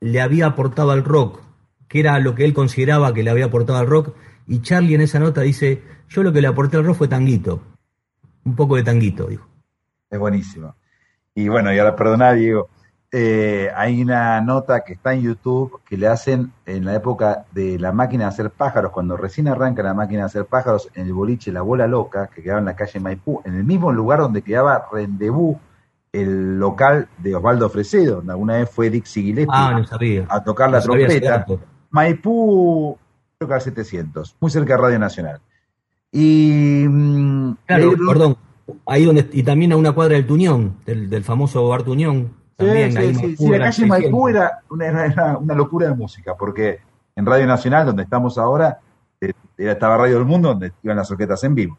le 0.00 0.20
había 0.20 0.46
aportado 0.46 0.90
al 0.90 1.04
rock, 1.04 1.42
qué 1.86 2.00
era 2.00 2.18
lo 2.18 2.34
que 2.34 2.44
él 2.44 2.54
consideraba 2.54 3.14
que 3.14 3.22
le 3.22 3.30
había 3.30 3.44
aportado 3.44 3.78
al 3.78 3.86
rock, 3.86 4.16
y 4.48 4.62
Charlie 4.62 4.96
en 4.96 5.02
esa 5.02 5.20
nota 5.20 5.42
dice, 5.42 5.82
yo 6.08 6.24
lo 6.24 6.32
que 6.32 6.40
le 6.40 6.48
aporté 6.48 6.76
al 6.76 6.84
rock 6.84 6.96
fue 6.96 7.06
tanguito, 7.06 7.62
un 8.44 8.56
poco 8.56 8.76
de 8.76 8.82
tanguito, 8.82 9.26
dijo. 9.26 9.46
Es 10.10 10.18
buenísimo. 10.18 10.74
Y 11.34 11.48
bueno, 11.48 11.72
y 11.72 11.78
ahora 11.78 11.96
perdoná, 11.96 12.32
Diego. 12.32 12.68
eh, 13.10 13.70
hay 13.76 14.02
una 14.02 14.40
nota 14.40 14.84
que 14.84 14.94
está 14.94 15.12
en 15.14 15.22
YouTube 15.22 15.80
que 15.86 15.96
le 15.98 16.06
hacen 16.08 16.52
en 16.66 16.84
la 16.84 16.94
época 16.94 17.44
de 17.52 17.78
la 17.78 17.92
máquina 17.92 18.24
de 18.24 18.28
hacer 18.28 18.50
pájaros, 18.50 18.90
cuando 18.92 19.16
recién 19.16 19.48
arranca 19.48 19.82
la 19.82 19.92
máquina 19.94 20.20
de 20.20 20.26
hacer 20.26 20.46
pájaros 20.46 20.88
en 20.94 21.06
el 21.06 21.12
boliche 21.12 21.52
La 21.52 21.60
Bola 21.62 21.86
Loca, 21.86 22.28
que 22.34 22.42
quedaba 22.42 22.60
en 22.60 22.64
la 22.66 22.76
calle 22.76 23.00
Maipú, 23.00 23.40
en 23.44 23.54
el 23.54 23.64
mismo 23.64 23.92
lugar 23.92 24.20
donde 24.20 24.42
quedaba 24.42 24.86
Rendezvous, 24.90 25.56
el 26.12 26.58
local 26.58 27.08
de 27.18 27.34
Osvaldo 27.34 27.68
Fresedo, 27.70 28.16
donde 28.16 28.32
alguna 28.32 28.56
vez 28.58 28.68
fue 28.70 28.90
Dixie 28.90 29.22
Gillespie 29.22 29.48
Ah, 29.54 29.74
no 29.78 29.84
sabía. 29.86 30.26
a 30.28 30.42
tocar 30.44 30.70
la 30.70 30.80
sabía 30.82 31.06
trompeta. 31.06 31.46
Maipú, 31.90 32.98
creo 33.38 33.48
que 33.48 33.54
al 33.54 33.60
700, 33.60 34.36
muy 34.40 34.50
cerca 34.50 34.74
de 34.76 34.82
Radio 34.82 34.98
Nacional. 34.98 35.40
Y. 36.12 36.84
mm, 36.88 37.56
Claro, 37.66 37.92
perdón, 38.06 38.36
ahí 38.86 39.04
donde, 39.04 39.28
y 39.32 39.42
también 39.42 39.72
a 39.72 39.76
una 39.76 39.92
cuadra 39.92 40.14
del 40.14 40.26
Tuñón, 40.26 40.76
del, 40.84 41.08
del 41.10 41.24
famoso 41.24 41.66
bar 41.68 41.82
Tuñón, 41.82 42.34
Sí, 42.58 42.66
también 42.66 42.92
sí, 43.36 43.48
la 43.48 43.58
calle 43.64 43.86
Maipú 43.86 44.28
600. 44.28 44.30
era 44.30 44.60
una, 44.70 45.04
era- 45.06 45.38
una 45.38 45.54
locura 45.54 45.88
de 45.88 45.94
música, 45.94 46.36
porque 46.36 46.78
en 47.16 47.26
Radio 47.26 47.46
Nacional, 47.46 47.86
donde 47.86 48.02
estamos 48.04 48.38
ahora, 48.38 48.78
eh, 49.20 49.32
era- 49.56 49.72
estaba 49.72 49.96
Radio 49.96 50.16
del 50.16 50.26
Mundo, 50.26 50.50
donde 50.50 50.72
iban 50.82 50.96
las 50.96 51.10
orquestas 51.10 51.42
en 51.44 51.54
vivo. 51.54 51.78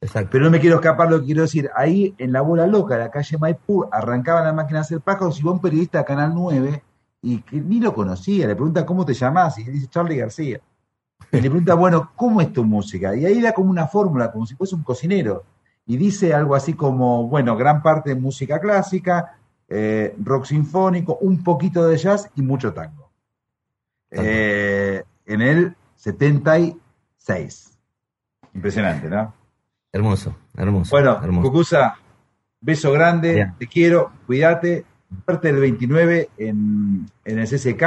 Exacto. 0.00 0.28
Pero 0.32 0.44
no 0.44 0.50
me 0.50 0.60
quiero 0.60 0.76
escapar 0.76 1.10
lo 1.10 1.18
que 1.20 1.26
quiero 1.26 1.42
decir. 1.42 1.68
Ahí, 1.74 2.14
en 2.18 2.32
la 2.32 2.42
bola 2.42 2.66
loca, 2.66 2.96
la 2.96 3.10
calle 3.10 3.38
Maipú, 3.38 3.86
arrancaba 3.90 4.42
la 4.42 4.52
máquina 4.52 4.78
de 4.80 4.82
hacer 4.82 5.00
pájaros 5.00 5.40
y 5.40 5.42
va 5.42 5.52
un 5.52 5.60
periodista 5.60 5.98
de 5.98 6.04
Canal 6.04 6.32
9 6.34 6.82
y 7.22 7.38
que 7.40 7.60
ni 7.60 7.80
lo 7.80 7.92
conocía, 7.94 8.46
le 8.46 8.54
pregunta 8.54 8.84
cómo 8.86 9.04
te 9.04 9.14
llamás 9.14 9.58
y 9.58 9.64
dice 9.64 9.88
Charlie 9.88 10.16
García. 10.16 10.60
Y 11.32 11.40
le 11.40 11.50
pregunta, 11.50 11.74
bueno, 11.74 12.12
¿cómo 12.14 12.40
es 12.40 12.52
tu 12.52 12.64
música? 12.64 13.16
Y 13.16 13.26
ahí 13.26 13.40
da 13.40 13.52
como 13.52 13.70
una 13.70 13.88
fórmula, 13.88 14.30
como 14.30 14.46
si 14.46 14.54
fuese 14.54 14.74
un 14.76 14.84
cocinero. 14.84 15.44
Y 15.86 15.96
dice 15.96 16.32
algo 16.32 16.54
así 16.54 16.74
como, 16.74 17.26
bueno, 17.26 17.56
gran 17.56 17.82
parte 17.82 18.10
de 18.10 18.20
música 18.20 18.60
clásica, 18.60 19.36
eh, 19.68 20.14
rock 20.22 20.44
sinfónico, 20.46 21.16
un 21.20 21.42
poquito 21.42 21.86
de 21.86 21.96
jazz 21.96 22.30
y 22.36 22.42
mucho 22.42 22.72
tango. 22.72 23.10
Eh, 24.10 25.02
en 25.26 25.42
el 25.42 25.74
76. 25.96 27.78
Impresionante, 28.54 29.08
¿no? 29.08 29.34
Hermoso, 29.92 30.36
hermoso. 30.56 30.90
Bueno, 30.90 31.20
hermoso. 31.22 31.50
Cucusa, 31.50 31.96
beso 32.60 32.92
grande, 32.92 33.52
te 33.58 33.66
quiero, 33.66 34.12
cuídate. 34.26 34.84
Parte 35.24 35.48
del 35.52 35.60
29 35.60 36.30
en, 36.38 37.06
en 37.24 37.38
el 37.38 37.48
CCK 37.48 37.84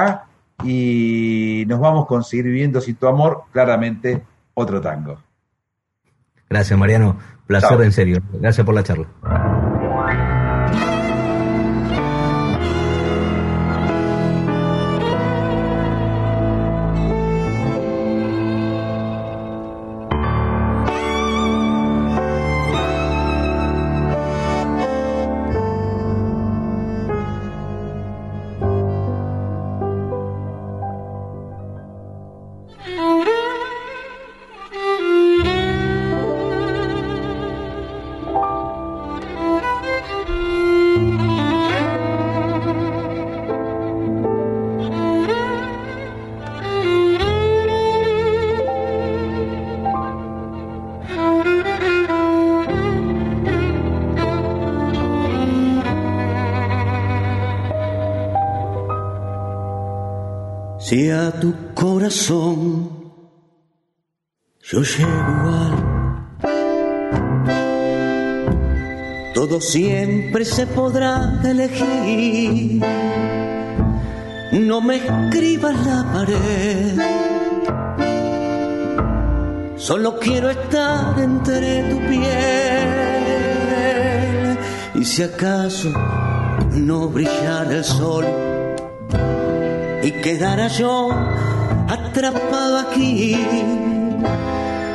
y 0.64 1.64
nos 1.68 1.80
vamos 1.80 2.08
con 2.08 2.24
seguir 2.24 2.46
viviendo 2.46 2.82
sin 2.82 2.96
tu 2.96 3.08
amor, 3.08 3.44
claramente 3.52 4.24
otro 4.54 4.82
tango. 4.82 5.22
Gracias, 6.50 6.78
Mariano. 6.78 7.18
Placer 7.46 7.70
Chao. 7.70 7.84
en 7.84 7.92
serio. 7.92 8.22
Gracias 8.34 8.66
por 8.66 8.76
la 8.76 8.84
charla. 8.84 9.08
Si 60.88 61.10
a 61.12 61.32
tu 61.32 61.54
corazón 61.74 62.90
yo 64.62 64.84
llego 64.84 65.20
igual, 65.36 65.74
todo 69.36 69.60
siempre 69.60 70.46
se 70.46 70.66
podrá 70.66 71.42
elegir. 71.44 72.82
No 74.54 74.80
me 74.80 74.96
escribas 74.96 75.76
la 75.86 76.06
pared, 76.14 76.98
solo 79.76 80.18
quiero 80.20 80.50
estar 80.50 81.20
entre 81.20 81.84
tu 81.90 82.00
piel. 82.08 83.28
Y 84.96 85.04
si 85.04 85.22
acaso 85.24 85.92
no 86.72 87.10
brillara 87.10 87.76
el 87.76 87.84
sol, 87.84 88.47
quedara 90.22 90.68
yo 90.68 91.10
atrapado 91.88 92.80
aquí. 92.80 93.36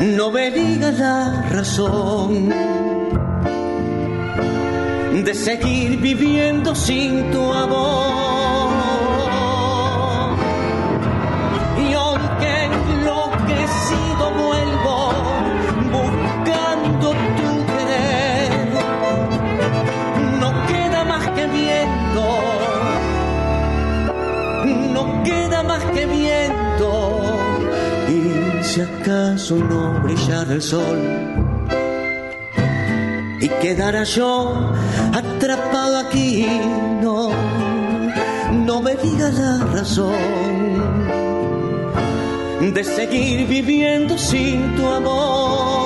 No 0.01 0.31
me 0.31 0.51
digas 0.51 0.99
la 0.99 1.43
razón 1.51 2.49
de 5.25 5.35
seguir 5.35 5.99
viviendo 5.99 6.75
sin 6.75 7.31
tu 7.31 7.53
amor. 7.53 8.32
Acaso 28.83 29.57
no 29.57 30.01
brillara 30.03 30.55
el 30.55 30.63
sol 30.63 30.99
y 33.41 33.49
quedara 33.61 34.05
yo 34.05 34.73
atrapado 35.13 35.99
aquí, 35.99 36.47
no, 37.01 37.31
no 38.53 38.81
me 38.81 38.95
digas 38.95 39.35
la 39.35 39.59
razón 39.67 40.53
de 42.73 42.85
seguir 42.85 43.49
viviendo 43.49 44.17
sin 44.17 44.77
tu 44.77 44.87
amor. 44.89 45.82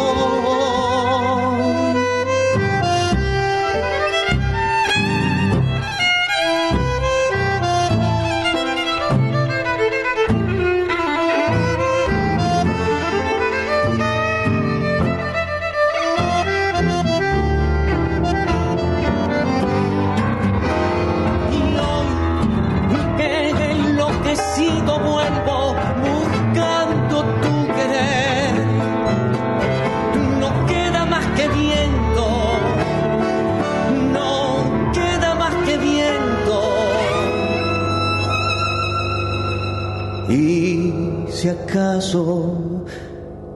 Si 41.46 41.50
acaso 41.50 42.84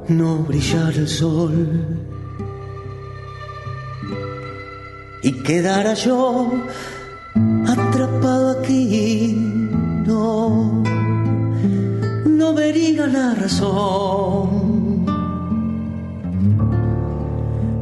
no 0.06 0.36
brillara 0.48 0.96
el 0.96 1.08
sol. 1.08 1.56
Y 5.24 5.32
quedara 5.42 5.94
yo 5.94 6.52
atrapado 7.66 8.60
aquí, 8.60 9.34
no, 10.06 10.84
no 12.26 12.54
vería 12.54 13.08
la 13.08 13.34
razón 13.34 15.04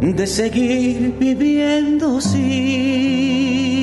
de 0.01 0.27
seguir 0.27 1.17
viviendo 1.21 2.19
sin 2.19 3.78